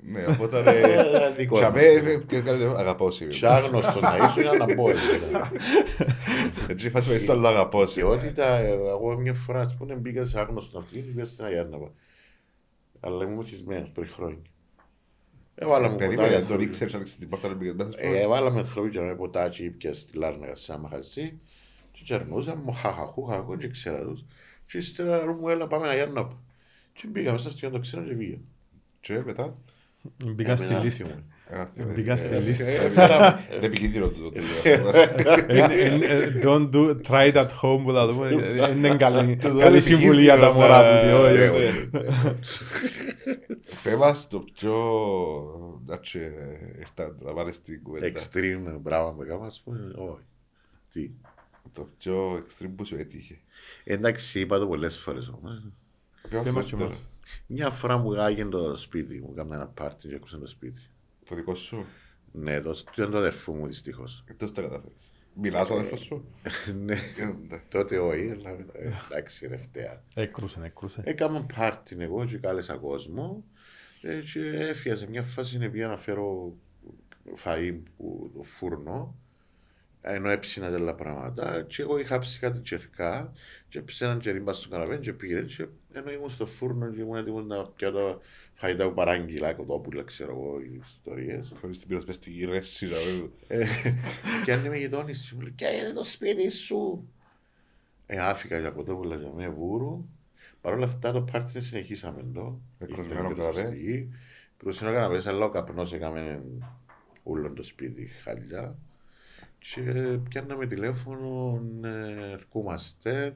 Ναι, 0.09 0.25
οπότε 0.31 0.61
ρε... 0.61 0.81
Ε, 1.27 1.33
δικό 1.37 1.55
Τσαμέ, 1.55 1.81
μας. 2.03 2.11
ε, 2.13 2.23
και 2.27 2.41
κάνει 2.41 2.59
το 2.59 2.71
αγαπώ 2.71 3.11
σε. 3.11 3.25
Και 3.25 3.47
άγνωστο 3.47 4.01
να 4.01 4.17
ήσουν 4.17 4.41
για 4.43 4.67
να 4.67 4.75
μπω. 4.75 4.85
Έτσι 6.71 6.91
φάση 6.91 7.11
με 7.11 7.19
στο 7.19 7.33
άλλο 7.33 7.49
αγαπώ 7.49 7.87
σε. 7.87 8.01
Και 8.01 8.05
ότι 8.07 8.33
τα, 8.33 8.57
εγώ 8.57 9.17
μια 9.19 9.35
φορά, 9.35 9.61
ας 9.61 9.77
πούμε, 9.77 9.95
μπήκα 9.95 10.25
σε 10.25 10.41
άγνωστο 10.41 10.79
αυτοκίνητο 10.79 11.09
και 11.09 11.15
πήγα 11.15 11.25
στην 11.27 11.45
Αγιάνναβα. 11.45 11.91
Αλλά 13.01 13.25
ήμουν 13.25 13.37
μεθυσμένος 13.37 13.91
πριν 13.95 14.09
χρόνια. 14.09 14.43
Έβαλα 15.59 15.89
μου 15.89 15.97
Περίμενε, 15.97 16.17
ποτάρια, 16.23 16.39
δεν 16.47 16.47
στο- 16.59 16.61
ήξερες 16.61 16.95
αν 16.95 17.01
έχεις 17.01 17.19
την 17.19 17.29
πόρτα 17.29 17.49
να 17.49 17.55
μπήκες 17.55 17.75
μέσα. 17.75 17.99
Ε, 18.01 18.21
έβαλα 18.21 18.63
θρόβιτσα 18.65 19.01
με 19.01 19.15
ποτάκι 19.15 19.65
ήπια 19.65 19.95
στη 19.95 20.17
Λάρνακα 20.17 20.55
σε 20.55 20.73
ένα 20.73 20.81
μαχαζί 20.81 21.39
και 21.93 22.01
τσαρνούσα 22.05 22.57
μου 22.57 22.73
χαχαχού 22.73 23.25
χαχού 23.25 23.57
και 23.57 23.69
ξέρα 23.69 23.99
τους 24.03 24.25
και 24.67 24.79
ύστερα 24.79 25.27
μου 25.33 25.49
έλα 25.49 25.67
πάμε 25.67 25.89
Αγιάνναβα. 25.89 26.43
Και 26.93 27.07
μπήκα 27.07 27.31
μέσα 27.31 27.39
στο 27.43 27.49
αυτοκίνητο 27.49 27.79
ξέρα 27.81 28.05
και 28.05 28.15
πήγα. 28.15 28.37
Και 29.01 29.23
μετά. 29.25 29.57
Μπήκα 30.25 30.57
στη 30.57 30.67
Έμενα 30.67 30.83
λίστα. 30.85 31.23
Άθιμο. 31.51 31.91
Α, 31.91 31.93
Μπήκα 31.95 32.17
στη 32.17 32.35
Ε, 32.35 32.41
λίστα. 32.41 32.67
ε, 32.67 32.75
έφερα- 32.75 33.41
Είναι 33.57 33.67
επικίνδυνο 33.67 34.09
το 34.09 34.31
το- 34.31 34.41
Εν- 35.47 35.71
εν- 35.71 36.03
ε, 36.03 36.41
Don't 36.43 36.71
do, 36.71 36.97
try 37.09 37.33
it 37.33 37.35
at 37.35 37.47
home 37.63 37.81
που 37.85 37.93
θα 37.93 38.07
το 38.07 38.13
πούμε. 38.15 38.29
Ε, 38.29 38.71
Είναι 38.71 38.97
καλή- 38.97 39.37
Το 39.41 39.59
καλή 39.59 39.81
συμβουλή 39.81 40.23
για 40.23 40.39
τα 40.39 40.53
μωρά 40.53 40.83
του. 40.83 41.03
τι, 41.03 41.09
Ε, 41.09 41.13
όχι. 41.13 41.49
όχι, 41.49 41.89
ε, 41.93 42.31
Πες 43.83 43.95
μας 43.99 44.29
το 44.29 44.39
πιο... 44.55 44.75
Εντάξει, 45.83 46.21
ήρθα 46.79 47.17
να 47.21 47.33
βάλεις 47.33 47.63
την 47.63 47.83
κουβέντα. 47.83 48.21
Extreme 48.21 48.81
πράγμα 48.83 49.13
που 49.13 49.23
έκανα, 49.23 49.47
ας 49.47 49.61
πούμε, 49.65 49.79
όχι. 49.97 50.23
Τι. 50.93 51.11
Το 51.73 51.89
πιο 51.99 52.29
extreme 52.43 52.71
που 52.77 52.85
σου 52.85 52.97
έτυχε. 52.99 53.39
Εντάξει, 53.85 54.41
είπα 54.41 54.59
το 54.59 54.67
πολλές 54.67 54.97
φορές 54.99 55.29
όμως. 55.29 55.63
Ποιο 56.29 56.43
Πες 56.43 56.53
μας 56.53 56.65
αυτό 56.65 56.77
και 56.77 56.83
τώρα, 56.83 56.95
μας. 56.95 57.07
Μια 57.47 57.71
φορά 57.71 57.97
μου 57.97 58.21
άγγεν 58.21 58.51
το 58.51 58.77
σπίτι 58.77 59.19
μου, 59.21 59.31
έκανα 59.33 59.55
ένα 59.55 59.67
πάρτι 59.67 60.09
και 60.09 60.15
έκουσαν 60.15 60.41
το 60.41 60.47
σπίτι. 60.47 60.81
Το 61.29 61.35
δικό 61.35 61.55
σου. 61.55 61.87
Ναι, 62.33 62.61
το 62.61 62.75
σπίτι 62.75 63.01
είναι 63.01 63.11
το 63.11 63.17
αδερφού 63.19 63.55
μου 63.55 63.67
δυστυχώς. 63.67 64.25
Εκτός 64.29 64.53
τα 64.53 64.63
καταφέρεις. 64.63 65.11
Μιλάς 65.35 65.71
ο 65.71 65.75
αδερφός 65.75 66.01
σου; 66.01 66.25
Ναι, 66.85 66.93
Ε, 66.95 67.25
ναι. 67.49 67.63
τότε 67.69 67.99
όχι, 67.99 68.31
αλλά 68.31 68.51
ε, 68.73 68.91
εντάξει, 69.11 69.47
ρευταία. 69.47 70.03
Έκρουσε, 70.15 70.61
έκρουσε. 70.65 71.01
Έκανα 71.05 71.45
πάρτι 71.57 71.97
εγώ 72.01 72.25
και 72.25 72.39
κάλεσα 72.39 72.77
κόσμο 72.77 73.45
ε, 74.01 74.21
και 74.33 74.41
έφυγα 74.51 74.97
σε 74.97 75.09
μια 75.09 75.23
φάση 75.23 75.57
είναι 75.57 75.69
πήγα 75.69 75.89
να 75.89 75.97
φέρω 75.97 76.53
φαΐ 77.45 77.79
που 77.97 78.31
το 78.35 78.43
φούρνο 78.43 79.15
ενώ 80.01 80.29
έψηνα 80.29 80.71
τέτοια 80.71 80.95
πράγματα 80.95 81.63
και 81.63 81.83
εγώ 81.83 81.99
είχα 81.99 82.19
ψήσει 82.19 82.39
κάτι 82.39 82.61
τσερκά 82.61 83.33
και 83.69 83.83
ψέναν 83.83 84.19
και 84.19 84.31
ρίμπα 84.31 84.53
στο 84.53 84.69
καναπέ 84.69 84.97
και 84.97 85.13
πήγε 85.13 85.41
και 85.43 85.67
ενώ 85.93 86.11
ήμουν 86.11 86.31
στο 86.31 86.47
φούρνο 86.47 86.91
και 86.91 87.01
ήμουν 87.01 87.17
έτοιμος 87.17 87.45
να 87.47 87.65
πιω 87.67 88.21
τα 88.57 88.63
φαγητά 88.63 88.89
που 88.89 88.95
παράγγειλα, 88.95 89.55
κοτόπουλα 89.55 90.03
ξέρω 90.03 90.31
εγώ, 90.31 90.61
οι 90.61 90.81
ιστορίες 90.87 91.53
Χωρίς 91.61 91.79
την 91.79 91.89
πυροσβεστική 91.89 92.45
ρέση. 92.45 92.87
δηλαδή. 92.87 93.33
ε, 93.47 93.67
και 94.45 94.53
αν 94.53 94.65
είμαι 94.65 94.77
γειτόνις, 94.77 95.33
μου 95.33 95.41
λέει, 95.41 95.53
και 95.53 95.67
είναι 95.67 95.93
το 95.93 96.05
σπίτι 96.05 96.51
σου. 96.51 97.09
Ε, 98.07 98.19
άφηκα 98.19 98.59
για 98.59 98.71
κοτόπουλα 98.71 99.17
για 99.17 99.31
με 99.35 99.49
βούρου. 99.49 100.09
Παρ' 100.61 100.73
όλα 100.73 100.85
αυτά 100.85 101.13
το 101.13 101.23
πάρτι 101.23 101.53
δεν 101.53 101.63
συνεχίσαμε 101.63 102.21
εδώ. 102.21 102.61
Εκρουσμένο 102.79 103.35
καναπέ. 103.35 104.07
Κρουσμένο 104.59 104.95
καναπέ, 104.95 105.29
αλλά 105.29 105.45
ο 105.45 105.51
καπνός 105.51 105.93
έκαμε 105.93 106.43
όλο 107.23 107.51
το 107.53 107.63
σπίτι 107.63 108.07
χαλιά. 108.07 108.77
Και 109.59 110.19
πιάνναμε 110.29 110.67
τηλέφωνο, 110.67 111.63
ε, 111.85 112.31
ερχόμαστε. 112.33 113.33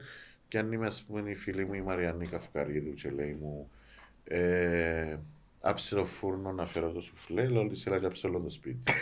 Πιάννει 0.47 0.85
ας 0.85 1.03
πούμε 1.03 1.29
η 1.29 1.35
φίλη 1.35 1.65
μου 1.65 1.73
η 1.73 1.81
Μαριανή 1.81 2.27
Καυκαρίδου 2.27 2.93
και 2.93 3.09
λέει 3.09 3.37
μου 3.41 3.69
ε, 4.23 5.17
άψε 5.61 5.95
το 5.95 6.05
φούρνο 6.05 6.51
να 6.51 6.65
φέρω 6.65 6.91
το 6.91 7.01
σουφλέ, 7.01 7.47
λέω 7.47 7.61
ότι 7.61 7.75
σε 7.75 7.89
έλα 7.89 7.99
και 7.99 8.05
άψε 8.05 8.27
όλο 8.27 8.39
το 8.39 8.49
σπίτι. 8.49 8.93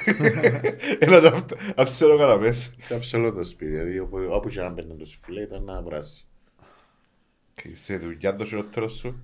Ένα 0.99 1.19
το 1.19 1.27
αυτό. 1.27 1.55
Άψε 1.75 2.05
το 2.05 2.17
καναπές. 2.17 2.73
Κάψε 2.87 3.17
όλο 3.17 3.33
το 3.33 3.43
σπίτι, 3.43 3.71
δηλαδή 3.71 3.99
όπου, 3.99 4.27
όπου 4.29 4.49
και 4.49 4.59
να 4.59 4.69
μπαίνει 4.69 4.95
το 4.95 5.05
σουφλέ 5.05 5.41
ήταν 5.41 5.63
να 5.63 5.81
βράσει. 5.81 6.25
Και 7.53 7.75
σε 7.75 7.97
δουλειά 7.97 8.35
το 8.35 8.45
χειρότερο 8.45 8.87
σου; 8.87 9.23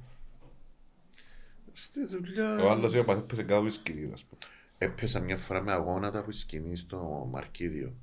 Στη 1.78 2.06
δουλειά... 2.06 2.64
Ο 2.64 2.70
άλλος 2.70 2.94
είπε 2.94 3.12
ότι 3.12 3.20
έπαιζε 3.20 3.42
κάτω 3.42 3.58
από 3.58 3.68
τη 3.68 3.74
σκηνή, 3.74 4.12
ας 4.14 4.24
πούμε. 4.24 4.40
Έπεσα 4.78 5.20
μια 5.20 5.38
φορά 5.38 5.62
με 5.62 5.72
αγώνατα 5.72 6.20
από 6.20 6.30
τη 6.30 6.38
σκηνή 6.38 6.76
στο 6.76 7.28
Μαρκίδιο. 7.32 7.94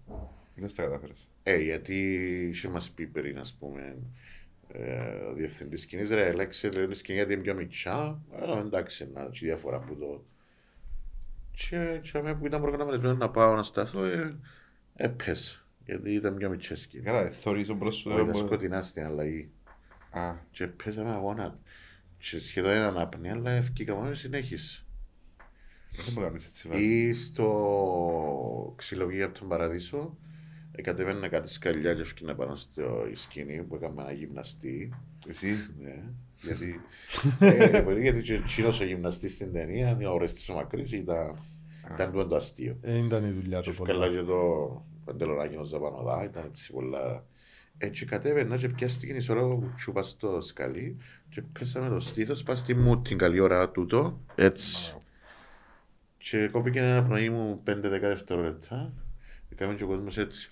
Δεν 0.55 0.75
τα 0.75 0.83
κατάφερες. 0.83 1.29
Ε, 1.43 1.57
γιατί 1.57 2.15
είχε 2.53 2.69
μας 2.69 2.91
πει 2.91 3.07
πριν, 3.07 3.39
ας 3.39 3.55
πούμε, 3.55 3.81
ε, 3.81 3.97
ο 5.31 5.33
διευθυντής 5.35 5.81
σκηνής, 5.83 6.11
ρε, 6.11 6.27
έλεξε, 6.27 6.71
λέει, 6.71 6.87
η 6.91 6.95
σκηνή 6.95 7.17
γιατί 7.19 7.33
είναι 7.33 7.43
πιο 7.43 7.55
μικρά, 7.55 8.23
αλλά 8.41 8.59
εντάξει, 8.59 9.09
να 9.15 9.21
έχει 9.23 9.45
διαφορά 9.47 9.79
που 9.79 9.97
το... 9.97 10.25
Και, 11.51 12.01
και 12.03 12.19
αμέ 12.19 12.35
που 12.35 12.47
ήταν 12.47 12.61
προγραμματισμένο 12.61 13.15
να 13.17 13.31
πάω 13.31 13.55
να 13.57 13.63
σταθώ, 13.63 14.05
ε, 14.05 14.37
έπεσα, 14.97 15.61
γιατί 15.85 16.13
ήταν 16.15 16.37
πιο 16.37 16.51
μικρή 16.51 16.77
σκηνή. 16.77 17.03
Καλά, 17.03 17.21
ε, 17.21 17.31
θωρείς 17.31 17.67
τον 17.67 17.77
μπρος 17.77 17.97
σου. 17.97 18.09
Όχι, 18.11 18.17
δεν 18.17 18.27
ήταν 18.29 18.35
μπορεί- 18.41 18.47
σκοτεινά 18.53 18.83
στην 18.83 19.05
αλλαγή. 19.05 19.51
Α, 20.11 20.35
Και 20.51 20.67
πέσαμε 20.67 21.11
αγώνα. 21.11 21.59
Και 22.19 22.39
σχεδόν 22.39 22.71
έναν 22.71 22.99
άπνη, 22.99 23.31
αλλά 23.31 23.51
ευκήκα 23.51 23.95
μόνο 23.95 24.15
συνέχισε. 24.15 24.83
δεν 25.97 26.05
μου 26.17 26.21
κάνεις 26.23 26.47
έτσι. 26.47 26.69
βάζεις. 26.69 26.85
Ή 26.87 27.13
στο 27.13 28.75
ξυλοβίγιο 28.77 29.27
από 29.27 29.39
τον 29.39 29.49
Παραδείσο, 29.49 30.17
ε, 30.73 30.83
κατέβαινα 30.83 31.29
κάτι 31.29 31.49
σκαλιά 31.49 31.95
και 31.95 32.01
έφυγε 32.01 32.35
πάνω 32.35 32.55
στο 32.55 33.07
σκηνή 33.15 33.63
που 33.63 33.75
έκανα 33.75 34.03
ένα 34.03 34.13
γυμναστή. 34.13 34.93
Εσύ. 35.27 35.49
Ναι, 35.83 36.03
γιατί, 36.41 36.81
ε, 37.41 37.81
πολύ, 37.81 38.01
γιατί 38.01 38.23
και 38.23 38.35
εκείνος 38.35 38.81
ο 38.81 38.85
γυμναστής 38.85 39.35
στην 39.35 39.53
ταινία, 39.53 39.99
ο 40.09 40.13
Ορέστης 40.13 40.49
ο 40.49 40.55
Μακρύς, 40.55 40.93
ήταν, 40.93 41.39
ήταν 41.93 42.13
το 42.13 42.27
το 42.27 42.37
αστείο. 42.37 42.77
Ε, 42.81 42.99
ήταν 42.99 43.25
η 43.25 43.31
δουλειά 43.31 43.61
Και 43.61 43.71
του 43.71 43.83
ευκαλά 43.83 44.07
πολύ. 44.07 44.19
και 44.19 44.23
το 44.23 44.83
παντελονάκι 45.05 45.57
ο 45.57 45.65
Ζαπανοδά, 45.65 46.25
ήταν 46.25 46.45
έτσι 46.47 46.73
πολλά... 46.73 47.25
Έτσι 47.79 48.05
κατέβαινα 48.05 48.57
και 48.57 48.69
πιάστηκε 48.69 49.13
η 49.13 49.27
ώρα 49.31 49.41
που 49.41 49.73
τσούπα 49.77 50.03
στο 50.03 50.41
σκαλί 50.41 50.97
και 51.29 51.43
πέσαμε 51.43 51.89
το 51.89 52.01
στήθος, 52.01 52.43
πας 52.43 52.59
στη 52.59 52.75
μου 52.75 53.03
την 53.03 53.19
καλή 53.19 53.41
ώρα 53.41 53.71
τούτο, 53.71 54.21
έτσι. 54.35 54.97
Και 56.19 56.49
κόπηκε 56.49 56.79
ένα 56.79 57.03
πνοή 57.03 57.31
μου 57.31 57.63
5-10 57.67 57.83
δευτερόλεπτα. 58.01 58.93
Έκαμε 59.53 59.75
και 59.75 59.85
ο 59.85 59.87
κόσμος 59.87 60.19
έτσι. 60.19 60.51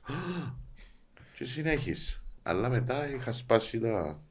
Και 1.37 1.45
συνέχισε. 1.45 2.21
Αλλά 2.43 2.69
μετά 2.69 3.09
είχα 3.15 3.33
σπάσει 3.33 3.79
τα... 3.81 4.23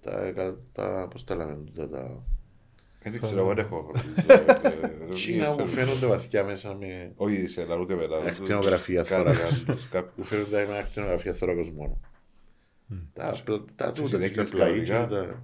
Τα, 0.00 0.32
τα, 0.34 0.56
τα 0.72 1.08
πώς 1.10 1.24
τα 1.24 1.34
λέμε 1.34 1.54
τούτα, 1.64 1.88
τα... 1.88 2.22
Δεν 3.02 3.20
ξέρω, 3.20 3.38
εγώ 3.40 3.54
δεν 3.54 3.64
έχω. 3.64 3.92
Τσίνα 5.12 5.50
που 5.56 5.66
φαίνονται 5.68 6.06
βαθιά 6.06 6.44
μέσα 6.44 6.74
με... 6.74 7.12
Όχι, 7.16 7.46
σε 7.46 7.64
λαρού 7.64 7.82
ούτε 7.82 7.94
μετά. 7.94 8.16
Ακτινογραφία 8.16 9.02
Κάρα, 9.02 9.34
θώρακα. 9.34 9.78
κάπου. 9.90 10.12
που 10.16 10.24
φαίνονται 10.24 10.66
με 10.66 10.78
ακτινογραφία 10.78 11.32
θώρακος 11.34 11.70
μόνο. 11.70 12.00
Τα, 13.12 13.40
πλα- 13.44 13.64
τα 13.76 13.92
τούτα, 13.92 14.08
συνέχισες 14.08 14.50
τα 14.50 14.56
πλαΐτσια, 14.56 14.84
κανονικά. 14.86 15.06
τα- 15.08 15.42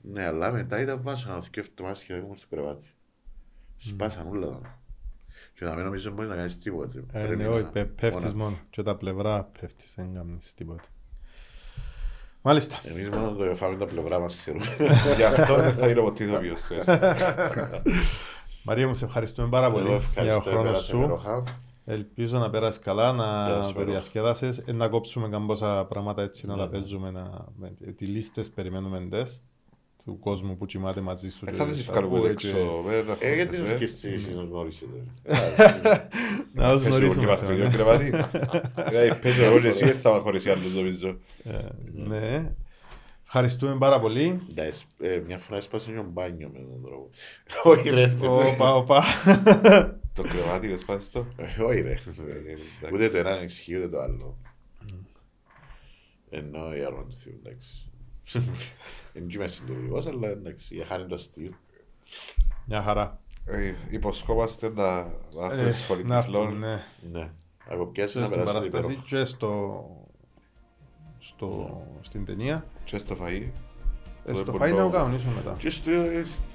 Ναι, 0.00 0.24
αλλά 0.24 0.52
μετά 0.52 0.80
ήταν 0.80 1.02
βάσανα, 1.02 1.42
θυκεύτω 1.42 1.82
μάτια 1.84 2.04
και 2.06 2.14
ήμουν 2.14 2.36
στο 2.36 2.46
κρεβάτι. 2.50 2.86
Σπάσαν 3.76 4.26
όλα 4.28 4.48
τα. 4.48 4.81
Και 5.54 5.64
να 5.64 5.74
μην 5.74 5.84
νομίζω 5.84 6.10
μπορεί 6.10 6.28
να 6.28 6.34
κάνεις 6.36 6.58
τίποτα. 6.58 6.98
Ε, 7.12 7.18
Πρέπει 7.26 7.36
ναι, 7.42 7.48
να- 7.48 7.54
όχι, 7.54 7.64
πε- 7.72 7.86
πέφτεις 8.00 8.32
μόνο. 8.34 8.58
Και 8.70 8.82
τα 8.82 8.96
πλευρά 8.96 9.50
πέφτεις, 9.60 9.92
δεν 9.96 10.14
κάνεις 10.14 10.54
τίποτα. 10.54 10.82
Μάλιστα. 12.42 12.80
Εμείς 12.84 13.08
μόνο 13.08 13.32
το 13.32 13.54
φάμε 13.54 13.76
τα 13.76 13.86
πλευρά 13.86 14.18
μας 14.18 14.36
ξέρουμε. 14.36 14.64
Γι' 15.16 15.22
αυτό 15.22 15.54
δεν 15.56 15.74
θα 15.74 15.88
είναι 15.88 16.00
ποτέ 16.00 16.24
ηθοποιός. 16.24 16.60
Μαρία 18.64 18.86
μου, 18.88 18.94
σε 18.94 19.04
ευχαριστούμε 19.04 19.48
πάρα 19.48 19.66
Εγώ 19.66 19.74
πολύ 19.74 19.86
για 19.86 19.94
ευχαριστώ, 19.96 20.36
ο 20.38 20.42
χρόνο 20.42 20.62
πέρασε 20.62 20.82
σου. 20.82 20.96
υπέροχα. 20.96 21.42
Ελπίζω 21.84 22.38
να 22.38 22.50
πέρασε 22.50 22.80
καλά, 22.80 23.12
να 23.12 23.46
Πέρασε 23.46 23.62
το 23.62 23.68
υπέροχα. 23.68 23.90
διασκέδασες. 23.92 24.58
Ε, 24.58 24.72
να 24.72 24.88
κόψουμε 24.88 25.28
καμπόσα 25.28 25.84
πράγματα 25.84 26.22
έτσι, 26.22 26.46
να 26.46 26.52
Ναι, 26.54 26.58
τα 26.60 26.64
ναι. 26.66 26.70
παίζουμε. 26.72 27.10
Να... 27.10 27.44
με- 27.56 27.92
Τις 27.96 28.08
λίστες 28.08 28.50
περιμένουμε 28.50 29.06
τες 29.10 29.42
του 30.04 30.18
κόσμου 30.18 30.56
που 30.56 30.66
κοιμάται 30.66 31.00
μαζί 31.00 31.30
σου. 31.30 31.44
Δεν 31.44 31.54
και 31.54 31.60
θα 31.60 31.66
δεις 31.66 31.76
τα 31.76 31.92
ευκάλου 31.92 32.16
ακούει 32.16 32.30
έξω. 32.30 32.48
και- 32.52 32.88
με, 32.88 33.02
να 33.02 33.16
Ε, 33.20 33.34
γιατί 33.34 33.56
φωνάζεις, 33.56 33.62
δεν 33.62 33.74
ε. 33.74 33.78
και 33.78 33.84
εσείς 33.84 34.34
να 34.34 34.42
γνωρίσετε. 34.42 34.92
Να 36.54 36.72
τους 36.72 36.82
Πες 36.84 36.84
εγώ 36.84 36.84
και 36.84 36.88
γνωρίσουμε. 36.88 37.24
είμαστε 37.24 37.44
στο 37.44 37.54
ίδιο 37.54 37.64
ναι. 37.68 37.72
κρεβάτι. 37.74 38.04
Δηλαδή, 38.88 39.14
παίζω 39.22 39.44
εγώ 39.44 39.60
και 39.60 39.66
εσύ, 39.68 39.84
δεν 39.84 39.96
θα 39.96 40.12
με 40.12 40.18
χωρίσει 40.20 40.50
άλλος 40.50 40.74
νομίζω. 40.74 41.18
Ε, 41.44 41.58
Ναι. 41.94 42.52
Ευχαριστούμε 43.24 43.76
πάρα 43.78 44.00
πολύ. 44.00 44.40
Τα 44.54 44.62
εσ- 44.62 44.84
ε, 45.00 45.22
Μια 45.26 45.38
φορά 45.38 45.56
έσπασε 45.58 45.92
και 45.92 45.98
ο 45.98 46.06
μπάνιο 46.12 46.48
με 46.52 46.58
τον 46.58 46.82
τρόπο. 46.82 47.10
Όχι 47.62 47.88
ρε, 47.90 48.06
Στεφέ. 48.08 48.26
Όπα, 48.26 48.74
όπα. 48.74 49.02
Το 50.14 50.22
κρεβάτι, 50.22 50.68
δεν 50.68 50.78
σπάσεις 50.78 51.10
το; 51.10 51.26
Ε, 51.36 51.62
Όχι 51.62 51.80
ρε. 51.80 51.90
εντάξει. 51.90 52.10
Ούτε 52.92 53.08
το 53.08 53.16
ένα 53.18 53.30
εξηγεί 53.40 53.76
ούτε 53.76 53.88
το 53.88 53.98
άλλο. 54.00 54.38
Ενώ 56.30 56.74
η 56.76 56.84
άρμα 56.84 57.04
του 57.04 57.16
Θεού, 57.16 57.40
εντάξει. 57.44 57.90
Δεν 59.12 59.28
είμαι 59.28 59.48
συντηρητικός, 59.48 60.06
αλλά 60.06 60.28
εντάξει, 60.28 60.74
για 60.74 60.84
χάρη 60.84 61.06
το 61.06 61.18
στυλ. 61.18 61.52
Μια 62.68 62.82
χαρά. 62.82 63.20
Ε, 63.46 63.74
υποσχόμαστε 63.90 64.68
να 64.68 65.12
έρθουν 65.44 65.66
ε, 65.66 65.70
στις 65.70 65.86
χωριτυφλών. 65.86 66.58
Ναι. 66.58 66.84
ναι. 67.12 67.30
Από 67.68 67.86
ποιες 67.86 68.14
να 68.14 68.28
περάσουν 68.28 68.62
υπέροχα. 68.62 68.94
Και 68.94 69.24
στο... 69.24 69.84
στο... 71.18 71.46
Ναι. 71.46 72.02
στην 72.02 72.24
ταινία. 72.24 72.64
Και 72.84 72.98
στο 72.98 73.16
φαΐ. 73.20 73.50
Ε, 74.24 74.34
στο 74.34 74.54
φαΐ 74.60 74.70
να 74.70 74.82
το 74.82 74.90
κανονίσουμε 74.90 75.32
μετά. 75.34 75.54
Και 75.58 75.70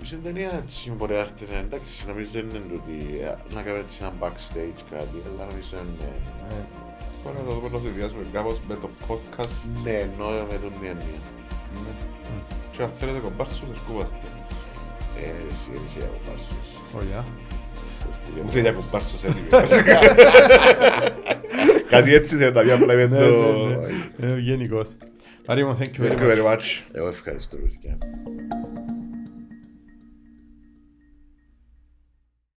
στην 0.03 0.23
ταινία 0.23 0.51
έτσι 0.63 0.91
μπορεί 0.91 1.13
να 1.13 1.19
έρθει, 1.19 1.45
ναι, 1.45 1.57
εντάξει, 1.57 2.07
νομίζω 2.07 2.31
δεν 2.31 2.49
είναι 2.49 2.59
τούτη, 2.59 2.93
να 3.53 3.61
κάνουμε 3.61 3.83
έτσι 3.83 3.99
ένα 4.01 4.13
backstage 4.19 4.81
κάτι, 4.89 5.21
αλλά 5.27 5.45
νομίζω 5.49 5.77
είναι... 5.77 6.11
Μπορεί 7.23 7.37
να 7.37 7.43
το 7.43 7.53
δούμε 7.53 7.99
να 8.01 8.09
το 8.09 8.15
κάπως 8.31 8.59
με 8.67 8.75
το 8.75 8.89
podcast. 9.07 9.81
Ναι, 9.83 9.91
εννοώ 9.91 10.29
με 10.29 10.57
τον 10.57 10.71
και 12.71 12.83
αν 12.83 12.89
θέλετε 12.89 13.19
κομπάρσους, 13.19 13.77
σκούβαστε. 13.83 14.27
Ε, 15.17 15.29
εσύ 15.49 15.69
δεν 15.71 15.81
κομπάρσους. 16.07 16.67
Ωραία. 16.95 17.25
Ούτε 18.45 18.59
για 18.59 18.71
κομπάρσους 18.71 19.23
έλεγε. 19.23 19.47
Κάτι 21.89 22.13
έτσι 22.13 22.37
θέλω 22.37 22.51
να 22.51 22.63
ναι, 23.07 23.17
το... 23.17 23.55
Ναι, 24.17 24.27
ναι. 24.27 24.33
ε, 24.33 24.41
Άρα, 25.45 25.77
thank 25.79 25.99
you 25.99 26.19
very 26.19 26.43
much. 26.45 26.81
Ευχαριστώ, 27.09 27.57
Ρουσκιά. 27.63 27.97